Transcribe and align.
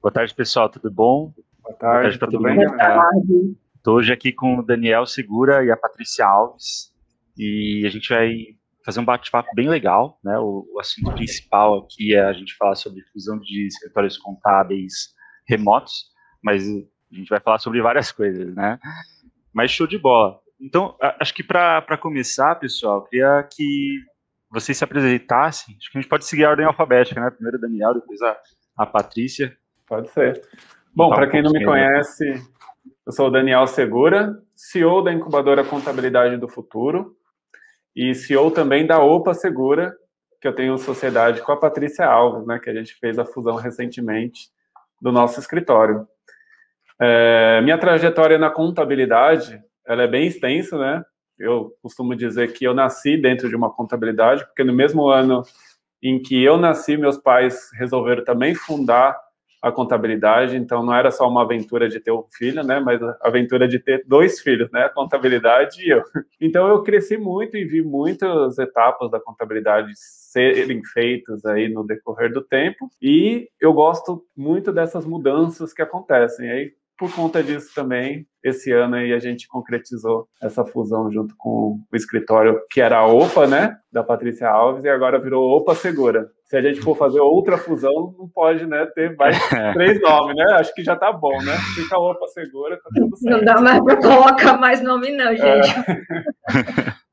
Boa 0.00 0.12
tarde, 0.12 0.32
pessoal, 0.32 0.68
tudo 0.68 0.92
bom? 0.92 1.34
Boa 1.60 1.76
tarde, 1.76 2.16
Boa 2.16 2.18
tarde 2.18 2.18
tudo 2.18 2.40
bem? 2.40 2.54
Boa 2.54 2.76
tarde. 2.76 3.56
Estou 3.74 3.96
hoje 3.96 4.12
aqui 4.12 4.32
com 4.32 4.58
o 4.58 4.62
Daniel 4.62 5.04
Segura 5.06 5.64
e 5.64 5.72
a 5.72 5.76
Patrícia 5.76 6.24
Alves 6.24 6.94
e 7.36 7.82
a 7.84 7.90
gente 7.90 8.08
vai 8.08 8.32
fazer 8.84 9.00
um 9.00 9.04
bate-papo 9.04 9.48
bem 9.56 9.68
legal, 9.68 10.20
né? 10.22 10.38
O, 10.38 10.68
o, 10.72 10.78
assunto 10.78 11.12
principal 11.14 11.80
aqui 11.80 12.14
é 12.14 12.22
a 12.22 12.32
gente 12.32 12.54
falar 12.56 12.76
sobre 12.76 13.02
fusão 13.12 13.40
de 13.40 13.66
escritórios 13.66 14.16
contábeis 14.16 15.08
remotos, 15.48 16.04
mas 16.40 16.62
a 16.62 17.16
gente 17.16 17.28
vai 17.28 17.40
falar 17.40 17.58
sobre 17.58 17.82
várias 17.82 18.12
coisas, 18.12 18.54
né? 18.54 18.78
Mas 19.52 19.72
show 19.72 19.86
de 19.88 19.98
bola. 19.98 20.38
Então, 20.60 20.96
acho 21.20 21.34
que 21.34 21.42
para 21.42 21.98
começar, 21.98 22.54
pessoal, 22.54 23.02
queria 23.02 23.42
que 23.42 23.98
vocês 24.48 24.78
se 24.78 24.84
apresentassem. 24.84 25.76
Acho 25.76 25.90
que 25.90 25.98
a 25.98 26.00
gente 26.00 26.10
pode 26.10 26.24
seguir 26.24 26.44
a 26.44 26.50
ordem 26.50 26.66
alfabética, 26.66 27.20
né? 27.20 27.30
Primeiro 27.30 27.58
o 27.58 27.60
Daniel, 27.60 27.94
depois 27.94 28.22
a, 28.22 28.36
a 28.76 28.86
Patrícia. 28.86 29.56
Pode 29.88 30.10
ser. 30.10 30.42
Bom, 30.94 31.10
para 31.10 31.28
quem 31.28 31.42
não 31.42 31.50
me 31.50 31.64
conhece, 31.64 32.24
eu 33.06 33.12
sou 33.12 33.28
o 33.28 33.30
Daniel 33.30 33.66
Segura, 33.66 34.38
CEO 34.54 35.02
da 35.02 35.12
incubadora 35.12 35.64
Contabilidade 35.64 36.36
do 36.36 36.48
Futuro 36.48 37.16
e 37.96 38.14
CEO 38.14 38.50
também 38.50 38.86
da 38.86 39.02
OPA 39.02 39.32
Segura, 39.32 39.96
que 40.40 40.46
eu 40.46 40.54
tenho 40.54 40.76
sociedade 40.78 41.40
com 41.40 41.52
a 41.52 41.56
Patrícia 41.56 42.06
Alves, 42.06 42.46
né, 42.46 42.58
que 42.58 42.68
a 42.68 42.74
gente 42.74 42.94
fez 42.96 43.18
a 43.18 43.24
fusão 43.24 43.56
recentemente 43.56 44.50
do 45.00 45.10
nosso 45.10 45.40
escritório. 45.40 46.06
É, 47.00 47.60
minha 47.62 47.78
trajetória 47.78 48.38
na 48.38 48.50
contabilidade, 48.50 49.60
ela 49.86 50.02
é 50.02 50.06
bem 50.08 50.26
extensa, 50.26 50.76
né? 50.76 51.02
Eu 51.38 51.72
costumo 51.80 52.14
dizer 52.16 52.52
que 52.52 52.64
eu 52.64 52.74
nasci 52.74 53.16
dentro 53.16 53.48
de 53.48 53.54
uma 53.56 53.72
contabilidade, 53.72 54.44
porque 54.44 54.64
no 54.64 54.72
mesmo 54.72 55.08
ano 55.08 55.42
em 56.02 56.20
que 56.20 56.42
eu 56.42 56.56
nasci, 56.56 56.96
meus 56.96 57.16
pais 57.16 57.70
resolveram 57.74 58.24
também 58.24 58.54
fundar 58.54 59.16
a 59.62 59.72
contabilidade, 59.72 60.56
então 60.56 60.84
não 60.84 60.94
era 60.94 61.10
só 61.10 61.28
uma 61.28 61.42
aventura 61.42 61.88
de 61.88 62.00
ter 62.00 62.12
um 62.12 62.24
filho, 62.30 62.62
né, 62.62 62.80
mas 62.80 63.02
a 63.02 63.16
aventura 63.22 63.66
de 63.66 63.78
ter 63.78 64.04
dois 64.06 64.40
filhos, 64.40 64.70
né, 64.70 64.84
a 64.84 64.88
contabilidade 64.88 65.84
e 65.84 65.90
eu. 65.90 66.02
Então 66.40 66.68
eu 66.68 66.82
cresci 66.82 67.16
muito 67.16 67.56
e 67.56 67.64
vi 67.64 67.82
muitas 67.82 68.58
etapas 68.58 69.10
da 69.10 69.20
contabilidade 69.20 69.90
serem 69.94 70.82
feitas 70.84 71.44
aí 71.44 71.68
no 71.68 71.84
decorrer 71.84 72.32
do 72.32 72.42
tempo, 72.42 72.88
e 73.02 73.48
eu 73.60 73.72
gosto 73.72 74.24
muito 74.36 74.72
dessas 74.72 75.04
mudanças 75.04 75.72
que 75.72 75.82
acontecem. 75.82 76.50
Aí 76.50 76.72
por 76.98 77.14
conta 77.14 77.42
disso 77.42 77.72
também, 77.74 78.26
esse 78.42 78.72
ano 78.72 78.96
aí 78.96 79.12
a 79.12 79.20
gente 79.20 79.46
concretizou 79.46 80.28
essa 80.42 80.64
fusão 80.64 81.10
junto 81.12 81.34
com 81.38 81.80
o 81.90 81.96
escritório 81.96 82.60
que 82.70 82.80
era 82.80 82.98
a 82.98 83.06
OPA, 83.06 83.46
né, 83.46 83.78
da 83.92 84.02
Patrícia 84.02 84.48
Alves, 84.48 84.84
e 84.84 84.88
agora 84.88 85.20
virou 85.20 85.56
OPA 85.56 85.76
Segura. 85.76 86.28
Se 86.44 86.56
a 86.56 86.62
gente 86.62 86.80
for 86.80 86.96
fazer 86.96 87.20
outra 87.20 87.56
fusão, 87.56 88.14
não 88.18 88.28
pode, 88.28 88.66
né, 88.66 88.84
ter 88.86 89.14
mais 89.16 89.38
três 89.74 90.00
nomes, 90.00 90.34
né? 90.34 90.44
Acho 90.54 90.74
que 90.74 90.82
já 90.82 90.96
tá 90.96 91.12
bom, 91.12 91.40
né? 91.42 91.56
Fica 91.74 91.94
a 91.94 92.00
OPA 92.00 92.26
Segura, 92.28 92.76
tá 92.76 92.90
tudo 92.92 93.16
certo. 93.16 93.36
Não 93.36 93.44
dá 93.44 93.60
mais 93.60 93.80
para 93.84 93.96
colocar 93.96 94.58
mais 94.58 94.82
nome 94.82 95.12
não, 95.12 95.36
gente. 95.36 95.70
É. 95.78 96.94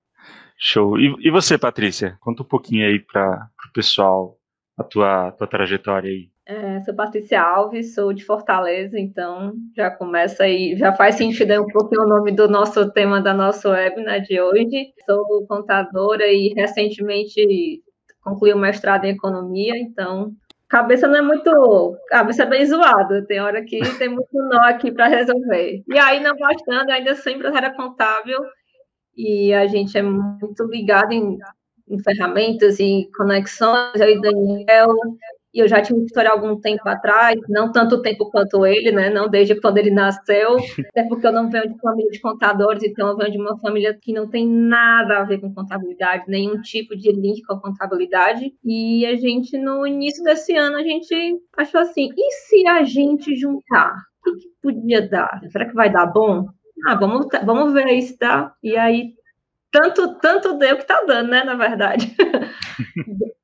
Show. 0.58 0.98
E, 0.98 1.14
e, 1.20 1.30
você, 1.30 1.58
Patrícia? 1.58 2.18
Conta 2.22 2.42
um 2.42 2.48
pouquinho 2.48 2.88
aí 2.88 3.00
para 3.00 3.50
o 3.70 3.74
pessoal 3.74 4.38
a 4.78 4.84
tua, 4.84 5.32
tua 5.34 5.48
trajetória 5.48 6.10
aí. 6.10 6.30
É, 6.48 6.80
sou 6.82 6.94
Patrícia 6.94 7.42
Alves, 7.42 7.96
sou 7.96 8.14
de 8.14 8.24
Fortaleza, 8.24 9.00
então 9.00 9.54
já 9.76 9.90
começa 9.90 10.44
aí, 10.44 10.78
já 10.78 10.94
faz 10.94 11.16
sentido 11.16 11.50
aí 11.50 11.58
um 11.60 11.66
pouquinho 11.68 12.04
o 12.04 12.08
nome 12.08 12.32
do 12.32 12.48
nosso 12.48 12.92
tema 12.92 13.20
da 13.20 13.34
nossa 13.34 13.70
webinar 13.70 14.22
de 14.22 14.40
hoje. 14.40 14.94
Sou 15.08 15.46
contadora 15.48 16.28
e 16.28 16.54
recentemente 16.56 17.82
concluí 18.22 18.54
o 18.54 18.60
mestrado 18.60 19.06
em 19.06 19.10
economia, 19.10 19.76
então 19.76 20.34
cabeça 20.70 21.08
não 21.08 21.18
é 21.18 21.22
muito, 21.24 21.98
cabeça 22.10 22.44
é 22.44 22.46
bem 22.46 22.66
zoada, 22.66 23.26
tem 23.26 23.40
hora 23.40 23.64
que 23.64 23.80
tem 23.98 24.10
muito 24.10 24.28
nó 24.34 24.60
aqui 24.66 24.92
para 24.92 25.08
resolver. 25.08 25.84
E 25.88 25.98
aí, 25.98 26.20
não 26.22 26.36
bastando, 26.38 26.92
ainda 26.92 27.16
sou 27.16 27.32
empresária 27.32 27.74
contábil 27.76 28.40
e 29.18 29.52
a 29.54 29.66
gente 29.66 29.98
é 29.98 30.04
muito 30.04 30.64
ligado 30.66 31.12
em, 31.12 31.38
em 31.88 32.04
ferramentas 32.04 32.80
e 32.80 33.10
conexões, 33.18 33.96
eu 33.96 34.10
e 34.10 34.22
Daniel, 34.22 34.90
e 35.56 35.60
eu 35.60 35.70
já 35.70 35.82
tinha 35.82 35.98
um 35.98 36.02
escritório 36.02 36.32
há 36.32 36.34
algum 36.34 36.60
tempo 36.60 36.82
atrás, 36.86 37.40
não 37.48 37.72
tanto 37.72 38.02
tempo 38.02 38.30
quanto 38.30 38.66
ele, 38.66 38.92
né? 38.92 39.10
Não 39.10 39.30
desde 39.30 39.56
quando 39.62 39.78
ele 39.78 39.90
nasceu, 39.90 40.58
até 40.90 41.04
porque 41.08 41.26
eu 41.26 41.32
não 41.32 41.50
venho 41.50 41.72
de 41.72 41.80
família 41.80 42.12
de 42.12 42.20
contadores, 42.20 42.84
então 42.84 43.08
eu 43.08 43.16
venho 43.16 43.32
de 43.32 43.38
uma 43.38 43.58
família 43.60 43.98
que 44.00 44.12
não 44.12 44.30
tem 44.30 44.46
nada 44.46 45.20
a 45.20 45.24
ver 45.24 45.40
com 45.40 45.54
contabilidade, 45.54 46.26
nenhum 46.28 46.60
tipo 46.62 46.94
de 46.94 47.10
link 47.10 47.42
com 47.44 47.54
a 47.54 47.62
contabilidade. 47.62 48.54
E 48.66 49.06
a 49.06 49.16
gente, 49.16 49.58
no 49.58 49.88
início 49.88 50.22
desse 50.26 50.54
ano, 50.58 50.76
a 50.76 50.84
gente 50.84 51.16
achou 51.58 51.80
assim: 51.80 52.10
e 52.18 52.32
se 52.32 52.68
a 52.68 52.84
gente 52.84 53.34
juntar? 53.36 53.96
O 54.28 54.34
que, 54.34 54.40
que 54.40 54.50
podia 54.62 55.08
dar? 55.08 55.40
Será 55.52 55.66
que 55.66 55.74
vai 55.74 55.90
dar 55.90 56.08
bom? 56.08 56.48
Ah, 56.86 56.96
vamos, 56.96 57.28
vamos 57.46 57.72
ver 57.72 57.86
aí 57.86 58.02
se 58.02 58.18
dá. 58.18 58.54
E 58.62 58.76
aí, 58.76 59.14
tanto, 59.72 60.20
tanto 60.20 60.58
deu 60.58 60.78
que 60.78 60.86
tá 60.86 61.02
dando, 61.08 61.30
né? 61.30 61.44
Na 61.46 61.56
verdade. 61.56 62.14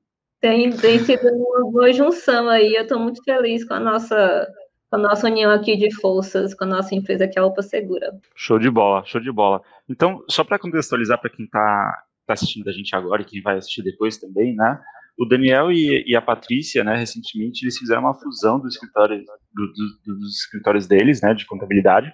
Tem, 0.42 0.72
tem 0.72 0.98
sido 0.98 1.28
uma 1.28 1.70
boa 1.70 1.92
junção 1.92 2.48
aí. 2.48 2.74
Eu 2.74 2.82
estou 2.82 2.98
muito 2.98 3.22
feliz 3.22 3.64
com 3.64 3.74
a 3.74 3.80
nossa 3.80 4.46
com 4.90 4.96
a 4.96 4.98
nossa 4.98 5.26
união 5.26 5.50
aqui 5.50 5.74
de 5.74 5.90
forças, 5.94 6.52
com 6.52 6.64
a 6.64 6.66
nossa 6.66 6.94
empresa 6.94 7.26
que 7.26 7.38
é 7.38 7.42
a 7.42 7.46
Opa 7.46 7.62
Segura. 7.62 8.12
Show 8.36 8.58
de 8.58 8.70
bola, 8.70 9.02
show 9.06 9.20
de 9.20 9.32
bola. 9.32 9.62
Então, 9.88 10.22
só 10.28 10.44
para 10.44 10.58
contextualizar 10.58 11.18
para 11.18 11.30
quem 11.30 11.46
está 11.46 12.04
tá 12.26 12.34
assistindo 12.34 12.68
a 12.68 12.72
gente 12.72 12.94
agora 12.94 13.22
e 13.22 13.24
quem 13.24 13.40
vai 13.40 13.56
assistir 13.56 13.82
depois 13.82 14.18
também, 14.18 14.54
né? 14.54 14.78
O 15.18 15.24
Daniel 15.24 15.72
e, 15.72 16.04
e, 16.06 16.14
a 16.16 16.20
Patrícia, 16.20 16.84
né, 16.84 16.96
recentemente, 16.96 17.64
eles 17.64 17.78
fizeram 17.78 18.02
uma 18.02 18.14
fusão 18.14 18.58
do 18.58 18.68
escritório, 18.68 19.18
do, 19.54 19.66
do, 19.66 20.18
dos 20.18 20.38
escritórios 20.38 20.86
deles, 20.86 21.22
né, 21.22 21.32
de 21.32 21.46
contabilidade. 21.46 22.12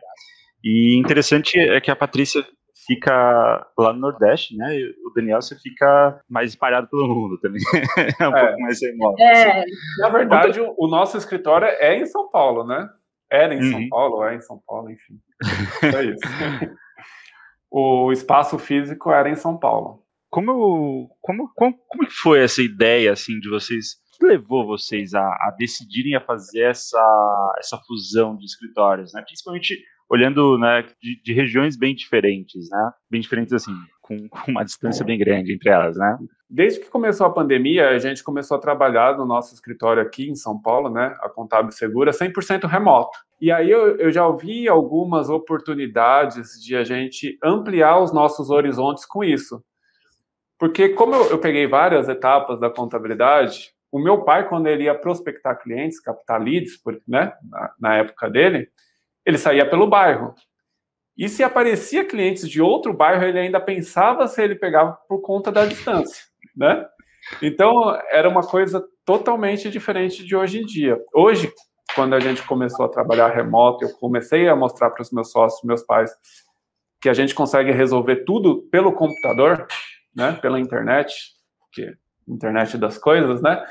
E 0.63 0.97
interessante 0.97 1.59
é 1.59 1.81
que 1.81 1.91
a 1.91 1.97
Patrícia 1.97 2.45
fica 2.89 3.67
lá 3.77 3.93
no 3.93 4.01
Nordeste, 4.01 4.57
né? 4.57 4.75
E 4.75 4.95
o 5.05 5.13
Daniel 5.15 5.43
você 5.43 5.55
fica 5.57 6.19
mais 6.29 6.51
espalhado 6.51 6.89
pelo 6.89 7.07
mundo 7.07 7.39
também. 7.39 7.61
é 8.19 8.29
um 8.29 8.35
é. 8.35 8.47
pouco 8.47 8.61
mais 8.63 8.81
remoto. 8.81 9.23
É. 9.23 9.61
Assim. 9.61 9.71
Na 9.99 10.09
verdade, 10.09 10.61
o, 10.61 10.75
o, 10.77 10.89
nosso 10.89 11.19
escritório 11.19 11.69
é 11.69 11.95
em 11.95 12.07
São 12.07 12.31
Paulo, 12.31 12.67
né? 12.67 12.89
Era 13.31 13.55
em 13.55 13.59
uhum. 13.59 13.71
São 13.71 13.89
Paulo, 13.91 14.25
é 14.25 14.35
em 14.35 14.41
São 14.41 14.63
Paulo, 14.67 14.91
enfim. 14.91 15.21
É 15.83 16.05
isso. 16.05 16.75
o 17.71 18.11
espaço 18.11 18.59
físico 18.59 19.13
era 19.13 19.29
em 19.29 19.37
São 19.37 19.59
Paulo. 19.59 20.03
Como, 20.31 21.15
como, 21.21 21.53
como, 21.55 21.79
como 21.87 22.11
foi 22.11 22.43
essa 22.43 22.63
ideia, 22.63 23.13
assim, 23.13 23.39
de 23.39 23.51
vocês 23.51 23.97
que 24.19 24.27
levou 24.27 24.67
vocês 24.67 25.15
a, 25.15 25.23
a, 25.23 25.55
decidirem 25.57 26.17
a 26.17 26.21
fazer 26.21 26.63
essa, 26.63 27.53
essa 27.59 27.79
fusão 27.87 28.37
de 28.37 28.47
escritórios, 28.47 29.13
né? 29.13 29.23
Principalmente 29.23 29.79
olhando 30.09 30.57
né, 30.59 30.85
de, 31.01 31.21
de, 31.23 31.33
regiões 31.33 31.77
bem 31.77 31.95
diferentes, 31.95 32.69
né? 32.71 32.91
Bem 33.11 33.21
diferentes 33.21 33.53
assim, 33.53 33.73
com, 34.01 34.29
com, 34.29 34.51
uma 34.51 34.65
distância 34.65 35.05
bem 35.05 35.19
grande 35.19 35.53
entre 35.53 35.69
elas, 35.69 35.97
né? 35.97 36.19
Desde 36.49 36.81
que 36.81 36.89
começou 36.89 37.27
a 37.27 37.33
pandemia, 37.33 37.91
a 37.91 37.99
gente 37.99 38.25
começou 38.25 38.57
a 38.57 38.61
trabalhar 38.61 39.19
no 39.19 39.27
nosso 39.27 39.55
escritório 39.55 40.03
aqui 40.03 40.31
em 40.31 40.35
São 40.35 40.61
Paulo, 40.61 40.89
né? 40.89 41.15
A 41.21 41.29
Contábil 41.29 41.73
Segura, 41.73 42.11
100% 42.11 42.67
remoto. 42.67 43.19
E 43.41 43.53
aí 43.53 43.71
eu, 43.71 43.97
eu 43.99 44.11
já 44.11 44.27
ouvi 44.27 44.67
algumas 44.67 45.29
oportunidades 45.29 46.53
de 46.65 46.75
a 46.75 46.85
gente 46.85 47.39
ampliar 47.45 48.01
os 48.01 48.13
nossos 48.13 48.49
horizontes 48.49 49.05
com 49.05 49.23
isso. 49.23 49.63
Porque 50.59 50.89
como 50.89 51.15
eu, 51.15 51.31
eu 51.31 51.39
peguei 51.39 51.67
várias 51.67 52.09
etapas 52.09 52.59
da 52.61 52.71
contabilidade, 52.71 53.73
o 53.93 53.99
meu 53.99 54.23
pai, 54.23 54.49
quando 54.49 54.67
ele 54.67 54.85
ia 54.85 54.95
prospectar 54.95 55.61
clientes, 55.63 56.01
captar 56.01 56.43
leads, 56.43 56.81
né, 57.07 57.33
na, 57.49 57.73
na 57.79 57.95
época 57.97 58.29
dele, 58.29 58.69
ele 59.29 59.37
saía 59.37 59.69
pelo 59.69 59.87
bairro. 59.87 60.35
E 61.15 61.29
se 61.29 61.45
aparecia 61.45 62.07
clientes 62.07 62.49
de 62.49 62.63
outro 62.63 62.95
bairro, 62.95 63.25
ele 63.25 63.39
ainda 63.39 63.61
pensava 63.61 64.27
se 64.27 64.43
ele 64.43 64.55
pegava 64.55 64.93
por 65.07 65.21
conta 65.21 65.53
da 65.53 65.67
distância, 65.67 66.25
né? 66.57 66.87
Então, 67.43 67.95
era 68.11 68.27
uma 68.27 68.43
coisa 68.43 68.83
totalmente 69.05 69.69
diferente 69.69 70.25
de 70.25 70.35
hoje 70.35 70.61
em 70.61 70.65
dia. 70.65 70.99
Hoje, 71.13 71.53
quando 71.95 72.15
a 72.15 72.21
gente 72.21 72.43
começou 72.47 72.87
a 72.87 72.89
trabalhar 72.89 73.29
remoto, 73.29 73.85
eu 73.85 73.93
comecei 73.99 74.49
a 74.49 74.57
mostrar 74.57 74.89
para 74.91 75.03
os 75.03 75.11
meus 75.11 75.31
sócios, 75.31 75.63
meus 75.63 75.83
pais, 75.83 76.11
que 76.99 77.11
a 77.11 77.15
gente 77.15 77.35
consegue 77.35 77.71
resolver 77.71 78.25
tudo 78.25 78.63
pelo 78.71 78.95
computador, 78.95 79.67
né, 80.17 80.39
pela 80.41 80.59
internet, 80.59 81.33
que 81.71 81.95
internet 82.27 82.79
das 82.79 82.97
coisas, 82.97 83.43
né? 83.43 83.63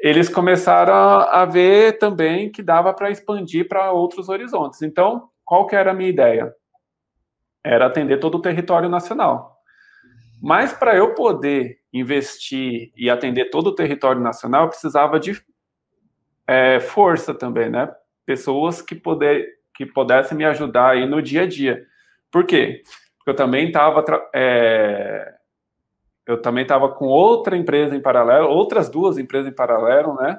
Eles 0.00 0.28
começaram 0.28 0.94
a, 0.94 1.44
ver 1.44 1.98
também 1.98 2.50
que 2.50 2.62
dava 2.62 2.92
para 2.92 3.10
expandir 3.10 3.66
para 3.68 3.90
outros 3.90 4.28
horizontes. 4.28 4.82
Então, 4.82 5.28
qual 5.44 5.66
que 5.66 5.74
era 5.74 5.90
a 5.90 5.94
minha 5.94 6.08
ideia? 6.08 6.54
Era 7.64 7.86
atender 7.86 8.18
todo 8.18 8.36
o 8.36 8.42
território 8.42 8.88
nacional. 8.88 9.56
Mas 10.40 10.72
para 10.72 10.94
eu 10.94 11.14
poder 11.14 11.80
investir 11.92 12.92
e 12.96 13.10
atender 13.10 13.50
todo 13.50 13.68
o 13.68 13.74
território 13.74 14.20
nacional, 14.20 14.64
eu 14.64 14.68
precisava 14.68 15.18
de 15.18 15.42
é, 16.46 16.78
força 16.78 17.34
também, 17.34 17.68
né? 17.68 17.92
Pessoas 18.24 18.80
que, 18.80 18.94
poder, 18.94 19.48
que 19.74 19.84
pudessem 19.84 20.38
me 20.38 20.44
ajudar 20.44 20.90
aí 20.90 21.06
no 21.06 21.20
dia 21.20 21.42
a 21.42 21.46
dia. 21.46 21.84
Por 22.30 22.46
quê? 22.46 22.82
Porque 23.16 23.30
eu 23.30 23.34
também 23.34 23.66
estava 23.66 24.04
é, 24.32 25.34
eu 26.28 26.40
também 26.40 26.62
estava 26.62 26.88
com 26.90 27.06
outra 27.06 27.56
empresa 27.56 27.96
em 27.96 28.00
paralelo, 28.00 28.48
outras 28.48 28.88
duas 28.88 29.18
empresas 29.18 29.50
em 29.50 29.54
paralelo, 29.54 30.14
né? 30.14 30.38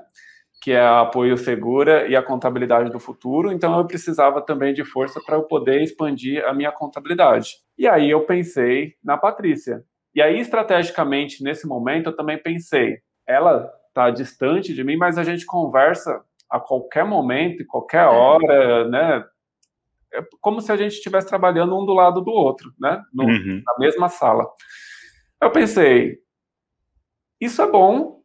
que 0.61 0.71
é 0.71 0.81
a 0.81 1.01
apoio 1.01 1.37
segura 1.37 2.07
e 2.07 2.15
a 2.15 2.21
contabilidade 2.21 2.91
do 2.91 2.99
futuro. 2.99 3.51
Então 3.51 3.77
eu 3.77 3.85
precisava 3.85 4.41
também 4.41 4.73
de 4.73 4.83
força 4.83 5.19
para 5.25 5.35
eu 5.35 5.43
poder 5.43 5.81
expandir 5.81 6.45
a 6.45 6.53
minha 6.53 6.71
contabilidade. 6.71 7.55
E 7.77 7.87
aí 7.87 8.09
eu 8.09 8.25
pensei 8.25 8.93
na 9.03 9.17
Patrícia. 9.17 9.83
E 10.13 10.21
aí 10.21 10.39
estrategicamente 10.39 11.43
nesse 11.43 11.65
momento 11.65 12.07
eu 12.07 12.15
também 12.15 12.37
pensei, 12.37 12.97
ela 13.25 13.71
está 13.87 14.09
distante 14.09 14.73
de 14.73 14.83
mim, 14.83 14.97
mas 14.97 15.17
a 15.17 15.23
gente 15.23 15.45
conversa 15.45 16.21
a 16.49 16.59
qualquer 16.59 17.05
momento, 17.05 17.65
qualquer 17.65 18.05
hora, 18.05 18.87
né? 18.89 19.23
É 20.11 20.23
como 20.41 20.59
se 20.59 20.71
a 20.71 20.75
gente 20.75 20.93
estivesse 20.93 21.27
trabalhando 21.27 21.79
um 21.79 21.85
do 21.85 21.93
lado 21.93 22.21
do 22.21 22.31
outro, 22.31 22.73
né? 22.79 23.01
No, 23.13 23.25
uhum. 23.25 23.61
Na 23.65 23.77
mesma 23.77 24.09
sala. 24.09 24.45
Eu 25.41 25.51
pensei, 25.51 26.19
isso 27.39 27.61
é 27.61 27.71
bom, 27.71 28.21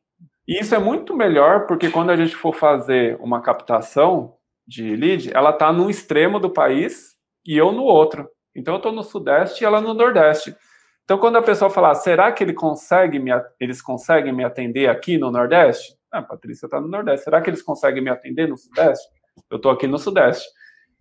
e 0.47 0.61
isso 0.61 0.75
é 0.75 0.79
muito 0.79 1.17
melhor, 1.17 1.67
porque 1.67 1.91
quando 1.91 2.11
a 2.11 2.17
gente 2.17 2.35
for 2.35 2.55
fazer 2.55 3.17
uma 3.21 3.41
captação 3.41 4.37
de 4.67 4.97
lead, 4.97 5.31
ela 5.35 5.51
está 5.51 5.73
num 5.73 5.89
extremo 5.89 6.41
do 6.41 6.51
país 6.51 7.15
e 7.47 7.57
eu 7.57 7.73
no 7.73 7.85
outro. 7.85 8.29
Então 8.55 8.75
eu 8.75 8.79
estou 8.79 8.93
no 8.93 9.03
Sudeste 9.03 9.63
e 9.63 9.67
ela 9.67 9.81
no 9.81 9.95
Nordeste. 9.95 10.57
Então, 11.05 11.19
quando 11.19 11.37
a 11.37 11.43
pessoa 11.43 11.71
falar, 11.71 11.95
será 11.97 12.33
que 12.33 12.43
ele 12.43 12.55
consegue 12.55 13.19
me, 13.19 13.31
eles 13.61 13.83
conseguem 13.83 14.33
me 14.33 14.43
atender 14.43 14.89
aqui 14.89 15.19
no 15.19 15.31
Nordeste? 15.31 15.95
Ah, 16.11 16.23
Patrícia 16.23 16.67
está 16.67 16.81
no 16.81 16.89
Nordeste. 16.89 17.25
Será 17.25 17.43
que 17.43 17.51
eles 17.51 17.63
conseguem 17.63 18.03
me 18.03 18.09
atender 18.09 18.49
no 18.49 18.57
Sudeste? 18.57 19.07
Eu 19.51 19.59
estou 19.59 19.71
aqui 19.71 19.87
no 19.87 19.99
Sudeste. 19.99 20.49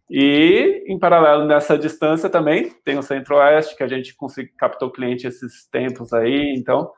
E, 0.09 0.83
em 0.87 0.99
paralelo 0.99 1.45
nessa 1.45 1.77
distância 1.77 2.29
também, 2.29 2.69
tem 2.83 2.97
o 2.97 3.03
Centro-Oeste, 3.03 3.75
que 3.75 3.83
a 3.83 3.87
gente 3.87 4.15
conseguiu, 4.15 4.53
captou 4.57 4.91
cliente 4.91 5.25
esses 5.25 5.67
tempos 5.69 6.13
aí. 6.13 6.53
Então, 6.57 6.91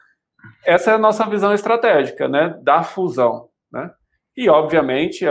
essa 0.65 0.91
é 0.91 0.93
a 0.95 0.99
nossa 0.99 1.25
visão 1.25 1.53
estratégica, 1.53 2.27
né, 2.27 2.59
da 2.61 2.83
fusão, 2.83 3.49
né? 3.71 3.91
E, 4.35 4.49
obviamente, 4.49 5.25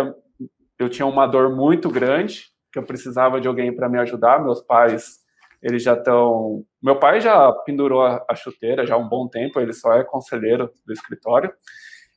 eu 0.79 0.89
tinha 0.89 1.07
uma 1.07 1.27
dor 1.27 1.55
muito 1.55 1.91
grande, 1.91 2.47
que 2.73 2.79
eu 2.79 2.83
precisava 2.83 3.41
de 3.41 3.47
alguém 3.47 3.75
para 3.75 3.89
me 3.89 3.99
ajudar. 3.99 4.43
Meus 4.43 4.61
pais, 4.63 5.19
eles 5.63 5.83
já 5.83 5.93
estão... 5.95 6.65
Meu 6.83 6.99
pai 6.99 7.21
já 7.21 7.53
pendurou 7.65 8.03
a, 8.03 8.35
chuteira 8.35 8.87
já 8.87 8.95
há 8.95 8.99
um 8.99 9.09
bom 9.09 9.29
tempo, 9.29 9.61
ele 9.61 9.73
só 9.73 9.93
é 9.93 10.03
conselheiro 10.03 10.71
do 10.87 10.93
escritório. 10.93 11.53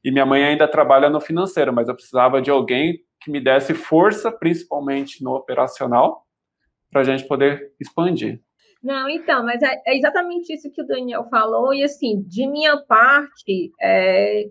E 0.04 0.12
minha 0.12 0.25
mãe 0.25 0.44
ainda 0.44 0.68
trabalha 0.68 1.09
no 1.09 1.19
financeiro, 1.19 1.74
mas 1.74 1.88
eu 1.88 1.94
precisava 1.94 2.42
de 2.42 2.50
alguém 2.50 3.00
que 3.28 3.32
me 3.32 3.42
desse 3.42 3.74
força, 3.74 4.32
principalmente 4.32 5.22
no 5.22 5.36
operacional, 5.36 6.26
para 6.90 7.02
a 7.02 7.04
gente 7.04 7.28
poder 7.28 7.74
expandir. 7.78 8.42
Não, 8.82 9.10
então, 9.10 9.44
mas 9.44 9.62
é, 9.62 9.82
é, 9.86 9.98
exatamente 9.98 10.54
isso 10.54 10.72
que 10.72 10.82
o 10.82 10.88
Daniel 10.88 11.28
falou, 11.30 11.74
e 11.74 11.84
assim, 11.84 12.24
de 12.26 12.48
minha 12.48 12.78
parte, 12.78 13.72
é, 13.82 14.46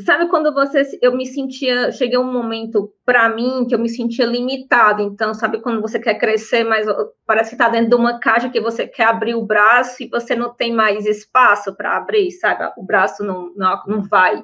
sabe 0.00 0.30
quando 0.30 0.54
você, 0.54 0.98
eu 1.02 1.14
me 1.14 1.26
sentia, 1.26 1.92
cheguei 1.92 2.16
um 2.16 2.32
momento 2.32 2.90
para 3.04 3.28
mim 3.28 3.66
que 3.68 3.74
eu 3.74 3.78
me 3.78 3.88
sentia 3.90 4.24
limitado, 4.24 5.02
então, 5.02 5.34
sabe 5.34 5.60
quando 5.60 5.82
você 5.82 5.98
quer 5.98 6.14
crescer, 6.14 6.64
mas 6.64 6.86
parece 7.26 7.50
que 7.50 7.54
está 7.56 7.68
dentro 7.68 7.90
de 7.90 7.96
uma 7.96 8.18
caixa 8.18 8.48
que 8.48 8.60
você 8.60 8.86
quer 8.86 9.04
abrir 9.04 9.34
o 9.34 9.44
braço 9.44 10.02
e 10.02 10.08
você 10.08 10.34
não 10.34 10.54
tem 10.54 10.72
mais 10.72 11.04
espaço 11.04 11.76
para 11.76 11.98
abrir, 11.98 12.30
sabe, 12.30 12.72
o 12.78 12.82
braço 12.82 13.22
não, 13.22 13.52
não, 13.54 13.82
não 13.86 14.02
vai. 14.02 14.42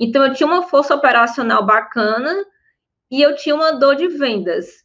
Então, 0.00 0.26
eu 0.26 0.32
tinha 0.32 0.48
uma 0.48 0.62
força 0.62 0.92
operacional 0.96 1.64
bacana 1.64 2.44
e 3.12 3.22
eu 3.22 3.36
tinha 3.36 3.54
uma 3.54 3.72
dor 3.72 3.94
de 3.94 4.08
vendas 4.08 4.82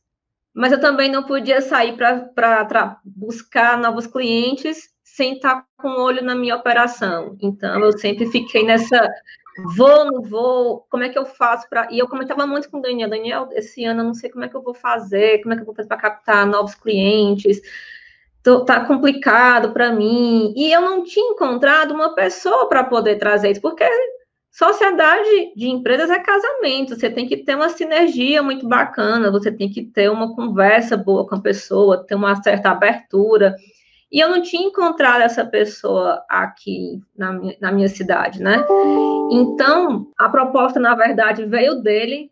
mas 0.57 0.71
eu 0.71 0.81
também 0.81 1.07
não 1.07 1.21
podia 1.21 1.61
sair 1.61 1.95
para 1.95 2.99
buscar 3.05 3.77
novos 3.77 4.07
clientes 4.07 4.89
sem 5.03 5.35
estar 5.35 5.63
com 5.77 5.87
o 5.87 6.01
olho 6.01 6.23
na 6.23 6.33
minha 6.33 6.55
operação. 6.55 7.37
Então, 7.39 7.79
eu 7.79 7.95
sempre 7.95 8.25
fiquei 8.25 8.65
nessa 8.65 9.07
vou, 9.75 10.05
não 10.05 10.23
vou, 10.23 10.87
como 10.89 11.03
é 11.03 11.09
que 11.09 11.17
eu 11.17 11.27
faço 11.27 11.69
para. 11.69 11.87
E 11.91 11.99
eu 11.99 12.07
comentava 12.07 12.47
muito 12.47 12.71
com 12.71 12.79
o 12.79 12.81
Daniel: 12.81 13.07
Daniel, 13.07 13.49
esse 13.51 13.85
ano 13.85 14.01
eu 14.01 14.05
não 14.05 14.15
sei 14.15 14.31
como 14.31 14.45
é 14.45 14.49
que 14.49 14.57
eu 14.57 14.63
vou 14.63 14.73
fazer, 14.73 15.43
como 15.43 15.53
é 15.53 15.57
que 15.57 15.61
eu 15.61 15.65
vou 15.67 15.75
fazer 15.75 15.87
para 15.87 15.97
captar 15.97 16.47
novos 16.47 16.73
clientes. 16.73 17.61
Tá 18.65 18.83
complicado 18.83 19.73
para 19.73 19.91
mim. 19.91 20.53
E 20.55 20.71
eu 20.71 20.81
não 20.81 21.03
tinha 21.03 21.33
encontrado 21.33 21.93
uma 21.93 22.15
pessoa 22.15 22.67
para 22.67 22.83
poder 22.83 23.17
trazer 23.17 23.51
isso, 23.51 23.61
porque 23.61 23.83
Sociedade 24.57 25.53
de 25.55 25.67
empresas 25.67 26.09
é 26.09 26.17
casamento, 26.17 26.95
você 26.95 27.11
tem 27.11 27.27
que 27.27 27.37
ter 27.37 27.53
uma 27.53 27.69
sinergia 27.69 28.41
muito 28.41 28.67
bacana, 28.67 29.29
você 29.29 29.51
tem 29.51 29.69
que 29.69 29.83
ter 29.83 30.09
uma 30.09 30.33
conversa 30.33 30.97
boa 30.97 31.27
com 31.27 31.35
a 31.35 31.39
pessoa, 31.39 32.03
ter 32.03 32.15
uma 32.15 32.41
certa 32.41 32.71
abertura. 32.71 33.55
E 34.11 34.19
eu 34.19 34.27
não 34.27 34.41
tinha 34.41 34.67
encontrado 34.67 35.21
essa 35.21 35.45
pessoa 35.45 36.23
aqui 36.27 36.99
na 37.15 37.33
minha, 37.33 37.55
na 37.61 37.71
minha 37.71 37.87
cidade, 37.87 38.41
né? 38.41 38.65
Então, 39.31 40.07
a 40.17 40.27
proposta, 40.27 40.79
na 40.79 40.95
verdade, 40.95 41.45
veio 41.45 41.75
dele, 41.75 42.31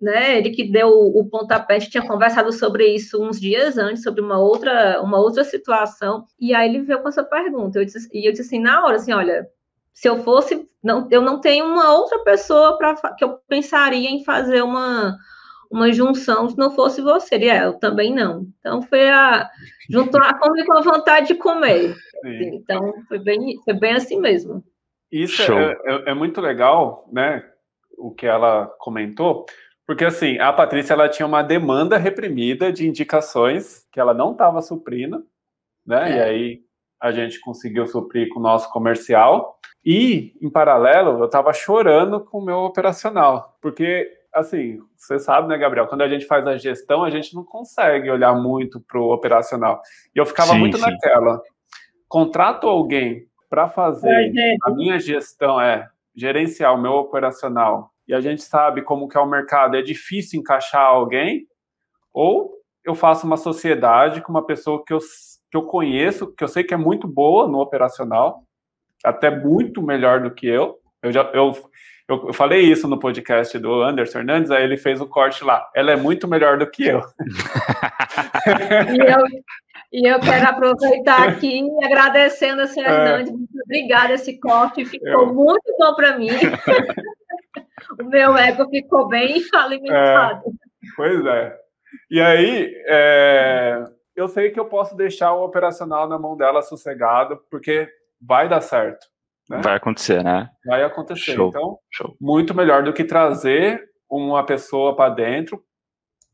né? 0.00 0.38
Ele 0.38 0.50
que 0.50 0.70
deu 0.70 0.88
o 0.88 1.28
pontapé, 1.28 1.74
a 1.74 1.78
gente 1.80 1.90
tinha 1.90 2.06
conversado 2.06 2.52
sobre 2.52 2.86
isso 2.94 3.20
uns 3.20 3.40
dias 3.40 3.76
antes, 3.76 4.04
sobre 4.04 4.20
uma 4.20 4.38
outra, 4.38 5.02
uma 5.02 5.18
outra 5.18 5.42
situação, 5.42 6.26
e 6.38 6.54
aí 6.54 6.68
ele 6.68 6.84
veio 6.84 7.02
com 7.02 7.08
essa 7.08 7.24
pergunta. 7.24 7.80
Eu 7.80 7.84
disse, 7.84 8.08
e 8.12 8.24
eu 8.24 8.30
disse 8.30 8.42
assim, 8.42 8.60
na 8.60 8.84
hora, 8.84 8.94
assim, 8.94 9.12
olha, 9.12 9.48
se 9.96 10.10
eu 10.10 10.22
fosse, 10.22 10.68
não, 10.84 11.08
eu 11.10 11.22
não 11.22 11.40
tenho 11.40 11.64
uma 11.64 11.94
outra 11.94 12.18
pessoa 12.18 12.76
para 12.76 12.94
que 13.16 13.24
eu 13.24 13.38
pensaria 13.48 14.10
em 14.10 14.22
fazer 14.22 14.60
uma, 14.60 15.16
uma 15.70 15.90
junção 15.90 16.50
se 16.50 16.58
não 16.58 16.70
fosse 16.70 17.00
você. 17.00 17.38
E 17.38 17.48
é, 17.48 17.64
eu 17.64 17.72
também 17.78 18.14
não. 18.14 18.46
Então 18.60 18.82
foi 18.82 19.08
a 19.08 19.50
juntou 19.88 20.20
a 20.20 20.38
fome 20.38 20.66
com 20.66 20.74
a 20.74 20.82
vontade 20.82 21.28
de 21.28 21.34
comer. 21.36 21.96
Então 22.22 22.92
foi 23.08 23.18
bem, 23.18 23.58
foi 23.64 23.72
bem 23.72 23.94
assim 23.94 24.20
mesmo. 24.20 24.62
Isso 25.10 25.50
é, 25.50 25.78
é, 25.86 26.10
é, 26.10 26.14
muito 26.14 26.42
legal, 26.42 27.08
né? 27.10 27.42
O 27.96 28.10
que 28.10 28.26
ela 28.26 28.66
comentou, 28.78 29.46
porque 29.86 30.04
assim 30.04 30.38
a 30.38 30.52
Patrícia 30.52 30.92
ela 30.92 31.08
tinha 31.08 31.24
uma 31.24 31.42
demanda 31.42 31.96
reprimida 31.96 32.70
de 32.70 32.86
indicações 32.86 33.86
que 33.90 33.98
ela 33.98 34.12
não 34.12 34.32
estava 34.32 34.60
suprindo, 34.60 35.24
né? 35.86 36.12
É. 36.12 36.16
E 36.16 36.20
aí 36.20 36.66
a 37.00 37.12
gente 37.12 37.40
conseguiu 37.40 37.86
suprir 37.86 38.28
com 38.28 38.40
o 38.40 38.42
nosso 38.42 38.70
comercial. 38.70 39.55
E, 39.86 40.34
em 40.42 40.50
paralelo, 40.50 41.20
eu 41.20 41.26
estava 41.26 41.52
chorando 41.52 42.18
com 42.18 42.38
o 42.38 42.44
meu 42.44 42.56
operacional, 42.56 43.56
porque, 43.62 44.10
assim, 44.34 44.80
você 44.96 45.16
sabe, 45.20 45.46
né, 45.46 45.56
Gabriel, 45.56 45.86
quando 45.86 46.02
a 46.02 46.08
gente 46.08 46.26
faz 46.26 46.44
a 46.44 46.56
gestão, 46.56 47.04
a 47.04 47.10
gente 47.10 47.32
não 47.36 47.44
consegue 47.44 48.10
olhar 48.10 48.34
muito 48.34 48.80
para 48.80 49.00
o 49.00 49.12
operacional. 49.12 49.80
E 50.12 50.18
eu 50.18 50.26
ficava 50.26 50.54
sim, 50.54 50.58
muito 50.58 50.76
sim. 50.76 50.82
naquela. 50.82 51.40
Contrato 52.08 52.66
alguém 52.68 53.28
para 53.48 53.68
fazer 53.68 54.32
a 54.64 54.70
minha 54.70 54.98
gestão, 54.98 55.60
é 55.60 55.88
gerenciar 56.16 56.74
o 56.74 56.82
meu 56.82 56.94
operacional, 56.94 57.92
e 58.08 58.14
a 58.14 58.20
gente 58.20 58.42
sabe 58.42 58.82
como 58.82 59.06
que 59.06 59.16
é 59.16 59.20
o 59.20 59.26
mercado, 59.26 59.76
é 59.76 59.82
difícil 59.82 60.40
encaixar 60.40 60.82
alguém, 60.82 61.46
ou 62.12 62.56
eu 62.84 62.96
faço 62.96 63.24
uma 63.24 63.36
sociedade 63.36 64.20
com 64.20 64.32
uma 64.32 64.44
pessoa 64.44 64.82
que 64.84 64.92
eu 64.92 64.98
que 65.48 65.56
eu 65.56 65.62
conheço, 65.62 66.34
que 66.34 66.42
eu 66.42 66.48
sei 66.48 66.64
que 66.64 66.74
é 66.74 66.76
muito 66.76 67.06
boa 67.06 67.46
no 67.46 67.60
operacional, 67.60 68.42
até 69.04 69.30
muito 69.30 69.82
melhor 69.82 70.20
do 70.20 70.30
que 70.30 70.46
eu. 70.46 70.78
Eu 71.02 71.12
já 71.12 71.22
eu, 71.32 71.54
eu 72.08 72.32
falei 72.32 72.60
isso 72.60 72.86
no 72.88 72.98
podcast 72.98 73.58
do 73.58 73.82
Anderson 73.82 74.20
Hernandes, 74.20 74.50
aí 74.50 74.64
ele 74.64 74.76
fez 74.76 75.00
o 75.00 75.06
corte 75.06 75.44
lá. 75.44 75.68
Ela 75.74 75.92
é 75.92 75.96
muito 75.96 76.28
melhor 76.28 76.58
do 76.58 76.66
que 76.66 76.86
eu. 76.86 77.00
e, 78.94 79.12
eu 79.12 79.26
e 79.92 80.06
eu 80.06 80.20
quero 80.20 80.46
aproveitar 80.48 81.28
aqui 81.28 81.62
agradecendo 81.82 82.62
a 82.62 82.66
senhora 82.66 82.92
é. 82.92 82.96
Hernandes. 82.96 83.32
Muito 83.32 83.62
obrigada, 83.64 84.14
esse 84.14 84.38
corte 84.38 84.84
ficou 84.84 85.08
eu... 85.08 85.34
muito 85.34 85.74
bom 85.78 85.94
para 85.94 86.18
mim. 86.18 86.28
o 88.00 88.04
meu 88.04 88.36
ego 88.36 88.68
ficou 88.68 89.08
bem 89.08 89.42
alimentado. 89.52 90.42
É, 90.48 90.88
pois 90.96 91.24
é. 91.24 91.56
E 92.10 92.20
aí, 92.20 92.72
é, 92.86 93.84
eu 94.14 94.28
sei 94.28 94.50
que 94.50 94.58
eu 94.58 94.66
posso 94.66 94.96
deixar 94.96 95.32
o 95.32 95.44
operacional 95.44 96.08
na 96.08 96.18
mão 96.18 96.36
dela 96.36 96.62
sossegado, 96.62 97.40
porque 97.50 97.88
vai 98.20 98.48
dar 98.48 98.60
certo. 98.60 99.06
Né? 99.48 99.60
Vai 99.62 99.76
acontecer, 99.76 100.22
né? 100.24 100.50
Vai 100.64 100.82
acontecer. 100.82 101.34
Show. 101.34 101.48
Então, 101.48 101.78
Show. 101.90 102.16
muito 102.20 102.54
melhor 102.54 102.82
do 102.82 102.92
que 102.92 103.04
trazer 103.04 103.88
uma 104.08 104.44
pessoa 104.44 104.94
para 104.96 105.14
dentro 105.14 105.62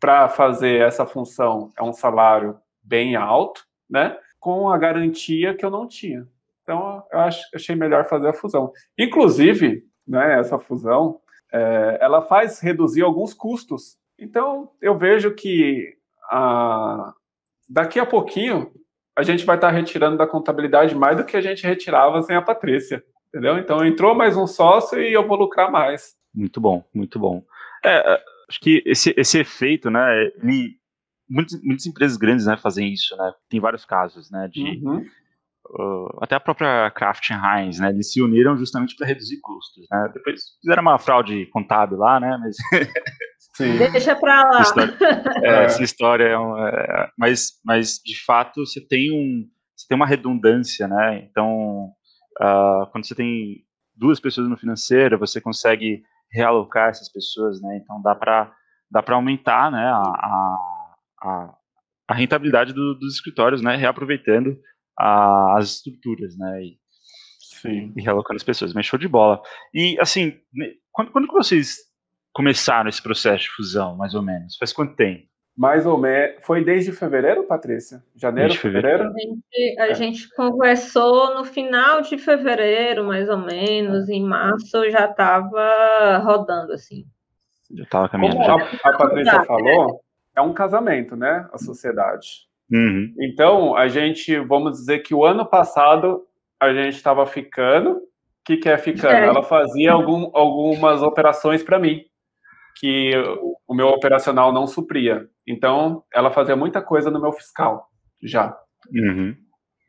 para 0.00 0.28
fazer 0.28 0.80
essa 0.80 1.06
função. 1.06 1.70
É 1.78 1.82
um 1.82 1.92
salário 1.92 2.58
bem 2.82 3.14
alto, 3.14 3.64
né? 3.88 4.18
Com 4.40 4.68
a 4.68 4.78
garantia 4.78 5.54
que 5.54 5.64
eu 5.64 5.70
não 5.70 5.86
tinha. 5.86 6.26
Então, 6.62 7.04
eu 7.12 7.20
acho, 7.20 7.42
achei 7.54 7.74
melhor 7.76 8.08
fazer 8.08 8.28
a 8.28 8.32
fusão. 8.32 8.72
Inclusive, 8.98 9.84
né, 10.06 10.38
essa 10.38 10.58
fusão, 10.58 11.20
é, 11.52 11.98
ela 12.00 12.22
faz 12.22 12.60
reduzir 12.60 13.02
alguns 13.02 13.34
custos. 13.34 13.96
Então, 14.18 14.70
eu 14.80 14.96
vejo 14.96 15.34
que 15.34 15.96
a, 16.30 17.12
daqui 17.68 18.00
a 18.00 18.06
pouquinho 18.06 18.72
a 19.16 19.22
gente 19.22 19.44
vai 19.44 19.56
estar 19.56 19.70
retirando 19.70 20.16
da 20.16 20.26
contabilidade 20.26 20.94
mais 20.94 21.16
do 21.16 21.24
que 21.24 21.36
a 21.36 21.40
gente 21.40 21.66
retirava 21.66 22.22
sem 22.22 22.34
a 22.34 22.42
Patrícia, 22.42 23.02
entendeu? 23.28 23.58
Então 23.58 23.84
entrou 23.84 24.14
mais 24.14 24.36
um 24.36 24.46
sócio 24.46 25.00
e 25.00 25.12
eu 25.12 25.26
vou 25.26 25.36
lucrar 25.36 25.70
mais. 25.70 26.14
Muito 26.34 26.60
bom, 26.60 26.84
muito 26.94 27.18
bom. 27.18 27.44
É, 27.84 28.14
é 28.14 28.22
acho 28.48 28.60
que 28.60 28.82
esse, 28.84 29.14
esse 29.16 29.38
efeito, 29.38 29.90
né, 29.90 30.30
ele, 30.42 30.76
muitas, 31.28 31.60
muitas 31.62 31.86
empresas 31.86 32.16
grandes, 32.16 32.46
né, 32.46 32.56
fazem 32.56 32.92
isso, 32.92 33.16
né, 33.16 33.32
tem 33.48 33.60
vários 33.60 33.84
casos, 33.84 34.30
né, 34.30 34.48
de, 34.50 34.80
uhum. 34.84 35.04
Uh, 35.70 36.18
até 36.20 36.34
a 36.34 36.40
própria 36.40 36.90
Kraft 36.90 37.30
Heinz, 37.30 37.78
né? 37.78 37.90
Eles 37.90 38.12
se 38.12 38.22
uniram 38.22 38.56
justamente 38.56 38.96
para 38.96 39.06
reduzir 39.06 39.40
custos, 39.40 39.86
né? 39.90 40.10
Depois 40.14 40.40
fizeram 40.60 40.82
uma 40.82 40.98
fraude 40.98 41.46
contábil 41.46 41.98
lá, 41.98 42.20
né? 42.20 42.38
Mas 42.38 42.56
Sim. 43.54 43.76
Deixa 43.76 44.16
para 44.16 44.42
lá. 44.50 44.60
Essa 44.60 44.62
história, 44.62 44.96
é, 45.44 45.64
essa 45.64 45.82
história 45.82 46.24
é, 46.24 46.38
um, 46.38 46.66
é, 46.66 47.10
mas, 47.18 47.60
mas 47.64 48.00
de 48.04 48.24
fato 48.24 48.64
você 48.64 48.80
tem 48.80 49.12
um, 49.12 49.46
você 49.76 49.86
tem 49.88 49.96
uma 49.96 50.06
redundância, 50.06 50.88
né? 50.88 51.18
Então, 51.30 51.90
uh, 52.40 52.86
quando 52.90 53.06
você 53.06 53.14
tem 53.14 53.62
duas 53.94 54.18
pessoas 54.18 54.48
no 54.48 54.56
financeiro, 54.56 55.18
você 55.18 55.40
consegue 55.40 56.02
realocar 56.32 56.88
essas 56.88 57.10
pessoas, 57.12 57.60
né? 57.60 57.78
Então 57.82 58.00
dá 58.00 58.14
para 58.14 58.52
dá 58.90 59.02
para 59.02 59.16
aumentar, 59.16 59.70
né? 59.70 59.84
A, 59.84 60.56
a, 61.22 61.54
a 62.08 62.14
rentabilidade 62.14 62.72
do, 62.72 62.94
dos 62.94 63.14
escritórios, 63.14 63.60
né? 63.60 63.76
Reaproveitando 63.76 64.56
a, 65.02 65.58
as 65.58 65.76
estruturas, 65.76 66.36
né? 66.38 66.62
E, 66.62 66.78
Sim. 67.40 67.92
e 67.96 68.02
realocando 68.02 68.36
as 68.36 68.44
pessoas. 68.44 68.72
Mas 68.72 68.86
show 68.86 68.98
de 68.98 69.08
bola. 69.08 69.42
E 69.74 69.98
assim, 70.00 70.38
quando, 70.92 71.10
quando 71.10 71.26
vocês 71.28 71.78
começaram 72.32 72.88
esse 72.88 73.02
processo 73.02 73.44
de 73.44 73.50
fusão, 73.50 73.96
mais 73.96 74.14
ou 74.14 74.22
menos? 74.22 74.56
Faz 74.56 74.72
quanto 74.72 74.94
tempo? 74.94 75.26
Mais 75.56 75.84
ou 75.84 75.98
menos. 75.98 76.36
Foi 76.42 76.64
desde 76.64 76.92
fevereiro, 76.92 77.44
Patrícia? 77.44 78.02
Janeiro, 78.16 78.48
desde 78.48 78.62
fevereiro? 78.62 79.04
A, 79.04 79.12
gente, 79.18 79.80
a 79.80 79.86
é. 79.88 79.94
gente, 79.94 80.34
conversou 80.34 81.34
no 81.34 81.44
final 81.44 82.00
de 82.00 82.16
fevereiro, 82.16 83.04
mais 83.04 83.28
ou 83.28 83.38
menos. 83.38 84.08
Em 84.08 84.24
março 84.24 84.90
já 84.90 85.04
estava 85.04 86.18
rodando, 86.18 86.72
assim. 86.72 87.04
Já 87.74 87.84
estava 87.84 88.08
caminhando. 88.08 88.36
Como 88.36 88.50
a, 88.50 88.88
a 88.88 88.96
Patrícia 88.96 89.44
falou, 89.44 90.00
é 90.34 90.40
um 90.40 90.54
casamento, 90.54 91.16
né? 91.16 91.48
A 91.52 91.58
sociedade. 91.58 92.46
Uhum. 92.72 93.14
Então, 93.20 93.76
a 93.76 93.88
gente, 93.88 94.38
vamos 94.38 94.72
dizer 94.72 95.00
que 95.00 95.14
o 95.14 95.24
ano 95.24 95.44
passado 95.44 96.22
a 96.60 96.72
gente 96.72 96.96
estava 96.96 97.26
ficando. 97.26 97.90
O 97.90 98.00
que, 98.44 98.56
que 98.56 98.68
é 98.68 98.78
ficando? 98.78 99.14
É. 99.14 99.26
Ela 99.26 99.42
fazia 99.42 99.92
algum, 99.92 100.30
algumas 100.32 101.02
operações 101.02 101.62
para 101.62 101.78
mim 101.78 102.04
que 102.74 103.12
o 103.68 103.74
meu 103.74 103.88
operacional 103.88 104.52
não 104.52 104.66
supria. 104.66 105.28
Então, 105.46 106.02
ela 106.12 106.30
fazia 106.30 106.56
muita 106.56 106.80
coisa 106.80 107.10
no 107.10 107.20
meu 107.20 107.32
fiscal, 107.32 107.88
já. 108.22 108.56
Uhum. 108.92 109.36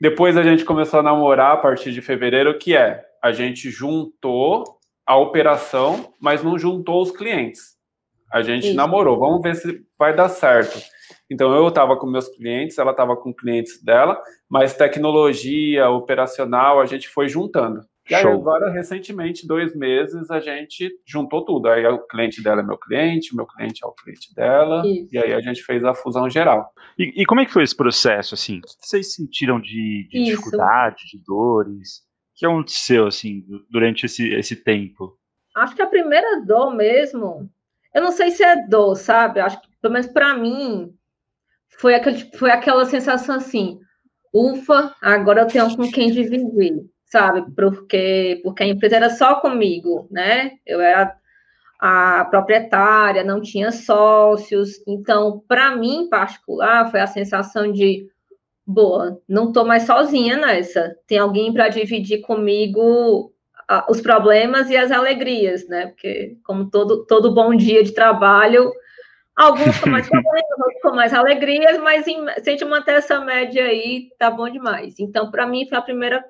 Depois 0.02 0.36
a 0.36 0.44
gente 0.44 0.66
começou 0.66 1.00
a 1.00 1.04
namorar 1.04 1.54
a 1.54 1.58
partir 1.58 1.94
de 1.94 2.02
fevereiro, 2.02 2.58
que 2.58 2.76
é, 2.76 3.04
a 3.24 3.32
gente 3.32 3.70
juntou 3.70 4.64
a 5.06 5.16
operação, 5.16 6.14
mas 6.20 6.44
não 6.44 6.58
juntou 6.60 7.02
os 7.02 7.12
clientes. 7.12 7.74
A 8.32 8.42
gente 8.42 8.68
Isso. 8.68 8.76
namorou, 8.76 9.20
vamos 9.20 9.42
ver 9.42 9.56
se 9.56 9.86
vai 9.98 10.16
dar 10.16 10.28
certo. 10.28 10.80
Então, 11.30 11.54
eu 11.54 11.68
estava 11.68 11.98
com 11.98 12.08
meus 12.08 12.28
clientes, 12.30 12.78
ela 12.78 12.92
estava 12.92 13.16
com 13.16 13.34
clientes 13.34 13.84
dela, 13.84 14.22
mas 14.50 14.76
tecnologia, 14.76 15.90
operacional, 15.90 16.80
a 16.80 16.86
gente 16.86 17.08
foi 17.08 17.28
juntando. 17.28 17.82
E 18.10 18.14
aí, 18.14 18.26
agora, 18.26 18.70
recentemente, 18.70 19.48
dois 19.48 19.74
meses, 19.74 20.30
a 20.30 20.40
gente 20.40 20.92
juntou 21.06 21.46
tudo. 21.46 21.70
Aí 21.70 21.86
o 21.86 22.06
cliente 22.06 22.44
dela 22.44 22.60
é 22.62 22.64
meu 22.64 22.78
cliente, 22.78 23.34
o 23.34 23.38
meu 23.38 23.46
cliente 23.46 23.80
é 23.84 23.88
o 23.88 23.94
cliente 23.94 24.34
dela, 24.36 24.86
Isso. 24.86 25.08
e 25.10 25.18
aí 25.18 25.34
a 25.34 25.40
gente 25.40 25.64
fez 25.64 25.86
a 25.86 25.94
fusão 25.94 26.30
geral. 26.30 26.70
E, 27.00 27.22
e, 27.22 27.26
como 27.26 27.40
é 27.40 27.46
que 27.46 27.54
foi 27.54 27.64
esse 27.64 27.76
processo, 27.76 28.36
assim? 28.36 28.58
O 28.58 28.62
que 28.62 28.88
vocês 28.88 29.16
sentiram 29.16 29.60
de, 29.60 30.08
de 30.10 30.24
dificuldade, 30.26 31.06
de 31.12 31.24
dores? 31.26 32.00
O 32.00 32.40
que 32.40 32.46
aconteceu, 32.46 33.08
assim, 33.08 33.46
durante 33.70 34.06
esse, 34.06 34.34
esse 34.34 34.58
tempo? 34.58 35.18
Acho 35.56 35.76
que 35.76 35.82
a 35.82 35.88
primeira 35.88 36.42
dor 36.42 36.76
mesmo, 36.76 37.50
eu 37.94 38.02
não 38.02 38.12
sei 38.12 38.32
se 38.32 38.44
é 38.44 38.68
dor, 38.68 38.96
sabe? 38.96 39.40
Acho 39.40 39.62
que, 39.62 39.70
pelo 39.82 39.94
menos 39.94 40.08
para 40.08 40.36
mim, 40.36 40.94
foi, 41.80 41.96
aquele, 41.96 42.30
foi 42.38 42.52
aquela 42.52 42.86
sensação 42.86 43.36
assim, 43.36 43.80
ufa, 44.34 44.94
agora 45.02 45.42
eu 45.42 45.48
tenho 45.48 45.76
com 45.76 45.90
quem 45.92 46.12
dividir 46.12 46.84
sabe? 47.14 47.46
Porque, 47.56 48.42
porque 48.44 48.64
a 48.64 48.68
empresa 48.68 48.96
era 48.96 49.10
só 49.12 49.36
comigo, 49.36 50.08
né? 50.10 50.54
Eu 50.66 50.82
era 50.82 51.16
a 51.80 52.26
proprietária, 52.26 53.24
não 53.24 53.40
tinha 53.40 53.72
sócios. 53.72 54.82
Então, 54.88 55.44
para 55.48 55.76
mim, 55.76 56.06
em 56.06 56.10
particular, 56.10 56.90
foi 56.90 57.02
a 57.02 57.08
sensação 57.08 57.72
de 57.72 58.08
boa, 58.66 59.22
não 59.28 59.50
estou 59.50 59.64
mais 59.64 59.84
sozinha 59.84 60.38
nessa. 60.38 60.96
Tem 61.06 61.20
alguém 61.20 61.54
para 61.54 61.70
dividir 61.70 62.22
comigo 62.22 63.32
os 63.90 64.02
problemas 64.02 64.70
e 64.70 64.76
as 64.78 64.92
alegrias, 64.92 65.68
né? 65.68 65.88
Porque, 65.88 66.38
como 66.44 66.70
todo, 66.70 67.06
todo 67.06 67.34
bom 67.34 67.56
dia 67.56 67.84
de 67.84 67.94
trabalho, 67.94 68.72
alguns 69.36 69.80
com 69.80 69.90
mais 69.90 70.08
problemas, 70.10 70.60
outros 70.60 70.82
com 70.82 70.96
mais 70.96 71.14
alegrias, 71.14 71.78
mas 71.80 72.08
em, 72.08 72.26
se 72.42 72.50
a 72.50 72.52
gente 72.52 72.66
manter 72.66 72.96
essa 72.96 73.20
média 73.20 73.66
aí, 73.66 74.10
tá 74.18 74.30
bom 74.30 74.50
demais. 74.50 75.00
Então, 75.00 75.30
para 75.32 75.46
mim, 75.48 75.68
foi 75.68 75.78
a 75.78 75.82
primeira 75.82 76.24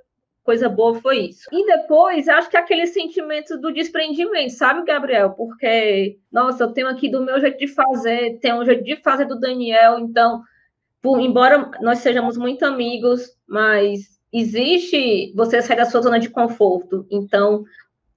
coisa 0.43 0.67
boa 0.67 0.99
foi 0.99 1.27
isso. 1.27 1.47
E 1.51 1.65
depois, 1.65 2.27
acho 2.27 2.49
que 2.49 2.57
aquele 2.57 2.85
sentimento 2.85 3.57
do 3.59 3.71
desprendimento, 3.71 4.53
sabe, 4.53 4.85
Gabriel? 4.85 5.31
Porque, 5.31 6.17
nossa, 6.31 6.63
eu 6.63 6.73
tenho 6.73 6.87
aqui 6.87 7.09
do 7.09 7.23
meu 7.23 7.39
jeito 7.39 7.57
de 7.57 7.67
fazer, 7.67 8.39
tem 8.39 8.53
um 8.53 8.65
jeito 8.65 8.83
de 8.83 8.97
fazer 8.97 9.25
do 9.25 9.39
Daniel, 9.39 9.99
então, 9.99 10.41
por, 11.01 11.19
embora 11.19 11.71
nós 11.81 11.99
sejamos 11.99 12.37
muito 12.37 12.65
amigos, 12.65 13.29
mas 13.47 14.13
existe 14.33 15.31
você 15.35 15.61
sair 15.61 15.77
da 15.77 15.85
sua 15.85 16.01
zona 16.01 16.19
de 16.19 16.29
conforto. 16.29 17.05
Então, 17.09 17.63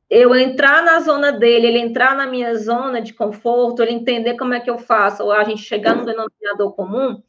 eu 0.09 0.35
entrar 0.35 0.83
na 0.83 1.01
zona 1.01 1.33
dele, 1.33 1.67
ele 1.67 1.79
entrar 1.79 2.17
na 2.17 2.27
minha 2.27 2.55
zona 2.57 3.01
de 3.01 3.13
conforto, 3.13 3.83
ele 3.83 3.93
entender 3.93 4.37
como 4.37 4.55
é 4.55 4.61
que 4.61 4.71
eu 4.71 4.79
faço, 4.79 5.25
ou 5.25 5.33
a 5.33 5.45
gente 5.45 5.63
chegar 5.63 5.97
no 5.97 6.05
denominador 6.05 6.73
comum, 6.75 7.21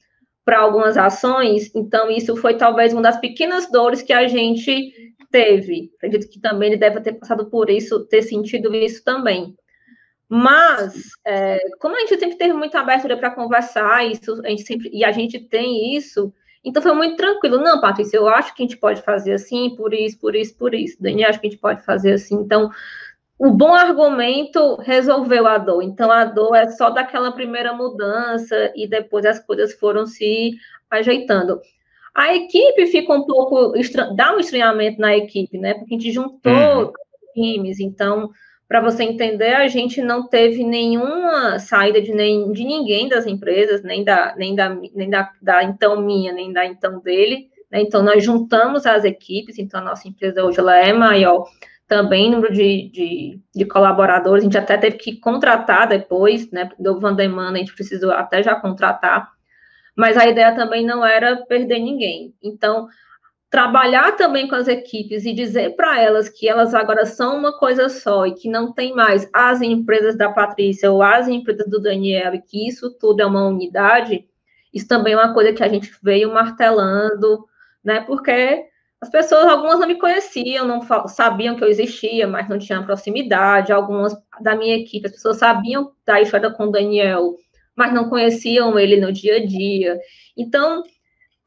para 0.48 0.60
algumas 0.60 0.96
ações, 0.96 1.70
então 1.76 2.10
isso 2.10 2.34
foi 2.38 2.56
talvez 2.56 2.94
uma 2.94 3.02
das 3.02 3.20
pequenas 3.20 3.70
dores 3.70 4.02
que 4.02 4.14
a 4.14 4.30
gente 4.30 4.94
teve. 5.30 5.92
Acredito 5.98 6.30
que 6.30 6.40
também 6.40 6.70
ele 6.70 6.80
deve 6.80 7.02
ter 7.02 7.12
passado 7.16 7.50
por 7.50 7.70
isso, 7.70 8.06
ter 8.06 8.22
sentido 8.22 8.74
isso 8.74 9.04
também. 9.04 9.54
Mas, 10.30 11.10
é, 11.26 11.60
como 11.82 11.98
a 11.98 12.00
gente 12.00 12.18
sempre 12.18 12.38
teve 12.38 12.54
muita 12.54 12.80
abertura 12.80 13.18
para 13.18 13.32
conversar, 13.32 14.10
isso, 14.10 14.42
a 14.46 14.50
gente 14.50 14.64
sempre, 14.64 14.90
e 14.94 15.04
a 15.04 15.12
gente 15.12 15.38
tem 15.38 15.98
isso, 15.98 16.34
então 16.64 16.82
foi 16.82 16.94
muito 16.94 17.16
tranquilo. 17.16 17.60
Não, 17.60 17.80
Patrícia, 17.80 18.18
eu 18.18 18.28
acho 18.28 18.54
que 18.54 18.64
a 18.64 18.66
gente 18.66 18.78
pode 18.78 19.02
fazer 19.02 19.34
assim, 19.34 19.76
por 19.76 19.94
isso, 19.94 20.20
por 20.20 20.36
isso, 20.36 20.58
por 20.58 20.74
isso. 20.74 21.02
Daniel, 21.02 21.30
acho 21.30 21.40
que 21.40 21.48
a 21.48 21.50
gente 21.50 21.60
pode 21.60 21.84
fazer 21.84 22.14
assim. 22.14 22.36
Então, 22.36 22.70
o 23.40 23.52
bom 23.52 23.74
argumento 23.74 24.76
resolveu 24.78 25.48
a 25.48 25.58
dor. 25.58 25.84
Então, 25.84 26.12
a 26.12 26.26
dor 26.26 26.56
é 26.56 26.70
só 26.70 26.90
daquela 26.90 27.32
primeira 27.32 27.74
mudança 27.74 28.72
e 28.76 28.88
depois 28.88 29.26
as 29.26 29.40
coisas 29.40 29.74
foram 29.74 30.06
se 30.06 30.56
ajeitando. 30.90 31.62
A 32.16 32.36
equipe 32.36 32.88
fica 32.88 33.14
um 33.14 33.26
pouco. 33.26 33.74
dá 34.16 34.36
um 34.36 34.40
estranhamento 34.40 35.00
na 35.00 35.16
equipe, 35.16 35.58
né? 35.60 35.76
Porque 35.76 35.94
a 35.94 36.00
gente 36.00 36.12
juntou 36.12 36.52
uhum. 36.52 36.92
times. 37.36 37.80
Então, 37.80 38.32
para 38.68 38.82
você 38.82 39.04
entender, 39.04 39.54
a 39.54 39.68
gente 39.68 40.02
não 40.02 40.28
teve 40.28 40.64
nenhuma 40.64 41.58
saída 41.58 42.02
de, 42.02 42.14
nem, 42.14 42.52
de 42.52 42.66
ninguém 42.66 43.08
das 43.08 43.26
empresas, 43.26 43.82
nem 43.82 44.04
da, 44.04 44.36
nem 44.36 44.56
da, 44.56 44.70
nem 44.70 45.10
da, 45.10 45.32
da 45.42 45.64
então 45.64 46.02
minha, 46.02 46.34
nem 46.34 46.52
da 46.52 46.66
então 46.66 47.00
dele. 47.00 47.50
Né? 47.72 47.82
Então, 47.82 48.04
nós 48.04 48.24
juntamos 48.24 48.86
as 48.86 49.06
equipes. 49.06 49.58
Então, 49.58 49.80
a 49.80 49.84
nossa 49.84 50.08
empresa 50.08 50.44
hoje 50.44 50.60
ela 50.60 50.76
é 50.76 50.92
maior 50.92 51.46
também 51.88 52.30
número 52.30 52.54
de, 52.54 52.90
de, 52.90 53.40
de, 53.56 53.66
colaboradores, 53.66 54.44
a 54.44 54.46
gente 54.46 54.58
até 54.58 54.78
teve 54.78 54.98
que 54.98 55.20
contratar 55.22 55.88
depois, 55.88 56.52
né, 56.52 56.70
do 56.78 57.00
Vandeman, 57.00 57.54
a 57.54 57.58
gente 57.58 57.74
precisou 57.74 58.12
até 58.12 58.44
já 58.44 58.56
contratar, 58.56 59.32
mas 59.96 60.18
a 60.18 60.28
ideia 60.28 60.54
também 60.54 60.86
não 60.86 61.06
era 61.06 61.38
perder 61.46 61.80
ninguém. 61.80 62.36
Então, 62.44 62.88
trabalhar 63.50 64.16
também 64.16 64.48
com 64.48 64.56
as 64.56 64.68
equipes 64.68 65.26
e 65.26 65.34
dizer 65.34 65.76
para 65.76 66.02
elas 66.02 66.28
que 66.28 66.48
elas 66.48 66.74
agora 66.74 67.06
são 67.06 67.38
uma 67.38 67.58
coisa 67.58 67.88
só 67.88 68.26
e 68.26 68.34
que 68.34 68.50
não 68.50 68.74
tem 68.74 68.94
mais 68.94 69.30
as 69.34 69.62
empresas 69.62 70.18
da 70.18 70.32
Patrícia 70.32 70.92
ou 70.92 71.02
as 71.02 71.28
empresas 71.28 71.70
do 71.70 71.82
Daniel 71.82 72.36
e 72.36 72.42
que 72.42 72.68
isso 72.68 72.92
tudo 73.00 73.22
é 73.22 73.26
uma 73.26 73.48
unidade, 73.48 74.28
isso 74.74 74.88
também 74.88 75.14
é 75.14 75.18
uma 75.18 75.34
coisa 75.34 75.54
que 75.54 75.64
a 75.64 75.70
gente 75.70 75.92
veio 76.04 76.34
martelando, 76.34 77.46
né, 77.84 78.02
porque 78.02 78.66
as 79.00 79.10
pessoas, 79.10 79.46
algumas 79.46 79.80
não 79.80 79.88
me 79.88 80.00
conheciam, 80.00 80.68
não 80.68 80.82
sabiam 81.08 81.56
que 81.56 81.64
eu 81.64 81.68
existia, 81.68 82.28
mas 82.28 82.50
não 82.50 82.58
tinham 82.58 82.84
proximidade. 82.84 83.72
Algumas 83.72 84.16
da 84.42 84.56
minha 84.56 84.76
equipe, 84.76 85.06
as 85.06 85.14
pessoas 85.14 85.38
sabiam 85.38 85.92
da 86.04 86.20
história 86.20 86.50
com 86.50 86.66
o 86.66 86.72
Daniel, 86.72 87.36
mas 87.76 87.94
não 87.94 88.10
conheciam 88.10 88.78
ele 88.80 89.00
no 89.00 89.14
dia 89.14 89.38
a 89.38 89.46
dia. 89.46 90.00
Então, 90.36 90.82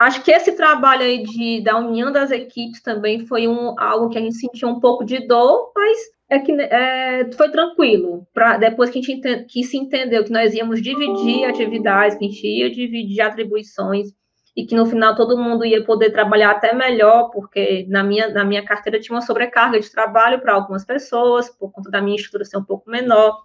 acho 0.01 0.23
que 0.25 0.33
esse 0.33 0.53
trabalho 0.53 1.03
aí 1.03 1.23
de, 1.23 1.63
da 1.63 1.77
união 1.77 2.11
das 2.11 2.31
equipes 2.31 2.83
também 2.83 3.27
foi 3.27 3.47
um, 3.47 3.79
algo 3.79 4.09
que 4.09 4.19
a 4.19 4.21
gente 4.21 4.37
sentiu 4.37 4.69
um 4.69 4.81
pouco 4.81 5.05
de 5.05 5.27
dor, 5.27 5.71
mas 5.77 5.99
é 6.31 6.39
que 6.39 6.53
é, 6.53 7.31
foi 7.33 7.51
tranquilo. 7.51 8.27
Pra, 8.33 8.57
depois 8.57 8.91
que 8.91 8.99
a 8.99 9.03
gente 9.03 9.45
que 9.45 9.63
se 9.63 9.77
entendeu 9.77 10.25
que 10.25 10.33
nós 10.33 10.55
íamos 10.55 10.81
dividir 10.81 11.45
atividades, 11.45 12.17
que 12.17 12.25
a 12.25 12.29
gente 12.29 12.47
ia 12.47 12.71
dividir 12.71 13.21
atribuições, 13.21 14.09
e 14.57 14.67
que 14.67 14.75
no 14.75 14.87
final 14.87 15.15
todo 15.15 15.39
mundo 15.39 15.65
ia 15.65 15.85
poder 15.85 16.11
trabalhar 16.11 16.51
até 16.51 16.75
melhor, 16.75 17.31
porque 17.31 17.87
na 17.89 18.03
minha, 18.03 18.29
na 18.29 18.45
minha 18.45 18.65
carteira 18.65 18.99
tinha 18.99 19.15
uma 19.15 19.23
sobrecarga 19.23 19.79
de 19.79 19.91
trabalho 19.91 20.41
para 20.41 20.55
algumas 20.55 20.85
pessoas, 20.85 21.49
por 21.49 21.71
conta 21.71 21.91
da 21.91 22.01
minha 22.01 22.17
estrutura 22.17 22.45
ser 22.45 22.57
um 22.57 22.65
pouco 22.65 22.91
menor. 22.91 23.39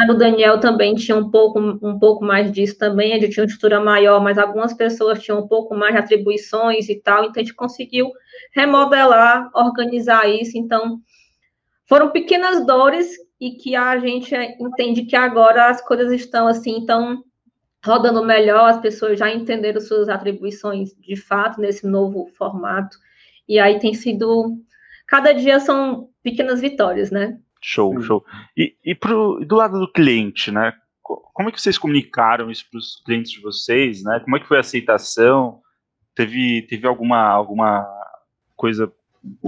A 0.00 0.06
do 0.06 0.16
Daniel 0.16 0.58
também 0.58 0.94
tinha 0.94 1.16
um 1.16 1.30
pouco, 1.30 1.58
um 1.60 1.98
pouco 1.98 2.24
mais 2.24 2.50
disso 2.50 2.78
também, 2.78 3.12
a 3.12 3.18
gente 3.18 3.32
tinha 3.32 3.42
uma 3.44 3.46
estrutura 3.46 3.78
maior, 3.78 4.22
mas 4.22 4.38
algumas 4.38 4.72
pessoas 4.72 5.22
tinham 5.22 5.40
um 5.40 5.46
pouco 5.46 5.74
mais 5.74 5.92
de 5.92 6.00
atribuições 6.00 6.88
e 6.88 6.98
tal, 6.98 7.24
então 7.24 7.42
a 7.42 7.44
gente 7.44 7.54
conseguiu 7.54 8.10
remodelar, 8.54 9.50
organizar 9.54 10.28
isso, 10.30 10.56
então 10.56 10.98
foram 11.86 12.10
pequenas 12.10 12.64
dores 12.66 13.16
e 13.38 13.50
que 13.52 13.76
a 13.76 13.98
gente 13.98 14.34
entende 14.34 15.04
que 15.04 15.14
agora 15.14 15.68
as 15.68 15.82
coisas 15.82 16.10
estão 16.10 16.48
assim, 16.48 16.78
então 16.78 17.22
rodando 17.84 18.24
melhor, 18.24 18.70
as 18.70 18.80
pessoas 18.80 19.18
já 19.18 19.30
entenderam 19.30 19.80
suas 19.80 20.08
atribuições 20.08 20.94
de 20.98 21.16
fato 21.16 21.60
nesse 21.60 21.86
novo 21.86 22.28
formato, 22.38 22.96
e 23.46 23.58
aí 23.58 23.78
tem 23.78 23.92
sido, 23.92 24.56
cada 25.06 25.32
dia 25.32 25.60
são 25.60 26.08
pequenas 26.22 26.60
vitórias, 26.62 27.10
né? 27.10 27.38
Show, 27.62 27.94
Sim. 27.94 28.02
show. 28.02 28.24
E, 28.56 28.74
e 28.84 28.94
pro, 28.94 29.44
do 29.44 29.56
lado 29.56 29.78
do 29.78 29.90
cliente, 29.90 30.50
né? 30.50 30.72
Como 31.02 31.48
é 31.48 31.52
que 31.52 31.60
vocês 31.60 31.78
comunicaram 31.78 32.50
isso 32.50 32.66
para 32.70 32.78
os 32.78 33.02
clientes 33.04 33.30
de 33.30 33.40
vocês, 33.40 34.02
né? 34.02 34.20
Como 34.20 34.36
é 34.36 34.40
que 34.40 34.46
foi 34.46 34.56
a 34.56 34.60
aceitação? 34.60 35.60
Teve, 36.14 36.62
teve 36.62 36.86
alguma, 36.86 37.18
alguma 37.28 37.86
coisa 38.56 38.92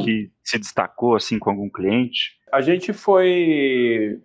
que 0.00 0.30
se 0.42 0.58
destacou 0.58 1.16
assim 1.16 1.38
com 1.38 1.50
algum 1.50 1.68
cliente? 1.68 2.38
A 2.52 2.60
gente 2.60 2.92
foi 2.92 4.20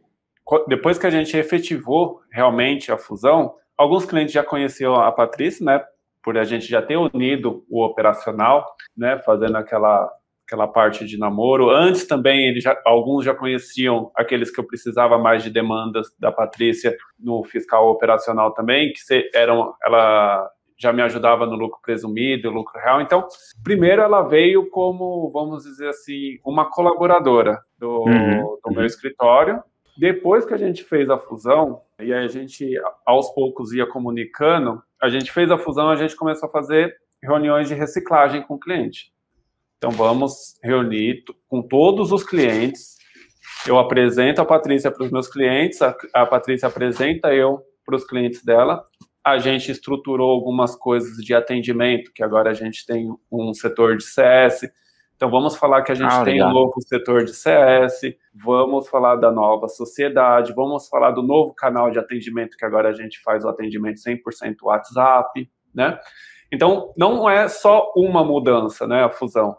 depois 0.67 0.97
que 0.97 1.05
a 1.05 1.11
gente 1.11 1.37
efetivou 1.37 2.21
realmente 2.31 2.91
a 2.91 2.97
fusão, 2.97 3.55
alguns 3.77 4.05
clientes 4.05 4.33
já 4.33 4.43
conheciam 4.43 4.95
a 4.95 5.11
Patrícia, 5.11 5.63
né? 5.63 5.83
Por 6.23 6.37
a 6.37 6.43
gente 6.43 6.65
já 6.65 6.81
ter 6.81 6.97
unido 6.97 7.65
o 7.69 7.83
operacional, 7.83 8.65
né? 8.97 9.17
Fazendo 9.19 9.57
aquela 9.57 10.11
aquela 10.49 10.67
parte 10.67 11.05
de 11.05 11.17
namoro. 11.17 11.69
Antes 11.69 12.07
também, 12.07 12.47
eles 12.47 12.63
já, 12.63 12.75
alguns 12.83 13.23
já 13.23 13.35
conheciam 13.35 14.11
aqueles 14.15 14.49
que 14.49 14.59
eu 14.59 14.63
precisava 14.65 15.19
mais 15.19 15.43
de 15.43 15.51
demandas 15.51 16.07
da 16.19 16.31
Patrícia 16.31 16.97
no 17.19 17.43
fiscal 17.43 17.87
operacional 17.87 18.51
também, 18.51 18.91
que 18.91 18.99
se, 18.99 19.29
eram, 19.35 19.75
ela 19.85 20.49
já 20.75 20.91
me 20.91 21.03
ajudava 21.03 21.45
no 21.45 21.55
lucro 21.55 21.79
presumido, 21.83 22.49
lucro 22.49 22.79
real. 22.79 22.99
Então, 22.99 23.27
primeiro 23.63 24.01
ela 24.01 24.23
veio 24.23 24.67
como, 24.71 25.29
vamos 25.31 25.63
dizer 25.63 25.89
assim, 25.89 26.39
uma 26.43 26.69
colaboradora 26.71 27.61
do, 27.77 28.05
uhum. 28.05 28.57
do 28.65 28.71
meu 28.71 28.85
escritório. 28.85 29.61
Depois 29.99 30.45
que 30.45 30.53
a 30.53 30.57
gente 30.57 30.83
fez 30.83 31.09
a 31.09 31.19
fusão, 31.19 31.81
e 32.01 32.11
a 32.11 32.27
gente 32.27 32.65
aos 33.05 33.29
poucos 33.35 33.71
ia 33.73 33.85
comunicando, 33.85 34.81
a 34.99 35.09
gente 35.09 35.31
fez 35.31 35.51
a 35.51 35.57
fusão, 35.57 35.89
a 35.89 35.95
gente 35.95 36.15
começou 36.15 36.47
a 36.47 36.51
fazer 36.51 36.95
reuniões 37.21 37.67
de 37.67 37.75
reciclagem 37.75 38.41
com 38.41 38.55
o 38.55 38.59
cliente. 38.59 39.11
Então 39.79 39.91
vamos 39.91 40.59
reunir 40.61 41.23
com 41.47 41.61
todos 41.61 42.11
os 42.11 42.21
clientes. 42.21 42.97
Eu 43.65 43.79
apresento 43.79 44.41
a 44.41 44.45
Patrícia 44.45 44.91
para 44.91 45.05
os 45.05 45.11
meus 45.11 45.29
clientes, 45.29 45.81
a, 45.81 45.95
a 46.13 46.25
Patrícia 46.25 46.67
apresenta 46.67 47.33
eu 47.33 47.61
para 47.85 47.95
os 47.95 48.03
clientes 48.05 48.43
dela. 48.43 48.83
A 49.23 49.37
gente 49.37 49.71
estruturou 49.71 50.31
algumas 50.31 50.75
coisas 50.75 51.23
de 51.23 51.33
atendimento, 51.33 52.11
que 52.13 52.21
agora 52.21 52.49
a 52.49 52.53
gente 52.53 52.85
tem 52.85 53.09
um 53.31 53.53
setor 53.53 53.95
de 53.95 54.03
CS. 54.03 54.69
Então 55.15 55.31
vamos 55.31 55.55
falar 55.55 55.81
que 55.83 55.93
a 55.93 55.95
gente 55.95 56.11
ah, 56.11 56.25
tem 56.25 56.43
um 56.43 56.51
novo 56.51 56.73
setor 56.81 57.23
de 57.23 57.33
CS, 57.33 58.01
vamos 58.33 58.87
falar 58.89 59.15
da 59.15 59.31
nova 59.31 59.69
sociedade, 59.69 60.53
vamos 60.53 60.89
falar 60.89 61.11
do 61.11 61.23
novo 61.23 61.53
canal 61.53 61.89
de 61.89 61.99
atendimento 61.99 62.57
que 62.57 62.65
agora 62.65 62.89
a 62.89 62.93
gente 62.93 63.17
faz 63.21 63.45
o 63.45 63.49
atendimento 63.49 64.01
100% 64.01 64.55
WhatsApp, 64.63 65.49
né? 65.73 65.97
Então 66.51 66.91
não 66.97 67.29
é 67.29 67.47
só 67.47 67.93
uma 67.95 68.25
mudança, 68.25 68.85
né, 68.87 69.03
a 69.03 69.09
fusão 69.09 69.57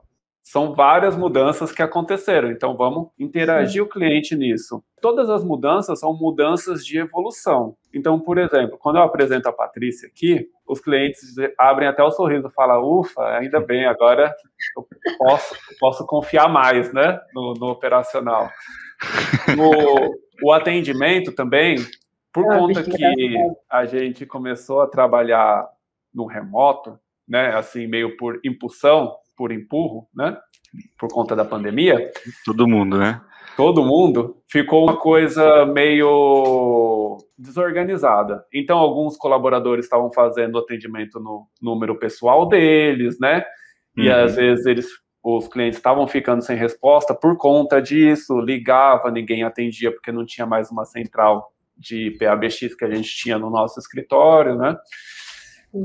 são 0.51 0.75
várias 0.75 1.17
mudanças 1.17 1.71
que 1.71 1.81
aconteceram. 1.81 2.51
Então, 2.51 2.77
vamos 2.77 3.11
interagir 3.17 3.75
Sim. 3.75 3.81
o 3.83 3.89
cliente 3.89 4.35
nisso. 4.35 4.83
Todas 5.01 5.31
as 5.31 5.45
mudanças 5.45 6.01
são 6.01 6.13
mudanças 6.13 6.85
de 6.85 6.99
evolução. 6.99 7.77
Então, 7.95 8.19
por 8.19 8.37
exemplo, 8.37 8.77
quando 8.77 8.97
eu 8.97 9.03
apresento 9.03 9.49
a 9.49 9.53
Patrícia 9.53 10.09
aqui, 10.09 10.49
os 10.67 10.81
clientes 10.81 11.21
abrem 11.57 11.87
até 11.87 12.03
o 12.03 12.11
sorriso 12.11 12.49
e 12.49 12.53
falam: 12.53 12.83
ufa, 12.83 13.23
ainda 13.39 13.61
bem, 13.61 13.87
agora 13.87 14.35
eu 14.77 14.89
posso, 15.19 15.55
posso 15.79 16.05
confiar 16.05 16.49
mais 16.49 16.93
né, 16.93 17.21
no, 17.33 17.55
no 17.55 17.69
operacional. 17.69 18.51
No, 19.57 20.19
o 20.43 20.53
atendimento 20.53 21.31
também, 21.31 21.77
por 22.33 22.51
ah, 22.51 22.59
conta 22.59 22.83
que 22.83 23.37
a 23.71 23.87
gente 23.87 24.27
começou 24.27 24.81
a 24.81 24.89
trabalhar 24.89 25.69
no 26.13 26.27
remoto, 26.27 26.99
né, 27.29 27.55
assim, 27.55 27.87
meio 27.87 28.17
por 28.17 28.41
impulsão, 28.45 29.15
por 29.41 29.53
empurro, 29.53 30.07
né? 30.15 30.37
Por 30.99 31.09
conta 31.11 31.35
da 31.35 31.47
pandemia. 31.47 32.11
Todo 32.45 32.69
mundo, 32.69 32.99
né? 32.99 33.23
Todo 33.57 33.83
mundo 33.83 34.37
ficou 34.47 34.85
uma 34.85 34.99
coisa 34.99 35.65
meio 35.65 37.17
desorganizada. 37.39 38.45
Então, 38.53 38.77
alguns 38.77 39.17
colaboradores 39.17 39.87
estavam 39.87 40.13
fazendo 40.13 40.59
atendimento 40.59 41.19
no 41.19 41.47
número 41.59 41.99
pessoal 41.99 42.47
deles, 42.47 43.19
né? 43.19 43.43
E 43.97 44.11
uhum. 44.11 44.15
às 44.15 44.37
vezes 44.37 44.67
eles, 44.67 44.87
os 45.25 45.49
clientes 45.49 45.79
estavam 45.79 46.07
ficando 46.07 46.43
sem 46.43 46.55
resposta 46.55 47.15
por 47.15 47.39
conta 47.39 47.81
disso, 47.81 48.39
ligava, 48.41 49.11
ninguém 49.11 49.43
atendia 49.43 49.91
porque 49.91 50.13
não 50.13 50.27
tinha 50.27 50.47
mais 50.47 50.71
uma 50.71 50.85
central 50.85 51.51
de 51.79 52.11
PABX 52.19 52.75
que 52.75 52.85
a 52.85 52.95
gente 52.95 53.09
tinha 53.17 53.39
no 53.39 53.49
nosso 53.49 53.81
escritório, 53.81 54.55
né? 54.55 54.77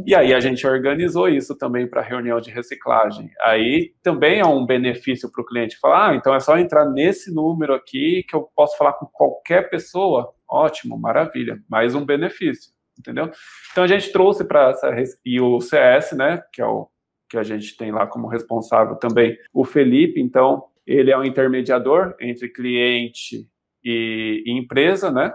E 0.06 0.16
aí 0.16 0.34
a 0.34 0.40
gente 0.40 0.66
organizou 0.66 1.30
isso 1.30 1.56
também 1.56 1.88
para 1.88 2.02
reunião 2.02 2.40
de 2.40 2.50
reciclagem. 2.50 3.30
Aí 3.42 3.94
também 4.02 4.40
é 4.40 4.46
um 4.46 4.66
benefício 4.66 5.32
para 5.32 5.42
o 5.42 5.46
cliente 5.46 5.78
falar, 5.80 6.10
ah, 6.10 6.16
então 6.16 6.34
é 6.34 6.40
só 6.40 6.58
entrar 6.58 6.86
nesse 6.90 7.34
número 7.34 7.74
aqui 7.74 8.24
que 8.28 8.36
eu 8.36 8.50
posso 8.56 8.78
falar 8.78 8.94
com 8.94 9.06
qualquer 9.06 9.70
pessoa. 9.70 10.34
Ótimo, 10.50 10.98
maravilha, 10.98 11.62
mais 11.70 11.94
um 11.94 12.06
benefício, 12.06 12.72
entendeu? 12.98 13.30
Então 13.72 13.84
a 13.84 13.88
gente 13.88 14.12
trouxe 14.12 14.44
para 14.44 14.70
essa 14.70 14.92
e 15.24 15.40
o 15.40 15.62
CS, 15.62 16.14
né, 16.14 16.44
que 16.52 16.62
é 16.62 16.66
o 16.66 16.88
que 17.30 17.38
a 17.38 17.44
gente 17.44 17.76
tem 17.76 17.92
lá 17.92 18.06
como 18.06 18.28
responsável 18.28 18.96
também, 18.96 19.38
o 19.54 19.66
Felipe, 19.66 20.22
então 20.22 20.64
ele 20.86 21.12
é 21.12 21.18
o 21.18 21.24
intermediador 21.24 22.16
entre 22.20 22.50
cliente 22.50 23.48
e, 23.84 24.44
e 24.46 24.52
empresa, 24.52 25.12
né? 25.12 25.34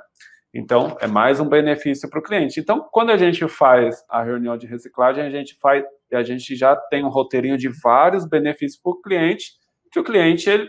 Então, 0.53 0.97
é 1.01 1.07
mais 1.07 1.39
um 1.39 1.49
benefício 1.49 2.11
para 2.11 2.19
o 2.19 2.23
cliente. 2.23 2.59
Então, 2.59 2.89
quando 2.91 3.11
a 3.11 3.17
gente 3.17 3.47
faz 3.47 4.05
a 4.09 4.23
reunião 4.23 4.57
de 4.57 4.67
reciclagem, 4.67 5.25
a 5.25 5.31
gente 5.31 5.57
faz, 5.61 5.85
a 6.13 6.23
gente 6.23 6.57
já 6.57 6.75
tem 6.75 7.05
um 7.05 7.09
roteirinho 7.09 7.57
de 7.57 7.69
vários 7.69 8.27
benefícios 8.27 8.81
para 8.83 8.93
o 8.93 9.01
cliente, 9.01 9.53
que 9.93 10.01
o 10.01 10.05
cliente 10.05 10.51
ele, 10.51 10.69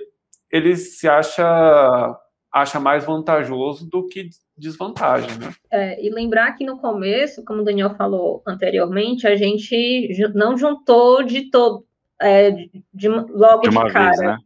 ele 0.52 0.76
se 0.76 1.08
acha 1.08 2.18
acha 2.54 2.82
mais 2.82 3.06
vantajoso 3.06 3.90
do 3.90 4.08
que 4.08 4.28
desvantagem, 4.58 5.30
né? 5.40 5.54
É, 5.72 6.06
e 6.06 6.10
lembrar 6.10 6.52
que 6.54 6.66
no 6.66 6.78
começo, 6.78 7.46
como 7.46 7.62
o 7.62 7.64
Daniel 7.64 7.96
falou 7.96 8.44
anteriormente, 8.46 9.26
a 9.26 9.38
gente 9.38 10.10
não 10.36 10.58
juntou 10.58 11.24
de 11.24 11.50
todo, 11.50 11.86
é, 12.20 12.52
de, 12.94 13.08
logo 13.08 13.62
de, 13.62 13.70
de 13.70 13.94
cara. 13.94 14.10
Vez, 14.10 14.20
né? 14.20 14.38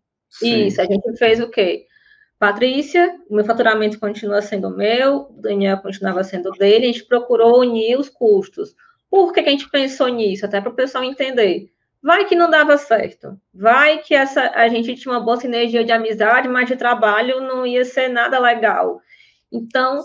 Isso, 0.43 0.81
a 0.81 0.85
gente 0.85 1.17
fez 1.17 1.39
o 1.39 1.49
quê? 1.49 1.87
Patrícia, 2.37 3.15
o 3.29 3.35
meu 3.35 3.45
faturamento 3.45 3.99
continua 3.99 4.41
sendo 4.41 4.69
meu, 4.69 5.27
o 5.29 5.41
Daniel 5.41 5.77
continuava 5.77 6.23
sendo 6.23 6.51
dele, 6.51 6.85
a 6.85 6.91
gente 6.91 7.05
procurou 7.05 7.61
unir 7.61 7.97
os 7.97 8.09
custos. 8.09 8.75
Por 9.09 9.31
que, 9.31 9.41
que 9.41 9.49
a 9.49 9.51
gente 9.51 9.69
pensou 9.69 10.07
nisso? 10.09 10.45
Até 10.45 10.59
para 10.59 10.71
o 10.71 10.75
pessoal 10.75 11.03
entender. 11.03 11.71
Vai 12.03 12.25
que 12.25 12.35
não 12.35 12.49
dava 12.49 12.77
certo. 12.77 13.39
Vai 13.53 13.99
que 13.99 14.13
essa 14.13 14.51
a 14.53 14.67
gente 14.67 14.95
tinha 14.95 15.13
uma 15.13 15.23
boa 15.23 15.37
sinergia 15.37 15.83
de 15.83 15.91
amizade, 15.91 16.47
mas 16.47 16.67
de 16.67 16.75
trabalho 16.75 17.41
não 17.41 17.65
ia 17.65 17.85
ser 17.85 18.09
nada 18.09 18.37
legal. 18.37 19.01
Então, 19.51 20.01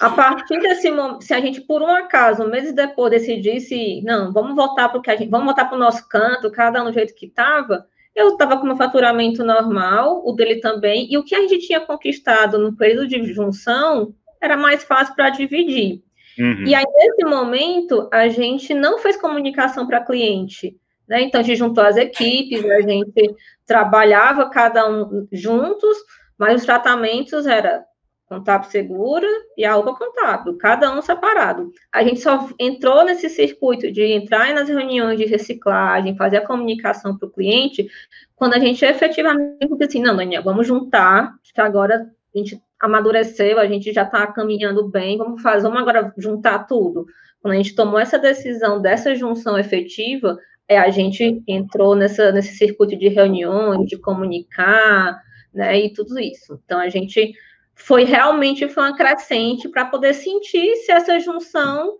a 0.00 0.10
partir 0.10 0.58
desse 0.60 0.90
momento, 0.90 1.22
se 1.22 1.34
a 1.34 1.40
gente 1.40 1.60
por 1.60 1.82
um 1.82 1.90
acaso, 1.90 2.48
meses 2.48 2.72
depois, 2.72 3.10
decidisse, 3.10 4.02
não, 4.02 4.32
vamos 4.32 4.56
voltar 4.56 4.88
para 4.88 4.98
o 4.98 5.02
que 5.02 5.10
a 5.10 5.16
gente, 5.16 5.30
vamos 5.30 5.46
voltar 5.46 5.66
para 5.66 5.76
o 5.76 5.80
nosso 5.80 6.08
canto, 6.08 6.50
cada 6.50 6.82
um 6.82 6.86
do 6.86 6.92
jeito 6.92 7.14
que 7.14 7.26
estava, 7.26 7.86
eu 8.14 8.28
estava 8.30 8.58
com 8.58 8.66
meu 8.66 8.76
faturamento 8.76 9.44
normal, 9.44 10.22
o 10.24 10.32
dele 10.32 10.60
também, 10.60 11.08
e 11.10 11.18
o 11.18 11.24
que 11.24 11.34
a 11.34 11.40
gente 11.40 11.66
tinha 11.66 11.80
conquistado 11.80 12.58
no 12.58 12.76
período 12.76 13.08
de 13.08 13.32
junção 13.32 14.14
era 14.40 14.56
mais 14.56 14.84
fácil 14.84 15.14
para 15.14 15.30
dividir. 15.30 16.02
Uhum. 16.38 16.64
E 16.66 16.74
aí, 16.74 16.84
nesse 16.84 17.24
momento, 17.24 18.08
a 18.12 18.28
gente 18.28 18.74
não 18.74 18.98
fez 18.98 19.16
comunicação 19.16 19.86
para 19.86 20.04
cliente. 20.04 20.76
Né? 21.08 21.22
Então, 21.22 21.40
a 21.40 21.44
gente 21.44 21.58
juntou 21.58 21.84
as 21.84 21.96
equipes, 21.96 22.64
a 22.64 22.80
gente 22.80 23.34
trabalhava 23.66 24.50
cada 24.50 24.88
um 24.88 25.26
juntos, 25.32 25.96
mas 26.38 26.60
os 26.60 26.64
tratamentos 26.64 27.46
era 27.46 27.84
contábil 28.28 28.70
segura 28.70 29.26
e 29.56 29.64
a 29.64 29.76
UPA 29.76 29.94
contábil, 29.96 30.56
cada 30.56 30.96
um 30.96 31.02
separado. 31.02 31.70
A 31.92 32.02
gente 32.02 32.20
só 32.20 32.48
entrou 32.58 33.04
nesse 33.04 33.28
circuito 33.28 33.90
de 33.92 34.02
entrar 34.02 34.54
nas 34.54 34.68
reuniões 34.68 35.18
de 35.18 35.26
reciclagem, 35.26 36.16
fazer 36.16 36.38
a 36.38 36.46
comunicação 36.46 37.16
para 37.16 37.28
o 37.28 37.30
cliente, 37.30 37.86
quando 38.34 38.54
a 38.54 38.58
gente 38.58 38.84
efetivamente 38.84 39.68
disse 39.68 39.84
assim, 39.84 40.02
não, 40.02 40.16
Daniel, 40.16 40.42
vamos 40.42 40.66
juntar, 40.66 41.34
que 41.54 41.60
agora 41.60 42.10
a 42.34 42.38
gente 42.38 42.60
amadureceu, 42.80 43.58
a 43.58 43.66
gente 43.66 43.92
já 43.92 44.02
está 44.02 44.26
caminhando 44.26 44.88
bem, 44.88 45.16
vamos 45.16 45.40
fazer, 45.40 45.62
vamos 45.62 45.80
agora 45.80 46.12
juntar 46.18 46.66
tudo. 46.66 47.06
Quando 47.40 47.54
a 47.54 47.56
gente 47.56 47.74
tomou 47.74 47.98
essa 47.98 48.18
decisão 48.18 48.80
dessa 48.80 49.14
junção 49.14 49.58
efetiva, 49.58 50.38
é, 50.66 50.78
a 50.78 50.90
gente 50.90 51.42
entrou 51.46 51.94
nessa, 51.94 52.32
nesse 52.32 52.56
circuito 52.56 52.96
de 52.96 53.08
reuniões, 53.08 53.86
de 53.86 53.98
comunicar, 53.98 55.22
né, 55.52 55.78
e 55.78 55.92
tudo 55.92 56.18
isso. 56.18 56.60
Então, 56.64 56.80
a 56.80 56.88
gente 56.88 57.34
foi 57.74 58.04
realmente 58.04 58.68
foi 58.68 58.82
uma 58.82 58.96
crescente 58.96 59.68
para 59.68 59.84
poder 59.84 60.14
sentir 60.14 60.76
se 60.76 60.92
essa 60.92 61.18
junção 61.18 61.98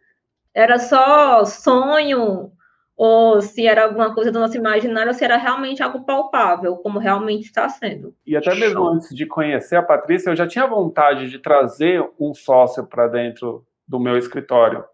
era 0.55 0.79
só 0.79 1.45
sonho 1.45 2.53
ou 2.97 3.41
se 3.41 3.67
era 3.67 3.85
alguma 3.85 4.15
coisa 4.15 4.31
do 4.31 4.39
nosso 4.39 4.57
imaginário, 4.57 5.09
ou 5.09 5.15
se 5.15 5.25
era 5.25 5.37
realmente 5.37 5.83
algo 5.83 6.05
palpável, 6.05 6.77
como 6.77 7.01
realmente 7.01 7.47
está 7.47 7.69
sendo. 7.69 8.15
E 8.25 8.37
até 8.37 8.55
mesmo 8.55 8.81
Show. 8.81 8.93
antes 8.93 9.15
de 9.15 9.27
conhecer 9.27 9.77
a 9.77 9.83
Patrícia, 9.83 10.31
eu 10.31 10.37
já 10.37 10.47
tinha 10.47 10.67
vontade 10.67 11.29
de 11.29 11.39
trazer 11.41 12.09
um 12.21 12.33
sócio 12.33 12.87
para 12.87 13.09
dentro 13.09 13.67
do 13.87 13.99
meu 13.99 14.17
escritório, 14.17 14.85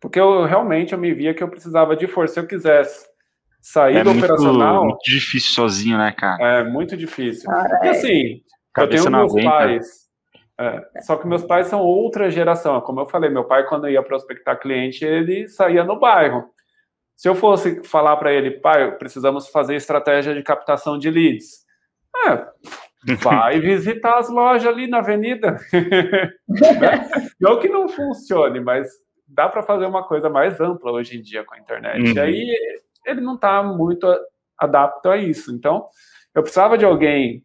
porque 0.00 0.20
eu 0.20 0.44
realmente 0.44 0.92
eu 0.92 0.98
me 0.98 1.12
via 1.12 1.34
que 1.34 1.42
eu 1.42 1.48
precisava 1.48 1.96
de 1.96 2.06
força. 2.06 2.34
Se 2.34 2.40
eu 2.40 2.46
quisesse 2.46 3.06
sair 3.60 3.96
é 3.96 4.04
do 4.04 4.10
muito, 4.10 4.24
operacional, 4.24 4.84
muito 4.84 5.02
difícil 5.04 5.54
sozinho, 5.54 5.98
né, 5.98 6.12
cara? 6.12 6.60
É 6.60 6.62
muito 6.64 6.96
difícil. 6.96 7.50
Ah, 7.50 7.80
é. 7.82 7.86
E 7.86 7.88
assim, 7.90 8.42
Cabeça 8.72 9.08
eu 9.08 9.10
tenho 9.10 9.16
meus 9.18 9.32
aguenta. 9.32 9.50
pais. 9.50 10.03
É, 10.58 11.02
só 11.02 11.16
que 11.16 11.26
meus 11.26 11.42
pais 11.42 11.66
são 11.66 11.80
outra 11.80 12.30
geração. 12.30 12.80
Como 12.80 13.00
eu 13.00 13.06
falei, 13.06 13.28
meu 13.28 13.44
pai, 13.44 13.66
quando 13.66 13.88
ia 13.88 14.02
prospectar 14.02 14.58
cliente, 14.58 15.04
ele 15.04 15.48
saía 15.48 15.82
no 15.82 15.98
bairro. 15.98 16.44
Se 17.16 17.28
eu 17.28 17.34
fosse 17.34 17.82
falar 17.84 18.16
para 18.16 18.32
ele, 18.32 18.52
pai, 18.52 18.92
precisamos 18.96 19.48
fazer 19.48 19.76
estratégia 19.76 20.34
de 20.34 20.42
captação 20.42 20.98
de 20.98 21.10
leads. 21.10 21.64
É, 22.26 23.14
vai 23.22 23.60
visitar 23.60 24.18
as 24.18 24.28
lojas 24.28 24.66
ali 24.66 24.86
na 24.86 24.98
avenida. 24.98 25.56
Né? 26.46 27.08
não 27.40 27.58
que 27.58 27.68
não 27.68 27.88
funcione, 27.88 28.60
mas 28.60 28.88
dá 29.26 29.48
para 29.48 29.62
fazer 29.62 29.86
uma 29.86 30.06
coisa 30.06 30.30
mais 30.30 30.60
ampla 30.60 30.92
hoje 30.92 31.18
em 31.18 31.22
dia 31.22 31.42
com 31.44 31.54
a 31.54 31.58
internet. 31.58 32.00
Uhum. 32.00 32.14
E 32.14 32.20
aí 32.20 32.56
ele 33.04 33.20
não 33.20 33.34
está 33.34 33.60
muito 33.62 34.06
adapto 34.56 35.08
a 35.10 35.16
isso. 35.16 35.52
Então, 35.52 35.84
eu 36.34 36.42
precisava 36.42 36.78
de 36.78 36.84
alguém 36.84 37.44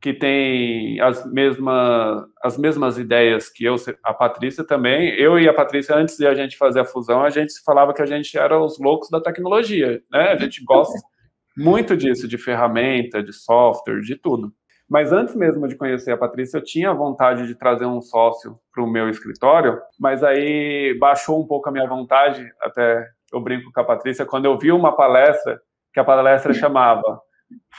que 0.00 0.14
tem 0.14 0.98
as 1.00 1.30
mesmas, 1.30 2.24
as 2.42 2.56
mesmas 2.56 2.96
ideias 2.96 3.50
que 3.50 3.64
eu, 3.64 3.76
a 4.02 4.14
Patrícia 4.14 4.64
também. 4.64 5.10
Eu 5.10 5.38
e 5.38 5.46
a 5.46 5.52
Patrícia, 5.52 5.94
antes 5.94 6.16
de 6.16 6.26
a 6.26 6.34
gente 6.34 6.56
fazer 6.56 6.80
a 6.80 6.84
fusão, 6.84 7.22
a 7.22 7.28
gente 7.28 7.52
falava 7.62 7.92
que 7.92 8.00
a 8.00 8.06
gente 8.06 8.36
era 8.38 8.58
os 8.58 8.78
loucos 8.78 9.10
da 9.10 9.20
tecnologia, 9.20 10.02
né? 10.10 10.30
A 10.30 10.36
gente 10.36 10.64
gosta 10.64 10.98
muito 11.54 11.94
disso, 11.96 12.26
de 12.26 12.38
ferramenta, 12.38 13.22
de 13.22 13.32
software, 13.32 14.00
de 14.00 14.16
tudo. 14.16 14.52
Mas 14.88 15.12
antes 15.12 15.36
mesmo 15.36 15.68
de 15.68 15.76
conhecer 15.76 16.12
a 16.12 16.16
Patrícia, 16.16 16.56
eu 16.56 16.64
tinha 16.64 16.94
vontade 16.94 17.46
de 17.46 17.54
trazer 17.54 17.84
um 17.84 18.00
sócio 18.00 18.58
para 18.72 18.82
o 18.82 18.90
meu 18.90 19.08
escritório, 19.08 19.78
mas 19.98 20.24
aí 20.24 20.96
baixou 20.98 21.40
um 21.40 21.46
pouco 21.46 21.68
a 21.68 21.72
minha 21.72 21.86
vontade, 21.86 22.50
até 22.60 23.06
eu 23.32 23.40
brinco 23.40 23.70
com 23.70 23.80
a 23.80 23.84
Patrícia, 23.84 24.24
quando 24.24 24.46
eu 24.46 24.58
vi 24.58 24.72
uma 24.72 24.96
palestra, 24.96 25.60
que 25.92 26.00
a 26.00 26.04
palestra 26.04 26.52
chamava 26.54 27.20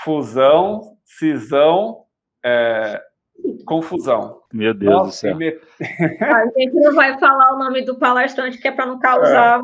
Fusão, 0.04 0.98
Cisão 1.04 2.01
é, 2.44 3.02
confusão. 3.66 4.42
Meu 4.54 4.74
Deus 4.74 4.92
Nossa, 4.94 5.08
do 5.08 5.14
céu. 5.14 5.38
Me... 5.38 5.48
A 5.50 6.46
gente 6.58 6.74
não 6.74 6.94
vai 6.94 7.18
falar 7.20 7.54
o 7.54 7.60
nome 7.60 7.84
do 7.84 7.96
palestrante, 7.96 8.58
que 8.58 8.68
é 8.68 8.72
para 8.72 8.86
não 8.86 9.00
causar. 9.00 9.62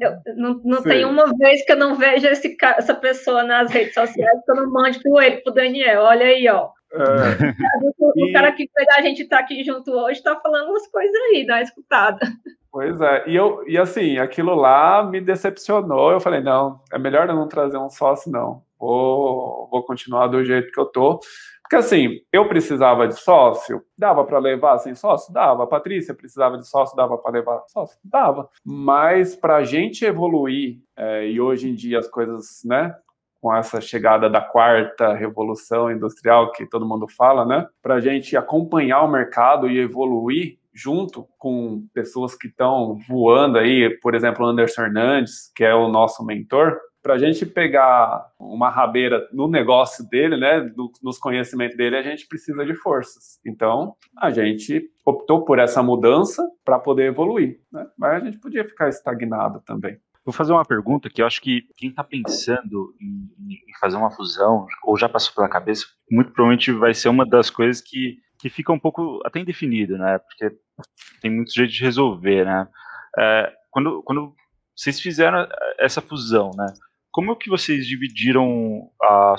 É. 0.00 0.34
Não 0.34 0.60
não 0.64 0.82
tem 0.82 1.04
uma 1.04 1.26
vez 1.36 1.64
que 1.64 1.72
eu 1.72 1.76
não 1.76 1.94
vejo 1.94 2.26
esse, 2.26 2.56
essa 2.62 2.94
pessoa 2.94 3.42
nas 3.42 3.70
redes 3.70 3.94
sociais 3.94 4.40
que 4.44 4.50
eu 4.50 4.56
não 4.56 4.70
mande 4.70 5.00
para 5.00 5.26
ele, 5.26 5.36
para 5.38 5.50
o 5.50 5.54
Daniel. 5.54 6.02
Olha 6.02 6.26
aí, 6.26 6.48
ó. 6.48 6.70
É. 6.92 6.98
O, 8.16 8.26
e... 8.28 8.32
cara 8.32 8.50
que 8.50 8.68
a 8.96 9.02
gente 9.02 9.22
está 9.22 9.38
aqui 9.38 9.62
junto 9.62 9.92
hoje 9.92 10.18
está 10.18 10.34
falando 10.40 10.70
umas 10.70 10.86
coisas 10.88 11.14
aí, 11.30 11.46
dá 11.46 11.54
uma 11.54 11.62
escutada. 11.62 12.26
Pois 12.72 13.00
é, 13.00 13.28
e, 13.28 13.36
eu, 13.36 13.62
e 13.68 13.78
assim, 13.78 14.18
aquilo 14.18 14.54
lá 14.54 15.02
me 15.04 15.20
decepcionou. 15.20 16.10
Eu 16.10 16.20
falei, 16.20 16.40
não, 16.40 16.80
é 16.92 16.98
melhor 16.98 17.28
eu 17.28 17.36
não 17.36 17.46
trazer 17.46 17.78
um 17.78 17.88
sócio, 17.88 18.32
não. 18.32 18.62
Vou, 18.78 19.68
vou 19.70 19.84
continuar 19.84 20.26
do 20.26 20.44
jeito 20.44 20.72
que 20.72 20.80
eu 20.80 20.86
tô. 20.86 21.20
Porque 21.70 21.84
assim, 21.84 22.20
eu 22.32 22.48
precisava 22.48 23.06
de 23.06 23.14
sócio, 23.14 23.80
dava 23.96 24.24
para 24.24 24.40
levar 24.40 24.76
sem 24.78 24.92
sócio? 24.96 25.32
Dava. 25.32 25.68
Patrícia 25.68 26.12
precisava 26.12 26.58
de 26.58 26.66
sócio, 26.66 26.96
dava 26.96 27.16
para 27.16 27.30
levar 27.30 27.62
sócio? 27.68 27.96
Dava. 28.02 28.50
Mas 28.64 29.36
para 29.36 29.58
a 29.58 29.62
gente 29.62 30.04
evoluir, 30.04 30.80
é, 30.96 31.28
e 31.28 31.40
hoje 31.40 31.70
em 31.70 31.74
dia 31.76 32.00
as 32.00 32.08
coisas, 32.08 32.62
né, 32.64 32.92
com 33.40 33.54
essa 33.54 33.80
chegada 33.80 34.28
da 34.28 34.40
quarta 34.40 35.14
revolução 35.14 35.92
industrial 35.92 36.50
que 36.50 36.66
todo 36.66 36.84
mundo 36.84 37.06
fala, 37.06 37.46
né, 37.46 37.68
para 37.80 37.94
a 37.94 38.00
gente 38.00 38.36
acompanhar 38.36 39.04
o 39.04 39.12
mercado 39.12 39.70
e 39.70 39.78
evoluir 39.78 40.58
junto 40.74 41.28
com 41.38 41.86
pessoas 41.94 42.34
que 42.34 42.48
estão 42.48 42.98
voando 43.08 43.58
aí, 43.58 43.96
por 44.02 44.16
exemplo, 44.16 44.44
Anderson 44.44 44.86
Hernandes, 44.86 45.52
que 45.54 45.62
é 45.62 45.72
o 45.72 45.88
nosso 45.88 46.24
mentor, 46.26 46.80
para 47.02 47.14
a 47.14 47.18
gente 47.18 47.46
pegar 47.46 48.26
uma 48.38 48.68
rabeira 48.68 49.26
no 49.32 49.48
negócio 49.48 50.08
dele, 50.08 50.36
né, 50.36 50.60
no, 50.76 50.90
nos 51.02 51.18
conhecimentos 51.18 51.76
dele, 51.76 51.96
a 51.96 52.02
gente 52.02 52.26
precisa 52.26 52.64
de 52.64 52.74
forças. 52.74 53.40
Então, 53.44 53.94
a 54.18 54.30
gente 54.30 54.90
optou 55.04 55.44
por 55.44 55.58
essa 55.58 55.82
mudança 55.82 56.46
para 56.64 56.78
poder 56.78 57.06
evoluir, 57.06 57.60
né? 57.72 57.86
mas 57.98 58.22
a 58.22 58.24
gente 58.24 58.38
podia 58.38 58.64
ficar 58.64 58.88
estagnado 58.88 59.60
também. 59.64 59.98
Vou 60.24 60.32
fazer 60.34 60.52
uma 60.52 60.64
pergunta 60.64 61.08
que 61.08 61.22
eu 61.22 61.26
acho 61.26 61.40
que 61.40 61.62
quem 61.76 61.90
está 61.90 62.04
pensando 62.04 62.94
em, 63.00 63.30
em, 63.52 63.78
fazer 63.80 63.96
uma 63.96 64.10
fusão, 64.10 64.66
ou 64.84 64.96
já 64.96 65.08
passou 65.08 65.34
pela 65.34 65.48
cabeça, 65.48 65.86
muito 66.10 66.30
provavelmente 66.32 66.70
vai 66.72 66.92
ser 66.92 67.08
uma 67.08 67.24
das 67.24 67.48
coisas 67.48 67.80
que, 67.80 68.18
que 68.38 68.50
fica 68.50 68.70
um 68.70 68.78
pouco 68.78 69.20
até 69.24 69.40
indefinido, 69.40 69.96
né? 69.96 70.18
Porque 70.18 70.54
tem 71.22 71.30
muito 71.30 71.52
jeito 71.52 71.72
de 71.72 71.82
resolver, 71.82 72.44
né? 72.44 72.68
É, 73.18 73.52
quando, 73.70 74.02
quando 74.02 74.34
vocês 74.76 75.00
fizeram 75.00 75.48
essa 75.78 76.02
fusão, 76.02 76.50
né? 76.54 76.66
Como 77.12 77.32
é 77.32 77.36
que 77.36 77.48
vocês 77.48 77.86
dividiram 77.86 78.90
a, 79.02 79.34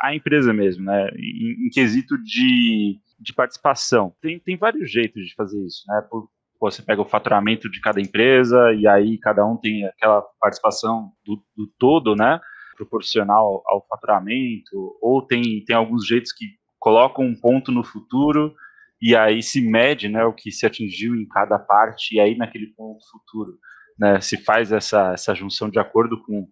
a 0.00 0.14
empresa 0.14 0.52
mesmo, 0.52 0.84
né? 0.84 1.08
Em, 1.16 1.66
em 1.66 1.70
quesito 1.70 2.16
de, 2.22 2.98
de 3.20 3.32
participação. 3.34 4.14
Tem, 4.20 4.38
tem 4.38 4.56
vários 4.56 4.90
jeitos 4.90 5.26
de 5.26 5.34
fazer 5.34 5.64
isso, 5.64 5.84
né? 5.88 6.02
Por, 6.10 6.28
você 6.60 6.80
pega 6.80 7.02
o 7.02 7.08
faturamento 7.08 7.68
de 7.68 7.80
cada 7.80 8.00
empresa 8.00 8.72
e 8.72 8.86
aí 8.86 9.18
cada 9.18 9.44
um 9.44 9.56
tem 9.56 9.84
aquela 9.84 10.22
participação 10.40 11.10
do, 11.24 11.42
do 11.56 11.66
todo, 11.78 12.14
né? 12.14 12.40
Proporcional 12.76 13.62
ao 13.66 13.84
faturamento, 13.88 14.96
ou 15.00 15.26
tem, 15.26 15.64
tem 15.64 15.74
alguns 15.74 16.06
jeitos 16.06 16.32
que 16.32 16.46
colocam 16.78 17.24
um 17.24 17.34
ponto 17.34 17.70
no 17.72 17.84
futuro 17.84 18.54
e 19.00 19.16
aí 19.16 19.42
se 19.42 19.60
mede 19.60 20.08
né, 20.08 20.24
o 20.24 20.32
que 20.32 20.52
se 20.52 20.64
atingiu 20.64 21.16
em 21.16 21.26
cada 21.26 21.58
parte, 21.58 22.14
e 22.14 22.20
aí 22.20 22.36
naquele 22.36 22.68
ponto 22.68 23.04
futuro 23.10 23.58
né, 23.98 24.20
se 24.20 24.36
faz 24.36 24.70
essa, 24.70 25.12
essa 25.12 25.34
junção 25.34 25.68
de 25.68 25.80
acordo 25.80 26.22
com 26.22 26.48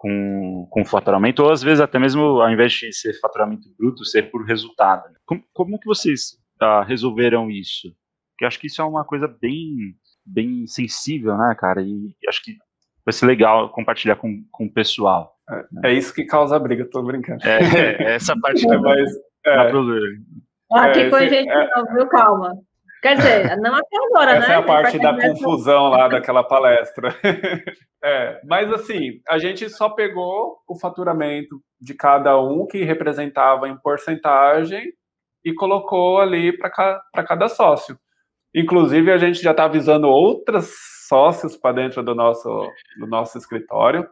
com, 0.00 0.66
com 0.70 0.82
faturamento, 0.82 1.42
ou 1.42 1.52
às 1.52 1.62
vezes 1.62 1.78
até 1.78 1.98
mesmo, 1.98 2.40
ao 2.40 2.50
invés 2.50 2.72
de 2.72 2.90
ser 2.90 3.12
faturamento 3.20 3.68
bruto, 3.78 4.02
ser 4.02 4.30
por 4.30 4.46
resultado. 4.46 5.04
Como, 5.26 5.44
como 5.52 5.78
que 5.78 5.86
vocês 5.86 6.38
uh, 6.62 6.82
resolveram 6.86 7.50
isso? 7.50 7.94
Porque 8.32 8.46
acho 8.46 8.58
que 8.58 8.66
isso 8.66 8.80
é 8.80 8.84
uma 8.84 9.04
coisa 9.04 9.28
bem, 9.28 9.94
bem 10.24 10.66
sensível, 10.66 11.36
né, 11.36 11.54
cara? 11.54 11.82
E 11.82 12.16
acho 12.26 12.42
que 12.42 12.56
vai 13.04 13.12
ser 13.12 13.26
legal 13.26 13.68
compartilhar 13.68 14.16
com, 14.16 14.42
com 14.50 14.64
o 14.64 14.72
pessoal. 14.72 15.36
É, 15.50 15.54
né? 15.70 15.90
é 15.90 15.92
isso 15.92 16.14
que 16.14 16.24
causa 16.24 16.56
a 16.56 16.58
briga, 16.58 16.88
tô 16.88 17.02
brincando. 17.02 17.46
É, 17.46 18.02
é 18.02 18.14
essa 18.14 18.34
parte 18.40 18.66
que 18.66 18.72
é, 18.72 18.78
mas, 18.78 19.12
é, 19.44 19.68
problema. 19.68 20.24
Aqui 20.72 21.00
é, 21.00 21.10
com 21.10 21.16
a 21.16 21.26
gente 21.26 21.50
é, 21.50 21.68
não, 21.76 21.84
viu? 21.92 22.08
Calma. 22.08 22.54
Quer 23.02 23.16
dizer, 23.16 23.56
não 23.56 23.74
até 23.74 23.96
agora, 23.96 24.36
Essa 24.36 24.48
né? 24.48 24.54
é 24.54 24.56
a 24.56 24.62
parte 24.62 24.98
da 24.98 25.18
confusão 25.18 25.88
lá 25.88 26.06
daquela 26.08 26.44
palestra. 26.44 27.08
é, 28.04 28.40
mas 28.44 28.70
assim, 28.72 29.20
a 29.26 29.38
gente 29.38 29.68
só 29.70 29.88
pegou 29.88 30.58
o 30.68 30.78
faturamento 30.78 31.62
de 31.80 31.94
cada 31.94 32.38
um 32.38 32.66
que 32.66 32.84
representava 32.84 33.68
em 33.68 33.76
porcentagem 33.76 34.92
e 35.42 35.54
colocou 35.54 36.20
ali 36.20 36.56
para 36.56 36.70
ca, 36.70 37.02
cada 37.26 37.48
sócio. 37.48 37.98
Inclusive, 38.54 39.10
a 39.10 39.18
gente 39.18 39.40
já 39.40 39.52
está 39.52 39.64
avisando 39.64 40.08
outros 40.08 40.70
sócios 41.08 41.56
para 41.56 41.76
dentro 41.76 42.02
do 42.02 42.14
nosso, 42.14 42.68
do 42.98 43.06
nosso 43.06 43.38
escritório, 43.38 44.06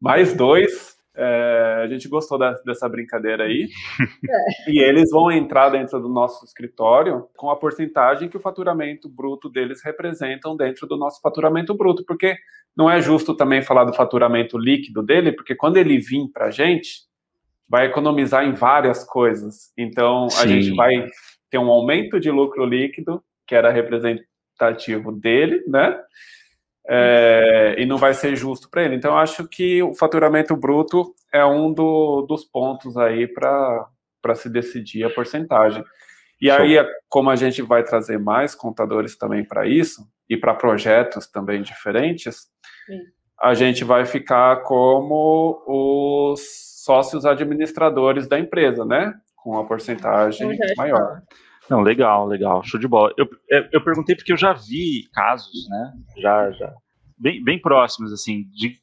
mais 0.00 0.34
dois 0.34 0.94
é, 1.16 1.82
a 1.84 1.86
gente 1.86 2.08
gostou 2.08 2.36
da, 2.36 2.52
dessa 2.64 2.88
brincadeira 2.88 3.44
aí. 3.44 3.68
É. 4.26 4.70
E 4.70 4.78
eles 4.82 5.10
vão 5.10 5.30
entrar 5.30 5.68
dentro 5.68 6.00
do 6.00 6.08
nosso 6.08 6.44
escritório 6.44 7.28
com 7.36 7.50
a 7.50 7.56
porcentagem 7.56 8.28
que 8.28 8.36
o 8.36 8.40
faturamento 8.40 9.08
bruto 9.08 9.50
deles 9.50 9.82
representam 9.84 10.56
dentro 10.56 10.86
do 10.86 10.96
nosso 10.96 11.20
faturamento 11.20 11.74
bruto, 11.74 12.04
porque 12.06 12.36
não 12.76 12.90
é 12.90 13.00
justo 13.02 13.34
também 13.36 13.62
falar 13.62 13.84
do 13.84 13.92
faturamento 13.92 14.58
líquido 14.58 15.02
dele, 15.02 15.32
porque 15.32 15.54
quando 15.54 15.76
ele 15.76 15.98
vir 15.98 16.26
para 16.32 16.46
a 16.46 16.50
gente, 16.50 17.02
vai 17.68 17.86
economizar 17.86 18.44
em 18.44 18.52
várias 18.52 19.04
coisas. 19.04 19.72
Então, 19.76 20.28
Sim. 20.30 20.42
a 20.42 20.46
gente 20.46 20.74
vai 20.74 21.06
ter 21.50 21.58
um 21.58 21.70
aumento 21.70 22.18
de 22.18 22.30
lucro 22.30 22.64
líquido, 22.64 23.22
que 23.46 23.54
era 23.54 23.70
representativo 23.70 25.12
dele, 25.12 25.62
né? 25.68 25.96
É, 26.88 27.74
e 27.78 27.86
não 27.86 27.96
vai 27.96 28.14
ser 28.14 28.36
justo 28.36 28.68
para 28.70 28.82
ele. 28.82 28.96
Então, 28.96 29.16
acho 29.16 29.46
que 29.48 29.82
o 29.82 29.94
faturamento 29.94 30.56
bruto 30.56 31.14
é 31.32 31.44
um 31.44 31.72
do, 31.72 32.22
dos 32.28 32.44
pontos 32.44 32.96
aí 32.96 33.26
para 33.26 33.88
se 34.34 34.48
decidir 34.48 35.04
a 35.04 35.10
porcentagem. 35.10 35.84
E 36.40 36.50
aí, 36.50 36.76
como 37.08 37.30
a 37.30 37.36
gente 37.36 37.62
vai 37.62 37.82
trazer 37.82 38.18
mais 38.18 38.54
contadores 38.54 39.16
também 39.16 39.44
para 39.44 39.66
isso, 39.66 40.06
e 40.28 40.36
para 40.36 40.54
projetos 40.54 41.26
também 41.26 41.62
diferentes, 41.62 42.48
Sim. 42.86 43.00
a 43.40 43.54
gente 43.54 43.84
vai 43.84 44.04
ficar 44.04 44.62
como 44.62 45.62
os 45.66 46.40
sócios 46.84 47.24
administradores 47.24 48.26
da 48.26 48.38
empresa, 48.38 48.84
né? 48.84 49.14
Com 49.36 49.58
a 49.58 49.64
porcentagem 49.64 50.56
maior. 50.76 51.22
Não, 51.70 51.80
legal, 51.80 52.26
legal, 52.26 52.62
show 52.62 52.78
de 52.78 52.86
bola. 52.86 53.12
Eu, 53.16 53.28
eu 53.72 53.82
perguntei 53.82 54.14
porque 54.14 54.32
eu 54.32 54.36
já 54.36 54.52
vi 54.52 55.08
casos, 55.12 55.68
né? 55.68 55.92
Já, 56.18 56.50
já 56.52 56.74
bem, 57.18 57.42
bem 57.42 57.58
próximos, 57.58 58.12
assim, 58.12 58.44
de 58.50 58.76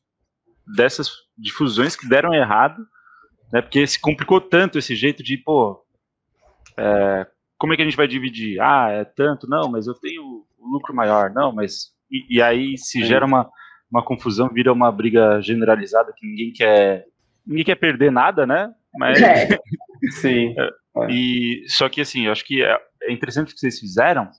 dessas 0.76 1.12
difusões 1.38 1.96
que 1.96 2.08
deram 2.08 2.34
errado, 2.34 2.84
né? 3.52 3.62
Porque 3.62 3.86
se 3.86 4.00
complicou 4.00 4.41
tanto 4.41 4.80
esse 4.80 4.96
jeito 4.96 5.22
de, 5.22 5.38
pô, 5.38 5.84
é, 6.78 7.28
como 7.58 7.74
é 7.74 7.76
que 7.76 7.82
a 7.82 7.86
gente 7.86 7.98
vai 7.98 8.08
dividir? 8.08 8.60
Ah, 8.60 8.89
é 8.89 9.06
tanto, 9.06 9.48
não, 9.48 9.70
mas 9.70 9.86
eu 9.86 9.94
tenho 9.94 10.46
o 10.58 10.72
lucro 10.72 10.96
maior, 10.96 11.30
não, 11.32 11.52
mas 11.52 11.91
e, 12.10 12.38
e 12.38 12.41
aí 12.41 12.78
se 12.78 13.04
gera 13.06 13.26
uma, 13.26 13.50
uma 13.91 14.04
confusão, 14.04 14.50
vira 14.50 14.74
uma 14.74 14.91
briga 14.91 15.39
generalizada 15.41 16.13
que 16.15 16.26
ninguém 16.26 16.52
quer 16.52 17.06
ninguém 17.46 17.65
quer 17.65 17.76
perder 17.76 18.12
nada, 18.12 18.46
né? 18.46 18.74
Mas 18.96 19.22
é. 19.22 19.48
sim. 20.10 20.56
É. 20.58 21.12
E 21.12 21.64
só 21.68 21.88
que 21.88 22.02
assim, 22.02 22.26
eu 22.26 22.32
acho 22.32 22.46
que 22.46 22.64
é, 22.64 22.78
é 23.04 23.12
interessante 23.14 23.52
o 23.52 23.54
que 23.54 23.60
vocês 23.60 23.80
fizeram, 23.80 24.30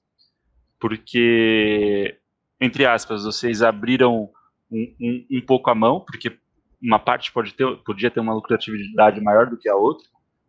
porque 0.78 2.18
entre 2.60 2.86
aspas, 2.86 3.24
vocês 3.24 3.60
abriram 3.60 4.30
um, 4.70 4.94
um, 5.00 5.26
um, 5.32 5.40
pouco 5.40 5.68
a 5.68 5.74
mão, 5.74 6.00
porque 6.00 6.38
uma 6.80 6.98
parte 6.98 7.32
pode 7.32 7.52
ter, 7.54 7.66
podia 7.78 8.10
ter 8.10 8.20
uma 8.20 8.32
lucratividade 8.34 9.20
maior 9.20 9.50
do 9.50 9.56
que 9.56 9.68
a 9.68 9.74
outra, 9.74 10.06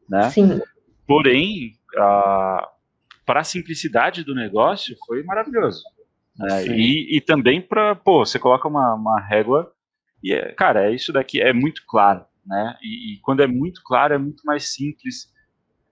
né? 0.07 0.29
Sim. 0.29 0.61
Porém, 1.07 1.73
para 1.91 3.39
a 3.39 3.43
simplicidade 3.43 4.23
do 4.23 4.35
negócio, 4.35 4.95
foi 5.07 5.23
maravilhoso. 5.23 5.83
Né? 6.37 6.67
E, 6.67 7.17
e, 7.17 7.21
também 7.21 7.59
para, 7.59 7.95
pô, 7.95 8.25
você 8.25 8.37
coloca 8.37 8.67
uma, 8.67 8.93
uma 8.93 9.19
régua 9.19 9.71
e, 10.23 10.33
é, 10.33 10.51
cara, 10.53 10.87
é 10.87 10.93
isso 10.93 11.11
daqui, 11.11 11.41
é 11.41 11.51
muito 11.51 11.81
claro, 11.87 12.25
né? 12.45 12.75
E, 12.81 13.13
e, 13.13 13.19
quando 13.21 13.41
é 13.41 13.47
muito 13.47 13.81
claro, 13.83 14.13
é 14.13 14.17
muito 14.17 14.43
mais 14.45 14.73
simples 14.73 15.31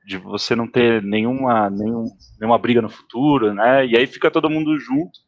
de 0.06 0.18
você 0.18 0.56
não 0.56 0.68
ter 0.68 1.02
nenhuma, 1.04 1.70
nenhum, 1.70 2.06
nenhuma 2.40 2.58
briga 2.58 2.82
no 2.82 2.90
futuro, 2.90 3.54
né? 3.54 3.86
E 3.86 3.98
aí 3.98 4.08
fica 4.08 4.32
todo 4.32 4.50
mundo 4.50 4.78
junto, 4.80 5.20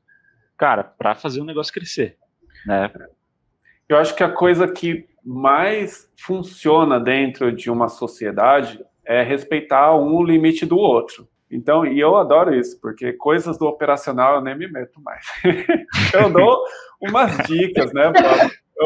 cara, 0.57 0.83
para 0.83 1.15
fazer 1.15 1.41
o 1.41 1.45
negócio 1.45 1.73
crescer, 1.73 2.17
né? 2.65 2.91
Eu 3.87 3.97
acho 3.97 4.15
que 4.15 4.23
a 4.23 4.31
coisa 4.31 4.67
que 4.67 5.07
mais 5.23 6.11
funciona 6.17 6.99
dentro 6.99 7.51
de 7.51 7.69
uma 7.69 7.87
sociedade 7.87 8.83
é 9.05 9.21
respeitar 9.21 9.95
um 9.95 10.23
limite 10.23 10.65
do 10.65 10.77
outro. 10.77 11.27
Então, 11.51 11.85
e 11.85 11.99
eu 11.99 12.15
adoro 12.17 12.55
isso, 12.55 12.79
porque 12.81 13.13
coisas 13.13 13.59
do 13.59 13.67
operacional 13.67 14.35
eu 14.35 14.41
nem 14.41 14.57
me 14.57 14.67
meto 14.67 14.99
mais. 15.01 15.23
eu 16.11 16.31
dou 16.31 16.63
umas 16.99 17.37
dicas, 17.47 17.93
né? 17.93 18.11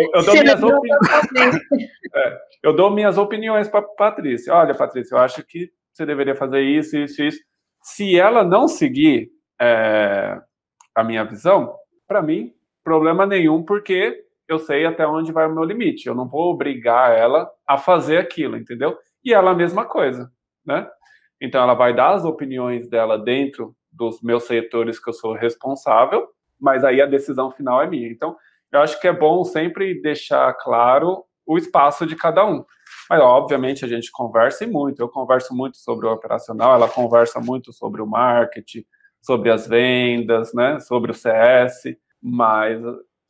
Eu, 0.02 0.12
eu, 0.14 0.24
dou 0.24 0.34
minhas 0.36 0.64
opiniões, 0.64 1.56
é, 2.16 2.38
eu 2.64 2.76
dou 2.76 2.92
minhas 2.92 3.18
opiniões 3.18 3.68
para 3.68 3.82
Patrícia. 3.82 4.54
Olha, 4.54 4.76
Patrícia, 4.76 5.16
eu 5.16 5.20
acho 5.20 5.44
que 5.44 5.72
você 5.92 6.06
deveria 6.06 6.36
fazer 6.36 6.62
isso, 6.62 6.98
isso, 6.98 7.24
isso. 7.24 7.40
Se 7.82 8.20
ela 8.20 8.44
não 8.44 8.68
seguir 8.68 9.30
é, 9.60 10.40
a 10.94 11.04
minha 11.04 11.24
visão, 11.24 11.76
para 12.08 12.22
mim, 12.22 12.54
problema 12.84 13.26
nenhum, 13.26 13.64
porque 13.64 14.24
eu 14.48 14.60
sei 14.60 14.86
até 14.86 15.06
onde 15.06 15.32
vai 15.32 15.48
o 15.48 15.54
meu 15.54 15.64
limite. 15.64 16.08
Eu 16.08 16.16
não 16.16 16.28
vou 16.28 16.52
obrigar 16.52 17.18
ela 17.18 17.50
a 17.68 17.78
fazer 17.78 18.18
aquilo, 18.18 18.56
entendeu? 18.56 18.98
E 19.24 19.34
ela 19.34 19.52
a 19.52 19.56
mesma 19.56 19.86
coisa, 19.86 20.32
né? 20.66 20.90
Então 21.42 21.62
ela 21.62 21.74
vai 21.74 21.94
dar 21.94 22.14
as 22.14 22.26
opiniões 22.26 22.88
dela 22.90 23.18
dentro 23.18 23.76
dos 23.92 24.22
meus 24.22 24.44
setores 24.44 25.00
que 25.00 25.10
eu 25.10 25.14
sou 25.14 25.34
responsável, 25.34 26.28
mas 26.60 26.84
aí 26.84 27.02
a 27.02 27.06
decisão 27.06 27.52
final 27.52 27.82
é 27.82 27.88
minha. 27.88 28.10
Então 28.10 28.36
eu 28.72 28.82
acho 28.82 29.00
que 29.00 29.08
é 29.08 29.14
bom 29.14 29.44
sempre 29.44 30.02
deixar 30.02 30.54
claro 30.54 31.24
o 31.46 31.58
espaço 31.58 32.06
de 32.06 32.16
cada 32.16 32.46
um. 32.46 32.66
Mas 33.10 33.22
obviamente 33.22 33.86
a 33.86 33.88
gente 33.88 34.12
conversa 34.12 34.68
muito. 34.68 35.02
Eu 35.02 35.10
converso 35.10 35.56
muito 35.56 35.78
sobre 35.78 36.08
o 36.08 36.12
operacional, 36.12 36.76
ela 36.76 36.90
conversa 36.90 37.40
muito 37.40 37.72
sobre 37.72 38.02
o 38.02 38.08
marketing, 38.08 38.86
sobre 39.22 39.50
as 39.50 39.68
vendas, 39.68 40.54
né? 40.54 40.80
Sobre 40.80 41.12
o 41.12 41.14
CS, 41.14 41.96
mas 42.22 42.82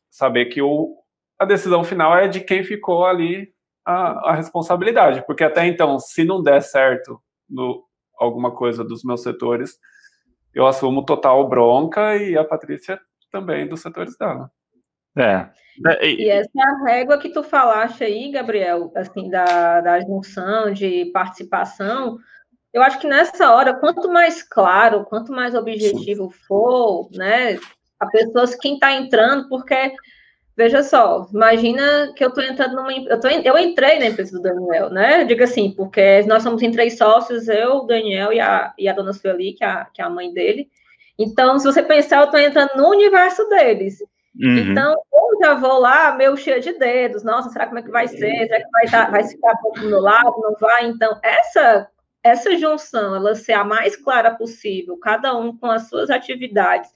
saber 0.09 0.45
que 0.45 0.61
o, 0.61 0.95
a 1.37 1.45
decisão 1.45 1.83
final 1.83 2.15
é 2.17 2.27
de 2.27 2.41
quem 2.41 2.63
ficou 2.63 3.05
ali 3.05 3.53
a, 3.85 4.31
a 4.31 4.35
responsabilidade, 4.35 5.23
porque 5.25 5.43
até 5.43 5.65
então, 5.65 5.99
se 5.99 6.23
não 6.23 6.41
der 6.41 6.61
certo 6.61 7.21
no, 7.49 7.85
alguma 8.17 8.51
coisa 8.51 8.83
dos 8.83 9.03
meus 9.03 9.21
setores, 9.21 9.77
eu 10.53 10.65
assumo 10.65 11.05
total 11.05 11.47
bronca 11.47 12.17
e 12.17 12.37
a 12.37 12.43
Patrícia 12.43 12.99
também 13.31 13.67
dos 13.67 13.81
setores 13.81 14.17
dela. 14.17 14.51
É. 15.17 15.49
é 16.01 16.09
e 16.09 16.29
essa 16.29 16.49
é 16.55 16.61
a 16.61 16.83
régua 16.85 17.17
que 17.17 17.29
tu 17.29 17.43
falaste 17.43 18.03
aí, 18.03 18.31
Gabriel, 18.31 18.91
assim, 18.95 19.29
da, 19.29 19.81
da 19.81 19.99
junção, 20.01 20.71
de 20.71 21.05
participação. 21.13 22.17
Eu 22.73 22.81
acho 22.81 22.99
que 22.99 23.07
nessa 23.07 23.51
hora, 23.53 23.73
quanto 23.73 24.09
mais 24.09 24.43
claro, 24.43 25.05
quanto 25.05 25.31
mais 25.31 25.55
objetivo 25.55 26.29
for, 26.47 27.09
né, 27.13 27.57
a 27.99 28.05
pessoa, 28.07 28.45
quem 28.61 28.75
está 28.75 28.93
entrando, 28.93 29.49
porque 29.49 29.93
Veja 30.57 30.81
só, 30.81 31.29
imagina 31.31 32.11
que 32.15 32.25
eu 32.25 32.29
estou 32.29 32.43
entrando 32.43 32.75
numa. 32.75 32.91
Eu, 32.91 33.19
tô, 33.19 33.27
eu 33.27 33.59
entrei 33.59 33.99
na 33.99 34.07
empresa 34.07 34.35
do 34.35 34.41
Daniel, 34.41 34.89
né? 34.89 35.23
Diga 35.23 35.43
assim, 35.43 35.69
porque 35.69 36.23
nós 36.23 36.41
somos 36.41 36.63
em 36.63 36.71
três 36.71 36.97
sócios, 36.97 37.47
eu, 37.47 37.75
o 37.75 37.85
Daniel 37.85 38.33
e 38.33 38.39
a, 38.39 38.73
e 38.75 38.89
a 38.89 38.93
dona 38.93 39.13
Sueli, 39.13 39.53
que 39.53 39.63
é 39.63 39.67
a, 39.67 39.85
que 39.85 40.01
é 40.01 40.05
a 40.05 40.09
mãe 40.09 40.33
dele. 40.33 40.67
Então, 41.19 41.59
se 41.59 41.65
você 41.65 41.83
pensar, 41.83 42.21
eu 42.21 42.25
estou 42.25 42.39
entrando 42.39 42.71
no 42.75 42.89
universo 42.89 43.47
deles. 43.49 43.99
Uhum. 44.39 44.71
Então, 44.71 44.91
eu 44.91 45.39
já 45.41 45.53
vou 45.55 45.79
lá, 45.79 46.13
meio 46.13 46.37
cheio 46.37 46.61
de 46.61 46.73
dedos. 46.73 47.23
Nossa, 47.23 47.49
será 47.49 47.67
como 47.67 47.79
é 47.79 47.81
que 47.81 47.91
vai 47.91 48.07
ser? 48.07 48.47
Será 48.47 48.57
que 48.57 48.71
vai, 48.71 48.87
tá, 48.87 49.09
vai 49.09 49.23
ficar 49.27 49.53
do 49.53 49.87
meu 49.87 49.99
lado? 49.99 50.33
Não 50.41 50.53
vai? 50.59 50.87
Então, 50.87 51.19
essa, 51.23 51.89
essa 52.23 52.57
junção, 52.57 53.15
ela 53.15 53.35
ser 53.35 53.53
a 53.53 53.63
mais 53.63 53.95
clara 53.95 54.31
possível, 54.35 54.97
cada 54.97 55.35
um 55.37 55.57
com 55.57 55.67
as 55.67 55.89
suas 55.89 56.09
atividades 56.09 56.89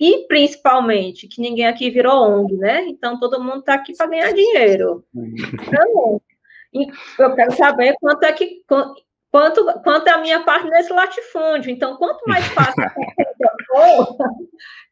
e 0.00 0.26
principalmente 0.28 1.26
que 1.26 1.40
ninguém 1.40 1.66
aqui 1.66 1.90
virou 1.90 2.22
ONG, 2.22 2.56
né? 2.56 2.86
Então 2.86 3.18
todo 3.18 3.42
mundo 3.42 3.58
está 3.60 3.74
aqui 3.74 3.96
para 3.96 4.06
ganhar 4.06 4.32
dinheiro. 4.32 5.04
Então, 5.12 6.20
eu 7.18 7.34
quero 7.34 7.52
saber 7.52 7.94
quanto 8.00 8.22
é 8.22 8.32
que 8.32 8.62
quanto, 9.30 9.64
quanto 9.82 10.08
é 10.08 10.12
a 10.12 10.18
minha 10.18 10.42
parte 10.42 10.68
nesse 10.68 10.92
latifúndio. 10.92 11.70
Então, 11.70 11.96
quanto 11.96 12.22
mais 12.26 12.46
fácil 12.52 12.82
essa 12.82 12.94
conta 12.94 13.64
for, 13.66 14.16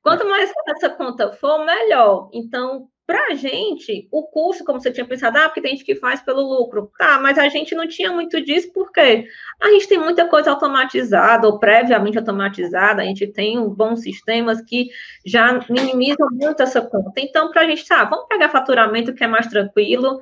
quanto 0.02 0.28
mais 0.28 0.52
fácil 0.52 0.72
essa 0.76 0.90
conta 0.90 1.32
for, 1.32 1.64
melhor. 1.64 2.30
Então, 2.32 2.88
para 3.06 3.28
a 3.28 3.34
gente, 3.36 4.08
o 4.10 4.24
custo, 4.24 4.64
como 4.64 4.80
você 4.80 4.90
tinha 4.90 5.06
pensado, 5.06 5.38
ah, 5.38 5.44
porque 5.44 5.60
tem 5.60 5.70
gente 5.70 5.84
que 5.84 5.94
faz 5.94 6.20
pelo 6.20 6.42
lucro. 6.42 6.90
Tá, 6.98 7.20
mas 7.20 7.38
a 7.38 7.48
gente 7.48 7.72
não 7.72 7.86
tinha 7.86 8.10
muito 8.10 8.40
disso, 8.44 8.72
porque 8.74 9.28
a 9.62 9.68
gente 9.70 9.86
tem 9.86 9.98
muita 9.98 10.26
coisa 10.26 10.50
automatizada, 10.50 11.46
ou 11.46 11.60
previamente 11.60 12.18
automatizada, 12.18 13.02
a 13.02 13.04
gente 13.04 13.24
tem 13.28 13.62
bons 13.68 14.00
sistemas 14.02 14.60
que 14.60 14.88
já 15.24 15.60
minimizam 15.70 16.28
muito 16.32 16.60
essa 16.62 16.82
conta. 16.82 17.20
Então, 17.20 17.52
para 17.52 17.62
a 17.62 17.66
gente, 17.68 17.86
tá, 17.86 18.04
vamos 18.04 18.26
pegar 18.26 18.48
faturamento 18.48 19.14
que 19.14 19.22
é 19.22 19.28
mais 19.28 19.46
tranquilo, 19.46 20.18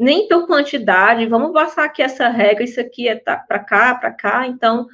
nem 0.00 0.26
por 0.26 0.46
quantidade, 0.46 1.26
vamos 1.26 1.52
passar 1.52 1.84
aqui 1.84 2.00
essa 2.00 2.26
regra, 2.28 2.64
isso 2.64 2.80
aqui 2.80 3.06
é 3.06 3.16
tá, 3.16 3.36
para 3.36 3.58
cá, 3.58 3.94
para 3.94 4.10
cá, 4.10 4.46
então 4.46 4.86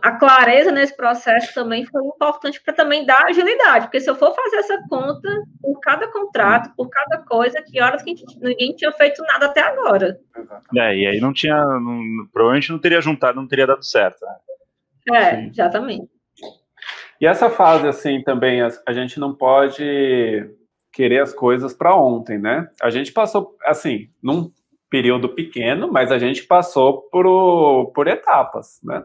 a 0.00 0.12
clareza 0.12 0.70
nesse 0.70 0.96
processo 0.96 1.52
também 1.54 1.84
foi 1.86 2.04
importante 2.04 2.60
para 2.62 2.72
também 2.72 3.04
dar 3.04 3.26
agilidade, 3.26 3.86
porque 3.86 4.00
se 4.00 4.08
eu 4.08 4.14
for 4.14 4.32
fazer 4.32 4.56
essa 4.58 4.80
conta 4.88 5.28
por 5.60 5.80
cada 5.80 6.06
contrato, 6.12 6.72
por 6.76 6.88
cada 6.88 7.24
coisa, 7.24 7.60
que 7.62 7.80
horas 7.80 8.02
que 8.02 8.14
ninguém 8.40 8.76
tinha 8.76 8.92
feito 8.92 9.22
nada 9.22 9.46
até 9.46 9.60
agora. 9.60 10.16
É, 10.76 10.96
e 10.96 11.06
aí 11.06 11.20
não 11.20 11.32
tinha, 11.32 11.56
não, 11.56 12.00
provavelmente 12.32 12.70
não 12.70 12.78
teria 12.78 13.00
juntado, 13.00 13.40
não 13.40 13.48
teria 13.48 13.66
dado 13.66 13.84
certo. 13.84 14.24
Né? 14.24 15.18
É, 15.18 15.36
Sim. 15.36 15.46
exatamente. 15.48 16.08
E 17.20 17.26
essa 17.26 17.50
fase, 17.50 17.88
assim, 17.88 18.22
também, 18.22 18.62
a, 18.62 18.68
a 18.86 18.92
gente 18.92 19.18
não 19.18 19.34
pode 19.34 20.48
querer 20.92 21.20
as 21.20 21.32
coisas 21.32 21.74
para 21.74 21.94
ontem, 21.96 22.38
né? 22.38 22.68
A 22.80 22.90
gente 22.90 23.12
passou, 23.12 23.56
assim, 23.64 24.08
num 24.22 24.50
período 24.90 25.28
pequeno, 25.28 25.90
mas 25.92 26.10
a 26.10 26.18
gente 26.18 26.44
passou 26.44 27.02
por, 27.10 27.92
por 27.94 28.06
etapas, 28.06 28.80
né? 28.82 29.04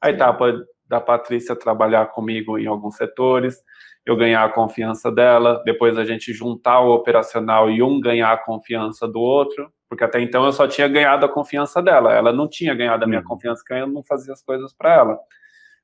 A 0.00 0.10
etapa 0.10 0.54
da 0.86 1.00
Patrícia 1.00 1.56
trabalhar 1.56 2.06
comigo 2.06 2.58
em 2.58 2.66
alguns 2.66 2.96
setores, 2.96 3.62
eu 4.06 4.16
ganhar 4.16 4.44
a 4.44 4.50
confiança 4.50 5.10
dela, 5.10 5.62
depois 5.64 5.96
a 5.96 6.04
gente 6.04 6.32
juntar 6.32 6.80
o 6.80 6.94
operacional 6.94 7.70
e 7.70 7.82
um 7.82 8.00
ganhar 8.00 8.32
a 8.32 8.38
confiança 8.38 9.08
do 9.08 9.18
outro, 9.18 9.72
porque 9.88 10.04
até 10.04 10.20
então 10.20 10.44
eu 10.44 10.52
só 10.52 10.68
tinha 10.68 10.86
ganhado 10.86 11.24
a 11.24 11.28
confiança 11.28 11.82
dela, 11.82 12.12
ela 12.12 12.32
não 12.32 12.48
tinha 12.48 12.74
ganhado 12.74 13.04
a 13.04 13.06
minha 13.06 13.20
uhum. 13.20 13.26
confiança, 13.26 13.62
porque 13.66 13.80
eu 13.80 13.86
não 13.86 14.02
fazia 14.02 14.32
as 14.32 14.42
coisas 14.42 14.74
para 14.74 14.94
ela. 14.94 15.18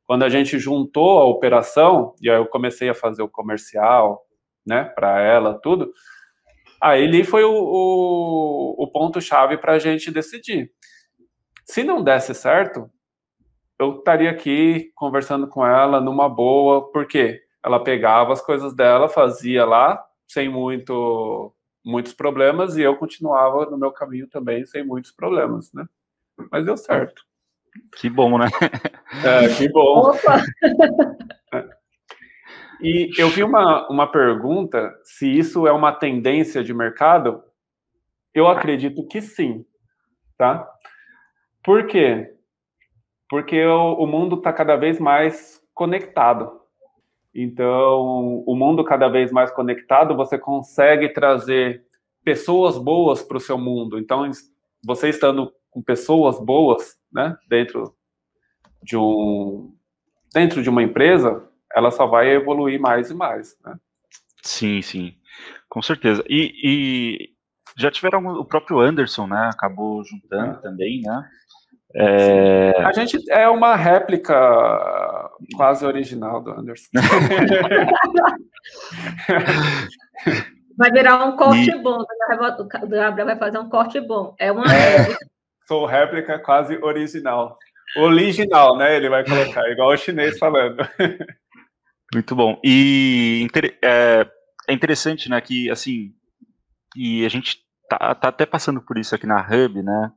Quando 0.04 0.24
a 0.24 0.28
gente 0.28 0.58
juntou 0.58 1.18
a 1.20 1.24
operação, 1.24 2.14
e 2.20 2.28
aí 2.28 2.36
eu 2.36 2.46
comecei 2.46 2.88
a 2.88 2.94
fazer 2.94 3.22
o 3.22 3.28
comercial, 3.28 4.22
né, 4.70 4.84
para 4.84 5.20
ela, 5.20 5.60
tudo, 5.60 5.92
aí 6.80 7.04
ali 7.04 7.24
foi 7.24 7.42
o, 7.42 7.52
o, 7.52 8.84
o 8.84 8.86
ponto-chave 8.86 9.58
para 9.58 9.72
a 9.72 9.78
gente 9.78 10.10
decidir. 10.10 10.70
Se 11.64 11.82
não 11.82 12.02
desse 12.02 12.32
certo, 12.34 12.88
eu 13.78 13.98
estaria 13.98 14.30
aqui 14.30 14.92
conversando 14.94 15.48
com 15.48 15.66
ela 15.66 16.00
numa 16.00 16.28
boa, 16.28 16.90
porque 16.92 17.42
ela 17.62 17.82
pegava 17.82 18.32
as 18.32 18.40
coisas 18.40 18.74
dela, 18.74 19.08
fazia 19.08 19.64
lá, 19.64 20.02
sem 20.28 20.48
muito, 20.48 21.52
muitos 21.84 22.12
problemas, 22.12 22.76
e 22.76 22.82
eu 22.82 22.96
continuava 22.96 23.66
no 23.66 23.76
meu 23.76 23.90
caminho 23.90 24.28
também, 24.28 24.64
sem 24.64 24.84
muitos 24.84 25.10
problemas, 25.10 25.72
né? 25.72 25.86
Mas 26.50 26.64
deu 26.64 26.76
certo. 26.76 27.22
Que 27.96 28.08
bom, 28.08 28.38
né? 28.38 28.46
É, 29.24 29.48
que 29.54 29.68
bom. 29.68 30.10
Opa! 30.10 30.42
E 32.82 33.10
eu 33.18 33.28
vi 33.28 33.42
uma, 33.42 33.88
uma 33.88 34.06
pergunta 34.10 34.94
se 35.04 35.30
isso 35.30 35.66
é 35.66 35.72
uma 35.72 35.92
tendência 35.92 36.64
de 36.64 36.72
mercado. 36.72 37.42
Eu 38.34 38.48
acredito 38.48 39.06
que 39.06 39.20
sim, 39.20 39.64
tá? 40.38 40.68
Por 41.62 41.86
quê? 41.86 42.34
Porque 43.28 43.62
o, 43.64 43.94
o 43.94 44.06
mundo 44.06 44.36
está 44.36 44.52
cada 44.52 44.76
vez 44.76 44.98
mais 44.98 45.60
conectado. 45.74 46.60
Então, 47.34 48.42
o 48.46 48.56
mundo 48.56 48.82
cada 48.84 49.08
vez 49.08 49.30
mais 49.30 49.50
conectado, 49.52 50.16
você 50.16 50.38
consegue 50.38 51.08
trazer 51.10 51.84
pessoas 52.24 52.76
boas 52.76 53.22
para 53.22 53.36
o 53.36 53.40
seu 53.40 53.56
mundo. 53.56 53.98
Então, 53.98 54.28
você 54.84 55.08
estando 55.08 55.52
com 55.70 55.82
pessoas 55.82 56.40
boas, 56.40 56.98
né, 57.12 57.36
dentro 57.48 57.94
de 58.82 58.96
um 58.96 59.72
dentro 60.32 60.62
de 60.62 60.70
uma 60.70 60.82
empresa, 60.82 61.49
ela 61.74 61.90
só 61.90 62.06
vai 62.06 62.28
evoluir 62.30 62.80
mais 62.80 63.10
e 63.10 63.14
mais, 63.14 63.56
né? 63.64 63.74
Sim, 64.42 64.80
sim, 64.82 65.14
com 65.68 65.82
certeza. 65.82 66.24
E, 66.28 66.52
e 66.62 67.30
já 67.76 67.90
tiveram 67.90 68.24
o 68.26 68.44
próprio 68.44 68.80
Anderson, 68.80 69.26
né? 69.26 69.50
Acabou 69.52 70.04
juntando 70.04 70.58
é. 70.58 70.62
também, 70.62 71.00
né? 71.02 71.28
É... 71.94 72.72
A 72.84 72.92
gente 72.92 73.18
é 73.30 73.48
uma 73.48 73.74
réplica 73.74 74.34
quase 75.56 75.84
original 75.84 76.40
do 76.40 76.52
Anderson. 76.52 76.88
Vai 80.78 80.90
virar 80.92 81.24
um 81.26 81.36
corte 81.36 81.70
e... 81.70 81.82
bom. 81.82 81.98
O 82.00 82.88
Gabriel 82.88 83.26
vai 83.26 83.36
fazer 83.36 83.58
um 83.58 83.68
corte 83.68 84.00
bom. 84.00 84.34
É 84.38 84.50
uma 84.50 84.64
é, 84.64 85.14
Sou 85.68 85.84
réplica 85.84 86.38
quase 86.38 86.78
original. 86.82 87.58
Original, 87.96 88.78
né? 88.78 88.96
Ele 88.96 89.10
vai 89.10 89.22
colocar, 89.22 89.68
igual 89.68 89.90
o 89.90 89.96
chinês 89.96 90.38
falando. 90.38 90.78
Muito 92.12 92.34
bom. 92.34 92.60
E 92.64 93.46
é, 93.82 94.26
é 94.68 94.72
interessante, 94.72 95.28
né, 95.28 95.40
que 95.40 95.70
assim, 95.70 96.12
e 96.96 97.24
a 97.24 97.28
gente 97.28 97.58
tá, 97.88 98.14
tá 98.14 98.28
até 98.28 98.44
passando 98.44 98.80
por 98.82 98.98
isso 98.98 99.14
aqui 99.14 99.26
na 99.26 99.40
Hub, 99.40 99.82
né? 99.82 100.12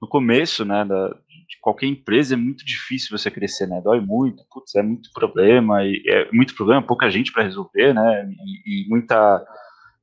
No 0.00 0.08
começo, 0.08 0.64
né, 0.64 0.84
da, 0.84 1.08
de 1.08 1.58
qualquer 1.60 1.86
empresa 1.86 2.34
é 2.34 2.36
muito 2.36 2.64
difícil 2.64 3.16
você 3.16 3.30
crescer, 3.30 3.66
né? 3.66 3.80
Dói 3.82 4.00
muito, 4.00 4.44
putz, 4.50 4.74
é 4.74 4.82
muito 4.82 5.10
problema, 5.12 5.82
e 5.84 6.02
é 6.06 6.30
muito 6.32 6.54
problema, 6.54 6.82
pouca 6.82 7.10
gente 7.10 7.32
para 7.32 7.42
resolver, 7.44 7.94
né? 7.94 8.30
E, 8.66 8.84
e 8.84 8.88
muita 8.88 9.44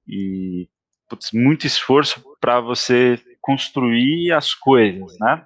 e 0.08 0.68
putz, 1.08 1.32
muito 1.32 1.68
esforço 1.68 2.24
para 2.42 2.60
você 2.60 3.20
construir 3.40 4.32
as 4.34 4.56
coisas, 4.56 5.16
né? 5.20 5.46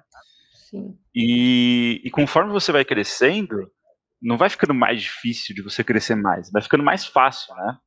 Sim. 0.70 0.96
E, 1.14 2.00
e 2.04 2.10
conforme 2.10 2.52
você 2.52 2.72
vai 2.72 2.84
crescendo, 2.84 3.70
não 4.20 4.36
vai 4.36 4.50
ficando 4.50 4.74
mais 4.74 5.02
difícil 5.02 5.54
de 5.54 5.62
você 5.62 5.82
crescer 5.82 6.14
mais, 6.14 6.50
vai 6.50 6.62
ficando 6.62 6.84
mais 6.84 7.06
fácil, 7.06 7.54
né? 7.54 7.78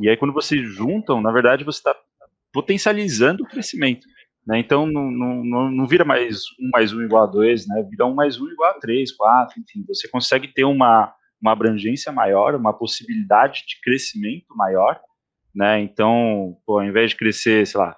E 0.00 0.08
aí 0.08 0.16
quando 0.16 0.32
vocês 0.32 0.62
juntam, 0.74 1.20
na 1.20 1.32
verdade 1.32 1.64
você 1.64 1.78
está 1.78 1.94
potencializando 2.52 3.42
o 3.42 3.46
crescimento. 3.46 4.06
Né? 4.46 4.58
Então 4.58 4.86
não, 4.86 5.10
não, 5.10 5.70
não 5.70 5.86
vira 5.86 6.04
mais 6.04 6.40
um 6.60 6.70
mais 6.72 6.92
um 6.92 7.02
igual 7.02 7.24
a 7.24 7.26
dois, 7.26 7.66
né? 7.66 7.82
vira 7.88 8.06
um 8.06 8.14
mais 8.14 8.40
um 8.40 8.48
igual 8.48 8.70
a 8.70 8.78
três, 8.80 9.12
quatro, 9.12 9.60
enfim, 9.60 9.84
você 9.86 10.08
consegue 10.08 10.48
ter 10.48 10.64
uma, 10.64 11.12
uma 11.40 11.52
abrangência 11.52 12.12
maior, 12.12 12.54
uma 12.54 12.72
possibilidade 12.72 13.64
de 13.66 13.80
crescimento 13.82 14.54
maior, 14.56 15.00
né? 15.54 15.80
Então, 15.80 16.56
pô, 16.64 16.78
ao 16.78 16.84
invés 16.84 17.10
de 17.10 17.16
crescer, 17.16 17.66
sei 17.66 17.78
lá, 17.78 17.96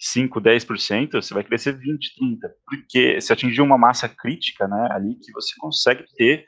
5, 0.00 0.40
10%, 0.40 1.12
você 1.12 1.34
vai 1.34 1.44
crescer 1.44 1.76
20, 1.76 2.14
30, 2.16 2.54
porque 2.66 3.20
você 3.20 3.32
atingiu 3.34 3.64
uma 3.64 3.76
massa 3.76 4.08
crítica, 4.08 4.66
né, 4.66 4.88
ali 4.90 5.14
que 5.16 5.30
você 5.32 5.52
consegue 5.58 6.04
ter 6.16 6.46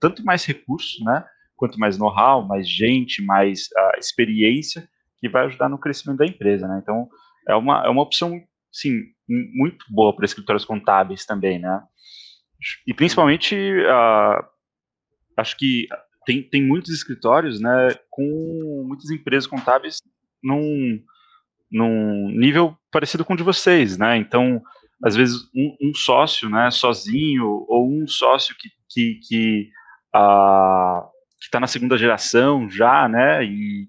tanto 0.00 0.24
mais 0.24 0.44
recursos, 0.44 1.02
né, 1.04 1.24
quanto 1.56 1.78
mais 1.78 1.98
know-how, 1.98 2.46
mais 2.46 2.68
gente, 2.68 3.22
mais 3.22 3.68
uh, 3.76 3.98
experiência, 3.98 4.88
que 5.18 5.28
vai 5.28 5.46
ajudar 5.46 5.68
no 5.68 5.78
crescimento 5.78 6.18
da 6.18 6.26
empresa, 6.26 6.68
né, 6.68 6.80
então 6.82 7.08
é 7.48 7.54
uma, 7.54 7.84
é 7.84 7.88
uma 7.88 8.02
opção, 8.02 8.40
sim, 8.72 9.02
muito 9.28 9.84
boa 9.88 10.14
para 10.14 10.24
escritórios 10.24 10.64
contábeis 10.64 11.24
também, 11.24 11.58
né, 11.58 11.82
e 12.86 12.94
principalmente, 12.94 13.54
uh, 13.54 14.44
acho 15.36 15.56
que 15.56 15.86
tem, 16.26 16.42
tem 16.42 16.62
muitos 16.62 16.90
escritórios, 16.90 17.60
né, 17.60 17.94
com 18.10 18.84
muitas 18.86 19.10
empresas 19.10 19.46
contábeis 19.46 19.98
num 20.42 21.02
num 21.70 22.28
nível 22.30 22.76
parecido 22.90 23.24
com 23.24 23.34
o 23.34 23.36
de 23.36 23.42
vocês, 23.42 23.98
né? 23.98 24.16
Então, 24.16 24.62
às 25.02 25.16
vezes 25.16 25.42
um, 25.54 25.76
um 25.82 25.94
sócio, 25.94 26.48
né, 26.48 26.70
sozinho 26.70 27.64
ou 27.68 27.90
um 27.90 28.06
sócio 28.06 28.54
que 28.56 28.68
que 28.94 29.20
que 29.26 29.70
uh, 30.14 31.02
está 31.40 31.58
na 31.60 31.66
segunda 31.66 31.98
geração 31.98 32.70
já, 32.70 33.08
né? 33.08 33.44
E 33.44 33.88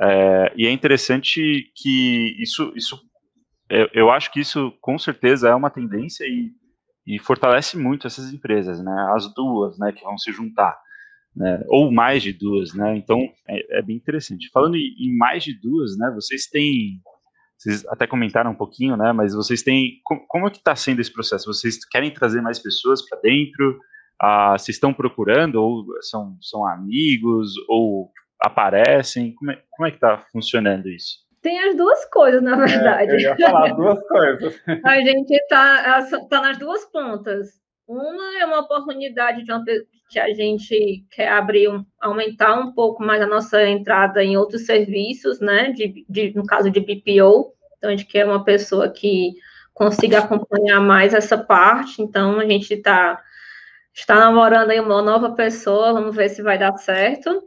é, 0.00 0.52
e 0.56 0.66
é 0.66 0.70
interessante 0.70 1.70
que 1.76 2.36
isso 2.42 2.72
isso 2.74 2.98
eu, 3.68 3.88
eu 3.92 4.10
acho 4.10 4.32
que 4.32 4.40
isso 4.40 4.72
com 4.80 4.98
certeza 4.98 5.48
é 5.48 5.54
uma 5.54 5.70
tendência 5.70 6.24
e, 6.24 6.50
e 7.06 7.18
fortalece 7.18 7.76
muito 7.76 8.06
essas 8.06 8.32
empresas, 8.32 8.82
né? 8.82 9.12
As 9.14 9.32
duas, 9.32 9.78
né, 9.78 9.92
que 9.92 10.02
vão 10.02 10.18
se 10.18 10.32
juntar. 10.32 10.76
Né, 11.36 11.62
ou 11.68 11.92
mais 11.92 12.24
de 12.24 12.32
duas, 12.32 12.74
né? 12.74 12.96
Então 12.96 13.20
é, 13.48 13.78
é 13.78 13.82
bem 13.82 13.96
interessante. 13.96 14.50
Falando 14.52 14.74
em, 14.74 14.94
em, 14.98 15.16
mais 15.16 15.44
de 15.44 15.54
duas, 15.54 15.96
né? 15.96 16.10
Vocês 16.12 16.46
têm 16.46 17.00
vocês 17.56 17.86
até 17.88 18.06
comentaram 18.06 18.52
um 18.52 18.56
pouquinho, 18.56 18.96
né? 18.96 19.12
Mas 19.12 19.34
vocês 19.34 19.62
têm. 19.62 20.00
Como, 20.02 20.26
como 20.26 20.48
é 20.48 20.50
que 20.50 20.56
está 20.56 20.74
sendo 20.74 21.00
esse 21.00 21.12
processo? 21.12 21.46
Vocês 21.46 21.84
querem 21.84 22.10
trazer 22.10 22.40
mais 22.40 22.58
pessoas 22.58 23.06
para 23.06 23.20
dentro? 23.20 23.78
Ah, 24.20 24.52
vocês 24.52 24.76
estão 24.76 24.92
procurando? 24.92 25.56
Ou 25.56 25.84
são, 26.02 26.36
são 26.40 26.66
amigos? 26.66 27.52
Ou 27.68 28.10
aparecem? 28.40 29.34
Como 29.34 29.50
é, 29.50 29.62
como 29.70 29.86
é 29.86 29.90
que 29.90 29.96
está 29.96 30.18
funcionando 30.32 30.88
isso? 30.88 31.18
Tem 31.42 31.58
as 31.58 31.74
duas 31.74 32.04
coisas, 32.06 32.42
na 32.42 32.54
verdade. 32.56 33.12
É, 33.12 33.14
eu 33.14 33.20
ia 33.20 33.36
falar 33.36 33.70
as 33.70 33.76
duas 33.76 34.06
coisas. 34.06 34.62
a 34.84 35.00
gente 35.00 35.30
está 35.30 36.06
tá 36.28 36.40
nas 36.42 36.58
duas 36.58 36.84
pontas. 36.86 37.48
Uma 37.88 38.38
é 38.38 38.44
uma 38.44 38.60
oportunidade 38.60 39.42
de 39.42 39.50
uma, 39.50 39.64
que 40.10 40.18
a 40.18 40.32
gente 40.34 41.04
quer 41.10 41.28
abrir, 41.28 41.68
um, 41.68 41.84
aumentar 42.00 42.60
um 42.60 42.72
pouco 42.72 43.02
mais 43.02 43.22
a 43.22 43.26
nossa 43.26 43.66
entrada 43.66 44.22
em 44.22 44.36
outros 44.36 44.66
serviços, 44.66 45.40
né? 45.40 45.72
De, 45.72 46.04
de, 46.08 46.32
no 46.36 46.44
caso 46.44 46.70
de 46.70 46.78
BPO, 46.78 47.54
então 47.78 47.88
a 47.88 47.90
gente 47.90 48.06
quer 48.06 48.26
uma 48.26 48.44
pessoa 48.44 48.90
que 48.90 49.32
consiga 49.72 50.18
acompanhar 50.18 50.80
mais 50.80 51.14
essa 51.14 51.38
parte. 51.38 52.02
Então 52.02 52.38
a 52.38 52.44
gente 52.44 52.74
está 52.74 53.18
está 54.00 54.14
namorando 54.14 54.70
aí 54.70 54.80
uma 54.80 55.02
nova 55.02 55.32
pessoa, 55.32 55.92
vamos 55.92 56.14
ver 56.14 56.28
se 56.28 56.42
vai 56.42 56.58
dar 56.58 56.76
certo. 56.76 57.42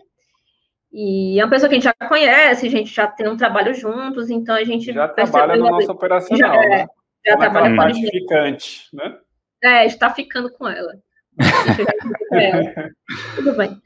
E 0.91 1.39
é 1.39 1.43
uma 1.43 1.49
pessoa 1.49 1.67
que 1.67 1.75
a 1.75 1.79
gente 1.79 1.85
já 1.85 2.07
conhece, 2.07 2.67
a 2.67 2.69
gente 2.69 2.93
já 2.93 3.07
tem 3.07 3.27
um 3.27 3.35
trabalho 3.35 3.73
juntos, 3.73 4.29
então 4.29 4.55
a 4.55 4.63
gente 4.63 4.93
já 4.93 5.07
trabalha 5.07 5.55
no 5.55 5.69
nosso 5.69 5.91
operacional, 5.91 6.53
já, 6.53 6.69
né? 6.69 6.87
Já 7.25 7.37
trabalha 7.37 7.75
com 7.75 7.93
gente. 7.93 8.87
né? 8.93 9.17
É, 9.63 9.85
está 9.85 10.13
ficando 10.13 10.51
com 10.51 10.67
ela. 10.67 10.93
Tudo 13.35 13.55
bem. 13.55 13.81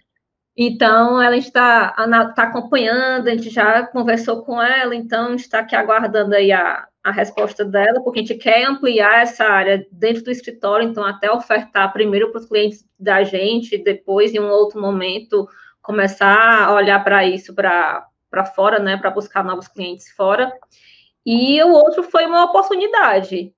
Então, 0.57 1.21
ela 1.21 1.37
está, 1.37 1.95
está 2.29 2.43
acompanhando, 2.43 3.27
a 3.27 3.31
gente 3.31 3.51
já 3.51 3.85
conversou 3.87 4.43
com 4.43 4.61
ela, 4.61 4.95
então 4.95 5.27
a 5.27 5.29
gente 5.31 5.41
está 5.41 5.59
aqui 5.59 5.75
aguardando 5.75 6.35
aí 6.35 6.51
a, 6.51 6.87
a 7.07 7.11
resposta 7.11 7.63
dela, 7.63 8.03
porque 8.03 8.19
a 8.19 8.21
gente 8.21 8.35
quer 8.35 8.65
ampliar 8.65 9.21
essa 9.21 9.45
área 9.45 9.87
dentro 9.89 10.25
do 10.25 10.29
escritório, 10.29 10.85
então 10.85 11.05
até 11.05 11.31
ofertar 11.31 11.93
primeiro 11.93 12.31
para 12.31 12.41
os 12.41 12.49
clientes 12.49 12.85
da 12.99 13.23
gente, 13.23 13.77
depois, 13.77 14.33
em 14.33 14.41
um 14.41 14.49
outro 14.49 14.81
momento, 14.81 15.47
começar 15.81 16.65
a 16.65 16.73
olhar 16.73 17.01
para 17.05 17.25
isso 17.25 17.55
para 17.55 18.45
fora, 18.53 18.77
né, 18.79 18.97
para 18.97 19.09
buscar 19.09 19.41
novos 19.41 19.69
clientes 19.69 20.11
fora. 20.11 20.51
E 21.25 21.63
o 21.63 21.69
outro 21.69 22.03
foi 22.03 22.25
uma 22.25 22.43
oportunidade. 22.43 23.53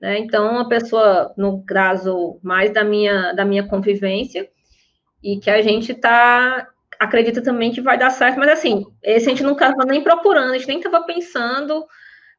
Né? 0.00 0.18
Então, 0.18 0.50
uma 0.50 0.68
pessoa, 0.68 1.32
no 1.36 1.64
caso, 1.64 2.40
mais 2.42 2.72
da 2.72 2.82
minha, 2.82 3.32
da 3.32 3.44
minha 3.44 3.62
convivência, 3.62 4.50
e 5.22 5.38
que 5.38 5.50
a 5.50 5.62
gente 5.62 5.94
tá 5.94 6.66
acredita 6.98 7.40
também 7.40 7.70
que 7.70 7.80
vai 7.80 7.96
dar 7.96 8.10
certo, 8.10 8.40
mas 8.40 8.48
assim, 8.48 8.84
esse 9.04 9.26
a 9.26 9.30
gente 9.30 9.44
não 9.44 9.52
estava 9.52 9.84
nem 9.86 10.02
procurando, 10.02 10.50
a 10.50 10.58
gente 10.58 10.66
nem 10.66 10.78
estava 10.78 11.04
pensando, 11.04 11.86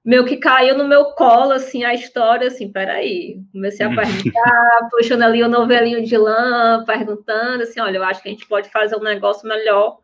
meio 0.03 0.25
que 0.25 0.37
caiu 0.37 0.77
no 0.77 0.87
meu 0.87 1.05
colo, 1.11 1.51
assim, 1.51 1.83
a 1.83 1.93
história, 1.93 2.47
assim, 2.47 2.71
peraí, 2.71 3.39
comecei 3.51 3.85
a 3.85 3.93
perguntar, 3.93 4.89
puxando 4.91 5.23
ali 5.23 5.43
o 5.43 5.49
novelinho 5.49 6.03
de 6.03 6.17
lã, 6.17 6.83
perguntando, 6.85 7.63
assim, 7.63 7.79
olha, 7.79 7.97
eu 7.97 8.03
acho 8.03 8.21
que 8.21 8.29
a 8.29 8.31
gente 8.31 8.47
pode 8.47 8.69
fazer 8.69 8.95
um 8.95 9.03
negócio 9.03 9.47
melhor 9.47 9.99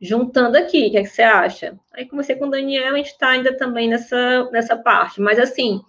juntando 0.00 0.56
aqui, 0.56 0.86
o 0.86 0.90
que, 0.90 0.98
é 0.98 1.02
que 1.02 1.08
você 1.08 1.22
acha? 1.22 1.78
Aí 1.92 2.06
comecei 2.06 2.36
com 2.36 2.46
o 2.46 2.50
Daniel, 2.50 2.94
a 2.94 2.96
gente 2.98 3.08
está 3.08 3.30
ainda 3.30 3.56
também 3.56 3.88
nessa, 3.88 4.48
nessa 4.50 4.76
parte, 4.76 5.20
mas 5.20 5.38
assim, 5.38 5.80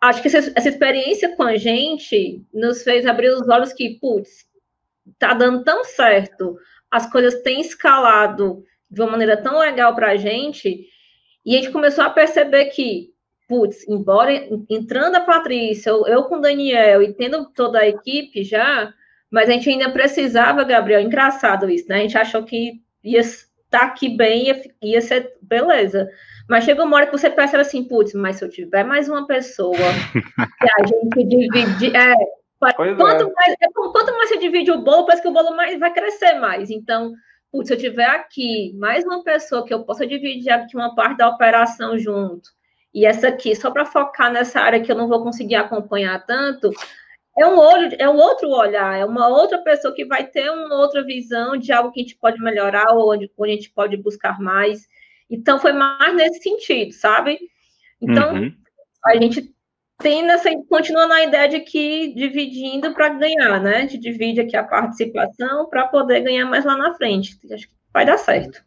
acho 0.00 0.22
que 0.22 0.28
essa, 0.28 0.52
essa, 0.54 0.68
experiência 0.68 1.34
com 1.34 1.42
a 1.42 1.56
gente 1.56 2.44
nos 2.52 2.82
fez 2.82 3.06
abrir 3.06 3.30
os 3.30 3.48
olhos 3.48 3.72
que, 3.72 3.98
putz, 3.98 4.46
tá 5.18 5.34
dando 5.34 5.64
tão 5.64 5.84
certo, 5.84 6.56
as 6.90 7.10
coisas 7.10 7.42
têm 7.42 7.60
escalado 7.60 8.62
de 8.88 9.00
uma 9.00 9.10
maneira 9.10 9.36
tão 9.36 9.58
legal 9.58 9.94
para 9.94 10.12
a 10.12 10.16
gente, 10.16 10.86
e 11.46 11.56
a 11.56 11.62
gente 11.62 11.72
começou 11.72 12.04
a 12.04 12.10
perceber 12.10 12.66
que 12.66 13.14
putz, 13.48 13.86
embora 13.88 14.32
entrando 14.68 15.16
a 15.16 15.20
Patrícia, 15.20 15.90
eu, 15.90 16.06
eu 16.06 16.24
com 16.24 16.36
o 16.36 16.40
Daniel 16.40 17.02
e 17.02 17.12
tendo 17.14 17.46
toda 17.52 17.78
a 17.78 17.88
equipe 17.88 18.42
já, 18.42 18.92
mas 19.30 19.48
a 19.48 19.52
gente 19.52 19.70
ainda 19.70 19.90
precisava, 19.90 20.64
Gabriel, 20.64 21.00
engraçado 21.00 21.70
isso, 21.70 21.88
né? 21.88 21.96
A 21.96 22.00
gente 22.00 22.18
achou 22.18 22.42
que 22.42 22.80
ia 23.02 23.20
estar 23.20 23.82
aqui 23.82 24.08
bem, 24.08 24.46
ia, 24.46 24.62
ia 24.82 25.00
ser 25.00 25.32
beleza. 25.40 26.08
Mas 26.48 26.64
chega 26.64 26.84
uma 26.84 26.96
hora 26.96 27.06
que 27.06 27.16
você 27.16 27.28
percebe 27.28 27.62
assim, 27.62 27.84
putz, 27.84 28.14
mas 28.14 28.36
se 28.36 28.44
eu 28.44 28.48
tiver 28.48 28.84
mais 28.84 29.08
uma 29.08 29.26
pessoa 29.26 29.76
que 30.60 30.68
a 30.80 30.86
gente 30.86 31.24
divide. 31.24 31.96
É, 31.96 32.14
quanto, 32.58 32.82
é. 32.82 33.32
Mais, 33.34 33.54
é, 33.60 33.68
quanto 33.72 34.12
mais 34.12 34.28
você 34.28 34.38
divide 34.38 34.70
o 34.70 34.82
bolo, 34.82 35.06
parece 35.06 35.22
que 35.22 35.28
o 35.28 35.32
bolo 35.32 35.56
mais, 35.56 35.78
vai 35.78 35.92
crescer 35.92 36.34
mais. 36.34 36.70
Então, 36.70 37.12
putz, 37.50 37.68
se 37.68 37.74
eu 37.74 37.78
tiver 37.78 38.06
aqui 38.06 38.72
mais 38.78 39.04
uma 39.04 39.22
pessoa 39.22 39.64
que 39.64 39.72
eu 39.72 39.84
possa 39.84 40.06
dividir 40.06 40.50
aqui 40.50 40.76
uma 40.76 40.94
parte 40.94 41.18
da 41.18 41.28
operação 41.28 41.98
junto, 41.98 42.50
e 42.94 43.04
essa 43.04 43.28
aqui, 43.28 43.54
só 43.54 43.70
para 43.70 43.84
focar 43.84 44.32
nessa 44.32 44.60
área 44.60 44.80
que 44.80 44.90
eu 44.90 44.96
não 44.96 45.08
vou 45.08 45.22
conseguir 45.22 45.56
acompanhar 45.56 46.24
tanto, 46.24 46.70
é 47.38 47.46
um 47.46 47.58
olho, 47.58 47.94
é 47.98 48.08
um 48.08 48.16
outro 48.16 48.48
olhar, 48.48 48.98
é 48.98 49.04
uma 49.04 49.28
outra 49.28 49.58
pessoa 49.58 49.94
que 49.94 50.06
vai 50.06 50.26
ter 50.26 50.50
uma 50.50 50.74
outra 50.76 51.04
visão 51.04 51.56
de 51.56 51.70
algo 51.70 51.92
que 51.92 52.00
a 52.00 52.02
gente 52.02 52.16
pode 52.16 52.40
melhorar 52.40 52.94
ou 52.94 53.12
onde, 53.12 53.30
onde 53.36 53.52
a 53.52 53.54
gente 53.54 53.70
pode 53.70 53.96
buscar 53.98 54.40
mais. 54.40 54.88
Então 55.28 55.58
foi 55.58 55.72
mais 55.72 56.14
nesse 56.14 56.42
sentido, 56.42 56.92
sabe? 56.92 57.38
Então 58.00 58.34
uhum. 58.34 58.52
a 59.04 59.16
gente 59.16 59.54
tem 59.98 60.22
nessa, 60.22 60.50
continua 60.68 61.06
na 61.06 61.24
ideia 61.24 61.48
de 61.48 61.60
que 61.60 62.12
dividindo 62.14 62.92
para 62.92 63.08
ganhar, 63.10 63.60
né? 63.60 63.76
A 63.76 63.80
gente 63.80 63.98
divide 63.98 64.40
aqui 64.40 64.56
a 64.56 64.64
participação 64.64 65.68
para 65.68 65.86
poder 65.88 66.20
ganhar 66.20 66.46
mais 66.46 66.64
lá 66.64 66.76
na 66.76 66.94
frente. 66.94 67.38
Acho 67.52 67.66
que 67.66 67.74
vai 67.92 68.04
dar 68.04 68.18
certo. 68.18 68.62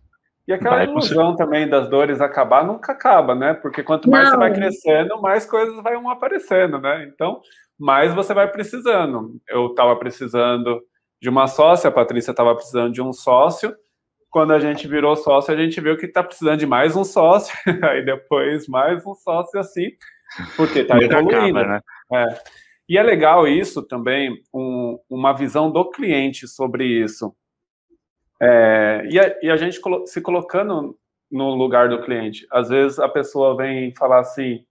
E 0.48 0.54
aquela 0.54 0.78
vai 0.78 0.86
ilusão 0.86 1.36
também 1.36 1.70
das 1.70 1.88
dores 1.88 2.20
acabar 2.20 2.66
nunca 2.66 2.94
acaba, 2.94 3.36
né? 3.36 3.54
Porque 3.54 3.84
quanto 3.84 4.10
mais 4.10 4.26
Não. 4.26 4.32
você 4.32 4.38
vai 4.38 4.54
crescendo, 4.54 5.22
mais 5.22 5.46
coisas 5.46 5.76
vão 5.84 6.10
aparecendo, 6.10 6.80
né? 6.80 7.08
Então, 7.14 7.40
mais 7.78 8.12
você 8.16 8.34
vai 8.34 8.52
precisando. 8.52 9.40
Eu 9.48 9.68
estava 9.68 9.96
precisando 9.96 10.82
de 11.22 11.30
uma 11.30 11.48
sócia, 11.48 11.90
a 11.90 11.92
Patrícia 11.92 12.32
estava 12.32 12.56
precisando 12.56 12.92
de 12.92 13.02
um 13.02 13.14
sócio. 13.14 13.76
Quando 14.32 14.54
a 14.54 14.60
gente 14.60 14.88
virou 14.88 15.16
sócio, 15.16 15.54
a 15.54 15.58
gente 15.58 15.80
viu 15.80 15.96
que 15.98 16.08
está 16.08 16.24
precisando 16.24 16.58
de 16.58 16.66
mais 16.66 16.96
um 16.96 17.04
sócio, 17.04 17.56
aí 17.84 18.04
depois 18.04 18.68
mais 18.68 19.06
um 19.06 19.14
sócio 19.14 19.60
assim, 19.60 19.90
porque 20.56 20.80
está 20.80 20.98
evoluindo. 20.98 21.60
Acaba, 21.60 21.82
né? 22.12 22.26
é. 22.30 22.60
E 22.90 22.98
é 22.98 23.04
legal 23.04 23.48
isso 23.48 23.84
também, 23.84 24.44
um, 24.52 25.00
uma 25.08 25.32
visão 25.32 25.70
do 25.70 25.88
cliente 25.92 26.48
sobre 26.48 26.86
isso. 26.86 27.36
É, 28.42 29.04
e, 29.10 29.20
a, 29.20 29.36
e, 29.44 29.52
a, 29.52 29.58
gente 29.58 29.80
se 30.08 30.22
colocando 30.22 30.98
no 31.30 31.54
lugar 31.54 31.90
do 31.90 32.02
cliente. 32.02 32.48
Às 32.52 32.70
vezes 32.70 32.98
a 32.98 33.08
pessoa 33.08 33.56
vem 33.56 33.94
falar 33.94 34.22
assim: 34.22 34.66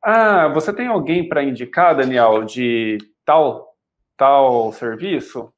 Ah, 0.00 0.46
você 0.48 0.72
tem 0.72 0.86
alguém 0.86 1.28
para 1.28 1.42
indicar, 1.42 1.96
Daniel, 1.96 2.44
de 2.44 2.98
tal, 3.24 3.74
tal 4.16 4.72
serviço? 4.72 5.52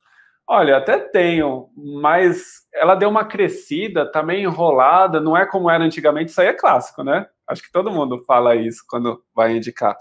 Olha, 0.47 0.79
até 0.79 0.99
tenho, 0.99 1.69
mas 1.77 2.67
ela 2.75 2.95
deu 2.95 3.09
uma 3.09 3.25
crescida, 3.25 4.11
tá 4.11 4.23
meio 4.23 4.51
enrolada, 4.51 5.21
não 5.21 5.37
é 5.37 5.47
como 5.47 5.71
era 5.71 5.85
antigamente, 5.85 6.31
isso 6.31 6.41
aí 6.41 6.49
é 6.49 6.53
clássico, 6.53 7.03
né? 7.05 7.27
Acho 7.53 7.63
que 7.63 7.73
todo 7.73 7.91
mundo 7.91 8.25
fala 8.27 8.57
isso 8.57 8.83
quando 8.89 9.23
vai 9.35 9.57
indicar. 9.57 9.97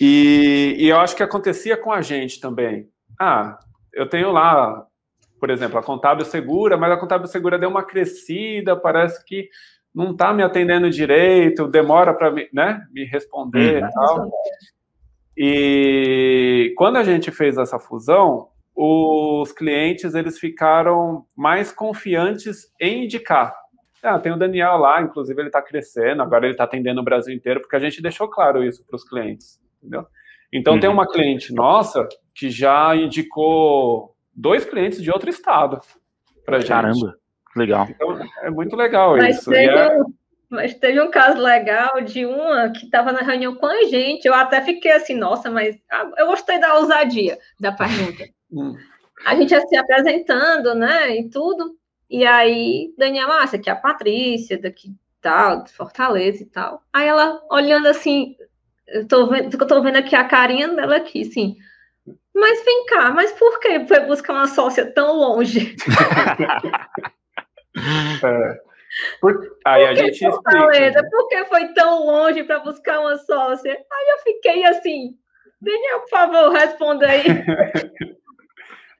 E, 0.00 0.74
e 0.78 0.88
eu 0.88 0.98
acho 0.98 1.14
que 1.14 1.22
acontecia 1.22 1.76
com 1.76 1.92
a 1.92 2.02
gente 2.02 2.40
também. 2.40 2.88
Ah, 3.20 3.58
eu 3.92 4.08
tenho 4.08 4.32
lá 4.32 4.86
por 5.44 5.50
exemplo, 5.50 5.78
a 5.78 5.82
contábil 5.82 6.24
segura, 6.24 6.74
mas 6.74 6.90
a 6.90 6.96
contábil 6.96 7.26
segura 7.26 7.58
deu 7.58 7.68
uma 7.68 7.84
crescida, 7.84 8.74
parece 8.74 9.22
que 9.26 9.50
não 9.94 10.12
está 10.12 10.32
me 10.32 10.42
atendendo 10.42 10.88
direito, 10.88 11.68
demora 11.68 12.14
para 12.14 12.30
me, 12.30 12.48
né, 12.50 12.82
me 12.90 13.04
responder 13.04 13.82
uhum. 13.82 13.86
e 13.86 13.92
tal. 13.92 14.30
E 15.36 16.74
quando 16.78 16.96
a 16.96 17.04
gente 17.04 17.30
fez 17.30 17.58
essa 17.58 17.78
fusão, 17.78 18.48
os 18.74 19.52
clientes 19.52 20.14
eles 20.14 20.38
ficaram 20.38 21.26
mais 21.36 21.70
confiantes 21.70 22.72
em 22.80 23.04
indicar. 23.04 23.54
Ah, 24.04 24.18
tem 24.18 24.30
o 24.30 24.36
Daniel 24.36 24.76
lá, 24.76 25.00
inclusive 25.00 25.40
ele 25.40 25.48
está 25.48 25.62
crescendo, 25.62 26.22
agora 26.22 26.44
ele 26.44 26.52
está 26.52 26.64
atendendo 26.64 27.00
o 27.00 27.04
Brasil 27.04 27.34
inteiro, 27.34 27.60
porque 27.60 27.74
a 27.74 27.80
gente 27.80 28.02
deixou 28.02 28.28
claro 28.28 28.62
isso 28.62 28.84
para 28.86 28.96
os 28.96 29.02
clientes, 29.02 29.58
entendeu? 29.78 30.06
Então 30.52 30.74
uhum. 30.74 30.80
tem 30.80 30.90
uma 30.90 31.08
cliente 31.10 31.54
nossa 31.54 32.06
que 32.34 32.50
já 32.50 32.94
indicou 32.94 34.14
dois 34.34 34.64
clientes 34.64 35.02
de 35.02 35.10
outro 35.10 35.30
estado 35.30 35.80
para 36.44 36.58
gente. 36.58 36.68
Caramba, 36.68 37.16
legal. 37.56 37.86
Então, 37.88 38.20
é 38.42 38.50
muito 38.50 38.76
legal 38.76 39.16
mas 39.16 39.38
isso. 39.38 39.50
Teve 39.50 39.74
é... 39.74 39.96
um, 39.98 40.04
mas 40.50 40.74
teve 40.74 41.00
um 41.00 41.10
caso 41.10 41.40
legal 41.40 42.00
de 42.02 42.26
uma 42.26 42.70
que 42.70 42.84
estava 42.84 43.10
na 43.10 43.20
reunião 43.20 43.54
com 43.54 43.66
a 43.66 43.84
gente. 43.84 44.26
Eu 44.26 44.34
até 44.34 44.60
fiquei 44.60 44.92
assim, 44.92 45.14
nossa, 45.14 45.50
mas 45.50 45.76
eu 46.18 46.26
gostei 46.26 46.60
da 46.60 46.74
ousadia 46.74 47.38
da 47.58 47.72
pergunta. 47.72 48.24
Hum. 48.52 48.76
A 49.24 49.34
gente 49.34 49.52
ia 49.52 49.60
se 49.60 49.76
apresentando, 49.76 50.74
né, 50.74 51.16
e 51.16 51.30
tudo. 51.30 51.74
E 52.08 52.26
aí, 52.26 52.94
Daniel, 52.98 53.30
ah, 53.32 53.44
essa 53.44 53.56
aqui 53.56 53.68
é 53.68 53.72
a 53.72 53.76
Patrícia, 53.76 54.60
daqui 54.60 54.94
tal, 55.20 55.64
de 55.64 55.72
Fortaleza 55.72 56.42
e 56.42 56.46
tal. 56.46 56.82
Aí 56.92 57.08
ela 57.08 57.42
olhando 57.50 57.88
assim, 57.88 58.36
eu 58.86 59.08
tô 59.08 59.28
vendo, 59.28 59.54
eu 59.54 59.66
tô 59.66 59.82
vendo 59.82 59.96
aqui 59.96 60.14
a 60.14 60.24
carinha 60.24 60.68
dela 60.68 60.96
aqui, 60.96 61.22
assim. 61.22 61.56
Mas 62.34 62.62
vem 62.64 62.86
cá, 62.86 63.10
mas 63.10 63.32
por 63.32 63.58
que 63.58 63.86
foi 63.86 64.00
buscar 64.00 64.34
uma 64.34 64.48
sócia 64.48 64.84
tão 64.92 65.16
longe? 65.16 65.74
é. 68.22 68.60
Por... 69.20 69.56
Aí 69.64 69.82
por 69.82 69.90
a 69.90 69.94
gente 69.94 70.18
Fortaleza? 70.18 71.00
Explica. 71.00 71.10
Por 71.10 71.28
que 71.28 71.44
foi 71.46 71.68
tão 71.72 72.04
longe 72.04 72.44
para 72.44 72.58
buscar 72.58 73.00
uma 73.00 73.16
sócia? 73.16 73.72
Aí 73.72 74.10
eu 74.10 74.18
fiquei 74.18 74.66
assim, 74.66 75.16
Daniel, 75.60 76.00
por 76.00 76.10
favor, 76.10 76.52
responda 76.52 77.08
aí. 77.08 77.24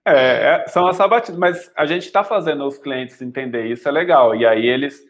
É, 0.06 0.64
é, 0.64 0.68
são 0.68 0.86
as 0.86 0.96
sabatinas, 0.96 1.38
mas 1.38 1.72
a 1.76 1.86
gente 1.86 2.04
está 2.04 2.22
fazendo 2.22 2.66
os 2.66 2.76
clientes 2.78 3.20
entender 3.22 3.66
isso, 3.66 3.88
é 3.88 3.92
legal. 3.92 4.34
E 4.34 4.46
aí 4.46 4.66
eles 4.66 5.02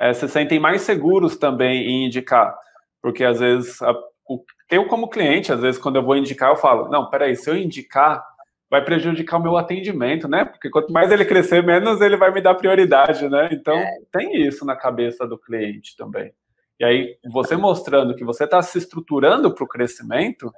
é, 0.00 0.12
se 0.12 0.28
sentem 0.28 0.58
mais 0.58 0.82
seguros 0.82 1.36
também 1.36 1.82
em 1.82 2.06
indicar, 2.06 2.56
porque 3.00 3.24
às 3.24 3.38
vezes 3.38 3.80
a, 3.82 3.94
o, 4.28 4.44
eu, 4.70 4.86
como 4.86 5.08
cliente, 5.08 5.52
às 5.52 5.60
vezes, 5.60 5.80
quando 5.80 5.96
eu 5.96 6.02
vou 6.02 6.16
indicar, 6.16 6.50
eu 6.50 6.56
falo: 6.56 6.88
não, 6.88 7.08
peraí, 7.10 7.36
se 7.36 7.50
eu 7.50 7.56
indicar, 7.56 8.24
vai 8.70 8.82
prejudicar 8.84 9.38
o 9.38 9.42
meu 9.42 9.56
atendimento, 9.56 10.28
né? 10.28 10.44
Porque 10.44 10.70
quanto 10.70 10.92
mais 10.92 11.10
ele 11.12 11.24
crescer, 11.24 11.62
menos 11.62 12.00
ele 12.00 12.16
vai 12.16 12.32
me 12.32 12.40
dar 12.40 12.54
prioridade, 12.54 13.28
né? 13.28 13.50
Então, 13.52 13.76
é. 13.76 13.98
tem 14.10 14.46
isso 14.46 14.64
na 14.64 14.76
cabeça 14.76 15.26
do 15.26 15.38
cliente 15.38 15.96
também. 15.96 16.32
E 16.80 16.84
aí, 16.84 17.16
você 17.30 17.56
mostrando 17.56 18.14
que 18.14 18.24
você 18.24 18.44
está 18.44 18.62
se 18.62 18.78
estruturando 18.78 19.54
para 19.54 19.64
o 19.64 19.68
crescimento, 19.68 20.52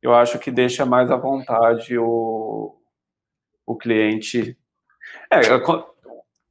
eu 0.00 0.14
acho 0.14 0.38
que 0.38 0.50
deixa 0.50 0.86
mais 0.86 1.10
à 1.10 1.16
vontade 1.16 1.98
o, 1.98 2.74
o 3.70 3.76
cliente. 3.76 4.56
É, 5.32 5.40
eu, 5.50 5.62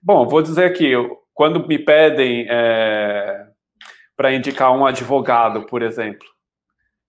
bom, 0.01 0.27
vou 0.27 0.41
dizer 0.41 0.65
aqui, 0.65 0.91
quando 1.33 1.67
me 1.67 1.77
pedem 1.77 2.45
é, 2.49 3.47
para 4.15 4.33
indicar 4.33 4.71
um 4.71 4.85
advogado, 4.85 5.65
por 5.65 5.81
exemplo, 5.81 6.27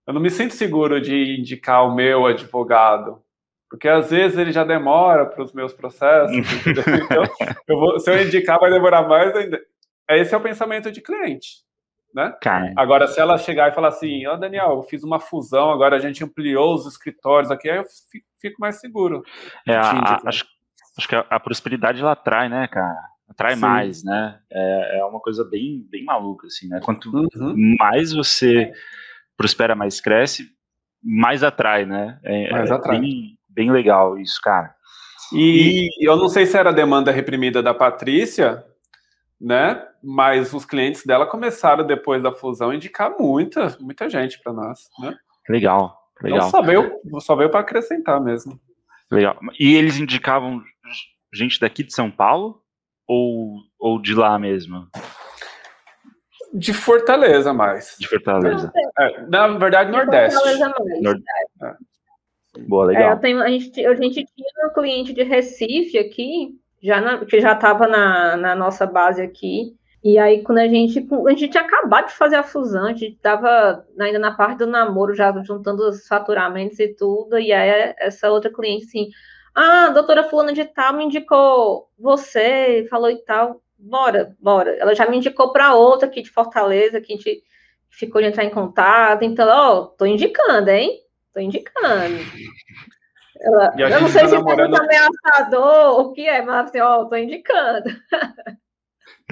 eu 0.07 0.15
não 0.15 0.21
me 0.21 0.31
sinto 0.31 0.55
seguro 0.55 1.01
de 1.01 1.39
indicar 1.39 1.87
o 1.87 1.95
meu 1.95 2.27
advogado, 2.27 3.23
porque 3.69 3.89
às 3.89 4.11
vezes 4.11 4.37
ele 4.37 4.53
já 4.53 4.65
demora 4.65 5.27
para 5.27 5.43
os 5.43 5.53
meus 5.53 5.73
processos. 5.73 6.37
então, 6.67 7.25
eu 7.69 7.79
vou, 7.79 7.99
se 8.01 8.11
eu 8.11 8.21
indicar, 8.23 8.59
vai 8.59 8.71
demorar 8.71 9.07
mais 9.07 9.35
ainda. 9.35 9.61
Esse 10.09 10.35
é 10.35 10.37
o 10.37 10.43
pensamento 10.43 10.91
de 10.91 11.01
cliente. 11.01 11.65
Né? 12.15 12.35
Agora, 12.77 13.07
se 13.07 13.21
ela 13.21 13.39
chegar 13.39 13.71
e 13.71 13.75
falar 13.75 13.89
assim, 13.89 14.27
ó, 14.27 14.35
oh, 14.35 14.37
Daniel, 14.37 14.71
eu 14.71 14.83
fiz 14.83 15.05
uma 15.05 15.21
fusão, 15.21 15.71
agora 15.71 15.97
a 15.97 16.01
gente 16.01 16.25
ampliou 16.25 16.75
os 16.75 16.87
escritórios 16.87 17.51
aqui, 17.51 17.71
aí 17.71 17.79
eu 17.79 17.85
fico 18.41 18.61
mais 18.61 18.81
seguro. 18.81 19.23
É, 19.67 19.77
a, 19.77 20.21
acho, 20.27 20.45
acho 20.99 21.09
que 21.09 21.15
a, 21.15 21.25
a, 21.31 21.39
prosperidade 21.39 22.01
ela 22.01 22.13
atrai, 22.13 22.49
né, 22.49 22.67
cara? 22.67 22.99
Atrai 23.29 23.55
Sim. 23.55 23.61
mais, 23.61 24.03
né? 24.03 24.41
É, 24.51 24.99
é 24.99 25.05
uma 25.05 25.21
coisa 25.21 25.45
bem, 25.45 25.87
bem 25.89 26.05
maluca, 26.05 26.49
assim, 26.49 26.69
né? 26.69 26.81
Quanto 26.83 27.09
uhum. 27.15 27.77
mais 27.79 28.13
você 28.13 28.73
prospera 29.37 29.77
mais 29.77 30.01
cresce, 30.01 30.49
mais 31.03 31.45
atrai, 31.45 31.87
né? 31.87 32.19
É, 32.25 32.51
mais 32.51 32.71
é 32.71 32.75
atrai. 32.75 32.99
Bem, 32.99 33.39
bem 33.49 33.71
legal 33.71 34.19
isso, 34.19 34.41
cara. 34.43 34.75
E, 35.33 35.89
e 36.01 36.09
eu 36.09 36.17
não 36.17 36.29
sei 36.29 36.45
se 36.45 36.59
era 36.59 36.71
a 36.71 36.75
demanda 36.75 37.13
reprimida 37.13 37.63
da 37.63 37.73
Patrícia, 37.73 38.65
né? 39.41 39.81
Mas 40.03 40.53
os 40.55 40.65
clientes 40.65 41.05
dela 41.05 41.27
começaram 41.27 41.87
depois 41.87 42.23
da 42.23 42.33
fusão 42.33 42.71
a 42.71 42.75
indicar 42.75 43.15
muita, 43.19 43.77
muita 43.81 44.09
gente 44.09 44.41
para 44.43 44.53
nós, 44.53 44.89
né? 44.99 45.17
Legal, 45.49 45.97
legal. 46.23 46.39
Então 46.39 46.51
só 46.51 46.63
veio, 46.63 47.01
só 47.21 47.37
veio 47.37 47.51
para 47.51 47.61
acrescentar 47.61 48.21
mesmo. 48.21 48.59
Legal. 49.11 49.39
E 49.59 49.75
eles 49.75 49.99
indicavam 49.99 50.63
gente 51.33 51.61
daqui 51.61 51.83
de 51.83 51.93
São 51.93 52.11
Paulo 52.11 52.63
ou, 53.07 53.59
ou 53.79 54.01
de 54.01 54.15
lá 54.15 54.39
mesmo? 54.39 54.89
De 56.53 56.73
Fortaleza 56.73 57.53
mais. 57.53 57.97
De 57.99 58.09
Fortaleza. 58.09 58.73
É, 58.99 59.23
na 59.27 59.49
verdade, 59.49 59.91
Nordeste. 59.91 60.35
Fortaleza 60.35 60.69
mais. 60.69 61.03
Nord... 61.03 61.23
É. 61.63 62.61
Boa, 62.67 62.87
legal. 62.87 63.13
É, 63.13 63.17
tenho, 63.17 63.41
a, 63.43 63.49
gente, 63.49 63.85
a 63.85 63.95
gente 63.95 64.25
tinha 64.25 64.67
um 64.69 64.73
cliente 64.73 65.13
de 65.13 65.23
Recife 65.23 65.99
aqui, 65.99 66.59
já 66.83 67.01
na, 67.01 67.25
que 67.25 67.41
já 67.41 67.53
estava 67.53 67.87
na, 67.87 68.37
na 68.37 68.55
nossa 68.57 68.87
base 68.87 69.23
aqui. 69.23 69.77
E 70.03 70.19
aí, 70.19 70.43
quando 70.43 70.59
a 70.59 70.69
gente. 70.69 71.07
A 71.27 71.31
gente 71.31 71.49
tinha 71.49 71.63
acabado 71.63 72.07
de 72.07 72.15
fazer 72.15 72.37
a 72.37 72.43
fusão, 72.43 72.87
a 72.87 72.93
gente 72.93 73.15
estava 73.17 73.87
ainda 73.99 74.19
na 74.19 74.33
parte 74.33 74.59
do 74.59 74.67
namoro, 74.67 75.15
já 75.15 75.31
juntando 75.43 75.87
os 75.89 76.07
faturamentos 76.07 76.79
e 76.81 76.89
tudo. 76.89 77.39
E 77.39 77.53
aí, 77.53 77.95
essa 77.99 78.31
outra 78.31 78.53
cliente 78.53 78.87
assim. 78.87 79.11
Ah, 79.55 79.87
a 79.87 79.91
doutora 79.91 80.25
Fulana 80.25 80.53
de 80.53 80.65
Tal 80.65 80.95
me 80.95 81.05
indicou 81.05 81.91
você, 81.99 82.87
falou 82.89 83.11
e 83.11 83.17
tal. 83.25 83.61
Bora, 83.79 84.37
bora. 84.41 84.75
Ela 84.77 84.95
já 84.95 85.07
me 85.07 85.17
indicou 85.17 85.53
para 85.53 85.75
outra 85.75 86.09
aqui 86.09 86.23
de 86.23 86.31
Fortaleza, 86.31 87.01
que 87.01 87.13
a 87.13 87.17
gente 87.17 87.43
ficou 87.91 88.23
de 88.23 88.29
entrar 88.29 88.45
em 88.45 88.51
contato. 88.51 89.23
Então, 89.23 89.49
ó, 89.49 89.87
tô 89.87 90.07
indicando, 90.07 90.71
hein? 90.71 91.01
Tô 91.35 91.41
indicando. 91.41 92.17
Ela, 93.41 93.75
eu 93.79 94.01
não 94.01 94.09
sei 94.09 94.23
tá 94.23 94.29
se 94.29 94.35
namorando... 94.35 94.77
é 94.77 94.79
muito 94.79 94.83
ameaçador, 94.83 96.01
o 96.01 96.13
que 96.13 96.27
é, 96.27 96.43
mas 96.43 96.69
assim, 96.69 96.81
ó, 96.81 97.05
tô 97.05 97.17
indicando. 97.17 97.85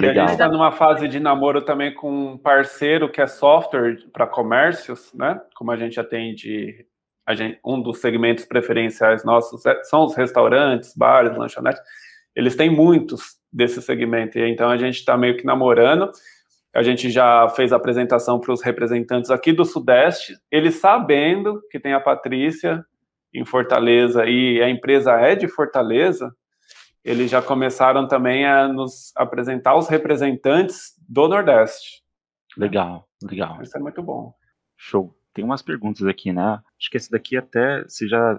Legal. 0.00 0.24
a 0.24 0.28
gente 0.28 0.36
está 0.36 0.48
numa 0.48 0.72
fase 0.72 1.08
de 1.08 1.20
namoro 1.20 1.62
também 1.62 1.92
com 1.92 2.32
um 2.32 2.38
parceiro 2.38 3.10
que 3.10 3.20
é 3.20 3.26
software 3.26 3.98
para 4.12 4.26
comércios, 4.26 5.12
né? 5.14 5.40
Como 5.54 5.70
a 5.70 5.76
gente 5.76 5.98
atende, 5.98 6.86
a 7.26 7.34
gente, 7.34 7.58
um 7.64 7.80
dos 7.80 8.00
segmentos 8.00 8.44
preferenciais 8.44 9.24
nossos 9.24 9.64
é, 9.66 9.82
são 9.84 10.04
os 10.04 10.14
restaurantes, 10.14 10.94
bares, 10.96 11.36
lanchonetes. 11.36 11.80
Eles 12.34 12.56
têm 12.56 12.70
muitos 12.70 13.38
desse 13.52 13.82
segmento, 13.82 14.38
e 14.38 14.48
então 14.48 14.70
a 14.70 14.76
gente 14.76 14.96
está 14.96 15.16
meio 15.16 15.36
que 15.36 15.44
namorando. 15.44 16.10
A 16.74 16.82
gente 16.82 17.10
já 17.10 17.48
fez 17.48 17.72
a 17.72 17.76
apresentação 17.76 18.38
para 18.38 18.52
os 18.52 18.62
representantes 18.62 19.30
aqui 19.30 19.52
do 19.52 19.64
Sudeste, 19.64 20.36
eles 20.50 20.76
sabendo 20.76 21.60
que 21.70 21.80
tem 21.80 21.92
a 21.92 22.00
Patrícia 22.00 22.84
em 23.32 23.44
Fortaleza 23.44 24.26
e 24.26 24.62
a 24.62 24.68
empresa 24.68 25.12
é 25.12 25.34
de 25.34 25.48
Fortaleza, 25.48 26.34
eles 27.08 27.30
já 27.30 27.40
começaram 27.40 28.06
também 28.06 28.44
a 28.44 28.68
nos 28.68 29.12
apresentar 29.16 29.74
os 29.76 29.88
representantes 29.88 30.92
do 31.08 31.26
Nordeste. 31.26 32.02
Legal, 32.54 33.08
legal. 33.22 33.62
Isso 33.62 33.76
é 33.78 33.80
muito 33.80 34.02
bom. 34.02 34.34
Show. 34.76 35.16
Tem 35.32 35.42
umas 35.42 35.62
perguntas 35.62 36.06
aqui, 36.06 36.32
né? 36.32 36.60
Acho 36.78 36.90
que 36.90 36.98
esse 36.98 37.10
daqui 37.10 37.34
até 37.36 37.82
você 37.84 38.06
já 38.06 38.38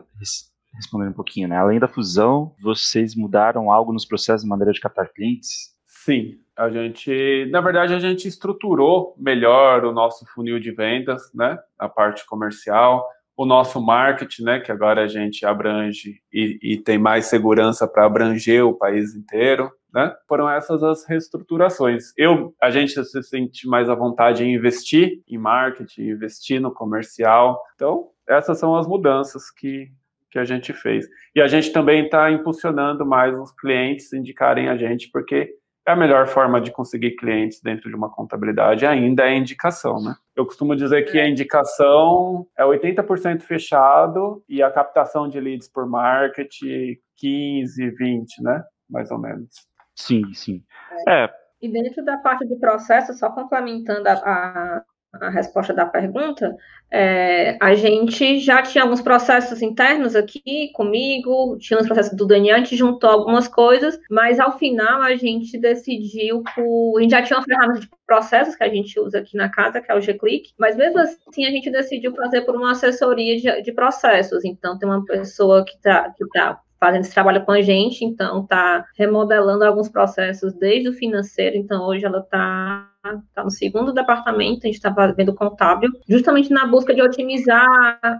respondeu 0.75 1.09
um 1.09 1.13
pouquinho, 1.13 1.47
né? 1.47 1.57
Além 1.57 1.79
da 1.79 1.87
fusão, 1.87 2.53
vocês 2.61 3.15
mudaram 3.15 3.71
algo 3.71 3.91
nos 3.91 4.05
processos 4.05 4.43
de 4.43 4.49
maneira 4.49 4.71
de 4.71 4.79
captar 4.79 5.11
clientes? 5.11 5.75
Sim, 5.87 6.39
a 6.55 6.69
gente, 6.69 7.47
na 7.51 7.61
verdade, 7.61 7.95
a 7.95 7.99
gente 7.99 8.27
estruturou 8.27 9.15
melhor 9.17 9.83
o 9.83 9.91
nosso 9.91 10.27
funil 10.27 10.59
de 10.59 10.71
vendas, 10.71 11.33
né? 11.33 11.57
A 11.77 11.89
parte 11.89 12.23
comercial 12.27 13.03
o 13.39 13.45
nosso 13.45 13.81
marketing, 13.81 14.43
né, 14.43 14.59
que 14.59 14.69
agora 14.69 15.01
a 15.01 15.07
gente 15.07 15.45
abrange 15.45 16.21
e, 16.29 16.59
e 16.61 16.77
tem 16.77 16.97
mais 16.97 17.27
segurança 17.27 17.87
para 17.87 18.05
abranger 18.05 18.65
o 18.65 18.73
país 18.73 19.15
inteiro, 19.15 19.71
né? 19.93 20.13
Foram 20.27 20.49
essas 20.49 20.83
as 20.83 21.05
reestruturações. 21.07 22.11
Eu, 22.17 22.53
a 22.61 22.69
gente 22.69 23.01
se 23.01 23.23
sente 23.23 23.65
mais 23.65 23.89
à 23.89 23.95
vontade 23.95 24.43
em 24.43 24.53
investir 24.53 25.21
em 25.25 25.37
marketing, 25.37 26.09
investir 26.09 26.59
no 26.59 26.73
comercial. 26.73 27.63
Então, 27.75 28.09
essas 28.27 28.59
são 28.59 28.75
as 28.75 28.85
mudanças 28.85 29.49
que 29.49 29.89
que 30.29 30.37
a 30.37 30.45
gente 30.45 30.73
fez. 30.73 31.07
E 31.33 31.41
a 31.41 31.47
gente 31.47 31.71
também 31.71 32.05
está 32.05 32.29
impulsionando 32.29 33.03
mais 33.03 33.35
os 33.35 33.51
clientes 33.51 34.13
indicarem 34.13 34.69
a 34.69 34.77
gente, 34.77 35.09
porque 35.11 35.55
a 35.89 35.95
melhor 35.95 36.27
forma 36.27 36.61
de 36.61 36.71
conseguir 36.71 37.11
clientes 37.15 37.61
dentro 37.61 37.89
de 37.89 37.95
uma 37.95 38.09
contabilidade 38.09 38.85
ainda 38.85 39.23
é 39.23 39.29
a 39.29 39.35
indicação, 39.35 40.01
né? 40.01 40.15
Eu 40.35 40.45
costumo 40.45 40.75
dizer 40.75 41.03
que 41.03 41.19
a 41.19 41.25
é. 41.25 41.29
indicação 41.29 42.47
é 42.57 42.63
80% 42.63 43.41
fechado 43.41 44.43
e 44.47 44.63
a 44.63 44.71
captação 44.71 45.27
de 45.27 45.39
leads 45.39 45.67
por 45.67 45.87
marketing 45.87 46.97
15, 47.17 47.89
20, 47.91 48.43
né? 48.43 48.63
Mais 48.89 49.11
ou 49.11 49.17
menos. 49.17 49.49
Sim, 49.95 50.33
sim. 50.33 50.63
É. 51.07 51.25
é. 51.25 51.29
E 51.61 51.69
dentro 51.69 52.03
da 52.05 52.17
parte 52.17 52.47
de 52.47 52.55
processo, 52.55 53.13
só 53.13 53.29
complementando 53.29 54.07
a, 54.07 54.13
a 54.13 54.83
a 55.13 55.29
resposta 55.29 55.73
da 55.73 55.85
pergunta, 55.85 56.55
é, 56.91 57.57
a 57.61 57.73
gente 57.73 58.39
já 58.39 58.61
tinha 58.61 58.83
alguns 58.83 59.01
processos 59.01 59.61
internos 59.61 60.15
aqui 60.15 60.71
comigo, 60.73 61.57
tinha 61.59 61.79
os 61.79 61.87
processos 61.87 62.15
do 62.15 62.27
Daniel, 62.27 62.55
a 62.55 62.59
gente 62.59 62.75
juntou 62.75 63.09
algumas 63.09 63.47
coisas, 63.47 63.99
mas 64.09 64.39
ao 64.39 64.57
final 64.57 65.01
a 65.01 65.15
gente 65.15 65.57
decidiu 65.57 66.43
por. 66.55 66.99
A 66.99 67.01
gente 67.01 67.11
já 67.11 67.23
tinha 67.23 67.39
uma 67.39 67.45
ferramenta 67.45 67.79
de 67.79 67.89
processos 68.05 68.55
que 68.55 68.63
a 68.63 68.69
gente 68.69 68.99
usa 68.99 69.19
aqui 69.19 69.35
na 69.35 69.49
casa, 69.49 69.81
que 69.81 69.91
é 69.91 69.95
o 69.95 70.01
G-Click, 70.01 70.53
mas 70.57 70.75
mesmo 70.75 70.99
assim 70.99 71.45
a 71.45 71.51
gente 71.51 71.71
decidiu 71.71 72.15
fazer 72.15 72.41
por 72.41 72.55
uma 72.55 72.71
assessoria 72.71 73.37
de, 73.37 73.61
de 73.63 73.71
processos. 73.71 74.45
Então, 74.45 74.77
tem 74.77 74.87
uma 74.87 75.03
pessoa 75.05 75.65
que 75.65 75.75
está 75.75 76.11
que 76.11 76.27
tá 76.29 76.59
fazendo 76.79 77.01
esse 77.01 77.13
trabalho 77.13 77.43
com 77.45 77.51
a 77.51 77.61
gente, 77.61 78.05
então 78.05 78.41
está 78.41 78.85
remodelando 78.97 79.65
alguns 79.65 79.89
processos 79.89 80.53
desde 80.53 80.89
o 80.89 80.93
financeiro, 80.93 81.57
então 81.57 81.85
hoje 81.85 82.05
ela 82.05 82.19
está 82.19 82.89
tá 83.33 83.43
no 83.43 83.49
segundo 83.49 83.93
departamento, 83.93 84.61
a 84.63 84.67
gente 84.67 84.75
está 84.75 84.93
fazendo 84.93 85.33
contábil, 85.33 85.89
justamente 86.07 86.49
na 86.51 86.65
busca 86.65 86.93
de 86.93 87.01
otimizar 87.01 87.67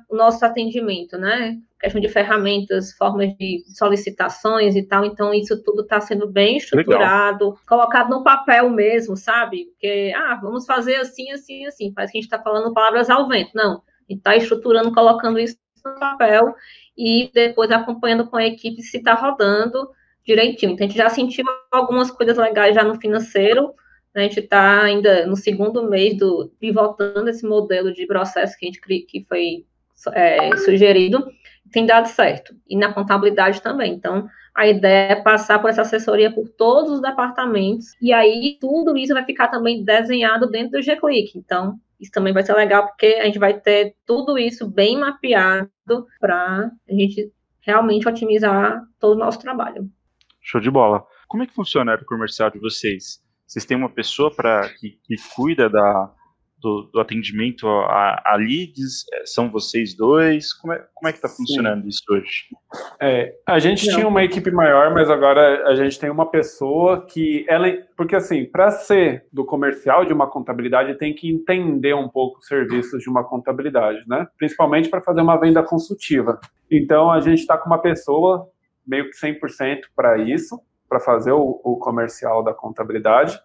o 0.10 0.16
nosso 0.16 0.44
atendimento, 0.46 1.18
né? 1.18 1.58
Questão 1.80 2.02
de 2.02 2.10
ferramentas, 2.10 2.94
formas 2.94 3.34
de 3.38 3.64
solicitações 3.68 4.76
e 4.76 4.84
tal, 4.84 5.06
então 5.06 5.34
isso 5.34 5.62
tudo 5.64 5.84
está 5.84 6.02
sendo 6.02 6.30
bem 6.30 6.58
estruturado, 6.58 7.46
Legal. 7.46 7.60
colocado 7.68 8.10
no 8.10 8.24
papel 8.24 8.70
mesmo, 8.70 9.16
sabe? 9.16 9.66
Porque, 9.66 10.14
ah, 10.16 10.38
vamos 10.42 10.66
fazer 10.66 10.96
assim, 10.96 11.32
assim, 11.32 11.66
assim, 11.66 11.94
parece 11.94 12.12
que 12.12 12.18
a 12.18 12.22
gente 12.22 12.32
está 12.32 12.42
falando 12.42 12.74
palavras 12.74 13.10
ao 13.10 13.28
vento, 13.28 13.52
não, 13.54 13.76
a 13.76 14.12
gente 14.12 14.20
está 14.20 14.36
estruturando, 14.36 14.94
colocando 14.94 15.40
isso 15.40 15.58
no 15.86 15.98
papel 15.98 16.54
e 17.00 17.32
depois 17.34 17.72
acompanhando 17.72 18.28
com 18.28 18.36
a 18.36 18.46
equipe 18.46 18.82
se 18.82 18.98
está 18.98 19.14
rodando 19.14 19.90
direitinho. 20.26 20.74
Então, 20.74 20.86
a 20.86 20.90
gente 20.90 20.98
já 20.98 21.10
sentiu 21.10 21.46
algumas 21.72 22.12
coisas 22.12 22.38
legais 22.38 22.76
já 22.76 22.84
no 22.84 23.00
financeiro, 23.00 23.74
né? 24.14 24.24
a 24.24 24.28
gente 24.28 24.42
está 24.42 24.82
ainda 24.84 25.26
no 25.26 25.38
segundo 25.38 25.90
mês 25.90 26.18
do 26.18 26.52
pivotando 26.60 27.30
esse 27.30 27.48
modelo 27.48 27.94
de 27.94 28.06
processo 28.06 28.58
que 28.60 28.66
a 28.66 28.68
gente 28.68 28.82
que 28.82 29.26
foi 29.30 29.66
é, 30.14 30.58
sugerido, 30.58 31.26
tem 31.72 31.86
dado 31.86 32.10
certo. 32.10 32.54
E 32.68 32.76
na 32.76 32.92
contabilidade 32.92 33.62
também. 33.62 33.94
Então, 33.94 34.28
a 34.54 34.68
ideia 34.68 35.14
é 35.14 35.16
passar 35.16 35.60
por 35.60 35.70
essa 35.70 35.84
assessoria 35.84 36.30
por 36.30 36.50
todos 36.50 36.92
os 36.92 37.02
departamentos, 37.02 37.96
e 38.02 38.12
aí 38.12 38.58
tudo 38.60 38.98
isso 38.98 39.14
vai 39.14 39.24
ficar 39.24 39.48
também 39.48 39.86
desenhado 39.86 40.50
dentro 40.50 40.72
do 40.72 40.82
G-Click. 40.82 41.38
Então, 41.38 41.80
isso 42.00 42.12
também 42.12 42.34
vai 42.34 42.44
ser 42.44 42.54
legal, 42.54 42.88
porque 42.88 43.18
a 43.22 43.26
gente 43.26 43.40
vai 43.40 43.60
ter 43.60 43.96
tudo 44.06 44.38
isso 44.38 44.70
bem 44.70 44.98
mapeado 44.98 45.70
para 46.20 46.72
a 46.90 46.94
gente 46.94 47.32
realmente 47.62 48.08
otimizar 48.08 48.82
todo 49.00 49.18
o 49.18 49.20
nosso 49.20 49.40
trabalho. 49.40 49.90
Show 50.42 50.62
de 50.62 50.72
bola. 50.72 51.06
Como 51.28 51.44
é 51.44 51.46
que 51.46 51.54
funciona 51.54 51.96
o 51.96 52.06
comercial 52.06 52.50
de 52.50 52.60
vocês? 52.60 53.22
Vocês 53.46 53.66
têm 53.66 53.78
uma 53.78 53.90
pessoa 53.90 54.34
para 54.34 54.70
que, 54.70 54.98
que 55.04 55.16
cuida 55.36 55.70
da, 55.70 56.14
do, 56.62 56.90
do, 56.94 57.00
atendimento 57.00 57.68
a, 57.68 58.22
a, 58.26 58.36
leads? 58.36 59.06
É, 59.14 59.26
são 59.26 59.50
vocês 59.50 59.96
dois? 59.96 60.54
Como 60.54 60.74
é, 60.74 60.86
como 60.94 61.10
é 61.10 61.12
que 61.12 61.18
está 61.18 61.30
funcionando 61.30 61.88
isso 61.88 62.04
hoje? 62.10 62.48
É, 63.02 63.34
a 63.46 63.60
gente 63.60 63.88
Não. 63.88 63.96
tinha 63.96 64.08
uma 64.08 64.24
equipe 64.24 64.52
maior, 64.52 64.94
mas 64.94 65.10
agora 65.10 65.68
a 65.68 65.76
gente 65.76 66.00
tem 66.00 66.10
uma 66.10 66.30
pessoa 66.30 67.06
que 67.06 67.46
ela, 67.48 67.68
porque 67.96 68.16
assim, 68.16 68.46
para 68.46 68.72
ser 68.72 69.26
do 69.32 69.46
comercial 69.46 70.06
de 70.06 70.14
uma 70.14 70.28
contabilidade 70.28 70.98
tem 70.98 71.14
que 71.14 71.30
entender 71.30 71.94
um 71.94 72.10
pouco 72.10 72.40
os 72.40 72.48
serviços 72.48 73.02
de 73.02 73.10
uma 73.10 73.24
contabilidade, 73.24 74.04
né? 74.08 74.28
Principalmente 74.38 74.90
para 74.90 75.02
fazer 75.02 75.22
uma 75.22 75.38
venda 75.38 75.64
consultiva. 75.64 76.40
Então 76.70 77.12
a 77.12 77.20
gente 77.20 77.40
está 77.40 77.58
com 77.58 77.68
uma 77.68 77.82
pessoa 77.82 78.50
meio 78.86 79.10
que 79.10 79.18
100% 79.18 79.82
para 79.96 80.18
isso, 80.18 80.60
para 80.90 81.00
fazer 81.00 81.32
o, 81.32 81.62
o 81.64 81.78
comercial 81.78 82.44
da 82.44 82.54
contabilidade. 82.54 83.40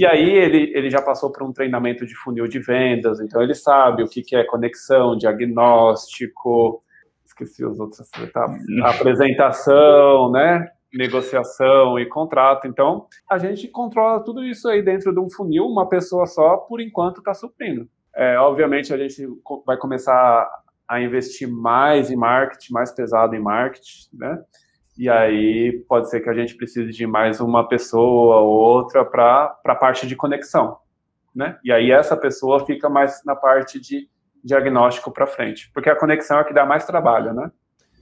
E 0.00 0.06
aí 0.06 0.30
ele, 0.30 0.72
ele 0.74 0.88
já 0.88 1.02
passou 1.02 1.30
por 1.30 1.42
um 1.42 1.52
treinamento 1.52 2.06
de 2.06 2.14
funil 2.14 2.48
de 2.48 2.58
vendas, 2.58 3.20
então 3.20 3.42
ele 3.42 3.54
sabe 3.54 4.02
o 4.02 4.08
que, 4.08 4.22
que 4.22 4.34
é 4.34 4.42
conexão, 4.42 5.14
diagnóstico, 5.14 6.82
esqueci 7.22 7.62
os 7.66 7.78
outros 7.78 8.10
etapas, 8.18 8.62
apresentação, 8.82 10.32
né? 10.32 10.66
Negociação 10.90 11.98
e 11.98 12.06
contrato. 12.06 12.66
Então, 12.66 13.08
a 13.30 13.36
gente 13.36 13.68
controla 13.68 14.24
tudo 14.24 14.42
isso 14.42 14.70
aí 14.70 14.80
dentro 14.80 15.12
de 15.12 15.20
um 15.20 15.28
funil, 15.28 15.66
uma 15.66 15.86
pessoa 15.86 16.24
só, 16.24 16.56
por 16.56 16.80
enquanto, 16.80 17.18
está 17.18 17.34
suprindo. 17.34 17.86
É, 18.16 18.38
obviamente, 18.38 18.94
a 18.94 18.96
gente 18.96 19.28
vai 19.66 19.76
começar 19.76 20.48
a 20.88 20.98
investir 21.02 21.46
mais 21.46 22.10
em 22.10 22.16
marketing, 22.16 22.72
mais 22.72 22.90
pesado 22.90 23.36
em 23.36 23.38
marketing, 23.38 24.08
né? 24.14 24.42
E 25.00 25.08
aí 25.08 25.82
pode 25.88 26.10
ser 26.10 26.20
que 26.20 26.28
a 26.28 26.34
gente 26.34 26.54
precise 26.54 26.92
de 26.92 27.06
mais 27.06 27.40
uma 27.40 27.66
pessoa 27.66 28.36
ou 28.40 28.50
outra 28.50 29.02
para 29.02 29.58
a 29.64 29.74
parte 29.74 30.06
de 30.06 30.14
conexão, 30.14 30.76
né? 31.34 31.58
E 31.64 31.72
aí 31.72 31.90
essa 31.90 32.14
pessoa 32.14 32.66
fica 32.66 32.86
mais 32.90 33.24
na 33.24 33.34
parte 33.34 33.80
de 33.80 34.10
diagnóstico 34.44 35.10
para 35.10 35.26
frente, 35.26 35.70
porque 35.72 35.88
a 35.88 35.96
conexão 35.96 36.38
é 36.38 36.44
que 36.44 36.52
dá 36.52 36.66
mais 36.66 36.84
trabalho, 36.84 37.32
né? 37.32 37.50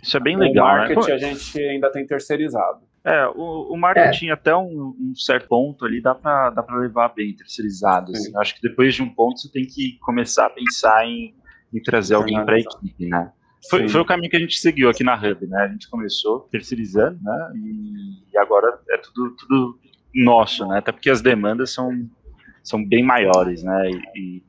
Isso 0.02 0.16
é 0.16 0.20
bem 0.20 0.36
legal. 0.36 0.66
O 0.66 0.78
marketing 0.78 1.08
né? 1.08 1.14
a 1.14 1.18
gente 1.18 1.60
ainda 1.60 1.92
tem 1.92 2.04
terceirizado. 2.04 2.80
É, 3.04 3.28
o, 3.28 3.72
o 3.72 3.76
marketing 3.76 4.30
é. 4.30 4.32
até 4.32 4.56
um, 4.56 4.92
um, 5.00 5.14
certo 5.14 5.46
ponto 5.46 5.84
ali 5.84 6.02
dá 6.02 6.16
para 6.16 6.50
dá 6.50 6.66
levar 6.68 7.14
bem 7.14 7.32
terceirizado. 7.32 8.10
Assim. 8.10 8.36
Acho 8.38 8.56
que 8.56 8.60
depois 8.60 8.96
de 8.96 9.04
um 9.04 9.14
ponto 9.14 9.38
você 9.38 9.48
tem 9.52 9.64
que 9.64 9.96
começar 10.00 10.46
a 10.46 10.50
pensar 10.50 11.06
em, 11.06 11.32
em 11.72 11.80
trazer 11.80 12.16
alguém 12.16 12.44
para 12.44 12.56
a 12.56 12.58
equipe, 12.58 13.06
né? 13.06 13.30
Foi, 13.68 13.88
foi, 13.88 14.00
o 14.00 14.04
caminho 14.04 14.30
que 14.30 14.36
a 14.36 14.40
gente 14.40 14.58
seguiu 14.58 14.88
aqui 14.88 15.02
na 15.02 15.14
Hub, 15.14 15.46
né? 15.46 15.62
A 15.62 15.68
gente 15.68 15.88
começou 15.88 16.40
terceirizando, 16.50 17.18
né? 17.22 17.52
E, 18.32 18.38
agora 18.38 18.78
é 18.90 18.98
tudo, 18.98 19.34
tudo 19.36 19.78
nosso, 20.14 20.66
né? 20.66 20.78
Até 20.78 20.92
porque 20.92 21.10
as 21.10 21.20
demandas 21.20 21.72
são, 21.72 22.08
são 22.62 22.84
bem 22.84 23.02
maiores, 23.02 23.62
né? 23.62 23.90
E, 24.14 24.42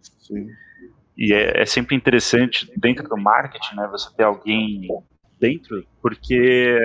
e 1.18 1.34
é, 1.34 1.62
é, 1.62 1.66
sempre 1.66 1.96
interessante 1.96 2.72
dentro 2.78 3.08
do 3.10 3.18
marketing, 3.18 3.76
né? 3.76 3.88
Você 3.92 4.10
ter 4.16 4.24
alguém 4.24 4.88
dentro, 5.40 5.86
porque 6.02 6.80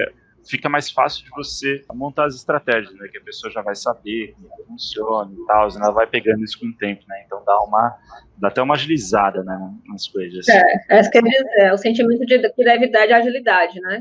fica 0.48 0.68
mais 0.68 0.90
fácil 0.90 1.24
de 1.24 1.30
você 1.30 1.84
montar 1.92 2.26
as 2.26 2.34
estratégias, 2.34 2.94
né? 2.94 3.08
Que 3.08 3.18
a 3.18 3.22
pessoa 3.22 3.52
já 3.52 3.62
vai 3.62 3.74
saber 3.74 4.34
como 4.34 4.66
funciona 4.66 5.32
e 5.32 5.46
tal, 5.46 5.68
ela 5.68 5.90
vai 5.90 6.06
pegando 6.06 6.42
isso 6.44 6.58
com 6.58 6.66
o 6.66 6.76
tempo, 6.76 7.02
né? 7.08 7.22
Então 7.26 7.42
dá 7.44 7.58
uma 7.60 7.96
dá 8.36 8.48
até 8.48 8.62
uma 8.62 8.74
agilizada, 8.74 9.42
né, 9.42 9.58
nas 9.86 10.08
coisas. 10.08 10.48
É, 10.48 10.62
essa 10.88 11.10
quer 11.10 11.22
dizer, 11.22 11.44
é 11.58 11.72
o 11.72 11.78
sentimento 11.78 12.24
de 12.26 12.38
brevidade 12.56 13.10
e 13.10 13.14
agilidade, 13.14 13.80
né? 13.80 14.00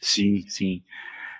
Sim, 0.00 0.42
sim. 0.48 0.82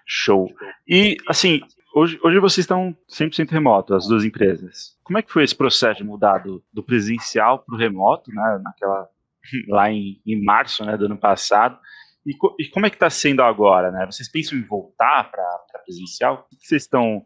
Show. 0.04 0.48
E, 0.86 1.16
assim, 1.28 1.60
hoje, 1.94 2.18
hoje 2.22 2.38
vocês 2.38 2.64
estão 2.64 2.96
100% 3.10 3.50
remoto, 3.50 3.94
as 3.94 4.06
duas 4.06 4.24
empresas. 4.24 4.96
Como 5.02 5.18
é 5.18 5.22
que 5.22 5.32
foi 5.32 5.44
esse 5.44 5.54
processo 5.54 5.98
de 5.98 6.04
mudar 6.04 6.38
do, 6.38 6.62
do 6.72 6.82
presencial 6.82 7.60
para 7.60 7.74
o 7.74 7.78
remoto, 7.78 8.30
né, 8.32 8.60
naquela, 8.62 9.08
lá 9.68 9.90
em, 9.90 10.20
em 10.26 10.42
março 10.44 10.84
né, 10.84 10.96
do 10.96 11.06
ano 11.06 11.18
passado? 11.18 11.78
E, 12.26 12.32
e, 12.58 12.68
como 12.68 12.86
é 12.86 12.90
que 12.90 12.96
está 12.96 13.08
sendo 13.08 13.40
agora, 13.42 13.92
né? 13.92 14.04
Vocês 14.04 14.28
pensam 14.28 14.58
em 14.58 14.62
voltar 14.62 15.30
para 15.30 15.44
presencial? 15.84 16.46
O 16.52 16.56
que 16.56 16.66
vocês 16.66 16.82
estão 16.82 17.24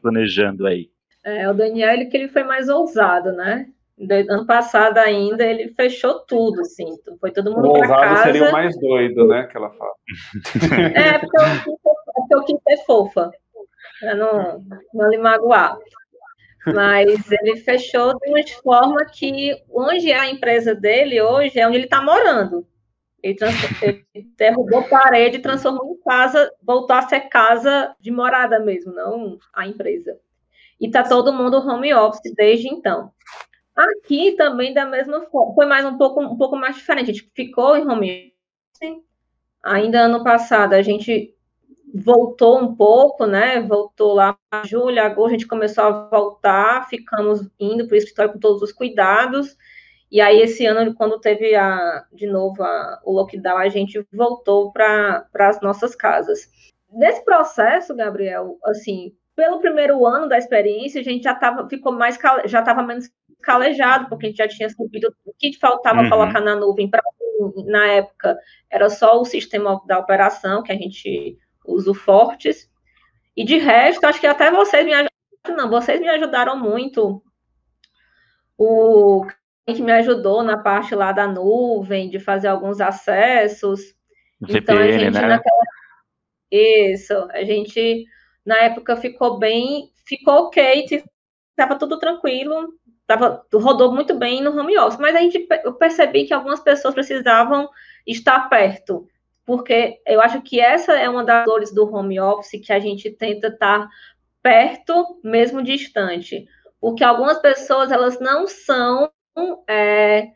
planejando 0.00 0.66
aí? 0.66 0.90
É, 1.24 1.48
o 1.48 1.54
Daniel, 1.54 1.94
ele 1.94 2.06
que 2.06 2.16
ele 2.16 2.28
foi 2.28 2.42
mais 2.42 2.68
ousado, 2.68 3.32
né? 3.32 3.68
ano 4.10 4.46
passado 4.46 4.98
ainda 4.98 5.44
ele 5.44 5.68
fechou 5.74 6.20
tudo, 6.20 6.60
assim, 6.62 6.86
foi 7.20 7.30
todo 7.30 7.52
mundo 7.52 7.72
para 7.72 7.88
casa. 7.88 8.22
seria 8.24 8.48
o 8.48 8.52
mais 8.52 8.76
doido, 8.80 9.28
né, 9.28 9.44
que 9.44 9.56
ela 9.56 9.70
fala. 9.70 9.92
É, 10.96 11.18
porque 11.18 11.40
eu, 11.40 11.78
porque 12.14 12.34
eu 12.34 12.44
quis 12.44 12.56
ser 12.66 12.84
fofa, 12.84 13.30
para 14.00 14.14
não, 14.14 14.64
não 14.92 15.08
lhe 15.08 15.18
magoar. 15.18 15.76
Mas 16.66 17.30
ele 17.30 17.56
fechou 17.58 18.16
de 18.18 18.30
uma 18.30 18.42
forma 18.62 19.04
que 19.04 19.54
onde 19.70 20.10
é 20.10 20.18
a 20.18 20.30
empresa 20.30 20.74
dele 20.74 21.20
hoje 21.20 21.58
é 21.58 21.66
onde 21.66 21.76
ele 21.76 21.84
está 21.84 22.00
morando. 22.00 22.66
Ele, 23.22 23.38
ele 23.82 24.06
derrubou 24.36 24.82
parede, 24.88 25.38
transformou 25.38 25.94
em 25.94 26.00
casa, 26.02 26.52
voltou 26.62 26.96
a 26.96 27.02
ser 27.02 27.20
casa 27.28 27.94
de 28.00 28.10
morada 28.10 28.58
mesmo, 28.58 28.92
não 28.92 29.38
a 29.54 29.66
empresa. 29.66 30.18
E 30.80 30.86
está 30.86 31.04
todo 31.04 31.32
mundo 31.32 31.58
home 31.58 31.94
office 31.94 32.34
desde 32.34 32.68
então. 32.68 33.12
Aqui 33.74 34.32
também 34.32 34.74
da 34.74 34.84
mesma 34.84 35.22
forma, 35.26 35.54
foi 35.54 35.66
mais 35.66 35.84
um 35.86 35.96
pouco, 35.96 36.20
um 36.20 36.36
pouco 36.36 36.56
mais 36.56 36.76
diferente. 36.76 37.10
A 37.10 37.14
gente 37.14 37.30
ficou 37.34 37.76
em 37.76 37.86
home 37.88 38.34
office. 38.80 39.02
Ainda 39.62 40.02
ano 40.02 40.24
passado 40.24 40.74
a 40.74 40.82
gente 40.82 41.34
voltou 41.94 42.58
um 42.58 42.74
pouco, 42.74 43.26
né? 43.26 43.60
Voltou 43.60 44.14
lá 44.14 44.36
julho, 44.64 45.00
agosto, 45.00 45.28
a 45.28 45.32
gente 45.32 45.46
começou 45.46 45.84
a 45.84 46.08
voltar, 46.08 46.88
ficamos 46.88 47.48
indo 47.60 47.86
para 47.86 47.94
o 47.94 47.98
escritório 47.98 48.32
com 48.32 48.40
todos 48.40 48.62
os 48.62 48.72
cuidados. 48.72 49.56
E 50.12 50.20
aí, 50.20 50.42
esse 50.42 50.66
ano, 50.66 50.94
quando 50.94 51.18
teve 51.18 51.54
a, 51.54 52.04
de 52.12 52.26
novo 52.26 52.62
a, 52.62 53.00
o 53.02 53.12
lockdown, 53.12 53.56
a 53.56 53.70
gente 53.70 54.06
voltou 54.12 54.70
para 54.70 55.26
as 55.38 55.58
nossas 55.62 55.94
casas. 55.94 56.50
Nesse 56.92 57.24
processo, 57.24 57.96
Gabriel, 57.96 58.58
assim, 58.62 59.16
pelo 59.34 59.58
primeiro 59.58 60.06
ano 60.06 60.28
da 60.28 60.36
experiência, 60.36 61.00
a 61.00 61.04
gente 61.04 61.22
já 61.22 61.34
tava, 61.34 61.66
ficou 61.66 61.92
mais, 61.92 62.18
já 62.44 62.60
estava 62.60 62.82
menos 62.82 63.10
calejado, 63.42 64.10
porque 64.10 64.26
a 64.26 64.28
gente 64.28 64.36
já 64.36 64.48
tinha 64.48 64.68
subido 64.68 65.14
o 65.24 65.32
que 65.32 65.58
faltava 65.58 66.02
uhum. 66.02 66.10
colocar 66.10 66.42
na 66.42 66.56
nuvem 66.56 66.90
na 67.66 67.86
época 67.86 68.38
era 68.70 68.88
só 68.90 69.18
o 69.18 69.24
sistema 69.24 69.80
da 69.86 69.98
operação 69.98 70.62
que 70.62 70.70
a 70.70 70.76
gente 70.76 71.38
usa 71.66 71.90
o 71.90 71.94
Fortes. 71.94 72.70
E 73.34 73.44
de 73.44 73.56
resto, 73.56 74.04
acho 74.04 74.20
que 74.20 74.26
até 74.26 74.50
vocês 74.50 74.84
me 74.84 74.92
ajudaram, 74.92 75.56
não, 75.56 75.70
vocês 75.70 75.98
me 75.98 76.08
ajudaram 76.08 76.56
muito. 76.58 77.22
O 78.58 79.26
que 79.66 79.82
me 79.82 79.92
ajudou 79.92 80.42
na 80.42 80.58
parte 80.58 80.94
lá 80.94 81.12
da 81.12 81.26
nuvem, 81.26 82.10
de 82.10 82.18
fazer 82.18 82.48
alguns 82.48 82.80
acessos. 82.80 83.80
VPN, 84.40 84.58
então 84.58 84.78
a 84.78 84.92
gente 84.92 85.12
né? 85.12 85.26
naquela... 85.26 85.62
Isso, 86.50 87.14
a 87.30 87.44
gente 87.44 88.04
na 88.44 88.56
época 88.58 88.96
ficou 88.96 89.38
bem, 89.38 89.90
ficou 90.04 90.46
ok, 90.46 90.86
estava 91.50 91.78
tudo 91.78 91.98
tranquilo, 91.98 92.74
tava, 93.06 93.46
rodou 93.52 93.92
muito 93.94 94.14
bem 94.14 94.42
no 94.42 94.58
home 94.58 94.76
office, 94.78 94.98
mas 94.98 95.14
a 95.14 95.20
gente, 95.20 95.46
eu 95.64 95.74
percebi 95.74 96.24
que 96.24 96.34
algumas 96.34 96.60
pessoas 96.60 96.94
precisavam 96.94 97.68
estar 98.06 98.48
perto, 98.48 99.06
porque 99.44 100.00
eu 100.06 100.20
acho 100.20 100.42
que 100.42 100.60
essa 100.60 100.92
é 100.92 101.08
uma 101.08 101.24
das 101.24 101.44
dores 101.44 101.72
do 101.72 101.90
home 101.90 102.20
office, 102.20 102.60
que 102.64 102.72
a 102.72 102.80
gente 102.80 103.10
tenta 103.10 103.48
estar 103.48 103.88
perto, 104.42 105.20
mesmo 105.22 105.62
distante, 105.62 106.46
porque 106.80 107.04
algumas 107.04 107.38
pessoas, 107.38 107.92
elas 107.92 108.18
não 108.18 108.46
são, 108.46 109.10
é, 109.68 110.28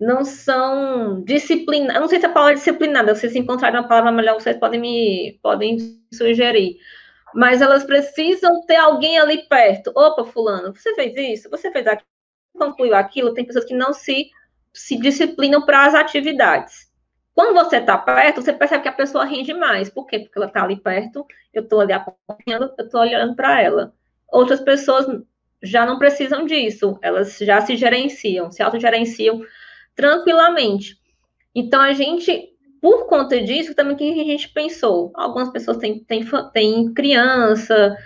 não 0.00 0.24
são 0.24 1.22
disciplinadas, 1.24 2.00
não 2.00 2.08
sei 2.08 2.20
se 2.20 2.26
a 2.26 2.30
palavra 2.30 2.54
é 2.54 2.56
disciplinada, 2.56 3.14
se 3.14 3.22
vocês 3.22 3.36
encontrarem 3.36 3.80
uma 3.80 3.88
palavra 3.88 4.12
melhor, 4.12 4.40
vocês 4.40 4.56
podem 4.56 4.80
me, 4.80 5.38
podem 5.42 6.00
sugerir, 6.12 6.78
mas 7.34 7.60
elas 7.60 7.84
precisam 7.84 8.64
ter 8.66 8.76
alguém 8.76 9.18
ali 9.18 9.46
perto. 9.48 9.92
Opa, 9.94 10.24
fulano, 10.24 10.74
você 10.74 10.94
fez 10.94 11.16
isso, 11.16 11.50
você 11.50 11.70
fez 11.70 11.86
aquilo, 11.86 12.08
concluiu 12.56 12.94
aquilo. 12.94 13.34
Tem 13.34 13.44
pessoas 13.44 13.64
que 13.64 13.74
não 13.74 13.92
se, 13.92 14.30
se 14.72 14.96
disciplinam 14.98 15.64
para 15.64 15.86
as 15.86 15.94
atividades. 15.94 16.88
Quando 17.34 17.54
você 17.54 17.76
está 17.76 17.96
perto, 17.96 18.42
você 18.42 18.52
percebe 18.52 18.82
que 18.82 18.88
a 18.88 18.92
pessoa 18.92 19.24
rende 19.24 19.54
mais. 19.54 19.88
Por 19.88 20.06
quê? 20.06 20.18
Porque 20.18 20.38
ela 20.38 20.46
está 20.46 20.64
ali 20.64 20.76
perto, 20.76 21.24
eu 21.52 21.62
estou 21.62 21.80
ali 21.80 21.92
acompanhando, 21.92 22.74
eu 22.76 22.84
estou 22.84 23.00
olhando 23.00 23.36
para 23.36 23.62
ela. 23.62 23.94
Outras 24.28 24.60
pessoas 24.60 25.06
já 25.62 25.84
não 25.84 25.98
precisam 25.98 26.44
disso, 26.44 26.98
elas 27.02 27.38
já 27.38 27.60
se 27.60 27.76
gerenciam, 27.76 28.50
se 28.50 28.62
autogerenciam 28.62 29.40
tranquilamente. 29.94 30.96
Então, 31.54 31.80
a 31.80 31.92
gente 31.92 32.56
por 32.80 33.06
conta 33.06 33.40
disso, 33.42 33.74
também 33.74 33.96
que 33.96 34.20
a 34.20 34.24
gente 34.24 34.48
pensou? 34.50 35.10
Algumas 35.14 35.50
pessoas 35.50 35.78
têm, 35.78 35.98
têm, 36.04 36.24
têm 36.52 36.92
criança, 36.94 37.96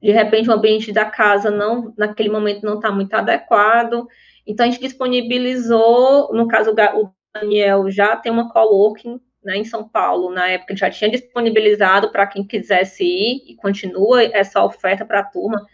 de 0.00 0.12
repente 0.12 0.48
o 0.48 0.52
ambiente 0.52 0.92
da 0.92 1.04
casa 1.04 1.50
não, 1.50 1.92
naquele 1.96 2.28
momento 2.28 2.64
não 2.64 2.76
está 2.76 2.92
muito 2.92 3.12
adequado. 3.14 4.06
Então 4.46 4.66
a 4.66 4.70
gente 4.70 4.80
disponibilizou, 4.80 6.32
no 6.32 6.46
caso 6.46 6.70
o 6.70 7.10
Daniel 7.34 7.90
já 7.90 8.14
tem 8.14 8.30
uma 8.30 8.52
coworking 8.52 9.20
né, 9.42 9.56
em 9.56 9.64
São 9.64 9.88
Paulo, 9.88 10.30
na 10.30 10.48
época 10.48 10.72
ele 10.72 10.80
já 10.80 10.90
tinha 10.90 11.10
disponibilizado 11.10 12.10
para 12.10 12.26
quem 12.26 12.46
quisesse 12.46 13.04
ir 13.04 13.42
e 13.50 13.56
continua 13.56 14.22
essa 14.22 14.64
oferta 14.64 15.04
para 15.04 15.20
a 15.20 15.24
turma. 15.24 15.64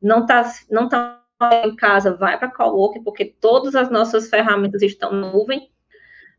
Não 0.00 0.20
está 0.20 0.50
não 0.70 0.88
tá 0.88 1.20
em 1.64 1.74
casa, 1.76 2.14
vai 2.14 2.36
para 2.36 2.48
a 2.48 2.54
coworking, 2.54 3.02
porque 3.02 3.24
todas 3.24 3.74
as 3.74 3.90
nossas 3.90 4.28
ferramentas 4.28 4.82
estão 4.82 5.12
na 5.12 5.30
nuvem. 5.32 5.70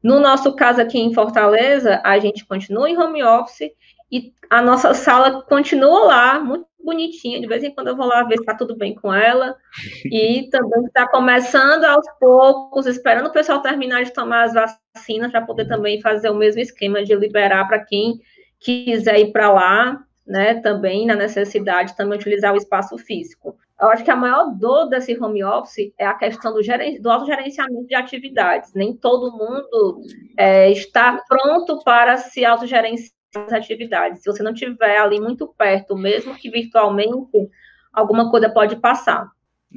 No 0.04 0.20
nosso 0.20 0.56
caso 0.56 0.82
aqui 0.82 1.00
em 1.00 1.14
Fortaleza, 1.14 2.02
a 2.04 2.18
gente 2.20 2.46
continua 2.46 2.90
em 2.90 2.98
home 2.98 3.24
office 3.24 3.72
e 4.12 4.34
a 4.50 4.62
nossa 4.62 4.94
sala 4.94 5.42
continua 5.44 6.06
lá, 6.06 6.40
muito 6.40 6.66
bonitinha. 6.84 7.40
De 7.40 7.48
vez 7.48 7.64
em 7.64 7.74
quando 7.74 7.90
eu 7.90 7.96
vou 7.96 8.08
lá 8.08 8.24
ver 8.24 8.36
se 8.36 8.42
está 8.42 8.56
tudo 8.56 8.76
bem 8.76 8.96
com 8.96 9.14
ela. 9.14 9.56
E 10.06 10.50
também 10.50 10.86
está 10.86 11.08
começando 11.08 11.84
aos 11.84 12.06
poucos, 12.20 12.86
esperando 12.86 13.28
o 13.28 13.32
pessoal 13.32 13.62
terminar 13.62 14.04
de 14.04 14.14
tomar 14.14 14.44
as 14.44 14.54
vacinas 14.54 15.32
para 15.32 15.46
poder 15.46 15.68
também 15.68 16.02
fazer 16.02 16.30
o 16.30 16.36
mesmo 16.36 16.62
esquema 16.62 17.04
de 17.04 17.14
liberar 17.16 17.68
para 17.68 17.84
quem 17.84 18.20
quiser 18.60 19.20
ir 19.20 19.32
para 19.32 19.52
lá, 19.52 20.04
né? 20.30 20.62
Também 20.62 21.08
na 21.08 21.16
necessidade 21.16 21.98
também 21.98 22.18
utilizar 22.18 22.54
o 22.54 22.58
espaço 22.58 22.96
físico. 23.00 23.58
Eu 23.82 23.90
acho 23.90 24.04
que 24.04 24.12
a 24.12 24.16
maior 24.16 24.54
dor 24.56 24.88
desse 24.88 25.18
home 25.20 25.44
office 25.44 25.92
é 25.98 26.06
a 26.06 26.14
questão 26.14 26.54
do, 26.54 26.62
geren 26.62 27.02
do 27.02 27.10
autogerenciamento 27.10 27.88
de 27.88 27.96
atividades. 27.96 28.74
Nem 28.76 28.96
todo 28.96 29.32
mundo 29.32 30.02
é, 30.38 30.70
está 30.70 31.20
pronto 31.28 31.82
para 31.84 32.18
se 32.18 32.46
autogerenciar 32.46 33.12
as 33.36 33.54
atividades. 33.54 34.22
Se 34.22 34.32
você 34.32 34.44
não 34.44 34.54
tiver 34.54 34.98
ali 34.98 35.20
muito 35.20 35.48
perto, 35.48 35.98
mesmo 35.98 36.36
que 36.36 36.50
virtualmente, 36.50 37.50
alguma 37.92 38.30
coisa 38.30 38.50
pode 38.50 38.76
passar. 38.76 39.28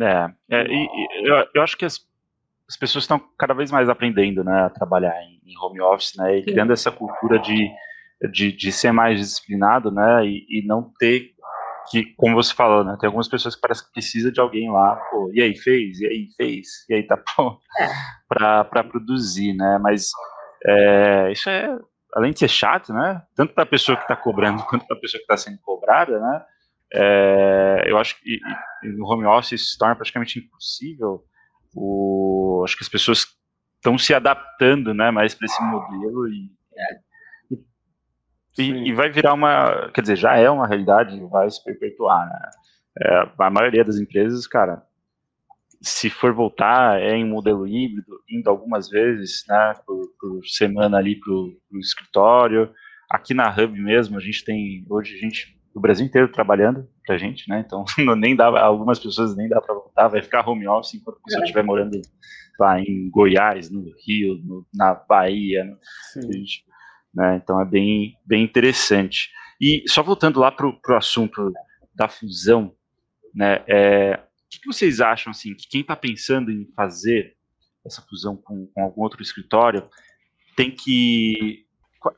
É, 0.00 0.30
é 0.50 0.66
e, 0.66 0.84
e 0.84 1.28
eu, 1.28 1.46
eu, 1.54 1.62
acho 1.62 1.78
que 1.78 1.84
as, 1.84 2.00
as, 2.68 2.76
pessoas 2.76 3.04
estão 3.04 3.20
cada 3.38 3.54
vez 3.54 3.70
mais 3.70 3.88
aprendendo 3.88 4.42
né, 4.42 4.64
a 4.64 4.70
trabalhar 4.70 5.14
em, 5.22 5.40
em 5.46 5.58
home 5.58 5.80
office, 5.80 6.16
né, 6.16 6.38
e 6.38 6.42
criando 6.42 6.72
essa 6.72 6.90
cultura 6.90 7.38
de, 7.38 7.70
de, 8.30 8.52
de 8.52 8.70
ser 8.70 8.92
mais 8.92 9.18
disciplinado, 9.18 9.90
né, 9.90 10.24
e, 10.24 10.46
e 10.48 10.66
não 10.66 10.92
ter 10.98 11.32
que, 11.90 12.04
como 12.16 12.36
você 12.36 12.54
falou, 12.54 12.84
né, 12.84 12.96
tem 13.00 13.06
algumas 13.06 13.28
pessoas 13.28 13.54
que 13.54 13.60
parece 13.60 13.84
que 13.84 13.92
precisa 13.92 14.30
de 14.30 14.40
alguém 14.40 14.70
lá, 14.70 14.96
pô, 15.10 15.30
e 15.34 15.42
aí 15.42 15.56
fez, 15.56 16.00
e 16.00 16.06
aí 16.06 16.28
fez, 16.36 16.68
e 16.88 16.94
aí 16.94 17.02
tá 17.02 17.20
bom, 17.36 17.58
é. 17.80 17.88
para 18.28 18.84
produzir, 18.84 19.52
né, 19.54 19.78
mas 19.78 20.10
é, 20.64 21.32
isso 21.32 21.50
é, 21.50 21.76
além 22.14 22.32
de 22.32 22.38
ser 22.38 22.48
chato, 22.48 22.92
né, 22.92 23.22
tanto 23.34 23.52
para 23.52 23.64
a 23.64 23.66
pessoa 23.66 23.96
que 23.96 24.04
está 24.04 24.16
cobrando 24.16 24.62
quanto 24.66 24.86
para 24.86 24.96
a 24.96 25.00
pessoa 25.00 25.18
que 25.18 25.32
está 25.32 25.36
sendo 25.36 25.58
cobrada, 25.60 26.18
né, 26.18 26.44
é, 26.94 27.84
eu 27.86 27.98
acho 27.98 28.20
que 28.20 28.38
no 28.84 29.06
home 29.06 29.24
office 29.24 29.52
isso 29.52 29.72
se 29.72 29.78
torna 29.78 29.96
praticamente 29.96 30.38
impossível, 30.38 31.24
o, 31.74 32.62
acho 32.64 32.76
que 32.76 32.84
as 32.84 32.88
pessoas 32.88 33.26
estão 33.76 33.98
se 33.98 34.14
adaptando, 34.14 34.94
né, 34.94 35.10
mais 35.10 35.34
para 35.34 35.46
esse 35.46 35.62
modelo 35.62 36.28
e, 36.28 36.50
E, 38.58 38.90
e, 38.90 38.92
vai 38.92 39.10
virar 39.10 39.32
uma, 39.32 39.90
quer 39.94 40.02
dizer, 40.02 40.16
já 40.16 40.36
é 40.36 40.48
uma 40.50 40.66
realidade, 40.66 41.18
vai 41.30 41.50
se 41.50 41.62
perpetuar, 41.64 42.26
né? 42.26 42.50
É, 43.00 43.28
a 43.38 43.50
maioria 43.50 43.84
das 43.84 43.96
empresas, 43.96 44.46
cara, 44.46 44.82
se 45.80 46.08
for 46.08 46.32
voltar, 46.32 47.00
é 47.00 47.16
em 47.16 47.28
modelo 47.28 47.66
híbrido, 47.66 48.20
indo 48.28 48.48
algumas 48.48 48.88
vezes, 48.88 49.44
né, 49.48 49.74
por, 49.86 50.06
por 50.20 50.46
semana 50.46 50.98
ali 50.98 51.18
para 51.18 51.32
o 51.32 51.58
escritório. 51.80 52.70
Aqui 53.10 53.34
na 53.34 53.50
Hub 53.50 53.78
mesmo, 53.80 54.16
a 54.16 54.20
gente 54.20 54.44
tem, 54.44 54.86
hoje 54.88 55.16
a 55.16 55.18
gente, 55.18 55.58
o 55.74 55.80
Brasil 55.80 56.06
inteiro 56.06 56.30
trabalhando 56.30 56.88
pra 57.04 57.18
gente, 57.18 57.48
né, 57.48 57.64
então 57.66 57.84
nem 58.16 58.36
dá, 58.36 58.46
algumas 58.46 58.98
pessoas 58.98 59.34
nem 59.36 59.48
dá 59.48 59.60
para 59.60 59.74
voltar, 59.74 60.08
vai 60.08 60.22
ficar 60.22 60.48
home 60.48 60.68
office 60.68 60.94
enquanto 60.94 61.16
a 61.16 61.22
pessoa 61.24 61.42
é. 61.42 61.44
estiver 61.44 61.64
morando 61.64 62.00
lá 62.60 62.78
em 62.80 63.10
Goiás, 63.10 63.70
no 63.70 63.84
Rio, 64.06 64.36
no, 64.44 64.66
na 64.72 64.94
Bahia, 64.94 65.64
no, 65.64 66.32
gente, 66.32 66.64
né, 67.14 67.40
então 67.42 67.60
é 67.60 67.64
bem, 67.64 68.16
bem 68.24 68.42
interessante. 68.42 69.30
E 69.60 69.84
só 69.86 70.02
voltando 70.02 70.40
lá 70.40 70.50
pro, 70.50 70.80
pro 70.80 70.96
assunto 70.96 71.52
da 71.94 72.08
fusão, 72.08 72.74
né, 73.34 73.62
é, 73.66 74.20
o 74.46 74.60
que 74.60 74.66
vocês 74.66 75.00
acham, 75.00 75.30
assim, 75.30 75.54
que 75.54 75.68
quem 75.68 75.80
está 75.80 75.96
pensando 75.96 76.50
em 76.50 76.66
fazer 76.74 77.36
essa 77.84 78.02
fusão 78.02 78.36
com, 78.36 78.66
com, 78.66 78.82
algum 78.82 79.02
outro 79.02 79.22
escritório 79.22 79.88
tem 80.56 80.70
que... 80.70 81.66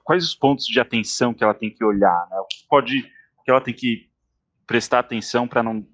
Quais 0.02 0.24
os 0.24 0.34
pontos 0.34 0.64
de 0.66 0.80
atenção 0.80 1.34
que 1.34 1.44
ela 1.44 1.54
tem 1.54 1.70
que 1.70 1.84
olhar, 1.84 2.26
né? 2.30 2.36
O 2.38 2.46
que 2.46 2.66
pode... 2.68 3.02
que 3.02 3.50
ela 3.50 3.60
tem 3.60 3.74
que 3.74 4.08
prestar 4.66 5.00
atenção 5.00 5.46
para 5.46 5.62
não, 5.62 5.86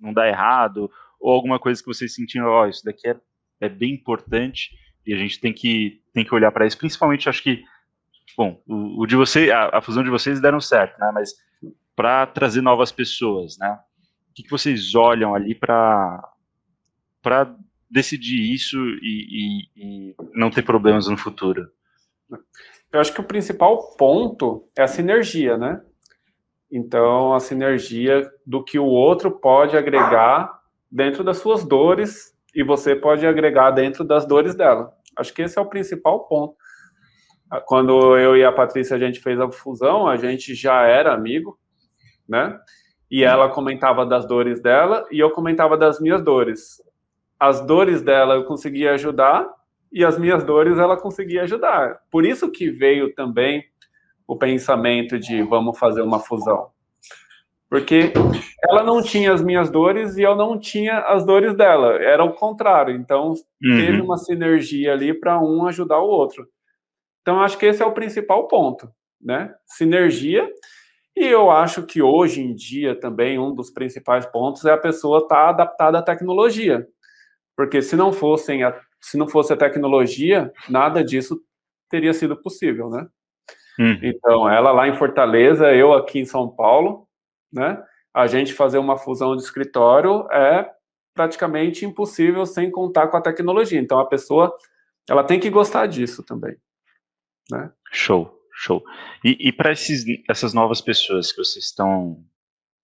não 0.00 0.12
dar 0.12 0.28
errado, 0.28 0.90
ou 1.20 1.32
alguma 1.32 1.58
coisa 1.58 1.80
que 1.80 1.86
vocês 1.86 2.14
sentiram, 2.14 2.46
ó, 2.46 2.64
oh, 2.64 2.68
isso 2.68 2.84
daqui 2.84 3.08
é, 3.08 3.16
é 3.60 3.68
bem 3.68 3.92
importante 3.92 4.70
e 5.06 5.14
a 5.14 5.16
gente 5.16 5.40
tem 5.40 5.52
que, 5.52 6.02
tem 6.12 6.24
que 6.24 6.34
olhar 6.34 6.52
para 6.52 6.66
isso, 6.66 6.78
principalmente, 6.78 7.28
acho 7.28 7.42
que, 7.42 7.64
bom, 8.38 8.62
o, 8.68 9.02
o 9.02 9.06
de 9.06 9.16
vocês, 9.16 9.50
a, 9.50 9.78
a, 9.78 9.82
fusão 9.82 10.04
de 10.04 10.10
vocês 10.10 10.40
deram 10.40 10.60
certo, 10.60 10.96
né, 11.00 11.10
mas 11.12 11.34
para 11.96 12.24
trazer 12.24 12.62
novas 12.62 12.92
pessoas, 12.92 13.58
né, 13.58 13.76
que, 14.38 14.44
que 14.44 14.50
vocês 14.50 14.94
olham 14.94 15.34
ali 15.34 15.56
para 15.56 16.22
decidir 17.90 18.54
isso 18.54 18.78
e, 19.02 19.66
e, 19.76 20.10
e 20.10 20.14
não 20.34 20.50
ter 20.50 20.62
problemas 20.62 21.08
no 21.08 21.16
futuro? 21.16 21.68
Eu 22.92 23.00
acho 23.00 23.12
que 23.12 23.20
o 23.20 23.24
principal 23.24 23.96
ponto 23.96 24.64
é 24.76 24.82
a 24.82 24.88
sinergia, 24.88 25.58
né? 25.58 25.82
Então, 26.70 27.34
a 27.34 27.40
sinergia 27.40 28.30
do 28.46 28.62
que 28.62 28.78
o 28.78 28.84
outro 28.84 29.30
pode 29.30 29.76
agregar 29.76 30.60
dentro 30.90 31.24
das 31.24 31.38
suas 31.38 31.64
dores 31.64 32.34
e 32.54 32.62
você 32.62 32.94
pode 32.94 33.26
agregar 33.26 33.70
dentro 33.72 34.04
das 34.04 34.26
dores 34.26 34.54
dela. 34.54 34.92
Acho 35.16 35.34
que 35.34 35.42
esse 35.42 35.58
é 35.58 35.62
o 35.62 35.68
principal 35.68 36.28
ponto. 36.28 36.54
Quando 37.66 38.16
eu 38.18 38.36
e 38.36 38.44
a 38.44 38.52
Patrícia 38.52 38.96
a 38.96 38.98
gente 38.98 39.20
fez 39.20 39.40
a 39.40 39.50
fusão, 39.50 40.06
a 40.06 40.16
gente 40.16 40.54
já 40.54 40.82
era 40.82 41.14
amigo, 41.14 41.58
né? 42.28 42.58
E 43.10 43.24
ela 43.24 43.48
comentava 43.48 44.04
das 44.04 44.26
dores 44.26 44.60
dela 44.60 45.06
e 45.10 45.18
eu 45.18 45.30
comentava 45.30 45.76
das 45.76 45.98
minhas 45.98 46.22
dores. 46.22 46.82
As 47.40 47.64
dores 47.64 48.02
dela 48.02 48.34
eu 48.34 48.44
conseguia 48.44 48.92
ajudar 48.92 49.48
e 49.90 50.04
as 50.04 50.18
minhas 50.18 50.44
dores 50.44 50.78
ela 50.78 50.96
conseguia 50.96 51.42
ajudar. 51.44 52.00
Por 52.10 52.26
isso 52.26 52.50
que 52.50 52.70
veio 52.70 53.14
também 53.14 53.64
o 54.26 54.36
pensamento 54.36 55.18
de 55.18 55.42
vamos 55.42 55.78
fazer 55.78 56.02
uma 56.02 56.20
fusão. 56.20 56.68
Porque 57.70 58.12
ela 58.64 58.82
não 58.82 59.02
tinha 59.02 59.32
as 59.32 59.42
minhas 59.42 59.70
dores 59.70 60.16
e 60.16 60.22
eu 60.22 60.34
não 60.34 60.58
tinha 60.58 61.00
as 61.00 61.24
dores 61.24 61.54
dela. 61.54 61.94
Era 61.96 62.24
o 62.24 62.32
contrário. 62.32 62.94
Então, 62.94 63.30
uhum. 63.30 63.76
teve 63.76 64.00
uma 64.00 64.16
sinergia 64.16 64.92
ali 64.92 65.12
para 65.12 65.38
um 65.38 65.66
ajudar 65.66 65.98
o 65.98 66.08
outro. 66.08 66.46
Então, 67.28 67.42
acho 67.42 67.58
que 67.58 67.66
esse 67.66 67.82
é 67.82 67.84
o 67.84 67.92
principal 67.92 68.48
ponto, 68.48 68.90
né? 69.20 69.54
Sinergia 69.66 70.48
e 71.14 71.26
eu 71.26 71.50
acho 71.50 71.82
que 71.82 72.00
hoje 72.00 72.40
em 72.40 72.54
dia 72.54 72.98
também 72.98 73.38
um 73.38 73.54
dos 73.54 73.70
principais 73.70 74.24
pontos 74.24 74.64
é 74.64 74.72
a 74.72 74.78
pessoa 74.78 75.18
estar 75.18 75.34
tá 75.34 75.48
adaptada 75.50 75.98
à 75.98 76.02
tecnologia. 76.02 76.88
Porque 77.54 77.82
se 77.82 77.96
não 77.96 78.14
fossem 78.14 78.62
a, 78.64 78.74
se 78.98 79.18
não 79.18 79.28
fosse 79.28 79.52
a 79.52 79.58
tecnologia, 79.58 80.50
nada 80.70 81.04
disso 81.04 81.38
teria 81.90 82.14
sido 82.14 82.34
possível, 82.34 82.88
né? 82.88 83.06
Hum. 83.78 83.98
Então, 84.02 84.48
ela 84.48 84.72
lá 84.72 84.88
em 84.88 84.96
Fortaleza, 84.96 85.70
eu 85.74 85.92
aqui 85.92 86.20
em 86.20 86.24
São 86.24 86.48
Paulo, 86.48 87.06
né? 87.52 87.78
A 88.14 88.26
gente 88.26 88.54
fazer 88.54 88.78
uma 88.78 88.96
fusão 88.96 89.36
de 89.36 89.42
escritório 89.42 90.26
é 90.32 90.66
praticamente 91.14 91.84
impossível 91.84 92.46
sem 92.46 92.70
contar 92.70 93.08
com 93.08 93.18
a 93.18 93.22
tecnologia. 93.22 93.78
Então, 93.78 93.98
a 93.98 94.06
pessoa 94.06 94.50
ela 95.06 95.22
tem 95.22 95.38
que 95.38 95.50
gostar 95.50 95.84
disso 95.84 96.22
também, 96.22 96.56
né? 97.50 97.70
Show. 97.92 98.36
Show. 98.52 98.82
E, 99.24 99.48
e 99.48 99.52
para 99.52 99.70
essas 99.70 100.52
novas 100.52 100.80
pessoas 100.80 101.30
que 101.30 101.38
vocês 101.38 101.66
estão 101.66 102.24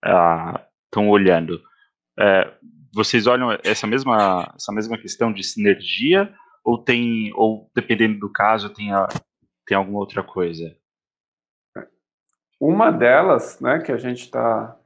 estão 0.05 1.09
ah, 1.09 1.11
olhando, 1.11 1.61
é, 2.19 2.53
vocês 2.95 3.27
olham 3.27 3.59
essa 3.65 3.87
mesma 3.87 4.53
essa 4.55 4.73
mesma 4.73 4.97
questão 4.97 5.33
de 5.33 5.43
sinergia 5.43 6.33
ou 6.65 6.79
tem 6.79 7.33
ou 7.35 7.69
dependendo 7.75 8.21
do 8.21 8.31
caso 8.31 8.73
tem 8.73 8.93
a, 8.93 9.09
tem 9.67 9.77
alguma 9.77 9.99
outra 9.99 10.23
coisa? 10.23 10.77
Uma 12.61 12.93
delas, 12.93 13.59
né, 13.61 13.81
que 13.81 13.91
a 13.91 13.97
gente 13.97 14.23
está 14.23 14.77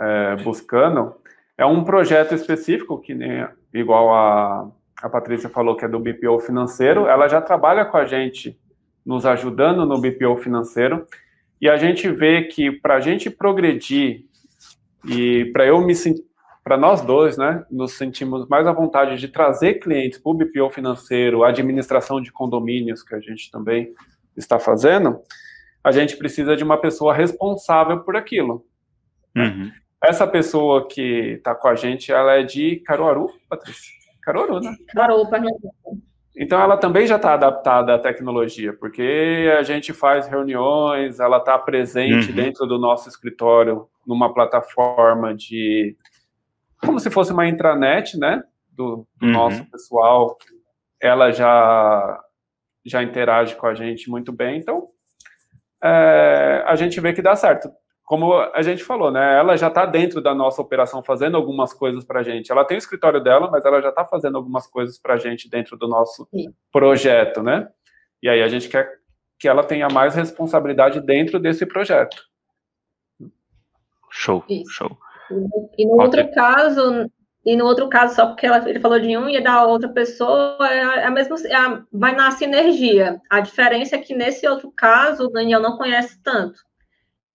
é, 0.00 0.36
buscando 0.36 1.14
é 1.58 1.66
um 1.66 1.84
projeto 1.84 2.34
específico 2.34 3.00
que 3.00 3.14
nem 3.14 3.46
igual 3.74 4.14
a 4.14 4.72
a 5.02 5.08
Patrícia 5.08 5.48
falou 5.48 5.76
que 5.76 5.84
é 5.84 5.88
do 5.88 6.00
BPO 6.00 6.40
financeiro, 6.40 7.06
ela 7.06 7.28
já 7.28 7.40
trabalha 7.40 7.84
com 7.84 7.96
a 7.96 8.04
gente 8.04 8.58
nos 9.08 9.24
ajudando 9.24 9.86
no 9.86 9.98
BPO 9.98 10.36
financeiro. 10.36 11.06
E 11.58 11.66
a 11.66 11.78
gente 11.78 12.10
vê 12.10 12.42
que 12.42 12.70
para 12.70 12.96
a 12.96 13.00
gente 13.00 13.30
progredir 13.30 14.26
e 15.02 15.46
para 15.46 15.64
eu 15.64 15.80
me 15.80 15.94
para 16.62 16.76
nós 16.76 17.00
dois, 17.00 17.38
né, 17.38 17.64
nos 17.70 17.94
sentimos 17.94 18.46
mais 18.46 18.66
à 18.66 18.72
vontade 18.72 19.16
de 19.16 19.28
trazer 19.28 19.80
clientes 19.80 20.18
para 20.18 20.30
o 20.30 20.34
BPO 20.34 20.68
financeiro, 20.68 21.42
administração 21.42 22.20
de 22.20 22.30
condomínios, 22.30 23.02
que 23.02 23.14
a 23.14 23.20
gente 23.20 23.50
também 23.50 23.94
está 24.36 24.58
fazendo, 24.58 25.18
a 25.82 25.90
gente 25.90 26.14
precisa 26.18 26.54
de 26.54 26.62
uma 26.62 26.76
pessoa 26.76 27.14
responsável 27.14 28.00
por 28.00 28.14
aquilo. 28.14 28.66
Uhum. 29.34 29.72
Essa 30.04 30.26
pessoa 30.26 30.86
que 30.86 31.36
está 31.38 31.54
com 31.54 31.68
a 31.68 31.74
gente, 31.74 32.12
ela 32.12 32.34
é 32.34 32.42
de 32.42 32.76
Caruaru, 32.80 33.30
Patrícia? 33.48 33.90
Caruaru, 34.22 34.60
né? 34.60 34.76
Caruaru, 34.92 35.30
Pernambuco. 35.30 36.07
Então, 36.40 36.60
ela 36.60 36.76
também 36.76 37.04
já 37.04 37.16
está 37.16 37.34
adaptada 37.34 37.94
à 37.94 37.98
tecnologia, 37.98 38.72
porque 38.72 39.52
a 39.58 39.62
gente 39.64 39.92
faz 39.92 40.28
reuniões, 40.28 41.18
ela 41.18 41.38
está 41.38 41.58
presente 41.58 42.30
uhum. 42.30 42.36
dentro 42.36 42.64
do 42.64 42.78
nosso 42.78 43.08
escritório, 43.08 43.88
numa 44.06 44.32
plataforma 44.32 45.34
de. 45.34 45.96
como 46.80 47.00
se 47.00 47.10
fosse 47.10 47.32
uma 47.32 47.48
intranet, 47.48 48.16
né? 48.16 48.40
Do, 48.70 49.04
do 49.16 49.26
uhum. 49.26 49.32
nosso 49.32 49.68
pessoal. 49.68 50.38
Ela 51.00 51.32
já, 51.32 52.20
já 52.84 53.02
interage 53.02 53.56
com 53.56 53.66
a 53.66 53.74
gente 53.74 54.08
muito 54.08 54.32
bem. 54.32 54.58
Então, 54.58 54.86
é, 55.82 56.62
a 56.66 56.76
gente 56.76 57.00
vê 57.00 57.12
que 57.12 57.22
dá 57.22 57.34
certo 57.34 57.68
como 58.08 58.32
a 58.32 58.62
gente 58.62 58.82
falou, 58.82 59.10
né? 59.10 59.38
Ela 59.38 59.54
já 59.54 59.68
está 59.68 59.84
dentro 59.84 60.22
da 60.22 60.34
nossa 60.34 60.62
operação 60.62 61.02
fazendo 61.02 61.36
algumas 61.36 61.74
coisas 61.74 62.06
para 62.06 62.20
a 62.20 62.22
gente. 62.22 62.50
Ela 62.50 62.64
tem 62.64 62.78
o 62.78 62.78
escritório 62.78 63.22
dela, 63.22 63.50
mas 63.50 63.66
ela 63.66 63.82
já 63.82 63.90
está 63.90 64.02
fazendo 64.02 64.38
algumas 64.38 64.66
coisas 64.66 64.98
para 64.98 65.12
a 65.12 65.16
gente 65.18 65.46
dentro 65.46 65.76
do 65.76 65.86
nosso 65.86 66.26
Sim. 66.30 66.50
projeto, 66.72 67.42
né? 67.42 67.68
E 68.22 68.28
aí 68.30 68.42
a 68.42 68.48
gente 68.48 68.66
quer 68.66 68.98
que 69.38 69.46
ela 69.46 69.62
tenha 69.62 69.88
mais 69.90 70.14
responsabilidade 70.14 71.02
dentro 71.02 71.38
desse 71.38 71.66
projeto. 71.66 72.16
Show, 74.10 74.42
Isso. 74.48 74.70
show. 74.70 74.98
E 75.76 75.84
no 75.84 76.00
outro 76.00 76.30
caso, 76.32 77.10
e 77.44 77.56
no 77.56 77.66
outro 77.66 77.90
caso, 77.90 78.14
só 78.14 78.26
porque 78.28 78.46
ela, 78.46 78.66
ele 78.66 78.80
falou 78.80 78.98
de 78.98 79.18
um 79.18 79.28
e 79.28 79.38
da 79.38 79.66
outra 79.66 79.90
pessoa, 79.90 80.56
é 80.66 81.04
a 81.04 81.10
mesma, 81.10 81.36
é 81.44 81.54
a, 81.54 81.84
vai 81.92 82.14
na 82.14 82.30
sinergia. 82.30 83.20
A 83.28 83.40
diferença 83.40 83.96
é 83.96 83.98
que 83.98 84.14
nesse 84.14 84.48
outro 84.48 84.72
caso, 84.74 85.26
o 85.26 85.30
Daniel 85.30 85.60
não 85.60 85.76
conhece 85.76 86.18
tanto. 86.22 86.66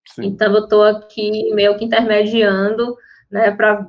Sim. 0.07 0.25
Então, 0.25 0.53
eu 0.53 0.63
estou 0.63 0.83
aqui 0.83 1.53
meio 1.53 1.77
que 1.77 1.85
intermediando, 1.85 2.95
né, 3.31 3.51
para. 3.51 3.87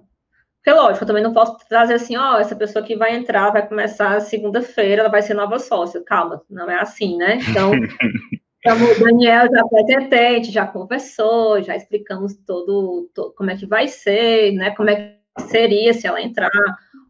Porque, 0.62 0.79
lógico, 0.79 1.05
eu 1.05 1.07
também 1.07 1.23
não 1.23 1.33
posso 1.33 1.59
trazer 1.69 1.95
assim, 1.95 2.17
ó, 2.17 2.39
essa 2.39 2.57
pessoa 2.57 2.85
que 2.85 2.97
vai 2.97 3.15
entrar, 3.15 3.51
vai 3.51 3.67
começar 3.67 4.21
segunda-feira, 4.21 5.03
ela 5.03 5.11
vai 5.11 5.21
ser 5.21 5.35
nova 5.35 5.59
sócia. 5.59 6.03
Calma, 6.03 6.43
não 6.49 6.71
é 6.71 6.81
assim, 6.81 7.19
né? 7.19 7.39
Então, 7.51 7.73
então 8.61 8.77
o 8.77 8.99
Daniel 8.99 9.47
já 9.51 9.61
apresentei, 9.61 10.45
já 10.45 10.67
conversou, 10.67 11.62
já 11.62 11.77
explicamos 11.77 12.35
todo, 12.47 13.11
todo, 13.15 13.35
como 13.35 13.51
é 13.51 13.57
que 13.57 13.67
vai 13.67 13.89
ser, 13.89 14.53
né, 14.55 14.71
como 14.71 14.89
é 14.89 14.97
que 15.37 15.43
seria 15.43 15.93
se 15.93 16.07
ela 16.07 16.23
entrar, 16.23 16.51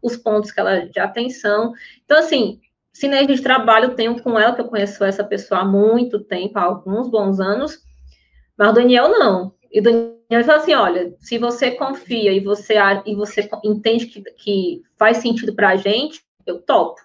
os 0.03 0.17
pontos 0.17 0.51
que 0.51 0.59
ela 0.59 0.87
de 0.87 0.99
atenção. 0.99 1.73
Então, 2.03 2.19
assim, 2.19 2.59
sinergia 2.93 3.35
de 3.35 3.41
trabalho 3.41 3.95
tenho 3.95 4.21
com 4.21 4.39
ela, 4.39 4.53
que 4.55 4.61
eu 4.61 4.67
conheço 4.67 5.03
essa 5.03 5.23
pessoa 5.23 5.61
há 5.61 5.65
muito 5.65 6.19
tempo, 6.23 6.57
há 6.59 6.63
alguns 6.63 7.09
bons 7.09 7.39
anos, 7.39 7.84
mas 8.57 8.69
o 8.69 8.73
Daniel 8.73 9.09
não. 9.09 9.53
E 9.71 9.79
o 9.79 9.83
Daniel 9.83 10.43
fala 10.45 10.57
assim: 10.57 10.73
olha, 10.73 11.13
se 11.19 11.37
você 11.37 11.71
confia 11.71 12.31
e 12.31 12.39
você, 12.39 12.75
e 13.05 13.15
você 13.15 13.49
entende 13.63 14.05
que, 14.07 14.21
que 14.21 14.81
faz 14.97 15.17
sentido 15.17 15.53
para 15.53 15.69
a 15.69 15.75
gente, 15.75 16.23
eu 16.45 16.61
topo. 16.61 17.01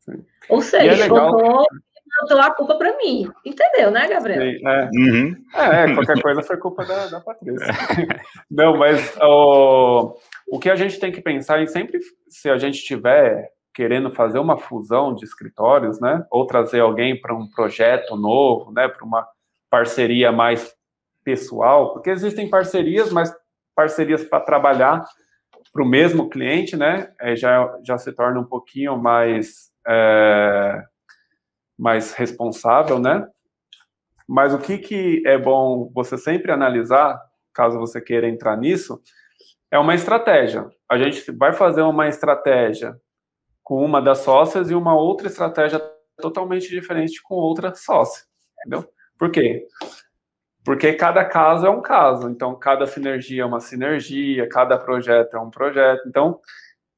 Sim. 0.00 0.24
Ou 0.48 0.60
seja, 0.60 0.92
é 0.92 0.96
legal... 0.96 1.30
botou 1.30 2.40
a 2.40 2.50
culpa 2.54 2.76
para 2.76 2.96
mim. 2.96 3.30
Entendeu, 3.44 3.90
né, 3.90 4.08
Gabriel? 4.08 4.40
Sim, 4.40 4.66
é. 4.66 4.90
Uhum. 4.92 5.36
É, 5.54 5.84
é, 5.84 5.94
qualquer 5.94 6.20
coisa 6.22 6.42
foi 6.42 6.56
culpa 6.56 6.84
da, 6.84 7.06
da 7.06 7.20
Patrícia. 7.20 7.66
Não, 8.50 8.76
mas 8.76 9.16
o, 9.20 10.16
o 10.48 10.58
que 10.58 10.70
a 10.70 10.76
gente 10.76 10.98
tem 10.98 11.12
que 11.12 11.20
pensar 11.20 11.62
em 11.62 11.66
sempre, 11.66 12.00
se 12.28 12.50
a 12.50 12.58
gente 12.58 12.82
tiver 12.82 13.50
querendo 13.74 14.10
fazer 14.10 14.38
uma 14.38 14.58
fusão 14.58 15.14
de 15.14 15.24
escritórios, 15.24 15.98
né, 16.00 16.26
ou 16.30 16.46
trazer 16.46 16.80
alguém 16.80 17.18
para 17.18 17.34
um 17.34 17.48
projeto 17.48 18.16
novo, 18.16 18.70
né, 18.70 18.86
para 18.86 19.04
uma 19.04 19.26
parceria 19.72 20.30
mais 20.30 20.76
pessoal, 21.24 21.94
porque 21.94 22.10
existem 22.10 22.50
parcerias, 22.50 23.10
mas 23.10 23.34
parcerias 23.74 24.22
para 24.22 24.44
trabalhar 24.44 25.02
para 25.72 25.82
o 25.82 25.88
mesmo 25.88 26.28
cliente, 26.28 26.76
né, 26.76 27.10
é, 27.18 27.34
já, 27.34 27.74
já 27.82 27.96
se 27.96 28.12
torna 28.12 28.38
um 28.38 28.44
pouquinho 28.44 28.98
mais, 28.98 29.72
é, 29.88 30.84
mais 31.78 32.12
responsável, 32.12 32.98
né, 32.98 33.26
mas 34.28 34.52
o 34.52 34.58
que, 34.58 34.76
que 34.76 35.22
é 35.24 35.38
bom 35.38 35.90
você 35.94 36.18
sempre 36.18 36.52
analisar, 36.52 37.18
caso 37.54 37.78
você 37.78 37.98
queira 37.98 38.28
entrar 38.28 38.58
nisso, 38.58 39.00
é 39.70 39.78
uma 39.78 39.94
estratégia. 39.94 40.68
A 40.86 40.98
gente 40.98 41.32
vai 41.32 41.54
fazer 41.54 41.80
uma 41.80 42.06
estratégia 42.08 42.94
com 43.62 43.82
uma 43.82 44.02
das 44.02 44.18
sócias 44.18 44.70
e 44.70 44.74
uma 44.74 44.94
outra 44.94 45.28
estratégia 45.28 45.80
totalmente 46.18 46.68
diferente 46.68 47.22
com 47.22 47.36
outra 47.36 47.74
sócia, 47.74 48.24
entendeu? 48.58 48.86
Por 49.18 49.30
quê? 49.30 49.66
Porque 50.64 50.92
cada 50.92 51.24
caso 51.24 51.66
é 51.66 51.70
um 51.70 51.82
caso, 51.82 52.28
então 52.28 52.56
cada 52.56 52.86
sinergia 52.86 53.42
é 53.42 53.46
uma 53.46 53.60
sinergia, 53.60 54.48
cada 54.48 54.78
projeto 54.78 55.36
é 55.36 55.40
um 55.40 55.50
projeto. 55.50 56.02
Então, 56.06 56.38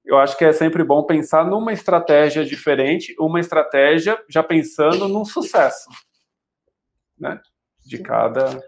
eu 0.04 0.18
acho 0.18 0.36
que 0.36 0.44
é 0.44 0.52
sempre 0.52 0.84
bom 0.84 1.02
pensar 1.04 1.46
numa 1.46 1.72
estratégia 1.72 2.44
diferente, 2.44 3.14
uma 3.18 3.40
estratégia 3.40 4.22
já 4.28 4.42
pensando 4.42 5.08
no 5.08 5.24
sucesso, 5.24 5.88
né? 7.18 7.40
De 7.86 7.98
cada 7.98 8.62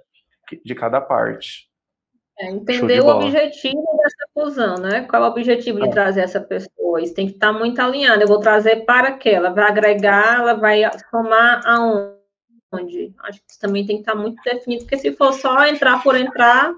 de 0.64 0.74
cada 0.74 1.00
parte. 1.00 1.68
É, 2.38 2.50
entender 2.50 3.00
o 3.00 3.08
objetivo 3.08 3.82
dessa 3.96 4.28
fusão, 4.32 4.76
né? 4.76 5.02
Qual 5.02 5.24
é 5.24 5.26
o 5.26 5.30
objetivo 5.30 5.80
de 5.80 5.88
é. 5.88 5.90
trazer 5.90 6.20
essa 6.20 6.40
pessoa? 6.40 7.02
Isso 7.02 7.14
tem 7.14 7.26
que 7.26 7.32
estar 7.34 7.52
muito 7.52 7.80
alinhado. 7.80 8.22
Eu 8.22 8.28
vou 8.28 8.40
trazer 8.40 8.84
para 8.84 9.12
que 9.12 9.28
ela 9.28 9.50
vai 9.50 9.64
agregar, 9.64 10.40
ela 10.40 10.54
vai 10.54 10.82
somar 11.10 11.62
aonde? 11.66 12.15
Acho 12.72 13.40
que 13.40 13.50
isso 13.50 13.60
também 13.60 13.86
tem 13.86 13.96
que 13.96 14.02
estar 14.02 14.14
muito 14.14 14.42
definido, 14.42 14.84
porque 14.84 14.98
se 14.98 15.14
for 15.16 15.32
só 15.32 15.66
entrar 15.66 16.02
por 16.02 16.16
entrar. 16.16 16.74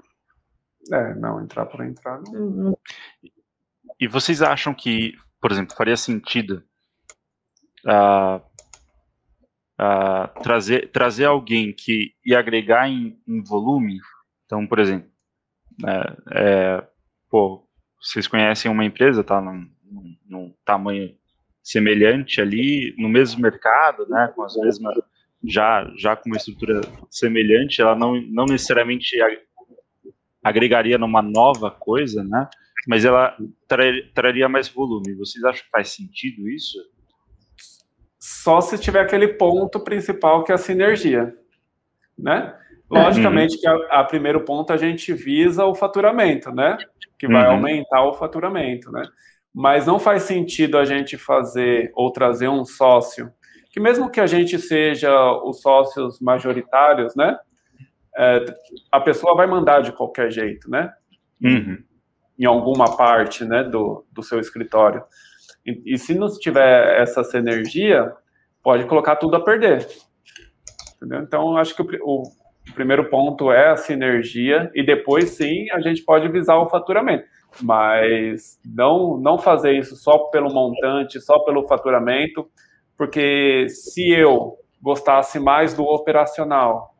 É, 0.91 1.15
não, 1.15 1.41
entrar 1.41 1.65
por 1.65 1.83
entrar. 1.83 2.21
Não. 2.21 2.77
E 3.99 4.07
vocês 4.07 4.41
acham 4.41 4.73
que, 4.73 5.13
por 5.41 5.51
exemplo, 5.51 5.75
faria 5.75 5.97
sentido 5.97 6.63
uh, 7.85 8.37
uh, 9.79 10.41
trazer, 10.41 10.89
trazer 10.91 11.25
alguém 11.25 11.73
que 11.73 12.13
ia 12.25 12.39
agregar 12.39 12.87
em, 12.87 13.19
em 13.27 13.43
volume? 13.43 13.99
Então, 14.45 14.65
por 14.65 14.79
exemplo, 14.79 15.09
é, 15.85 16.17
é, 16.33 16.87
pô, 17.29 17.67
vocês 18.01 18.27
conhecem 18.27 18.71
uma 18.71 18.85
empresa, 18.85 19.23
tá 19.23 19.41
num, 19.41 19.69
num, 19.83 20.17
num, 20.25 20.55
tamanho 20.65 21.15
semelhante 21.61 22.41
ali, 22.41 22.95
no 22.97 23.09
mesmo 23.09 23.41
mercado, 23.41 24.07
né, 24.07 24.31
com 24.35 24.43
as 24.43 24.55
mesmas, 24.55 24.97
já, 25.43 25.89
já 25.97 26.15
com 26.15 26.29
uma 26.29 26.37
estrutura 26.37 26.81
semelhante, 27.09 27.81
ela 27.81 27.95
não, 27.95 28.19
não 28.21 28.45
necessariamente 28.45 29.17
agregaria 30.43 30.97
numa 30.97 31.21
nova 31.21 31.71
coisa, 31.71 32.23
né, 32.23 32.47
mas 32.87 33.05
ela 33.05 33.35
traria, 33.67 34.09
traria 34.13 34.49
mais 34.49 34.67
volume. 34.67 35.15
Vocês 35.15 35.43
acham 35.43 35.63
que 35.63 35.69
faz 35.69 35.89
sentido 35.89 36.49
isso? 36.49 36.77
Só 38.17 38.61
se 38.61 38.77
tiver 38.77 39.01
aquele 39.01 39.27
ponto 39.29 39.79
principal 39.79 40.43
que 40.43 40.51
é 40.51 40.55
a 40.55 40.57
sinergia, 40.57 41.33
né? 42.17 42.55
Logicamente 42.89 43.55
uhum. 43.55 43.61
que 43.61 43.67
a, 43.67 43.99
a, 43.99 44.03
primeiro 44.03 44.43
ponto 44.43 44.73
a 44.73 44.77
gente 44.77 45.13
visa 45.13 45.65
o 45.65 45.75
faturamento, 45.75 46.51
né? 46.51 46.77
Que 47.17 47.27
vai 47.27 47.45
uhum. 47.45 47.53
aumentar 47.53 48.03
o 48.05 48.13
faturamento, 48.13 48.91
né? 48.91 49.03
Mas 49.53 49.85
não 49.85 49.99
faz 49.99 50.23
sentido 50.23 50.77
a 50.77 50.85
gente 50.85 51.17
fazer 51.17 51.91
ou 51.95 52.11
trazer 52.11 52.49
um 52.49 52.65
sócio, 52.65 53.31
que 53.69 53.79
mesmo 53.79 54.09
que 54.09 54.19
a 54.19 54.27
gente 54.27 54.57
seja 54.57 55.11
os 55.43 55.61
sócios 55.61 56.19
majoritários, 56.19 57.15
né? 57.15 57.37
É, 58.17 58.45
a 58.91 58.99
pessoa 58.99 59.35
vai 59.35 59.47
mandar 59.47 59.81
de 59.81 59.91
qualquer 59.91 60.31
jeito, 60.31 60.69
né? 60.69 60.91
Uhum. 61.41 61.77
Em 62.37 62.45
alguma 62.45 62.97
parte, 62.97 63.45
né, 63.45 63.63
do, 63.63 64.05
do 64.11 64.23
seu 64.23 64.39
escritório. 64.39 65.03
E, 65.65 65.93
e 65.93 65.97
se 65.97 66.15
não 66.15 66.27
tiver 66.27 67.01
essa 67.01 67.23
sinergia, 67.23 68.11
pode 68.63 68.85
colocar 68.85 69.17
tudo 69.17 69.35
a 69.35 69.43
perder. 69.43 69.87
Entendeu? 70.95 71.21
Então, 71.21 71.57
acho 71.57 71.75
que 71.75 71.81
o, 71.81 71.87
o 72.01 72.23
o 72.69 72.73
primeiro 72.73 73.09
ponto 73.09 73.51
é 73.51 73.69
a 73.69 73.77
sinergia 73.77 74.71
e 74.73 74.83
depois 74.83 75.31
sim 75.31 75.69
a 75.71 75.79
gente 75.79 76.03
pode 76.03 76.27
visar 76.29 76.57
o 76.57 76.69
faturamento. 76.69 77.25
Mas 77.61 78.59
não, 78.63 79.17
não 79.17 79.37
fazer 79.39 79.73
isso 79.73 79.95
só 79.95 80.17
pelo 80.29 80.53
montante, 80.53 81.19
só 81.19 81.39
pelo 81.39 81.67
faturamento, 81.67 82.47
porque 82.99 83.67
se 83.69 84.11
eu 84.11 84.57
gostasse 84.81 85.39
mais 85.39 85.73
do 85.73 85.83
operacional 85.83 86.93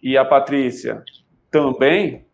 e 0.00 0.16
a 0.16 0.24
Patrícia 0.24 1.02
também, 1.50 2.24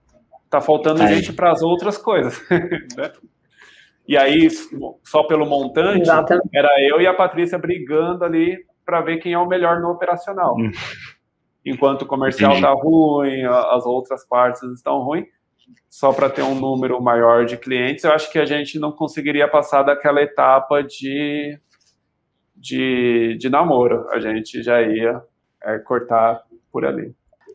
tá 0.50 0.60
faltando 0.60 1.02
é. 1.02 1.08
gente 1.08 1.32
para 1.32 1.50
as 1.50 1.62
outras 1.62 1.96
coisas. 1.96 2.40
Né? 2.96 3.10
E 4.06 4.18
aí, 4.18 4.48
só 5.02 5.22
pelo 5.22 5.46
montante, 5.46 6.02
Exatamente. 6.02 6.50
era 6.54 6.68
eu 6.82 7.00
e 7.00 7.06
a 7.06 7.14
Patrícia 7.14 7.58
brigando 7.58 8.22
ali 8.22 8.58
para 8.84 9.00
ver 9.00 9.16
quem 9.16 9.32
é 9.32 9.38
o 9.38 9.48
melhor 9.48 9.80
no 9.80 9.88
operacional. 9.88 10.54
Hum 10.58 10.70
enquanto 11.64 12.02
o 12.02 12.06
comercial 12.06 12.52
está 12.52 12.70
ruim, 12.72 13.42
as 13.44 13.86
outras 13.86 14.26
partes 14.26 14.62
estão 14.62 14.98
ruins, 14.98 15.26
só 15.88 16.12
para 16.12 16.28
ter 16.28 16.42
um 16.42 16.54
número 16.54 17.00
maior 17.00 17.46
de 17.46 17.56
clientes, 17.56 18.04
eu 18.04 18.12
acho 18.12 18.30
que 18.30 18.38
a 18.38 18.44
gente 18.44 18.78
não 18.78 18.92
conseguiria 18.92 19.48
passar 19.48 19.82
daquela 19.82 20.20
etapa 20.20 20.82
de, 20.82 21.58
de, 22.54 23.36
de 23.38 23.48
namoro. 23.48 24.08
A 24.10 24.20
gente 24.20 24.62
já 24.62 24.82
ia 24.82 25.22
é, 25.62 25.78
cortar 25.78 26.42
por 26.72 26.84
ali. 26.84 27.14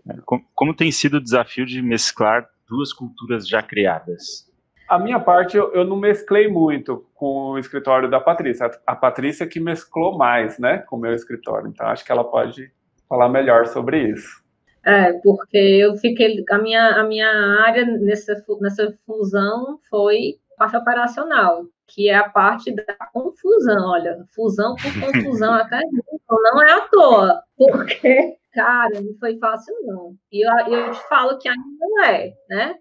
É, 0.10 0.16
como, 0.26 0.46
como 0.56 0.76
tem 0.76 0.92
sido 0.92 1.18
o 1.18 1.24
desafio 1.24 1.66
de 1.66 1.82
mesclar 1.82 2.48
duas 2.68 2.94
culturas 2.94 3.48
já 3.48 3.62
criadas? 3.62 4.48
A 4.88 4.98
minha 4.98 5.20
parte, 5.20 5.56
eu, 5.56 5.72
eu, 5.74 5.86
não 5.86 5.98
mesclei 5.98 6.48
muito 6.48 7.06
com 7.14 7.52
o 7.52 7.60
escritório 7.60 8.10
da 8.10 8.20
Patrícia. 8.20 8.66
A, 8.66 8.94
a 8.94 8.96
Patrícia 8.96 9.46
que 9.46 9.60
mesclou 9.60 10.18
mais, 10.18 10.58
né, 10.58 10.80
com 10.80 10.96
o 10.96 11.00
meu 11.00 11.14
escritório. 11.14 11.68
Então, 11.68 11.88
acho 11.88 12.04
que 12.04 12.12
ela 12.12 12.24
pode 12.24 12.72
falar 13.08 13.30
melhor 13.30 13.68
sobre 13.68 14.10
isso. 14.10 14.44
É, 14.84 15.14
porque 15.14 15.58
eu 15.58 15.96
fiquei, 15.98 16.44
a 16.50 16.58
minha, 16.58 17.02
a 17.02 17.04
minha 17.04 17.30
área 17.68 17.86
nessa, 17.86 18.34
nessa 18.62 18.98
fusão 19.06 19.80
foi 19.90 20.40
parte 20.58 20.76
operacional, 20.76 21.66
que 21.90 22.10
é 22.10 22.16
a 22.16 22.30
parte 22.30 22.72
da 22.72 22.96
confusão, 23.12 23.90
olha, 23.90 24.26
fusão 24.34 24.76
por 24.76 24.84
confusão 25.34 25.54
até 25.54 25.82
não 26.30 26.64
é 26.64 26.72
à 26.74 26.82
toa, 26.82 27.44
porque, 27.58 28.38
cara, 28.54 29.02
não 29.02 29.14
foi 29.20 29.38
fácil 29.40 29.74
não, 29.84 30.16
e 30.32 30.46
eu, 30.46 30.52
eu 30.68 30.92
te 30.92 31.08
falo 31.08 31.38
que 31.38 31.50
ainda 31.50 31.64
não 31.80 32.04
é, 32.06 32.34
né, 32.50 32.76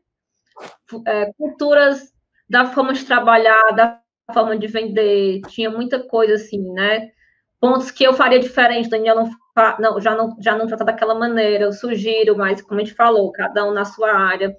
é, 1.07 1.33
culturas 1.35 2.13
da 2.49 2.67
forma 2.67 2.93
de 2.93 3.05
trabalhar, 3.05 3.73
da 3.75 4.01
forma 4.33 4.57
de 4.57 4.67
vender, 4.67 5.41
tinha 5.49 5.71
muita 5.71 6.01
coisa 6.01 6.35
assim, 6.35 6.61
né, 6.73 7.11
pontos 7.61 7.91
que 7.91 8.05
eu 8.05 8.13
faria 8.15 8.39
diferente, 8.39 8.89
Daniel 8.89 9.17
não 9.17 9.31
não, 9.79 10.01
já 10.01 10.15
não 10.15 10.37
já 10.41 10.57
não 10.57 10.67
trata 10.67 10.85
daquela 10.85 11.15
maneira, 11.15 11.65
eu 11.65 11.73
sugiro, 11.73 12.37
mas 12.37 12.63
como 12.63 12.81
a 12.81 12.85
gente 12.85 12.95
falou, 12.95 13.33
cada 13.33 13.65
um 13.65 13.73
na 13.73 13.85
sua 13.85 14.13
área. 14.13 14.57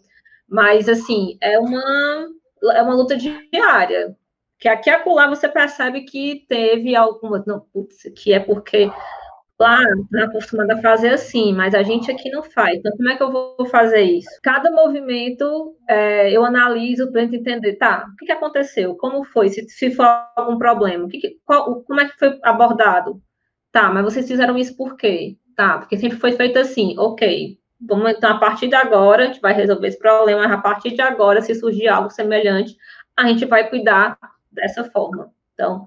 Mas 0.47 0.89
assim, 0.89 1.37
é 1.41 1.57
uma 1.59 2.27
é 2.73 2.81
uma 2.81 2.95
luta 2.95 3.15
diária. 3.17 4.15
Que 4.59 4.67
aqui 4.67 4.89
acolá 4.89 5.27
você 5.27 5.47
percebe 5.47 6.01
que 6.01 6.45
teve 6.47 6.95
alguma. 6.95 7.43
Não, 7.47 7.61
putz, 7.73 8.03
que 8.15 8.33
é 8.33 8.39
porque 8.39 8.91
lá 9.59 9.81
não 10.09 10.21
é 10.21 10.23
acostumada 10.23 10.73
a 10.73 10.81
fazer 10.81 11.09
assim, 11.09 11.53
mas 11.53 11.75
a 11.75 11.83
gente 11.83 12.09
aqui 12.09 12.29
não 12.29 12.43
faz. 12.43 12.77
Então, 12.77 12.95
como 12.95 13.09
é 13.09 13.17
que 13.17 13.23
eu 13.23 13.31
vou 13.31 13.65
fazer 13.65 14.01
isso? 14.01 14.29
Cada 14.41 14.71
movimento 14.71 15.75
é, 15.87 16.31
eu 16.31 16.45
analiso 16.45 17.11
para 17.11 17.23
entender, 17.23 17.75
tá, 17.75 18.05
o 18.11 18.15
que, 18.15 18.25
que 18.25 18.31
aconteceu? 18.31 18.95
Como 18.95 19.23
foi? 19.25 19.49
Se, 19.49 19.67
se 19.69 19.91
for 19.91 20.05
algum 20.35 20.57
problema, 20.57 21.07
que, 21.09 21.19
que 21.19 21.37
qual, 21.45 21.81
como 21.83 21.99
é 21.99 22.07
que 22.07 22.17
foi 22.17 22.39
abordado? 22.43 23.21
Tá, 23.71 23.89
mas 23.91 24.03
vocês 24.03 24.27
fizeram 24.27 24.57
isso 24.57 24.75
por 24.75 24.95
quê? 24.95 25.37
Tá, 25.55 25.77
porque 25.77 25.97
sempre 25.97 26.17
foi 26.17 26.31
feito 26.31 26.57
assim, 26.57 26.95
ok. 26.97 27.57
Vamos, 27.81 28.11
então, 28.11 28.31
a 28.31 28.39
partir 28.39 28.67
de 28.67 28.75
agora, 28.75 29.23
a 29.23 29.27
gente 29.27 29.41
vai 29.41 29.53
resolver 29.53 29.87
esse 29.87 29.99
problema, 29.99 30.45
a 30.45 30.57
partir 30.57 30.91
de 30.91 31.01
agora, 31.01 31.41
se 31.41 31.53
surgir 31.55 31.87
algo 31.87 32.09
semelhante, 32.09 32.75
a 33.15 33.27
gente 33.27 33.45
vai 33.45 33.69
cuidar 33.69 34.17
dessa 34.51 34.83
forma. 34.85 35.31
Então, 35.53 35.85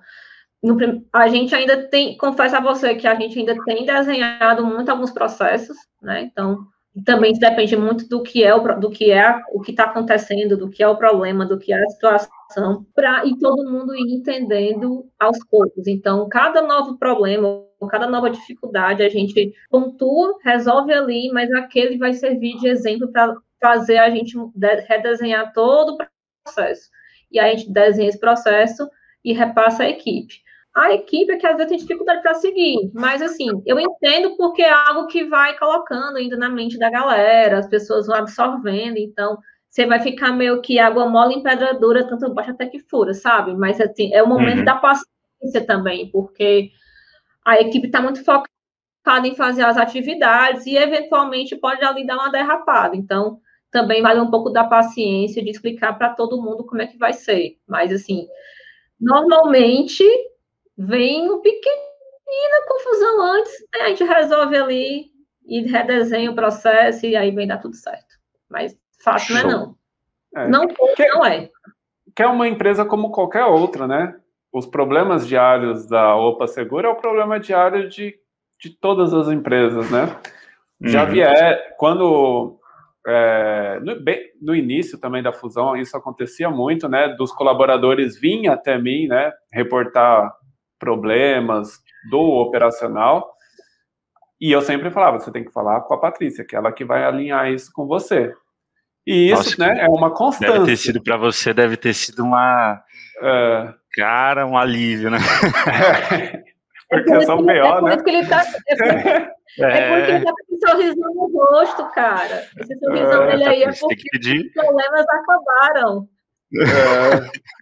no, 0.63 0.77
a 1.13 1.29
gente 1.29 1.55
ainda 1.55 1.89
tem, 1.89 2.17
confesso 2.17 2.57
a 2.57 2.61
você 2.61 2.95
que 2.95 3.07
a 3.07 3.15
gente 3.15 3.39
ainda 3.39 3.57
tem 3.65 3.85
desenhado 3.85 4.65
muito 4.65 4.91
alguns 4.91 5.11
processos, 5.11 5.77
né? 6.01 6.23
Então, 6.23 6.67
também 7.05 7.33
depende 7.33 7.75
muito 7.75 8.07
do 8.07 8.23
que 8.23 8.45
é 8.45 8.55
o 8.55 8.79
do 8.79 8.91
que 8.91 9.11
é 9.11 9.43
o 9.53 9.61
que 9.61 9.71
está 9.71 9.85
acontecendo, 9.85 10.59
do 10.59 10.69
que 10.69 10.83
é 10.83 10.89
o 10.89 10.97
problema, 10.97 11.47
do 11.47 11.59
que 11.59 11.73
é 11.73 11.83
a 11.83 11.89
situação, 11.89 12.87
para 12.95 13.25
e 13.25 13.39
todo 13.39 13.71
mundo 13.71 13.95
ir 13.95 14.15
entendendo 14.15 15.07
aos 15.19 15.39
poucos. 15.51 15.87
Então, 15.87 16.29
cada 16.29 16.61
novo 16.61 16.99
problema, 16.99 17.65
cada 17.91 18.07
nova 18.07 18.29
dificuldade, 18.29 19.03
a 19.03 19.09
gente 19.09 19.55
pontua, 19.71 20.39
resolve 20.45 20.93
ali, 20.93 21.31
mas 21.33 21.51
aquele 21.53 21.97
vai 21.97 22.13
servir 22.13 22.59
de 22.59 22.69
exemplo 22.69 23.11
para 23.11 23.35
fazer 23.61 23.97
a 23.97 24.11
gente 24.11 24.37
redesenhar 24.87 25.53
todo 25.55 25.95
o 25.95 25.99
processo. 26.45 26.91
E 27.33 27.41
aí 27.41 27.55
a 27.55 27.57
gente 27.57 27.73
desenha 27.73 28.09
esse 28.09 28.21
processo 28.21 28.89
e 29.25 29.33
repassa 29.33 29.85
a 29.85 29.89
equipe 29.89 30.43
a 30.75 30.93
equipe 30.95 31.33
é 31.33 31.37
que 31.37 31.47
às 31.47 31.57
vezes 31.57 31.69
tem 31.69 31.79
dificuldade 31.79 32.23
para 32.23 32.35
seguir, 32.35 32.91
mas 32.95 33.21
assim, 33.21 33.63
eu 33.67 33.79
entendo 33.79 34.37
porque 34.37 34.63
é 34.63 34.73
algo 34.73 35.07
que 35.07 35.25
vai 35.25 35.57
colocando 35.59 36.17
ainda 36.17 36.37
na 36.37 36.49
mente 36.49 36.79
da 36.79 36.91
galera, 36.91 37.59
as 37.59 37.69
pessoas 37.69 38.07
vão 38.07 38.17
absorvendo, 38.17 38.97
então 38.97 39.39
você 39.69 39.87
vai 39.87 40.01
ficar 40.01 40.33
meio 40.33 40.63
que 40.63 40.79
água 40.79 41.09
mole 41.09 41.35
em 41.35 41.43
pedra 41.43 41.75
dura, 41.75 42.07
tanto 42.07 42.33
baixa 42.33 42.53
até 42.53 42.67
que 42.67 42.79
fura, 42.79 43.13
sabe? 43.13 43.55
Mas 43.55 43.81
assim, 43.81 44.13
é 44.15 44.23
o 44.23 44.29
momento 44.29 44.61
uhum. 44.61 44.65
da 44.65 44.77
paciência 44.77 45.67
também, 45.67 46.11
porque 46.11 46.71
a 47.45 47.61
equipe 47.61 47.87
está 47.87 48.01
muito 48.01 48.25
focada 48.25 49.27
em 49.27 49.35
fazer 49.35 49.65
as 49.65 49.77
atividades 49.77 50.65
e 50.65 50.77
eventualmente 50.77 51.55
pode 51.57 51.85
ali 51.85 52.07
dar 52.07 52.17
uma 52.17 52.31
derrapada. 52.31 52.97
Então, 52.97 53.39
também 53.73 54.03
vale 54.03 54.21
um 54.21 54.31
pouco 54.31 54.51
da 54.51 54.65
paciência 54.65 55.43
de 55.43 55.51
explicar 55.51 55.95
para 55.95 56.11
todo 56.11 56.41
mundo 56.41 56.65
como 56.65 56.83
é 56.83 56.87
que 56.87 56.99
vai 56.99 57.15
ser. 57.15 57.59
Mas 57.67 57.91
assim, 57.91 58.29
normalmente 59.01 60.05
vem 60.77 61.29
um 61.31 61.41
pequenina 61.41 62.67
confusão 62.69 63.23
antes, 63.23 63.53
a 63.75 63.89
gente 63.89 64.05
resolve 64.05 64.57
ali 64.57 65.07
e 65.47 65.63
redesenha 65.63 66.31
o 66.31 66.35
processo 66.35 67.07
e 67.07 67.17
aí 67.17 67.31
vem 67.31 67.49
dar 67.49 67.59
tudo 67.59 67.75
certo. 67.75 68.15
Mas 68.49 68.77
fácil 69.03 69.37
Show. 69.37 69.51
não 69.51 69.51
é 69.51 69.55
não. 69.55 69.77
É. 70.35 70.49
Não, 70.49 70.67
que, 70.95 71.09
não 71.09 71.25
é. 71.25 71.51
Que 72.15 72.23
é 72.23 72.27
uma 72.27 72.47
empresa 72.47 72.85
como 72.85 73.11
qualquer 73.11 73.45
outra, 73.45 73.87
né? 73.87 74.15
Os 74.53 74.67
problemas 74.67 75.27
diários 75.27 75.87
da 75.87 76.15
Opa 76.15 76.47
Segura 76.47 76.89
é 76.89 76.91
o 76.91 76.97
problema 76.97 77.41
diário 77.41 77.89
de, 77.89 78.19
de 78.61 78.71
todas 78.71 79.15
as 79.15 79.29
empresas, 79.29 79.91
né? 79.91 80.15
Já 80.81 81.05
uhum. 81.05 81.11
vier, 81.11 81.77
quando 81.79 82.59
é, 83.07 83.81
no, 83.83 84.01
bem, 84.01 84.21
no, 84.41 84.55
início 84.55 84.99
também 84.99 85.23
da 85.23 85.33
fusão, 85.33 85.77
isso 85.77 85.97
acontecia 85.97 86.49
muito, 86.49 86.89
né? 86.89 87.09
Dos 87.09 87.33
colaboradores 87.33 88.19
vinham 88.19 88.55
até 88.55 88.79
mim, 88.79 89.09
né? 89.09 89.33
Reportar 89.53 90.33
problemas 90.79 91.81
do 92.11 92.21
operacional. 92.21 93.33
E 94.41 94.51
eu 94.51 94.61
sempre 94.61 94.91
falava, 94.91 95.19
você 95.19 95.31
tem 95.31 95.45
que 95.45 95.53
falar 95.53 95.81
com 95.83 95.95
a 95.95 96.01
Patrícia, 96.01 96.45
que 96.45 96.55
é 96.55 96.59
ela 96.59 96.73
que 96.73 96.85
vai 96.85 97.05
alinhar 97.05 97.51
isso 97.51 97.71
com 97.73 97.87
você. 97.87 98.33
E 99.07 99.31
isso, 99.31 99.59
Nossa, 99.59 99.75
né, 99.75 99.85
é 99.85 99.89
uma 99.89 100.11
constância. 100.13 100.53
Deve 100.53 100.67
ter 100.67 100.77
sido 100.77 101.03
para 101.03 101.17
você, 101.17 101.53
deve 101.53 101.77
ter 101.77 101.95
sido 101.95 102.23
uma 102.23 102.83
é... 103.21 103.75
cara, 103.95 104.47
um 104.47 104.57
alívio, 104.57 105.11
né? 105.11 105.19
É, 106.93 106.99
porque 106.99 107.13
é 107.15 107.21
são 107.23 107.39
BO, 107.39 107.51
é 107.51 107.81
né? 107.81 107.97
Que 107.97 108.11
ele 108.11 108.27
tá, 108.27 108.45
é, 109.59 109.65
porque, 109.65 109.79
é 109.79 109.89
porque 109.89 110.11
ele 110.13 110.25
tá 110.25 110.33
com 110.49 110.69
sorrisão 110.69 111.15
no 111.15 111.27
rosto, 111.27 111.91
cara. 111.91 112.47
Esse 112.59 112.79
sorrisão 112.79 113.25
é, 113.25 113.31
dele 113.31 113.45
aí 113.45 113.63
é 113.65 113.71
porque 113.79 113.95
os 114.17 114.53
problemas 114.53 115.07
acabaram. 115.09 116.09
É. 116.55 117.53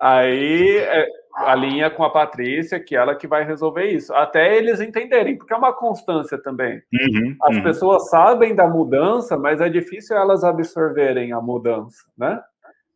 Aí, 0.00 0.78
é, 0.78 1.08
a 1.34 1.54
linha 1.54 1.90
com 1.90 2.04
a 2.04 2.10
Patrícia, 2.10 2.80
que 2.80 2.96
ela 2.96 3.14
que 3.14 3.26
vai 3.26 3.44
resolver 3.44 3.86
isso, 3.86 4.14
até 4.14 4.56
eles 4.56 4.80
entenderem, 4.80 5.36
porque 5.36 5.52
é 5.52 5.56
uma 5.56 5.72
constância 5.72 6.38
também. 6.38 6.82
Uhum, 6.92 7.36
As 7.42 7.56
uhum. 7.56 7.62
pessoas 7.62 8.08
sabem 8.08 8.54
da 8.54 8.66
mudança, 8.66 9.36
mas 9.36 9.60
é 9.60 9.68
difícil 9.68 10.16
elas 10.16 10.44
absorverem 10.44 11.32
a 11.32 11.40
mudança, 11.40 12.04
né? 12.16 12.40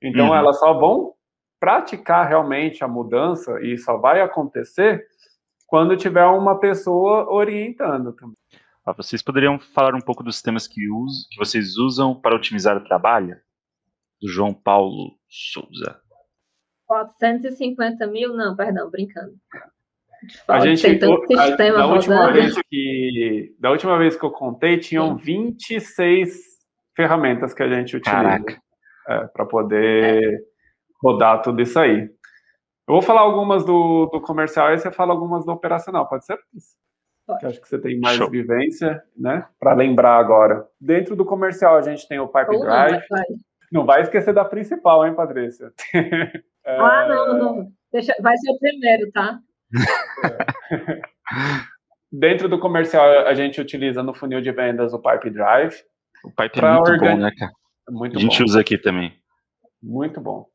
Então 0.01 0.29
uhum. 0.29 0.35
elas 0.35 0.59
só 0.59 0.73
vão 0.75 1.15
praticar 1.61 2.29
realmente 2.29 2.83
a 2.83 2.89
mudança 2.89 3.61
e 3.61 3.79
só 3.79 3.97
vai 3.97 4.21
acontecer 4.21 5.07
quando 5.73 5.97
tiver 5.97 6.27
uma 6.27 6.61
pessoa 6.61 7.33
orientando 7.33 8.13
também. 8.13 8.37
Ah, 8.85 8.93
vocês 8.93 9.23
poderiam 9.23 9.59
falar 9.59 9.95
um 9.95 10.03
pouco 10.03 10.23
dos 10.23 10.35
sistemas 10.35 10.69
que, 10.69 10.87
us 10.93 11.27
que 11.31 11.39
vocês 11.39 11.79
usam 11.79 12.15
para 12.15 12.37
otimizar 12.37 12.77
o 12.77 12.85
trabalho? 12.85 13.39
Do 14.21 14.29
João 14.29 14.53
Paulo 14.53 15.17
Souza. 15.31 15.99
450 16.87 18.07
mil? 18.09 18.35
Não, 18.37 18.55
perdão, 18.55 18.91
brincando. 18.91 19.33
A 20.47 20.61
gente, 20.61 20.83
tem 20.83 21.09
a, 21.39 21.57
da, 21.57 21.87
última 21.87 22.31
vez 22.31 22.55
que, 22.69 23.57
da 23.59 23.71
última 23.71 23.97
vez 23.97 24.15
que 24.15 24.27
eu 24.27 24.31
contei, 24.31 24.79
tinham 24.79 25.17
Sim. 25.17 25.25
26 25.25 26.37
ferramentas 26.95 27.55
que 27.55 27.63
a 27.63 27.69
gente 27.71 27.97
utiliza 27.97 28.45
é, 29.09 29.27
para 29.29 29.47
poder 29.47 30.23
é. 30.23 30.39
rodar 31.03 31.41
tudo 31.41 31.63
isso 31.63 31.79
aí. 31.79 32.11
Eu 32.89 32.95
vou 32.95 33.03
falar 33.03 33.21
algumas 33.21 33.65
do, 33.65 34.07
do 34.07 34.21
comercial 34.21 34.73
e 34.73 34.79
você 34.79 34.91
fala 34.91 35.13
algumas 35.13 35.45
do 35.45 35.53
operacional, 35.53 36.09
pode 36.09 36.25
ser? 36.27 36.39
Pode. 37.27 37.47
acho 37.47 37.61
que 37.61 37.69
você 37.69 37.79
tem 37.79 37.99
mais 38.01 38.17
Show. 38.17 38.29
vivência, 38.29 39.03
né? 39.17 39.47
Para 39.59 39.75
lembrar 39.75 40.17
agora. 40.17 40.67
Dentro 40.81 41.15
do 41.15 41.25
comercial 41.25 41.77
a 41.77 41.83
gente 41.83 42.07
tem 42.09 42.19
o 42.19 42.27
Pipe 42.27 42.59
Drive. 42.59 43.05
Vai. 43.09 43.25
Não 43.71 43.87
vai 43.87 44.03
esquecer 44.03 44.35
da 44.35 44.45
principal, 44.45 45.07
hein, 45.07 45.15
Patrícia? 45.15 45.73
É... 45.95 46.43
Ah, 46.65 47.09
não, 47.09 47.39
não. 47.39 47.73
Deixa, 47.93 48.15
vai 48.21 48.37
ser 48.37 48.53
o 48.53 48.59
primeiro, 48.61 49.11
tá? 49.11 49.41
Dentro 52.13 52.49
do 52.49 52.57
comercial, 52.61 53.27
a 53.27 53.35
gente 53.35 53.61
utiliza 53.61 54.01
no 54.01 54.15
funil 54.15 54.41
de 54.41 54.53
vendas 54.53 54.93
o 54.93 54.99
Pipe 55.01 55.31
Drive. 55.31 55.75
O 56.25 56.31
Pipe 56.31 56.61
é 56.65 56.73
muito 56.73 56.89
organ... 56.89 57.17
bom, 57.17 57.17
né, 57.17 57.31
cara? 57.37 57.53
Muito 57.91 58.17
a 58.17 58.21
gente 58.21 58.39
bom. 58.39 58.45
usa 58.45 58.61
aqui 58.61 58.79
também. 58.79 59.13
Muito 59.83 60.21
bom. 60.21 60.47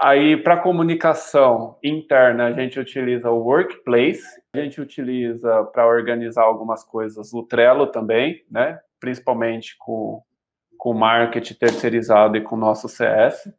Aí, 0.00 0.36
para 0.36 0.58
comunicação 0.58 1.78
interna, 1.82 2.46
a 2.46 2.52
gente 2.52 2.78
utiliza 2.78 3.30
o 3.30 3.42
Workplace. 3.42 4.24
A 4.54 4.58
gente 4.58 4.80
utiliza 4.80 5.64
para 5.64 5.86
organizar 5.86 6.42
algumas 6.42 6.84
coisas 6.84 7.32
o 7.32 7.42
Trello 7.42 7.86
também, 7.86 8.44
né? 8.50 8.78
Principalmente 9.00 9.76
com, 9.78 10.22
com 10.76 10.92
marketing 10.92 11.54
terceirizado 11.54 12.36
e 12.36 12.42
com 12.42 12.56
o 12.56 12.58
nosso 12.58 12.88
CS 12.88 13.50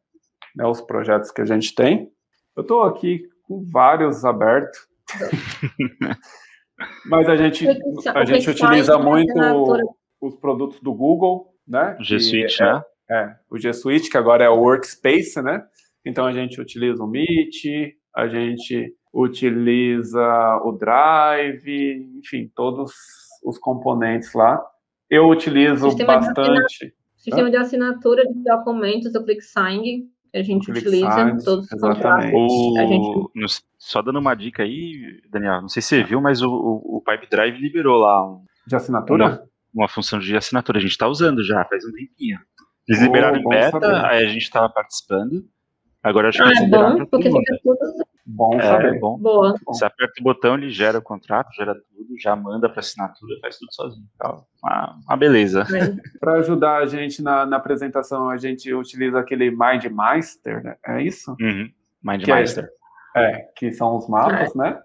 né, 0.58 0.66
os 0.66 0.82
projetos 0.82 1.32
que 1.32 1.42
a 1.42 1.46
gente 1.46 1.74
tem. 1.76 2.12
Eu 2.56 2.62
estou 2.62 2.82
aqui 2.82 3.30
com 3.44 3.64
vários 3.64 4.26
abertos. 4.26 4.88
Mas 7.06 7.30
a 7.30 7.36
gente, 7.36 7.68
a 8.14 8.26
gente 8.26 8.50
utiliza 8.50 8.98
muito 8.98 9.34
os 10.20 10.36
produtos 10.36 10.80
do 10.82 10.94
Google, 10.94 11.54
né? 11.68 11.96
O 12.00 12.04
G 12.04 12.20
Suite, 12.20 12.62
é, 12.62 12.66
né? 12.66 12.84
É, 13.10 13.36
o 13.50 13.58
G 13.58 13.74
Suite, 13.74 14.10
que 14.10 14.18
agora 14.18 14.44
é 14.44 14.50
o 14.50 14.60
Workspace, 14.60 15.42
né? 15.42 15.64
Então 16.08 16.26
a 16.26 16.32
gente 16.32 16.60
utiliza 16.60 17.04
o 17.04 17.08
Meet, 17.08 17.94
a 18.16 18.28
gente 18.28 18.96
utiliza 19.14 20.62
o 20.64 20.72
Drive, 20.72 22.10
enfim, 22.18 22.52
todos 22.56 22.92
os 23.44 23.58
componentes 23.58 24.34
lá. 24.34 24.62
Eu 25.10 25.28
utilizo 25.30 25.90
Sistema 25.90 26.20
bastante. 26.20 26.86
De 26.86 26.94
Sistema 27.16 27.50
de 27.50 27.58
assinatura 27.58 28.24
de 28.26 28.44
documentos, 28.44 29.14
o 29.16 29.24
ClickSign, 29.24 30.08
que 30.32 30.38
a 30.38 30.44
gente 30.44 30.70
utiliza 30.72 31.22
em 31.22 31.38
todos 31.38 31.70
os 31.70 31.82
contratos. 31.82 32.32
O... 32.34 33.32
Gente... 33.36 33.62
Só 33.78 34.02
dando 34.02 34.20
uma 34.20 34.36
dica 34.36 34.64
aí, 34.64 35.22
Daniel, 35.30 35.62
não 35.62 35.70
sei 35.70 35.82
se 35.82 35.90
você 35.90 36.04
viu, 36.04 36.22
mas 36.22 36.42
o, 36.42 36.50
o, 36.50 36.98
o 36.98 37.02
Pipe 37.02 37.28
Drive 37.30 37.58
liberou 37.58 37.98
lá 37.98 38.26
um, 38.26 38.46
de 38.66 38.76
assinatura? 38.76 39.26
Uma, 39.26 39.44
uma, 39.74 39.90
função 39.90 40.20
de 40.20 40.36
assinatura. 40.36 40.78
A 40.78 40.82
gente 40.82 40.92
está 40.92 41.08
usando 41.08 41.44
já 41.44 41.66
faz 41.66 41.84
um 41.86 41.92
tempinho. 41.92 42.40
Eles 42.88 43.02
liberaram 43.02 43.38
oh, 43.38 43.42
em 43.42 43.50
beta, 43.50 43.72
saber. 43.72 44.06
aí 44.06 44.26
a 44.26 44.30
gente 44.30 44.44
estava 44.44 44.70
participando. 44.70 45.44
Agora 46.08 46.30
acho 46.30 46.38
que 46.38 46.44
ah, 46.44 46.64
é 46.64 46.68
bom, 46.68 47.06
porque 47.06 47.30
fica 47.30 47.60
tudo 47.64 47.78
Bom 48.30 48.56
é, 48.56 48.62
saber. 48.62 49.00
Bom. 49.00 49.18
Boa. 49.18 49.56
Você 49.68 49.86
aperta 49.86 50.14
o 50.20 50.24
botão, 50.24 50.56
ele 50.56 50.70
gera 50.70 51.00
o 51.00 51.02
contrato, 51.02 51.54
gera 51.56 51.74
tudo, 51.74 52.20
já 52.20 52.36
manda 52.36 52.68
para 52.70 52.82
assinatura, 52.82 53.38
faz 53.42 53.58
tudo 53.58 53.74
sozinho. 53.74 54.06
Então, 54.16 54.46
uma, 54.62 55.00
uma 55.08 55.18
beleza. 55.18 55.62
É. 55.62 55.96
para 56.20 56.34
ajudar 56.34 56.80
a 56.80 56.86
gente 56.86 57.24
na, 57.24 57.46
na, 57.46 57.56
apresentação, 57.56 58.30
a 58.30 58.36
gente 58.36 58.74
utiliza 58.74 59.18
aquele 59.18 59.50
MindMeister, 59.50 60.62
né? 60.62 60.76
É 60.86 61.02
isso? 61.02 61.36
Uhum. 61.40 61.70
MindMeister. 62.04 62.70
É, 63.16 63.24
é, 63.24 63.48
que 63.56 63.72
são 63.72 63.96
os 63.96 64.10
mapas, 64.10 64.54
é. 64.54 64.58
né? 64.58 64.82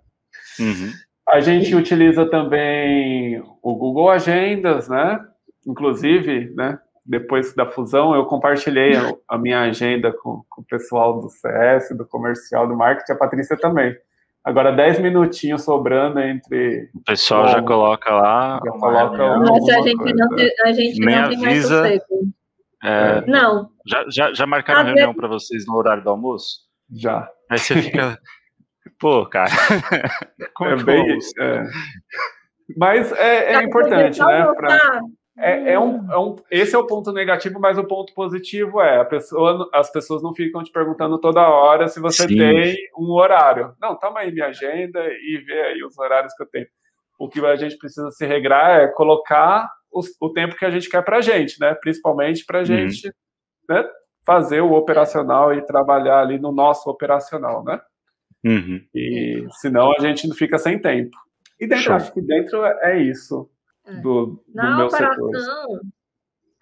Uhum. 0.60 0.92
A 1.28 1.40
gente 1.40 1.74
utiliza 1.74 2.24
também 2.30 3.42
o 3.60 3.74
Google 3.74 4.08
Agendas, 4.08 4.88
né? 4.88 5.18
Inclusive, 5.66 6.54
né? 6.54 6.78
Depois 7.04 7.54
da 7.54 7.66
fusão, 7.66 8.14
eu 8.14 8.24
compartilhei 8.26 8.96
a, 8.96 9.12
a 9.28 9.38
minha 9.38 9.60
agenda 9.60 10.12
com, 10.12 10.42
com, 10.48 10.62
o 10.62 10.64
pessoal 10.64 11.20
do 11.20 11.28
CS, 11.28 11.96
do 11.96 12.06
comercial, 12.06 12.66
do 12.66 12.76
marketing, 12.76 13.12
a 13.12 13.16
Patrícia 13.16 13.56
também. 13.56 13.96
Agora, 14.44 14.72
10 14.72 15.00
minutinhos 15.00 15.62
sobrando 15.62 16.20
entre. 16.20 16.90
O 16.94 17.04
pessoal 17.04 17.48
já 17.48 17.62
coloca 17.62 18.12
lá. 18.12 18.60
Já 18.64 18.72
coloca 18.72 19.36
Nossa, 19.38 19.78
a 19.78 19.82
gente 19.82 20.14
não 20.14 20.28
tem, 20.30 20.50
a 20.64 20.72
gente 20.72 20.98
Nem 20.98 21.16
não 21.16 21.28
tem 21.28 21.46
avisa, 21.46 21.80
mais 21.82 22.02
é, 22.84 23.24
Não. 23.26 23.70
Já, 23.86 24.04
já, 24.08 24.34
já 24.34 24.46
marcaram 24.46 24.80
a 24.80 24.84
reunião 24.84 25.14
para 25.14 25.28
vocês 25.28 25.64
no 25.66 25.76
horário 25.76 26.02
do 26.02 26.10
almoço? 26.10 26.62
Já. 26.90 27.28
Aí 27.48 27.58
você 27.58 27.80
fica. 27.80 28.18
Pô, 28.98 29.24
cara. 29.26 29.50
Como 30.54 30.70
é, 30.70 30.74
é 30.74 30.82
bem. 30.82 31.18
É. 31.38 31.64
Mas 32.76 33.12
é, 33.12 33.54
é 33.54 33.62
importante, 33.62 34.18
né? 34.20 34.52
Pra... 34.56 35.00
É, 35.38 35.72
é, 35.72 35.80
um, 35.80 36.12
é 36.12 36.18
um, 36.18 36.36
esse 36.50 36.74
é 36.74 36.78
o 36.78 36.86
ponto 36.86 37.10
negativo, 37.10 37.58
mas 37.58 37.78
o 37.78 37.84
ponto 37.84 38.12
positivo 38.12 38.82
é 38.82 39.02
pessoa, 39.04 39.68
as 39.72 39.90
pessoas 39.90 40.22
não 40.22 40.34
ficam 40.34 40.62
te 40.62 40.70
perguntando 40.70 41.18
toda 41.18 41.48
hora 41.48 41.88
se 41.88 41.98
você 42.00 42.28
Sim. 42.28 42.36
tem 42.36 42.76
um 42.98 43.10
horário. 43.12 43.74
Não, 43.80 43.98
toma 43.98 44.20
aí 44.20 44.30
minha 44.30 44.48
agenda 44.48 45.00
e 45.00 45.42
vê 45.46 45.60
aí 45.62 45.84
os 45.84 45.98
horários 45.98 46.34
que 46.34 46.42
eu 46.42 46.46
tenho. 46.46 46.66
O 47.18 47.28
que 47.28 47.44
a 47.44 47.56
gente 47.56 47.78
precisa 47.78 48.10
se 48.10 48.26
regrar 48.26 48.80
é 48.80 48.88
colocar 48.88 49.70
os, 49.90 50.08
o 50.20 50.30
tempo 50.30 50.56
que 50.56 50.66
a 50.66 50.70
gente 50.70 50.88
quer 50.88 51.02
para 51.02 51.18
a 51.18 51.22
gente, 51.22 51.58
né? 51.58 51.74
Principalmente 51.74 52.44
para 52.44 52.58
a 52.58 52.60
uhum. 52.60 52.66
gente 52.66 53.10
né, 53.68 53.88
fazer 54.26 54.60
o 54.60 54.72
operacional 54.72 55.54
e 55.54 55.64
trabalhar 55.64 56.20
ali 56.20 56.38
no 56.38 56.52
nosso 56.52 56.90
operacional, 56.90 57.64
né? 57.64 57.80
Uhum. 58.44 58.84
E 58.94 59.46
senão 59.60 59.92
a 59.92 60.00
gente 60.00 60.28
não 60.28 60.34
fica 60.34 60.58
sem 60.58 60.78
tempo. 60.78 61.16
E 61.58 61.66
dentro, 61.66 61.94
acho 61.94 62.12
que 62.12 62.20
dentro 62.20 62.64
é 62.64 63.00
isso 63.00 63.48
é. 63.86 63.94
do, 64.00 64.26
do 64.26 64.42
na 64.54 64.86
operação. 64.86 65.80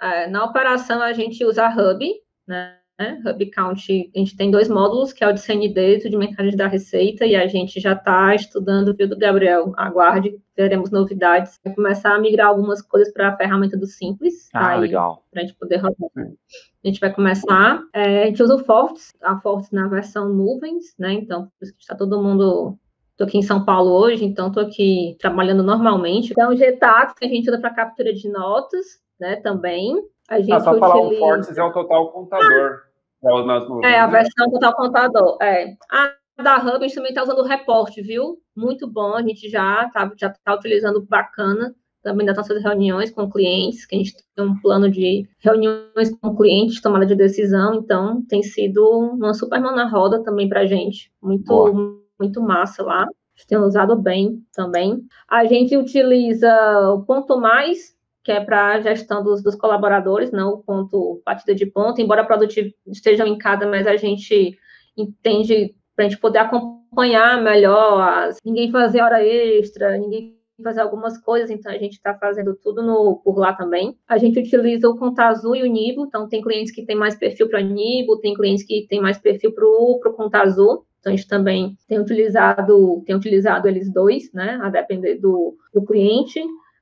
É, 0.01 0.27
na 0.29 0.45
operação 0.45 1.03
a 1.03 1.13
gente 1.13 1.45
usa 1.45 1.69
Hub, 1.69 2.05
né? 2.47 2.77
Hub 3.25 3.51
Count, 3.51 4.11
a 4.15 4.19
gente 4.19 4.37
tem 4.37 4.51
dois 4.51 4.69
módulos, 4.69 5.13
que 5.13 5.25
é 5.25 5.29
o 5.29 5.33
de 5.33 5.41
CND, 5.41 6.03
o 6.05 6.11
de 6.11 6.17
mercado 6.17 6.51
da 6.51 6.67
receita, 6.67 7.25
e 7.25 7.35
a 7.35 7.47
gente 7.47 7.81
já 7.81 7.95
está 7.95 8.35
estudando, 8.35 8.95
viu, 8.95 9.09
do 9.09 9.17
Gabriel? 9.17 9.73
Aguarde, 9.77 10.39
teremos 10.55 10.91
novidades. 10.91 11.59
Vai 11.65 11.75
começar 11.75 12.15
a 12.15 12.19
migrar 12.19 12.49
algumas 12.49 12.83
coisas 12.83 13.11
para 13.13 13.29
a 13.29 13.37
ferramenta 13.37 13.77
do 13.77 13.87
Simples. 13.87 14.51
Ah, 14.53 14.71
tá 14.71 14.77
legal. 14.77 15.25
Para 15.31 15.43
a 15.43 15.47
gente 15.47 15.57
poder 15.57 15.77
rodar. 15.77 16.11
A 16.15 16.87
gente 16.87 17.01
vai 17.01 17.13
começar. 17.13 17.83
É, 17.95 18.25
a 18.25 18.27
gente 18.27 18.43
usa 18.43 18.57
o 18.57 18.65
Fortes, 18.65 19.13
a 19.23 19.39
Fortes 19.39 19.71
na 19.71 19.89
versão 19.89 20.29
nuvens, 20.29 20.95
né? 20.99 21.15
Então, 21.15 21.45
por 21.59 21.65
isso 21.65 21.75
que 21.75 21.81
está 21.81 21.95
todo 21.95 22.23
mundo 22.23 22.79
Estou 23.21 23.29
aqui 23.29 23.37
em 23.37 23.43
São 23.43 23.63
Paulo 23.63 23.91
hoje, 23.91 24.25
então 24.25 24.49
estou 24.49 24.63
aqui 24.63 25.15
trabalhando 25.21 25.63
normalmente. 25.63 26.31
Então, 26.31 26.51
o 26.51 26.57
Getax 26.57 27.13
a 27.23 27.27
gente 27.27 27.51
usa 27.51 27.61
para 27.61 27.75
captura 27.75 28.15
de 28.15 28.27
notas, 28.31 28.99
né, 29.21 29.37
também. 29.37 29.95
A 30.27 30.41
gente 30.41 30.53
ah, 30.53 30.61
só 30.61 30.71
utiliza... 30.71 30.89
falar 30.89 31.03
o 31.03 31.19
Fortes 31.19 31.59
é 31.59 31.63
o 31.63 31.71
total 31.71 32.13
contador. 32.13 32.81
Ah, 33.23 33.87
é, 33.87 34.01
a 34.01 34.07
né? 34.07 34.13
versão 34.13 34.51
total 34.51 34.75
contador, 34.75 35.37
é. 35.43 35.75
A 35.93 36.15
da 36.43 36.57
Hub, 36.57 36.77
a 36.77 36.81
gente 36.81 36.95
também 36.95 37.11
está 37.11 37.23
usando 37.23 37.41
o 37.41 37.47
reporte, 37.47 38.01
viu? 38.01 38.39
Muito 38.57 38.91
bom, 38.91 39.15
a 39.15 39.21
gente 39.21 39.51
já 39.51 39.85
está 39.85 40.11
já 40.17 40.31
tá 40.43 40.55
utilizando 40.55 41.03
bacana 41.03 41.75
também 42.03 42.25
das 42.25 42.39
nossas 42.39 42.63
reuniões 42.63 43.11
com 43.11 43.31
clientes, 43.31 43.85
que 43.85 43.97
a 43.97 43.99
gente 43.99 44.15
tem 44.35 44.47
um 44.47 44.59
plano 44.63 44.91
de 44.91 45.29
reuniões 45.41 46.11
com 46.23 46.35
clientes, 46.35 46.81
tomada 46.81 47.05
de 47.05 47.15
decisão, 47.15 47.75
então 47.75 48.25
tem 48.27 48.43
sido 48.43 48.83
uma 48.89 49.35
super 49.35 49.61
mão 49.61 49.77
na 49.77 49.87
roda 49.87 50.23
também 50.23 50.49
para 50.49 50.61
a 50.61 50.67
gente. 50.67 51.13
Muito, 51.21 51.45
Boa 51.45 52.00
muito 52.21 52.41
massa 52.43 52.83
lá. 52.83 53.07
Tem 53.49 53.59
usado 53.59 53.97
bem 53.97 54.45
também. 54.53 55.01
A 55.27 55.47
gente 55.47 55.77
utiliza 55.77 56.53
o 56.91 57.03
ponto 57.05 57.41
mais, 57.41 57.97
que 58.23 58.31
é 58.31 58.45
para 58.45 58.75
a 58.75 58.81
gestão 58.81 59.25
dos, 59.25 59.43
dos, 59.43 59.55
colaboradores, 59.55 60.31
não 60.31 60.51
o 60.51 60.59
ponto 60.59 61.23
partida 61.25 61.55
de 61.55 61.65
ponto, 61.65 62.01
embora 62.01 62.21
a 62.21 62.27
produtividade 62.27 62.77
esteja 62.87 63.27
em 63.27 63.39
cada, 63.39 63.67
mas 63.67 63.87
a 63.87 63.97
gente 63.97 64.59
entende 64.95 65.75
para 65.97 66.05
a 66.05 66.09
gente 66.09 66.21
poder 66.21 66.39
acompanhar 66.39 67.43
melhor, 67.43 68.01
as, 68.01 68.37
ninguém 68.45 68.71
fazer 68.71 69.01
hora 69.01 69.25
extra, 69.25 69.97
ninguém 69.97 70.39
fazer 70.63 70.81
algumas 70.81 71.19
coisas, 71.19 71.51
então 71.51 71.73
a 71.73 71.79
gente 71.79 71.95
está 71.95 72.15
fazendo 72.15 72.55
tudo 72.55 72.83
no, 72.83 73.17
por 73.25 73.39
lá 73.39 73.53
também. 73.55 73.97
A 74.07 74.19
gente 74.19 74.39
utiliza 74.39 74.89
o 74.89 74.97
Conta 74.97 75.25
Azul 75.25 75.57
e 75.57 75.63
o 75.63 75.67
Nibo, 75.67 76.05
então 76.07 76.29
tem 76.29 76.43
clientes 76.43 76.73
que 76.73 76.85
têm 76.85 76.97
mais 76.97 77.17
perfil 77.17 77.49
para 77.49 77.63
Nibo, 77.63 78.19
tem 78.19 78.35
clientes 78.35 78.65
que 78.65 78.87
têm 78.89 79.01
mais 79.01 79.19
perfil 79.19 79.53
para 79.53 79.65
o 79.65 80.15
Conta 80.15 80.43
Azul. 80.43 80.85
Então, 81.01 81.13
a 81.13 81.17
gente 81.17 81.27
também 81.27 81.77
tem 81.89 81.99
utilizado, 81.99 83.03
tem 83.07 83.17
utilizado 83.17 83.67
eles 83.67 83.93
dois, 83.93 84.31
né, 84.33 84.59
a 84.63 84.69
depender 84.69 85.17
do, 85.17 85.57
do 85.75 85.83
cliente. 85.85 86.41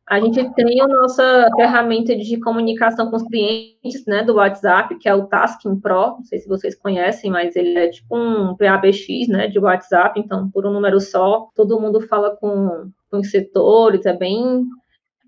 A 0.09 0.19
gente 0.21 0.43
tem 0.55 0.81
a 0.81 0.89
nossa 0.89 1.51
ferramenta 1.55 2.17
de 2.17 2.41
comunicação 2.41 3.11
com 3.11 3.17
os 3.17 3.23
clientes, 3.25 4.07
né, 4.07 4.25
do 4.25 4.35
WhatsApp, 4.37 4.99
que 4.99 5.09
é 5.09 5.15
o 5.15 5.27
Tasking 5.27 5.79
Pro, 5.79 6.17
não 6.17 6.25
sei 6.25 6.39
se 6.39 6.49
vocês 6.49 6.75
conhecem, 6.75 7.31
mas 7.31 7.55
ele 7.55 7.79
é 7.79 7.89
tipo 7.89 8.17
um 8.17 8.57
PABX, 8.57 9.29
né, 9.29 9.49
de 9.49 9.59
WhatsApp, 9.59 10.19
então, 10.19 10.51
por 10.51 10.67
um 10.67 10.73
número 10.73 10.99
só, 10.99 11.49
todo 11.55 11.81
mundo 11.81 12.01
fala 12.01 12.35
com, 12.37 12.91
com 13.11 13.19
os 13.19 13.31
setores, 13.31 14.07
é 14.07 14.13
bem, 14.15 14.65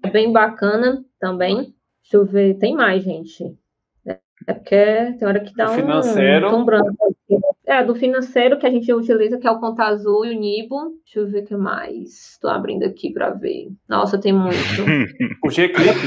é 0.02 0.10
bem 0.10 0.32
bacana 0.32 1.04
também. 1.20 1.74
Deixa 2.02 2.16
eu 2.16 2.24
ver, 2.24 2.58
tem 2.58 2.74
mais, 2.74 3.04
gente. 3.04 3.56
É 4.46 4.54
porque 4.54 5.14
tem 5.18 5.28
hora 5.28 5.40
que 5.40 5.54
dá 5.54 5.70
um, 5.70 5.74
financeiro. 5.74 6.56
um 6.56 6.64
branco. 6.64 7.16
É, 7.66 7.84
do 7.84 7.94
financeiro 7.94 8.58
que 8.58 8.66
a 8.66 8.70
gente 8.70 8.92
utiliza, 8.92 9.38
que 9.38 9.46
é 9.46 9.50
o 9.50 9.60
Conta 9.60 9.84
Azul 9.84 10.24
e 10.24 10.34
o 10.34 10.40
Nibo. 10.40 10.96
Deixa 11.04 11.20
eu 11.20 11.28
ver 11.28 11.44
o 11.44 11.46
que 11.46 11.56
mais. 11.56 12.32
Estou 12.32 12.50
abrindo 12.50 12.84
aqui 12.84 13.12
para 13.12 13.30
ver. 13.30 13.68
Nossa, 13.88 14.18
tem 14.18 14.32
muito. 14.32 14.56
o 15.44 15.50
G-Click 15.50 15.98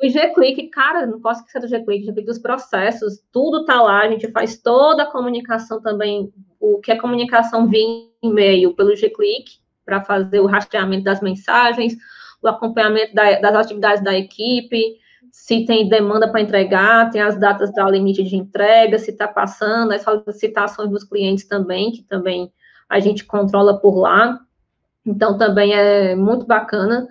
O 0.00 0.08
G-Click, 0.08 0.68
cara, 0.68 1.06
não 1.06 1.20
posso 1.20 1.40
esquecer 1.40 1.60
do 1.60 1.68
G-Click, 1.68 2.04
G-Click 2.04 2.26
dos 2.26 2.38
processos, 2.38 3.22
tudo 3.32 3.64
tá 3.64 3.80
lá, 3.80 4.00
a 4.00 4.08
gente 4.08 4.30
faz 4.32 4.60
toda 4.60 5.04
a 5.04 5.10
comunicação 5.10 5.80
também, 5.80 6.32
o 6.60 6.78
que 6.78 6.90
é 6.90 6.96
comunicação 6.96 7.68
via 7.68 7.86
e-mail 8.22 8.74
pelo 8.74 8.96
G-Click, 8.96 9.62
para 9.84 10.02
fazer 10.02 10.40
o 10.40 10.46
rastreamento 10.46 11.04
das 11.04 11.20
mensagens, 11.20 11.96
o 12.42 12.48
acompanhamento 12.48 13.14
da, 13.14 13.40
das 13.40 13.54
atividades 13.54 14.02
da 14.02 14.16
equipe, 14.16 14.98
se 15.32 15.64
tem 15.64 15.88
demanda 15.88 16.30
para 16.30 16.42
entregar, 16.42 17.10
tem 17.10 17.22
as 17.22 17.40
datas 17.40 17.72
da 17.72 17.88
limite 17.88 18.22
de 18.22 18.36
entrega, 18.36 18.98
se 18.98 19.10
está 19.10 19.26
passando, 19.26 19.92
as 19.92 20.02
solicitações 20.02 20.90
dos 20.90 21.04
clientes 21.04 21.48
também, 21.48 21.90
que 21.90 22.02
também 22.02 22.52
a 22.86 23.00
gente 23.00 23.24
controla 23.24 23.80
por 23.80 23.98
lá. 23.98 24.38
Então, 25.04 25.38
também 25.38 25.72
é 25.72 26.14
muito 26.14 26.46
bacana. 26.46 27.08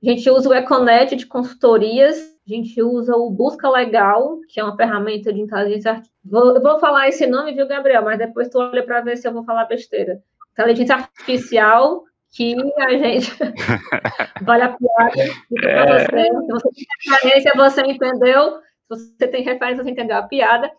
A 0.00 0.08
gente 0.08 0.30
usa 0.30 0.48
o 0.48 0.54
Econet 0.54 1.16
de 1.16 1.26
consultorias, 1.26 2.16
a 2.46 2.54
gente 2.54 2.80
usa 2.80 3.16
o 3.16 3.28
Busca 3.28 3.68
Legal, 3.68 4.38
que 4.48 4.60
é 4.60 4.64
uma 4.64 4.76
ferramenta 4.76 5.32
de 5.32 5.40
inteligência 5.40 5.90
artificial. 5.90 6.54
Eu 6.54 6.62
vou 6.62 6.78
falar 6.78 7.08
esse 7.08 7.26
nome, 7.26 7.54
viu, 7.54 7.66
Gabriel? 7.66 8.04
Mas 8.04 8.18
depois 8.18 8.48
tu 8.48 8.58
olha 8.58 8.84
para 8.84 9.00
ver 9.00 9.16
se 9.16 9.26
eu 9.26 9.32
vou 9.32 9.44
falar 9.44 9.64
besteira. 9.64 10.22
Inteligência 10.52 10.94
artificial 10.94 12.04
que 12.34 12.54
a 12.78 12.90
gente 12.90 13.30
vale 14.42 14.64
a 14.64 14.76
piada 14.76 15.22
é... 15.62 15.86
você. 15.86 16.24
Se 16.24 16.52
você 16.52 16.68
tem 16.74 16.86
referência, 17.10 17.52
você 17.56 17.80
entendeu. 17.82 18.58
Se 18.92 19.16
você 19.16 19.28
tem 19.28 19.42
referência, 19.42 19.84
você 19.84 19.90
entendeu 19.90 20.16
a 20.16 20.22
piada. 20.22 20.70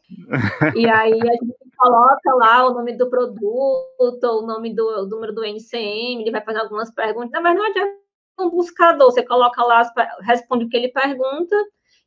E 0.76 0.88
aí 0.88 1.14
a 1.14 1.32
gente 1.32 1.56
coloca 1.78 2.36
lá 2.36 2.68
o 2.68 2.74
nome 2.74 2.98
do 2.98 3.10
produto, 3.10 4.24
o 4.24 4.46
nome 4.46 4.76
do 4.76 4.86
o 4.86 5.08
número 5.08 5.34
do 5.34 5.44
NCM, 5.44 6.22
ele 6.22 6.32
vai 6.32 6.42
fazer 6.42 6.60
algumas 6.60 6.94
perguntas, 6.94 7.42
mas 7.42 7.56
não 7.56 7.66
adianta 7.66 8.06
um 8.40 8.50
buscador, 8.50 9.12
você 9.12 9.24
coloca 9.24 9.64
lá, 9.64 9.90
responde 10.22 10.66
o 10.66 10.70
que 10.70 10.76
ele 10.76 10.90
pergunta, 10.90 11.56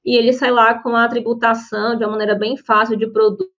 e 0.04 0.14
ele 0.14 0.32
sai 0.32 0.50
lá 0.50 0.74
com 0.82 0.94
a 0.94 1.08
tributação 1.08 1.96
de 1.96 2.04
uma 2.04 2.12
maneira 2.12 2.34
bem 2.34 2.54
fácil 2.54 2.98
de 2.98 3.06
produto 3.06 3.50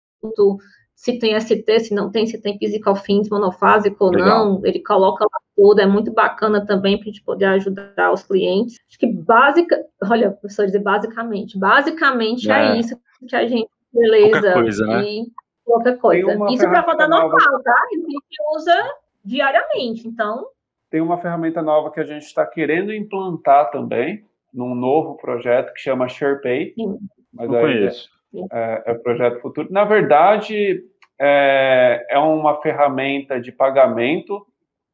se 0.99 1.17
tem 1.17 1.39
ST, 1.39 1.79
se 1.79 1.93
não 1.93 2.11
tem, 2.11 2.27
se 2.27 2.41
tem 2.41 2.57
physical 2.57 2.93
fins 2.93 3.29
monofásico 3.29 4.03
ou 4.03 4.11
não, 4.11 4.61
ele 4.65 4.83
coloca 4.83 5.23
lá 5.23 5.39
tudo, 5.59 5.81
é 5.81 5.85
muito 5.85 6.13
bacana 6.13 6.65
também 6.65 6.97
para 6.97 7.03
a 7.03 7.11
gente 7.11 7.21
poder 7.21 7.45
ajudar 7.45 8.13
os 8.13 8.23
clientes. 8.23 8.77
Acho 8.87 8.97
que 8.97 9.07
básica, 9.07 9.77
olha, 10.09 10.31
professor 10.31 10.65
dizer 10.65 10.79
basicamente, 10.79 11.59
basicamente 11.59 12.49
é, 12.49 12.53
é 12.53 12.79
isso 12.79 12.97
que 13.27 13.35
a 13.35 13.45
gente 13.45 13.69
beleza 13.93 14.39
qualquer 14.39 14.53
coisa, 14.53 14.85
né? 14.85 15.03
e 15.03 15.25
qualquer 15.65 15.97
coisa. 15.97 16.37
Isso 16.49 16.63
para 16.63 16.79
rodar 16.79 17.09
normal, 17.09 17.61
tá? 17.61 17.73
A 17.73 17.93
gente 17.93 18.37
usa 18.55 18.93
diariamente, 19.25 20.07
então. 20.07 20.47
Tem 20.89 21.01
uma 21.01 21.17
ferramenta 21.17 21.61
nova 21.61 21.91
que 21.91 21.99
a 21.99 22.05
gente 22.05 22.23
está 22.23 22.45
querendo 22.45 22.93
implantar 22.93 23.69
também 23.69 24.23
num 24.53 24.73
novo 24.73 25.17
projeto 25.17 25.73
que 25.73 25.81
chama 25.81 26.07
SharePay. 26.07 26.73
Sim. 26.73 26.97
Mas 27.33 27.49
Não 27.49 27.59
conheço. 27.59 28.09
É, 28.51 28.83
é 28.85 28.93
projeto 28.93 29.41
futuro. 29.41 29.67
Na 29.69 29.83
verdade, 29.83 30.83
é, 31.19 32.05
é 32.09 32.17
uma 32.17 32.61
ferramenta 32.61 33.41
de 33.41 33.51
pagamento 33.51 34.47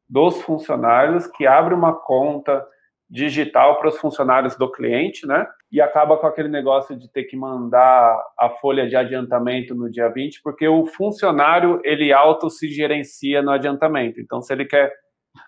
dos 0.08 0.40
funcionários 0.42 1.26
que 1.26 1.46
abre 1.46 1.74
uma 1.74 1.92
conta 1.94 2.64
digital 3.08 3.78
para 3.78 3.88
os 3.88 3.98
funcionários 3.98 4.56
do 4.56 4.70
cliente, 4.70 5.26
né? 5.26 5.46
E 5.70 5.80
acaba 5.80 6.16
com 6.16 6.26
aquele 6.26 6.48
negócio 6.48 6.96
de 6.96 7.10
ter 7.10 7.24
que 7.24 7.36
mandar 7.36 8.20
a 8.38 8.50
folha 8.60 8.88
de 8.88 8.96
adiantamento 8.96 9.74
no 9.74 9.90
dia 9.90 10.08
20, 10.08 10.42
porque 10.42 10.66
o 10.66 10.86
funcionário 10.86 11.80
ele 11.84 12.12
auto 12.12 12.50
se 12.50 12.68
gerencia 12.68 13.42
no 13.42 13.52
adiantamento. 13.52 14.20
Então, 14.20 14.42
se 14.42 14.52
ele 14.52 14.64
quer 14.64 14.92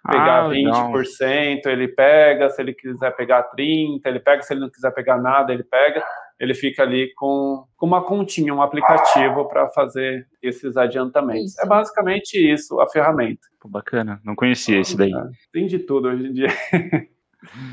pegar 0.09 0.47
ah, 0.47 0.49
20%, 0.49 1.63
não. 1.65 1.73
ele 1.73 1.89
pega, 1.89 2.49
se 2.51 2.63
ele 2.63 2.75
quiser 2.75 3.11
pegar 3.17 3.51
30%, 3.57 4.01
ele 4.05 4.21
pega, 4.21 4.43
se 4.43 4.53
ele 4.53 4.61
não 4.61 4.71
quiser 4.71 4.93
pegar 4.93 5.19
nada, 5.19 5.53
ele 5.53 5.65
pega 5.65 6.05
ele 6.39 6.55
fica 6.55 6.83
ali 6.83 7.13
com, 7.15 7.65
com 7.77 7.87
uma 7.87 8.05
continha, 8.05 8.55
um 8.55 8.63
aplicativo 8.63 9.47
para 9.49 9.69
fazer 9.69 10.27
esses 10.43 10.77
adiantamentos. 10.77 11.53
Isso. 11.53 11.61
É 11.63 11.67
basicamente 11.67 12.35
isso, 12.35 12.81
a 12.81 12.89
ferramenta. 12.89 13.41
Pô, 13.61 13.69
bacana, 13.69 14.21
não 14.25 14.37
conhecia 14.37 14.81
esse 14.81 14.97
daí. 14.97 15.13
É, 15.13 15.23
tem 15.53 15.67
de 15.67 15.79
tudo 15.81 16.09
hoje 16.09 16.27
em 16.27 16.33
dia. 16.33 16.49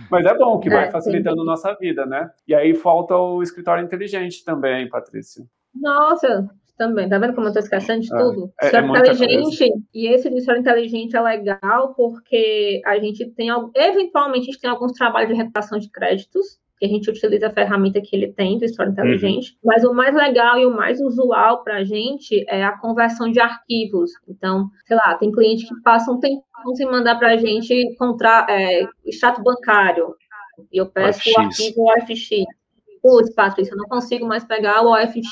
Mas 0.10 0.26
é 0.26 0.38
bom 0.38 0.60
que 0.60 0.70
vai 0.70 0.88
é, 0.88 0.92
facilitando 0.92 1.42
a 1.42 1.46
nossa 1.46 1.74
vida, 1.76 2.06
né? 2.06 2.30
E 2.48 2.54
aí 2.54 2.74
falta 2.74 3.16
o 3.16 3.42
escritório 3.42 3.84
inteligente 3.84 4.44
também, 4.44 4.88
Patrícia. 4.88 5.44
Nossa, 5.74 6.50
também. 6.78 7.10
Tá 7.10 7.18
vendo 7.18 7.34
como 7.34 7.48
eu 7.48 7.54
tô 7.54 7.60
esquecendo 7.60 8.02
de 8.02 8.14
é, 8.14 8.18
tudo? 8.18 8.54
É, 8.62 8.76
é 8.76 8.80
inteligente, 8.80 9.58
coisa. 9.58 9.84
e 9.94 10.08
esse 10.08 10.30
dicionário 10.30 10.62
inteligente 10.62 11.16
é 11.16 11.22
legal 11.22 11.94
porque 11.96 12.82
a 12.86 12.98
gente 13.00 13.26
tem, 13.32 13.50
eventualmente, 13.76 14.42
a 14.42 14.46
gente 14.46 14.60
tem 14.60 14.70
alguns 14.70 14.94
trabalhos 14.94 15.30
de 15.30 15.36
reputação 15.36 15.78
de 15.80 15.90
créditos, 15.90 16.60
que 16.78 16.86
a 16.86 16.90
gente 16.90 17.10
utiliza 17.10 17.48
a 17.48 17.54
ferramenta 17.54 18.02
que 18.02 18.16
ele 18.16 18.34
tem 18.34 18.58
do 18.58 18.66
História 18.66 18.92
Inteligente, 18.92 19.52
uhum. 19.52 19.58
mas 19.64 19.84
o 19.84 19.94
mais 19.94 20.14
legal 20.14 20.60
e 20.60 20.66
o 20.66 20.76
mais 20.76 21.00
usual 21.02 21.64
para 21.64 21.78
a 21.78 21.84
gente 21.84 22.46
é 22.48 22.64
a 22.64 22.78
conversão 22.78 23.32
de 23.32 23.40
arquivos. 23.40 24.12
Então, 24.28 24.70
sei 24.86 24.98
lá, 24.98 25.16
tem 25.16 25.32
cliente 25.32 25.68
que 25.68 25.82
passa 25.82 26.12
um 26.12 26.20
tempo 26.20 26.44
sem 26.76 26.86
mandar 26.86 27.18
para 27.18 27.34
a 27.34 27.38
gente 27.38 27.96
contra, 27.98 28.46
é, 28.50 28.88
extrato 29.06 29.42
bancário, 29.42 30.16
e 30.72 30.78
eu 30.78 30.88
peço 30.88 31.30
o, 31.30 31.34
o 31.34 31.40
arquivo 31.46 31.84
OFX 31.84 32.30
putz, 33.06 33.32
Patrícia, 33.36 33.74
eu 33.74 33.78
não 33.78 33.86
consigo 33.86 34.26
mais 34.26 34.44
pegar 34.44 34.82
o 34.82 34.92
OFX 34.92 35.24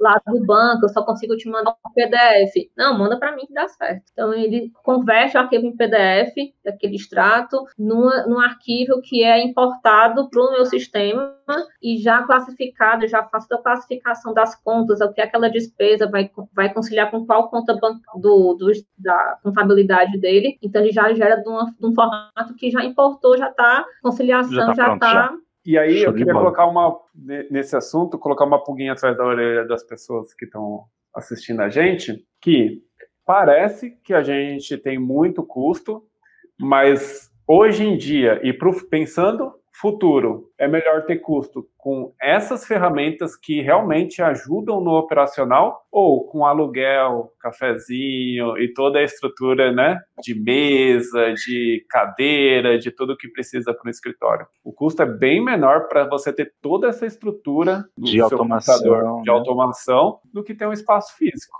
lá 0.00 0.20
do 0.26 0.44
banco, 0.44 0.84
eu 0.84 0.88
só 0.88 1.04
consigo 1.04 1.36
te 1.36 1.48
mandar 1.48 1.70
um 1.70 1.92
PDF. 1.92 2.68
Não, 2.76 2.98
manda 2.98 3.16
para 3.16 3.36
mim 3.36 3.46
que 3.46 3.54
dá 3.54 3.68
certo. 3.68 4.02
Então, 4.12 4.34
ele 4.34 4.72
converte 4.82 5.36
o 5.36 5.40
arquivo 5.40 5.64
em 5.64 5.76
PDF, 5.76 6.34
aquele 6.66 6.96
extrato, 6.96 7.64
num, 7.78 8.10
num 8.26 8.40
arquivo 8.40 9.00
que 9.00 9.22
é 9.22 9.40
importado 9.44 10.28
para 10.28 10.42
o 10.42 10.50
meu 10.50 10.66
sistema 10.66 11.36
e 11.80 11.98
já 11.98 12.24
classificado, 12.24 13.06
já 13.06 13.22
faço 13.22 13.54
a 13.54 13.62
classificação 13.62 14.34
das 14.34 14.56
contas, 14.56 15.00
o 15.00 15.12
que 15.12 15.20
aquela 15.20 15.48
despesa 15.48 16.10
vai, 16.10 16.28
vai 16.52 16.74
conciliar 16.74 17.12
com 17.12 17.24
qual 17.24 17.48
conta 17.48 17.74
do, 17.74 18.54
do, 18.54 18.72
da 18.98 19.38
contabilidade 19.40 20.18
dele. 20.18 20.58
Então, 20.60 20.82
ele 20.82 20.90
já 20.90 21.14
gera 21.14 21.36
de, 21.36 21.48
uma, 21.48 21.66
de 21.66 21.86
um 21.86 21.94
formato 21.94 22.54
que 22.56 22.72
já 22.72 22.84
importou, 22.84 23.38
já 23.38 23.50
está, 23.50 23.84
conciliação 24.02 24.74
já 24.74 24.94
está 24.94 25.32
e 25.64 25.78
aí 25.78 25.98
Show 25.98 26.08
eu 26.08 26.14
queria 26.14 26.32
colocar 26.32 26.66
uma 26.66 26.98
nesse 27.50 27.74
assunto, 27.76 28.18
colocar 28.18 28.44
uma 28.44 28.62
pulguinha 28.62 28.92
atrás 28.92 29.16
da 29.16 29.24
orelha 29.24 29.66
das 29.66 29.82
pessoas 29.82 30.34
que 30.34 30.44
estão 30.44 30.84
assistindo 31.14 31.60
a 31.60 31.68
gente, 31.68 32.26
que 32.40 32.82
parece 33.24 33.92
que 34.02 34.12
a 34.12 34.22
gente 34.22 34.76
tem 34.76 34.98
muito 34.98 35.42
custo, 35.42 36.04
mas 36.58 37.30
hoje 37.46 37.84
em 37.84 37.96
dia 37.96 38.40
e 38.42 38.52
pro, 38.52 38.74
pensando 38.88 39.54
Futuro, 39.76 40.52
é 40.56 40.68
melhor 40.68 41.04
ter 41.04 41.18
custo 41.18 41.68
com 41.76 42.14
essas 42.20 42.64
ferramentas 42.64 43.34
que 43.34 43.60
realmente 43.60 44.22
ajudam 44.22 44.80
no 44.80 44.92
operacional 44.92 45.84
ou 45.90 46.28
com 46.28 46.46
aluguel, 46.46 47.32
cafezinho 47.40 48.56
e 48.56 48.72
toda 48.72 49.00
a 49.00 49.02
estrutura, 49.02 49.72
né, 49.72 50.00
de 50.22 50.32
mesa, 50.32 51.34
de 51.34 51.84
cadeira, 51.90 52.78
de 52.78 52.92
tudo 52.92 53.16
que 53.16 53.26
precisa 53.26 53.74
para 53.74 53.88
o 53.88 53.90
escritório. 53.90 54.46
O 54.62 54.72
custo 54.72 55.02
é 55.02 55.06
bem 55.06 55.44
menor 55.44 55.88
para 55.88 56.04
você 56.08 56.32
ter 56.32 56.54
toda 56.62 56.88
essa 56.88 57.04
estrutura 57.04 57.84
de 57.98 58.20
automação, 58.20 59.22
de 59.22 59.26
né? 59.26 59.32
automação 59.32 60.20
do 60.32 60.44
que 60.44 60.54
ter 60.54 60.68
um 60.68 60.72
espaço 60.72 61.16
físico. 61.16 61.58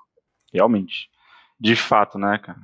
Realmente. 0.53 1.11
De 1.59 1.75
fato, 1.75 2.17
né, 2.17 2.39
cara? 2.39 2.61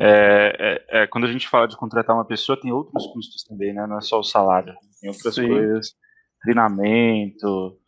É, 0.00 0.56
é, 0.90 1.02
é, 1.02 1.06
quando 1.06 1.24
a 1.24 1.32
gente 1.32 1.48
fala 1.48 1.68
de 1.68 1.76
contratar 1.76 2.16
uma 2.16 2.24
pessoa, 2.24 2.58
tem 2.58 2.72
outros 2.72 3.06
custos 3.08 3.42
também, 3.44 3.74
né? 3.74 3.86
Não 3.86 3.98
é 3.98 4.00
só 4.00 4.18
o 4.18 4.24
salário. 4.24 4.74
Tem 5.06 5.14
outras 5.14 5.34
Sim. 5.34 5.48
coisas, 5.48 5.94
treinamento, 6.42 7.78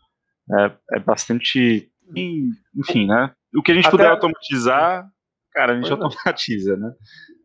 é, 0.59 0.97
é, 0.97 1.01
bastante. 1.01 1.91
Enfim, 2.15 3.07
né? 3.07 3.33
O 3.55 3.63
que 3.63 3.73
a 3.73 3.75
gente 3.75 3.89
Até... 3.89 3.97
puder 3.97 4.11
automatizar, 4.11 5.07
cara, 5.53 5.73
a 5.73 5.77
gente 5.77 5.89
pois 5.89 6.01
é. 6.01 6.05
automatiza, 6.05 6.77
né? 6.77 6.93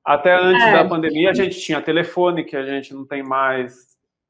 Até 0.06 0.36
antes 0.36 0.64
da 0.64 0.80
é. 0.80 0.88
pandemia, 0.88 1.32
a 1.32 1.34
gente 1.34 1.60
tinha 1.60 1.82
telefone, 1.82 2.44
que 2.44 2.56
a 2.56 2.66
gente 2.66 2.94
não 2.94 3.06
tem 3.06 3.24
mais, 3.24 3.74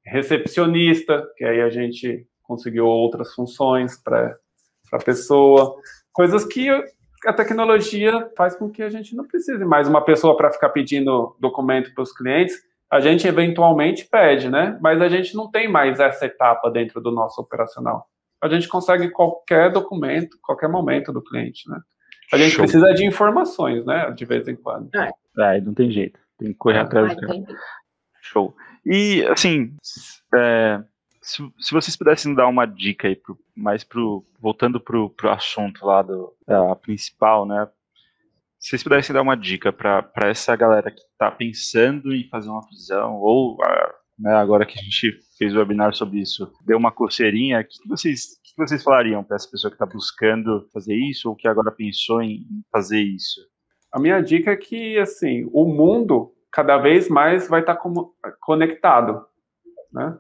recepcionista, 0.06 1.28
que 1.38 1.44
aí 1.44 1.62
a 1.62 1.70
gente 1.70 2.28
conseguiu 2.44 2.86
outras 2.86 3.34
funções 3.34 4.02
para 4.02 4.36
a 4.92 4.98
pessoa. 4.98 5.76
Coisas 6.12 6.46
que 6.46 6.70
a 7.26 7.34
tecnologia 7.34 8.30
faz 8.38 8.56
com 8.56 8.70
que 8.70 8.84
a 8.84 8.90
gente 8.90 9.16
não 9.16 9.26
precise 9.26 9.64
mais 9.66 9.88
uma 9.88 10.04
pessoa 10.04 10.36
para 10.36 10.52
ficar 10.52 10.70
pedindo 10.70 11.36
documento 11.40 11.94
para 11.94 12.04
os 12.04 12.12
clientes. 12.12 12.56
A 12.94 13.00
gente 13.00 13.28
eventualmente 13.28 14.06
pede, 14.06 14.48
né? 14.48 14.78
Mas 14.80 15.02
a 15.02 15.10
gente 15.10 15.36
não 15.36 15.50
tem 15.50 15.68
mais 15.68 16.00
essa 16.00 16.28
etapa 16.28 16.70
dentro 16.70 17.02
do 17.02 17.12
nosso 17.12 17.42
operacional. 17.42 18.08
A 18.40 18.48
gente 18.48 18.68
consegue 18.68 19.10
qualquer 19.10 19.72
documento, 19.72 20.38
qualquer 20.44 20.70
momento 20.70 21.12
do 21.12 21.24
cliente, 21.24 21.68
né? 21.68 21.80
A 22.32 22.38
gente 22.38 22.52
Show. 22.52 22.60
precisa 22.60 22.94
de 22.94 23.04
informações, 23.04 23.84
né? 23.84 24.12
De 24.12 24.26
vez 24.26 24.48
em 24.48 24.56
quando. 24.56 24.92
É, 24.96 25.10
é 25.40 25.60
não 25.62 25.74
tem 25.74 25.90
jeito. 25.90 26.20
Tem 26.38 26.50
que 26.50 26.54
correr 26.54 26.78
é, 26.78 26.82
atrás. 26.82 27.18
Show. 28.22 28.56
E, 28.86 29.26
assim, 29.28 29.76
é, 30.36 30.80
se, 31.20 31.42
se 31.58 31.72
vocês 31.72 31.96
pudessem 31.96 32.36
dar 32.36 32.46
uma 32.46 32.68
dica 32.68 33.08
aí, 33.08 33.16
pro, 33.16 33.40
mais 33.56 33.84
pro, 33.84 34.24
voltando 34.40 34.80
pro, 34.80 35.10
pro 35.10 35.32
assunto 35.32 35.84
lá 35.84 36.04
do, 36.04 36.32
da 36.46 36.76
principal, 36.76 37.44
né? 37.44 37.68
Se 38.64 38.70
vocês 38.70 38.84
pudessem 38.84 39.14
dar 39.14 39.22
uma 39.22 39.36
dica 39.36 39.74
para 39.74 40.30
essa 40.30 40.56
galera 40.56 40.90
que 40.90 41.02
está 41.02 41.30
pensando 41.30 42.16
em 42.16 42.30
fazer 42.30 42.48
uma 42.48 42.66
fusão, 42.66 43.16
ou 43.16 43.58
né, 44.18 44.34
agora 44.36 44.66
que 44.66 44.80
a 44.80 44.82
gente 44.82 45.20
fez 45.38 45.54
o 45.54 45.58
webinar 45.58 45.94
sobre 45.94 46.22
isso, 46.22 46.50
deu 46.66 46.78
uma 46.78 46.90
coceirinha, 46.90 47.60
o 47.60 47.64
que, 47.66 47.90
vocês, 47.90 48.40
que 48.42 48.54
vocês 48.58 48.82
falariam 48.82 49.22
para 49.22 49.36
essa 49.36 49.52
pessoa 49.52 49.70
que 49.70 49.76
está 49.76 49.86
buscando 49.86 50.66
fazer 50.72 50.96
isso, 50.96 51.28
ou 51.28 51.36
que 51.36 51.46
agora 51.46 51.74
pensou 51.74 52.22
em 52.22 52.46
fazer 52.72 53.02
isso? 53.02 53.42
A 53.92 54.00
minha 54.00 54.22
dica 54.22 54.52
é 54.52 54.56
que, 54.56 54.98
assim, 54.98 55.46
o 55.52 55.66
mundo 55.66 56.34
cada 56.50 56.78
vez 56.78 57.10
mais 57.10 57.50
vai 57.50 57.60
estar 57.60 57.76
tá 57.76 57.90
conectado, 58.40 59.26
né? 59.92 60.18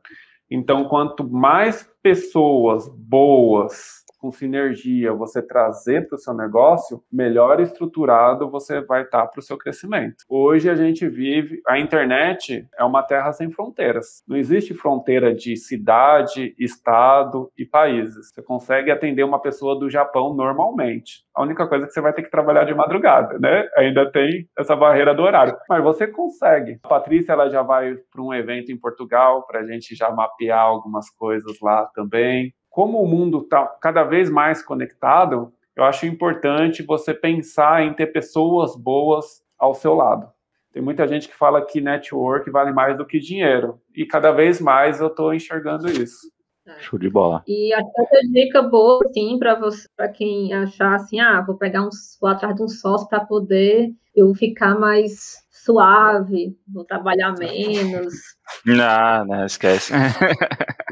Então, 0.51 0.83
quanto 0.89 1.23
mais 1.23 1.89
pessoas 2.03 2.89
boas 2.89 4.02
com 4.23 4.31
sinergia 4.31 5.11
você 5.11 5.45
trazer 5.45 6.07
para 6.07 6.15
o 6.15 6.17
seu 6.17 6.33
negócio, 6.33 7.03
melhor 7.11 7.59
estruturado 7.59 8.49
você 8.49 8.79
vai 8.79 9.01
estar 9.01 9.23
tá 9.23 9.27
para 9.27 9.39
o 9.41 9.43
seu 9.43 9.57
crescimento. 9.57 10.23
Hoje 10.29 10.69
a 10.69 10.75
gente 10.75 11.05
vive, 11.09 11.61
a 11.67 11.77
internet 11.77 12.65
é 12.79 12.85
uma 12.85 13.03
terra 13.03 13.33
sem 13.33 13.51
fronteiras. 13.51 14.23
Não 14.25 14.37
existe 14.37 14.73
fronteira 14.73 15.35
de 15.35 15.57
cidade, 15.57 16.55
estado 16.57 17.51
e 17.57 17.65
países. 17.65 18.31
Você 18.33 18.41
consegue 18.41 18.91
atender 18.91 19.23
uma 19.25 19.41
pessoa 19.41 19.77
do 19.77 19.89
Japão 19.89 20.33
normalmente. 20.33 21.25
A 21.35 21.43
única 21.43 21.67
coisa 21.67 21.83
é 21.83 21.87
que 21.87 21.93
você 21.93 21.99
vai 21.99 22.13
ter 22.13 22.23
que 22.23 22.31
trabalhar 22.31 22.63
de 22.63 22.73
madrugada, 22.73 23.37
né? 23.37 23.67
Ainda 23.75 24.09
tem 24.09 24.47
essa 24.57 24.73
barreira 24.73 25.13
do 25.13 25.23
horário. 25.23 25.57
Mas 25.67 25.83
você 25.83 26.07
consegue. 26.07 26.79
A 26.83 26.87
Patrícia 26.87 27.33
ela 27.33 27.49
já 27.49 27.61
vai 27.61 27.95
para 28.09 28.21
um 28.21 28.33
evento 28.33 28.71
em 28.71 28.79
Portugal 28.79 29.45
para 29.45 29.59
a 29.59 29.65
gente 29.65 29.93
já 29.95 30.09
mapear 30.11 30.61
algumas 30.61 31.09
coisas 31.09 31.57
lá 31.61 31.87
também 31.93 32.53
como 32.73 32.99
o 32.99 33.07
mundo 33.07 33.37
está 33.37 33.67
cada 33.79 34.03
vez 34.03 34.31
mais 34.31 34.63
conectado, 34.63 35.53
eu 35.75 35.83
acho 35.83 36.07
importante 36.07 36.81
você 36.81 37.13
pensar 37.13 37.83
em 37.83 37.93
ter 37.93 38.07
pessoas 38.07 38.75
boas 38.75 39.43
ao 39.59 39.75
seu 39.75 39.93
lado. 39.93 40.27
Tem 40.71 40.81
muita 40.81 41.07
gente 41.07 41.27
que 41.27 41.35
fala 41.35 41.63
que 41.63 41.79
network 41.79 42.49
vale 42.49 42.71
mais 42.71 42.97
do 42.97 43.05
que 43.05 43.19
dinheiro. 43.19 43.79
E 43.95 44.07
cada 44.07 44.31
vez 44.31 44.59
mais 44.59 44.99
eu 44.99 45.05
estou 45.05 45.31
enxergando 45.35 45.87
isso. 45.87 46.31
Show 46.79 46.97
de 46.97 47.11
bola. 47.11 47.43
E 47.47 47.71
a 47.75 47.77
outra 47.77 48.21
dica 48.31 48.63
boa, 48.63 49.07
sim, 49.13 49.37
para 49.37 49.53
você, 49.53 49.87
para 49.95 50.09
quem 50.09 50.51
achar 50.51 50.95
assim, 50.95 51.19
ah, 51.19 51.41
vou 51.41 51.55
pegar 51.55 51.83
um, 51.83 51.89
vou 52.19 52.31
atrás 52.31 52.55
de 52.55 52.63
um 52.63 52.67
sócio 52.67 53.07
para 53.07 53.23
poder 53.23 53.91
eu 54.15 54.33
ficar 54.33 54.79
mais 54.79 55.43
suave, 55.51 56.57
vou 56.67 56.83
trabalhar 56.85 57.35
menos. 57.37 58.15
Não, 58.65 59.25
não, 59.25 59.45
esquece. 59.45 59.93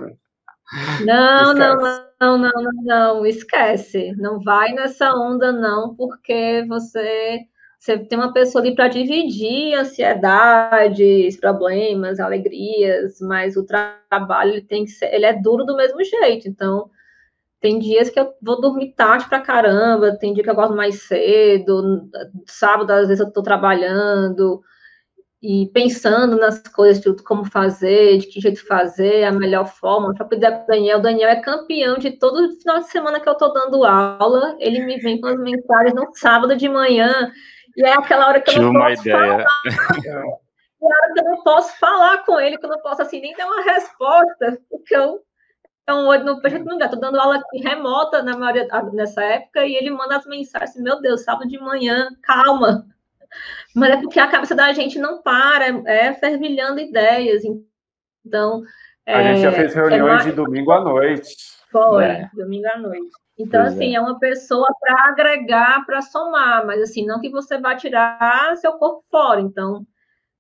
Não, 1.06 1.54
não, 1.54 1.76
não, 1.76 2.38
não, 2.38 2.38
não, 2.38 2.72
não, 2.84 3.26
esquece. 3.26 4.14
Não 4.18 4.40
vai 4.40 4.72
nessa 4.74 5.14
onda, 5.14 5.52
não, 5.52 5.96
porque 5.96 6.66
você, 6.68 7.40
você 7.78 7.98
tem 7.98 8.18
uma 8.18 8.32
pessoa 8.32 8.64
ali 8.64 8.74
para 8.74 8.88
dividir 8.88 9.76
ansiedades, 9.76 11.38
problemas, 11.38 12.20
alegrias, 12.20 13.20
mas 13.22 13.58
o 13.58 13.66
trabalho 13.66 14.52
ele 14.52 14.62
tem 14.62 14.86
que 14.86 14.92
ser, 14.92 15.14
ele 15.14 15.26
é 15.26 15.34
duro 15.34 15.66
do 15.66 15.76
mesmo 15.76 16.04
jeito. 16.04 16.48
Então, 16.48 16.90
tem 17.60 17.78
dias 17.78 18.10
que 18.10 18.20
eu 18.20 18.34
vou 18.42 18.60
dormir 18.62 18.94
tarde 18.94 19.28
pra 19.28 19.42
caramba, 19.42 20.18
tem 20.18 20.34
dia 20.34 20.44
que 20.44 20.50
eu 20.50 20.56
gosto 20.56 20.76
mais 20.76 21.04
cedo, 21.04 22.10
sábado 22.48 22.92
às 22.92 23.08
vezes 23.08 23.24
eu 23.24 23.32
tô 23.32 23.44
trabalhando 23.44 24.62
e 25.42 25.68
pensando 25.74 26.36
nas 26.38 26.62
coisas, 26.68 27.02
de 27.02 27.24
como 27.24 27.44
fazer, 27.46 28.20
de 28.20 28.28
que 28.28 28.40
jeito 28.40 28.66
fazer, 28.66 29.24
a 29.24 29.32
melhor 29.32 29.66
forma, 29.66 30.14
para 30.14 30.26
pedir 30.26 30.52
para 30.52 30.64
o 30.64 30.68
Daniel. 30.68 31.00
O 31.00 31.02
Daniel 31.02 31.30
é 31.30 31.42
campeão 31.42 31.98
de 31.98 32.12
todo 32.12 32.56
final 32.58 32.80
de 32.80 32.88
semana 32.88 33.20
que 33.20 33.28
eu 33.28 33.34
estou 33.34 33.52
dando 33.52 33.84
aula. 33.84 34.56
Ele 34.60 34.86
me 34.86 34.98
vem 34.98 35.20
com 35.20 35.28
as 35.28 35.40
mensagens 35.40 35.96
no 35.96 36.12
sábado 36.14 36.56
de 36.56 36.70
manhã, 36.70 37.32
e 37.76 37.84
é 37.84 37.94
aquela 37.94 38.28
hora 38.28 38.42
que 38.42 38.56
eu 38.56 38.62
não 38.62 38.74
posso 38.74 39.02
ideia. 39.02 39.16
falar. 39.16 39.46
é 40.06 40.86
hora 40.86 41.14
que 41.14 41.20
eu 41.20 41.24
não 41.24 41.44
posso 41.44 41.80
falar 41.80 42.26
com 42.26 42.40
ele, 42.40 42.58
que 42.58 42.66
eu 42.66 42.70
não 42.70 42.82
posso 42.82 43.02
assim 43.02 43.20
nem 43.20 43.36
dar 43.36 43.48
uma 43.48 43.64
resposta, 43.64 44.60
porque 44.70 44.96
eu 44.96 45.22
então, 45.84 46.08
hoje 46.08 46.24
no 46.24 46.40
projeto 46.40 46.64
não 46.64 46.78
dá. 46.78 46.86
Estou 46.86 47.00
dando 47.00 47.20
aula 47.20 47.44
remota 47.62 48.22
na 48.22 48.38
maioria, 48.38 48.68
nessa 48.94 49.22
época 49.24 49.66
e 49.66 49.76
ele 49.76 49.90
manda 49.90 50.18
as 50.18 50.26
mensagens: 50.26 50.72
assim, 50.72 50.84
Meu 50.84 51.02
Deus, 51.02 51.24
sábado 51.24 51.50
de 51.50 51.60
manhã, 51.60 52.08
calma. 52.22 52.86
Mas 53.76 53.92
é 53.92 53.98
porque 53.98 54.20
a 54.20 54.28
cabeça 54.28 54.56
da 54.56 54.72
gente 54.74 55.00
não 55.00 55.22
para, 55.22 55.68
é 55.86 56.14
fervilhando 56.14 56.80
ideias. 56.80 57.44
Então. 58.26 58.64
A 59.06 59.22
é, 59.22 59.34
gente 59.34 59.42
já 59.44 59.52
fez 59.52 59.74
reuniões 59.74 60.22
é 60.22 60.30
de 60.30 60.36
domingo 60.36 60.72
à 60.72 60.82
noite. 60.82 61.36
Foi, 61.72 62.08
né? 62.08 62.30
domingo 62.34 62.68
à 62.68 62.78
noite. 62.78 63.10
Então, 63.38 63.62
pois 63.62 63.74
assim, 63.74 63.94
é. 63.94 63.96
é 63.96 64.02
uma 64.02 64.20
pessoa 64.20 64.68
para 64.80 65.10
agregar, 65.10 65.86
para 65.86 66.02
somar, 66.02 66.66
mas 66.66 66.82
assim, 66.82 67.06
não 67.06 67.20
que 67.20 67.30
você 67.30 67.58
vá 67.58 67.76
tirar 67.76 68.56
seu 68.58 68.74
corpo 68.74 69.04
fora. 69.10 69.42
Então, 69.42 69.86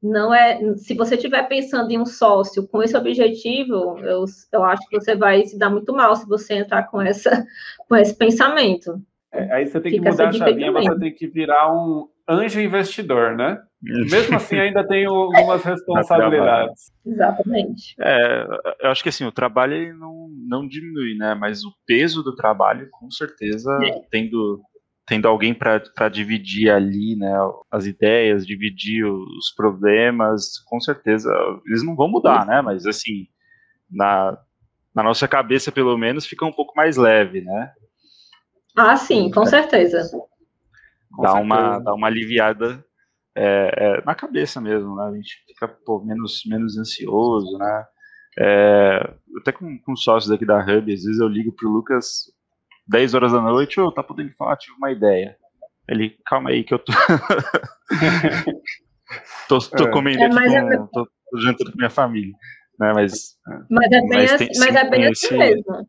não 0.02 0.34
é. 0.34 0.60
Se 0.78 0.94
você 0.96 1.16
estiver 1.16 1.48
pensando 1.48 1.92
em 1.92 2.00
um 2.00 2.06
sócio 2.06 2.68
com 2.68 2.82
esse 2.82 2.98
objetivo, 2.98 3.98
eu, 4.00 4.26
eu 4.52 4.64
acho 4.64 4.88
que 4.90 5.00
você 5.00 5.16
vai 5.16 5.46
se 5.46 5.58
dar 5.58 5.70
muito 5.70 5.94
mal 5.94 6.16
se 6.16 6.28
você 6.28 6.56
entrar 6.56 6.84
com, 6.84 7.02
essa, 7.02 7.46
com 7.88 7.96
esse 7.96 8.16
pensamento. 8.16 9.02
É, 9.32 9.52
aí 9.54 9.68
você 9.68 9.80
tem 9.80 9.94
Fica 9.94 10.04
que 10.04 10.12
mudar 10.12 10.28
a 10.28 10.32
chavinha, 10.32 10.72
você 10.72 11.00
tem 11.00 11.14
que 11.14 11.28
virar 11.28 11.72
um 11.74 12.10
anjo 12.28 12.60
investidor, 12.60 13.36
né? 13.36 13.62
Mesmo 13.82 14.36
assim, 14.36 14.58
ainda 14.60 14.88
tem 14.88 15.06
algumas 15.06 15.64
responsabilidades. 15.66 16.92
Exatamente. 17.06 17.96
É, 18.00 18.46
eu 18.82 18.92
acho 18.92 19.02
que 19.02 19.10
assim, 19.10 19.26
o 19.26 19.32
trabalho 19.32 19.98
não, 19.98 20.28
não 20.48 20.68
diminui, 20.68 21.16
né? 21.16 21.34
Mas 21.34 21.64
o 21.64 21.74
peso 21.86 22.22
do 22.22 22.36
trabalho, 22.36 22.88
com 22.92 23.10
certeza, 23.10 23.72
é. 23.84 24.02
tendo 24.12 24.62
tendo 25.08 25.28
alguém 25.28 25.54
para 25.54 26.08
dividir 26.10 26.70
ali, 26.70 27.18
né, 27.18 27.34
as 27.70 27.86
ideias, 27.86 28.48
dividir 28.48 29.04
os 29.04 29.52
problemas, 29.58 30.60
com 30.66 30.80
certeza 30.80 31.30
eles 31.68 31.84
não 31.84 31.98
vão 31.98 32.08
mudar, 32.08 32.46
né? 32.46 32.62
Mas 32.62 32.86
assim, 32.86 33.28
na, 33.90 34.38
na 34.96 35.04
nossa 35.04 35.28
cabeça 35.28 35.70
pelo 35.70 35.98
menos 35.98 36.26
fica 36.26 36.46
um 36.46 36.52
pouco 36.54 36.74
mais 36.78 36.96
leve, 36.96 37.42
né? 37.42 37.74
Ah, 38.78 38.96
sim, 38.96 39.30
com 39.32 39.46
certeza. 39.46 40.10
Dá 41.20 41.34
uma 41.34 41.80
dá 41.80 41.94
uma 41.94 42.08
aliviada 42.08 42.84
é, 43.36 43.72
é, 43.76 44.02
na 44.06 44.16
cabeça 44.16 44.62
mesmo, 44.62 44.96
né? 44.96 45.06
A 45.06 45.16
gente 45.16 45.44
fica 45.48 45.68
pô, 45.68 46.04
menos 46.04 46.44
menos 46.46 46.78
ansioso, 46.78 47.58
né? 47.58 47.86
É, 48.40 49.14
até 49.40 49.52
com, 49.52 49.78
com 49.80 49.96
sócios 49.96 50.32
aqui 50.32 50.46
da 50.46 50.60
Hub, 50.60 50.94
às 50.94 51.04
vezes 51.04 51.20
eu 51.20 51.28
ligo 51.28 51.52
pro 51.52 51.70
Lucas 51.70 52.32
10 52.88 53.14
horas 53.14 53.32
da 53.32 53.42
noite, 53.42 53.80
ô, 53.80 53.88
oh, 53.88 53.92
tá 53.92 54.04
podendo 54.04 54.34
falar, 54.34 54.58
tive 54.58 54.76
uma 54.78 54.92
ideia. 54.92 55.38
Ele, 55.88 56.18
calma 56.26 56.50
aí 56.52 56.64
que 56.64 56.74
eu 56.74 56.80
tô. 56.80 56.92
tô, 59.48 59.60
tô 59.60 59.88
é. 59.88 59.92
comendo 59.92 60.22
é, 60.22 60.26
aqui 60.26 60.36
com. 60.36 60.42
É... 60.42 60.78
Tô, 60.94 61.06
tô 61.06 61.40
jantando 61.40 61.72
com 61.72 61.78
minha 61.78 61.90
família. 61.90 62.34
Né, 62.80 62.94
mas, 62.94 63.38
mas 63.70 63.92
é 63.92 64.02
bem, 64.02 64.10
mas 64.10 64.34
assim, 64.34 64.48
mas 64.58 64.76
é 64.76 64.90
bem 64.90 65.08
assim 65.08 65.38
mesmo. 65.38 65.88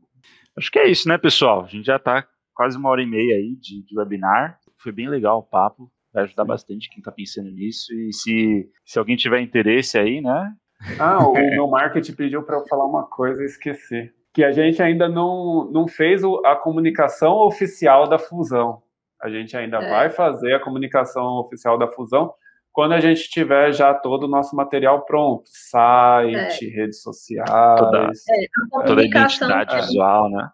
Acho 0.59 0.70
que 0.70 0.78
é 0.78 0.90
isso, 0.90 1.09
né, 1.09 1.16
pessoal? 1.16 1.65
A 1.65 1.66
gente 1.66 1.86
já 1.86 1.99
tá 1.99 2.27
quase 2.55 2.77
uma 2.77 2.90
hora 2.90 3.03
e 3.03 3.07
meia 3.07 3.36
aí 3.36 3.57
de, 3.57 3.82
de 3.85 3.99
webinar. 3.99 4.59
Foi 4.82 4.92
bem 4.92 5.09
legal 5.09 5.38
o 5.38 5.42
papo. 5.42 5.90
Vai 6.12 6.24
ajudar 6.24 6.44
bastante 6.44 6.90
quem 6.90 7.02
tá 7.02 7.10
pensando 7.10 7.50
nisso. 7.50 7.92
E 7.92 8.12
se, 8.12 8.70
se 8.84 8.98
alguém 8.98 9.16
tiver 9.16 9.40
interesse 9.40 9.98
aí, 9.98 10.20
né? 10.20 10.52
Ah, 10.98 11.26
o 11.26 11.32
meu 11.32 11.68
marketing 11.68 12.14
pediu 12.14 12.42
para 12.42 12.59
eu 12.59 12.66
falar 12.66 12.84
uma 12.86 13.06
coisa 13.06 13.42
e 13.42 13.46
esqueci 13.46 14.12
que 14.32 14.42
a 14.42 14.50
gente 14.50 14.82
ainda 14.82 15.09
não, 15.09 15.70
não 15.70 15.86
fez 15.86 16.22
a 16.44 16.56
comunicação 16.56 17.34
oficial 17.34 18.09
da 18.09 18.18
fusão. 18.18 18.82
A 19.20 19.28
gente 19.28 19.56
ainda 19.56 19.76
é. 19.76 19.90
vai 19.90 20.10
fazer 20.10 20.54
a 20.54 20.60
comunicação 20.60 21.38
oficial 21.38 21.78
da 21.78 21.86
fusão 21.86 22.32
quando 22.72 22.92
a 22.92 23.00
gente 23.00 23.28
tiver 23.28 23.72
já 23.72 23.92
todo 23.92 24.24
o 24.24 24.28
nosso 24.28 24.56
material 24.56 25.04
pronto, 25.04 25.42
site, 25.44 26.66
é. 26.66 26.74
redes 26.74 27.02
sociais, 27.02 27.78
toda, 27.78 28.10
é, 28.30 28.86
toda 28.86 29.02
a 29.02 29.04
identidade 29.04 29.76
visual, 29.76 30.30
né? 30.30 30.48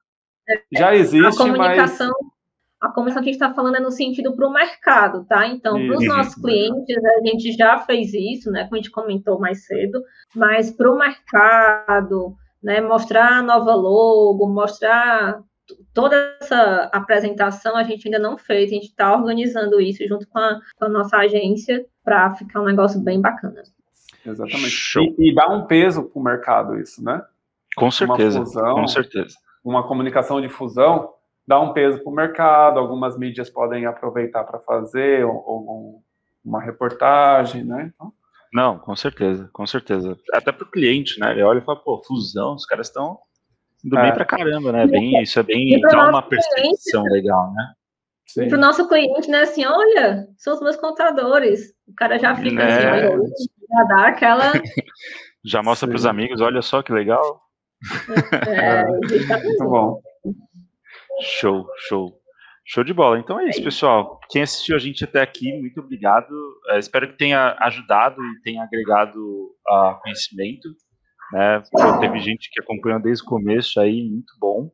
É, 0.49 0.79
já 0.79 0.95
existe, 0.97 1.41
a 1.41 1.45
comunicação, 1.45 2.13
mas... 2.21 2.33
A 2.81 2.89
comunicação 2.91 3.23
que 3.23 3.31
a 3.31 3.33
gente 3.33 3.43
está 3.43 3.55
falando 3.55 3.77
é 3.77 3.81
no 3.81 3.91
sentido 3.91 4.35
para 4.37 4.47
o 4.47 4.53
mercado, 4.53 5.25
tá? 5.25 5.47
Então, 5.49 5.75
para 5.87 5.97
os 5.97 6.07
nossos 6.07 6.35
clientes, 6.37 6.97
a 7.05 7.27
gente 7.27 7.53
já 7.53 7.79
fez 7.79 8.15
isso, 8.15 8.51
né? 8.51 8.65
Como 8.65 8.77
a 8.77 8.79
gente 8.79 8.91
comentou 8.91 9.41
mais 9.41 9.67
cedo, 9.67 10.01
mas 10.35 10.71
para 10.71 10.91
o 10.91 10.97
mercado, 10.97 12.37
né, 12.63 12.81
mostrar 12.81 13.39
a 13.39 13.43
nova 13.43 13.75
logo, 13.75 14.49
mostrar 14.49 15.43
toda 15.93 16.37
essa 16.41 16.89
apresentação 16.93 17.77
a 17.77 17.83
gente 17.83 18.07
ainda 18.07 18.19
não 18.19 18.39
fez, 18.39 18.71
a 18.71 18.75
gente 18.75 18.87
está 18.87 19.15
organizando 19.15 19.81
isso 19.81 20.07
junto 20.07 20.27
com 20.29 20.39
a, 20.39 20.61
com 20.77 20.85
a 20.85 20.89
nossa 20.89 21.17
agência 21.17 21.85
para 22.05 22.35
ficar 22.37 22.61
um 22.61 22.65
negócio 22.65 23.01
bem 23.01 23.21
bacana. 23.21 23.63
Exatamente. 24.25 24.99
E, 25.19 25.31
e 25.31 25.35
dá 25.35 25.49
um 25.49 25.67
peso 25.67 26.05
para 26.05 26.21
o 26.21 26.23
mercado 26.23 26.79
isso, 26.79 27.03
né? 27.03 27.23
Com 27.77 27.91
certeza. 27.91 28.41
Fusão, 28.41 28.75
com 28.75 28.89
certeza. 28.89 29.37
Uma 29.65 29.87
comunicação 29.87 30.41
de 30.41 30.49
fusão 30.49 31.11
dá 31.49 31.59
um 31.59 31.73
peso 31.73 31.99
para 32.01 32.13
o 32.13 32.15
mercado, 32.15 32.79
algumas 32.79 33.19
mídias 33.19 33.49
podem 33.49 33.87
aproveitar 33.87 34.45
para 34.45 34.61
fazer 34.61 35.25
ou, 35.25 35.35
ou, 35.35 36.03
uma 36.45 36.61
reportagem, 36.63 37.65
né? 37.65 37.91
Então, 37.95 38.13
não, 38.53 38.79
com 38.79 38.95
certeza, 38.95 39.49
com 39.51 39.67
certeza. 39.67 40.17
Até 40.33 40.53
para 40.53 40.65
o 40.65 40.71
cliente, 40.71 41.19
né? 41.19 41.33
Ele 41.33 41.43
olha 41.43 41.59
e 41.59 41.65
fala, 41.65 41.79
pô, 41.79 42.03
fusão, 42.07 42.55
os 42.55 42.67
caras 42.67 42.89
estão 42.89 43.19
indo 43.83 43.99
é. 43.99 44.03
bem 44.03 44.13
pra 44.13 44.27
caramba, 44.27 44.73
né? 44.73 44.87
Bem, 44.87 45.23
isso 45.23 45.39
é 45.39 45.43
bem. 45.43 45.81
dá 45.81 46.11
uma 46.11 46.23
percepção 46.23 47.03
cliente, 47.03 47.15
legal, 47.15 47.53
né? 47.55 47.73
Sim. 48.27 48.45
E 48.45 48.49
para 48.49 48.59
o 48.59 48.61
nosso 48.61 48.87
cliente, 48.87 49.31
né? 49.31 49.41
Assim, 49.41 49.65
olha, 49.65 50.29
são 50.37 50.55
os 50.55 50.61
meus 50.61 50.77
contadores. 50.77 51.73
O 51.87 51.95
cara 51.95 52.19
já 52.19 52.37
fica 52.37 52.67
assim, 52.67 52.87
é. 52.87 52.91
assim, 52.91 53.07
olha, 53.07 53.29
já 53.71 53.85
dá 53.85 54.07
aquela. 54.09 54.53
já 55.45 55.63
mostra 55.63 55.89
para 55.89 55.97
os 55.97 56.07
amigos, 56.07 56.41
olha 56.43 56.61
só 56.61 56.83
que 56.83 56.93
legal. 56.93 57.41
É, 58.47 58.81
é, 58.81 59.45
muito 59.45 59.65
bom. 59.65 60.01
Show, 61.21 61.67
show. 61.89 62.13
Show 62.65 62.85
de 62.85 62.93
bola. 62.93 63.19
Então 63.19 63.41
é 63.41 63.49
isso, 63.49 63.63
pessoal. 63.63 64.21
Quem 64.29 64.43
assistiu 64.43 64.77
a 64.77 64.79
gente 64.79 65.03
até 65.03 65.21
aqui, 65.23 65.53
muito 65.59 65.81
obrigado. 65.81 66.29
É, 66.69 66.79
espero 66.79 67.09
que 67.09 67.17
tenha 67.17 67.57
ajudado 67.61 68.23
e 68.23 68.43
tenha 68.43 68.63
agregado 68.63 69.19
uh, 69.19 69.99
conhecimento. 70.03 70.69
Né? 71.33 71.63
Pô, 71.71 71.99
teve 71.99 72.21
gente 72.21 72.51
que 72.51 72.61
acompanhou 72.61 73.01
desde 73.01 73.25
o 73.25 73.27
começo 73.27 73.81
aí, 73.81 74.09
muito 74.09 74.33
bom. 74.39 74.71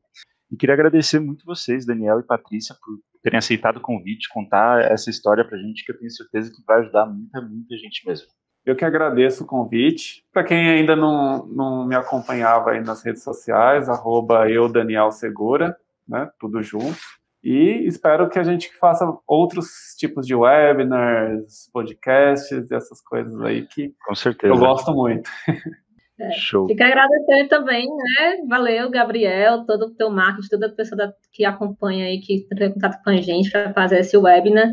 E 0.51 0.57
queria 0.57 0.75
agradecer 0.75 1.19
muito 1.19 1.47
vocês, 1.47 1.87
Daniel 1.87 2.21
e 2.21 2.27
Patrícia, 2.27 2.75
por 2.75 2.99
terem 3.23 3.39
aceitado 3.39 3.79
o 3.79 3.81
convite, 3.81 4.29
contar 4.29 4.83
essa 4.91 5.09
história 5.09 5.45
pra 5.45 5.59
gente, 5.59 5.85
que 5.85 5.93
eu 5.93 5.99
tenho 5.99 6.11
certeza 6.11 6.51
que 6.51 6.63
vai 6.67 6.81
ajudar 6.81 7.07
muita, 7.07 7.41
muita 7.41 7.77
gente 7.77 8.07
mesmo. 8.07 8.27
Eu 8.67 8.75
que 8.75 8.85
agradeço 8.85 9.45
o 9.45 9.47
convite. 9.47 10.25
Para 10.33 10.45
quem 10.45 10.71
ainda 10.71 10.97
não, 10.97 11.47
não 11.47 11.87
me 11.87 11.95
acompanhava 11.95 12.73
aí 12.73 12.83
nas 12.83 13.05
redes 13.05 13.23
sociais, 13.23 13.89
arroba 13.89 14.49
eu, 14.51 14.69
Daniel 14.69 15.11
Segura, 15.11 15.77
né? 16.07 16.31
Tudo 16.39 16.63
junto. 16.63 16.99
E 17.43 17.87
espero 17.87 18.31
que 18.31 18.39
a 18.39 18.43
gente 18.43 18.75
faça 18.79 19.07
outros 19.27 19.67
tipos 19.99 20.27
de 20.27 20.35
webinars, 20.35 21.69
podcasts, 21.73 22.71
essas 22.73 23.03
coisas 23.03 23.39
aí 23.43 23.67
que 23.67 23.95
Com 24.07 24.15
certeza. 24.15 24.53
eu 24.53 24.59
gosto 24.59 24.93
muito. 24.95 25.29
É. 26.17 26.31
Show. 26.31 26.69
Fica 26.69 26.87
agradecer 26.87 27.49
também, 27.49 27.89
né? 27.89 28.37
Valeu, 28.49 28.89
Gabriel, 28.89 29.65
todo 29.67 29.87
o 29.87 29.91
teu 29.97 30.11
marketing, 30.11 30.49
toda 30.49 30.67
a 30.67 30.73
pessoa 30.73 30.97
da, 30.97 31.13
que 31.33 31.45
acompanha 31.45 32.07
aí, 32.07 32.21
que 32.21 32.47
entrou 32.53 32.69
em 32.69 32.73
contato 32.73 33.03
com 33.03 33.11
a 33.11 33.17
gente 33.17 33.51
para 33.51 33.73
fazer 33.73 33.99
esse 33.99 34.17
webinar. 34.17 34.71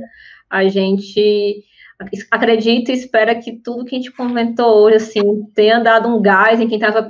A 0.47 0.67
gente 0.67 1.63
acredita 2.29 2.91
e 2.91 2.95
espera 2.95 3.33
que 3.33 3.53
tudo 3.53 3.85
que 3.85 3.95
a 3.95 3.97
gente 3.97 4.11
comentou 4.11 4.83
hoje, 4.83 4.97
assim, 4.97 5.43
tenha 5.55 5.79
dado 5.79 6.07
um 6.09 6.21
gás 6.21 6.59
em 6.59 6.67
quem 6.67 6.77
estava 6.77 7.09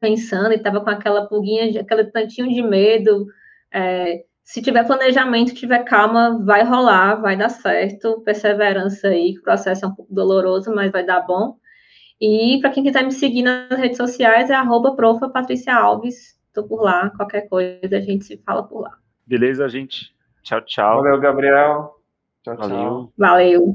pensando 0.00 0.52
e 0.52 0.56
estava 0.56 0.80
com 0.80 0.90
aquela 0.90 1.26
pulguinha, 1.26 1.80
aquele 1.80 2.04
tantinho 2.04 2.48
de 2.48 2.62
medo, 2.62 3.26
é, 3.72 4.24
se 4.42 4.62
tiver 4.62 4.86
planejamento, 4.86 5.54
tiver 5.54 5.84
calma, 5.84 6.42
vai 6.44 6.64
rolar, 6.64 7.20
vai 7.20 7.36
dar 7.36 7.50
certo, 7.50 8.22
perseverança 8.22 9.08
aí, 9.08 9.36
o 9.38 9.42
processo 9.42 9.84
é 9.84 9.88
um 9.88 9.94
pouco 9.94 10.14
doloroso, 10.14 10.74
mas 10.74 10.90
vai 10.90 11.04
dar 11.04 11.20
bom. 11.20 11.56
E 12.20 12.58
para 12.60 12.70
quem 12.70 12.82
quiser 12.82 13.04
me 13.04 13.12
seguir 13.12 13.42
nas 13.42 13.78
redes 13.78 13.96
sociais, 13.96 14.50
é 14.50 14.54
arroba 14.54 14.96
profa 14.96 15.28
Patrícia 15.28 15.74
Alves, 15.74 16.38
tô 16.52 16.66
por 16.66 16.82
lá, 16.82 17.10
qualquer 17.10 17.48
coisa 17.48 17.96
a 17.96 18.00
gente 18.00 18.24
se 18.24 18.38
fala 18.38 18.62
por 18.62 18.80
lá. 18.80 18.96
Beleza, 19.26 19.68
gente? 19.68 20.16
Tchau, 20.42 20.62
tchau. 20.62 21.02
Valeu, 21.02 21.20
Gabriel. 21.20 21.94
Tchau, 22.42 22.56
tchau. 22.56 23.12
Valeu. 23.18 23.74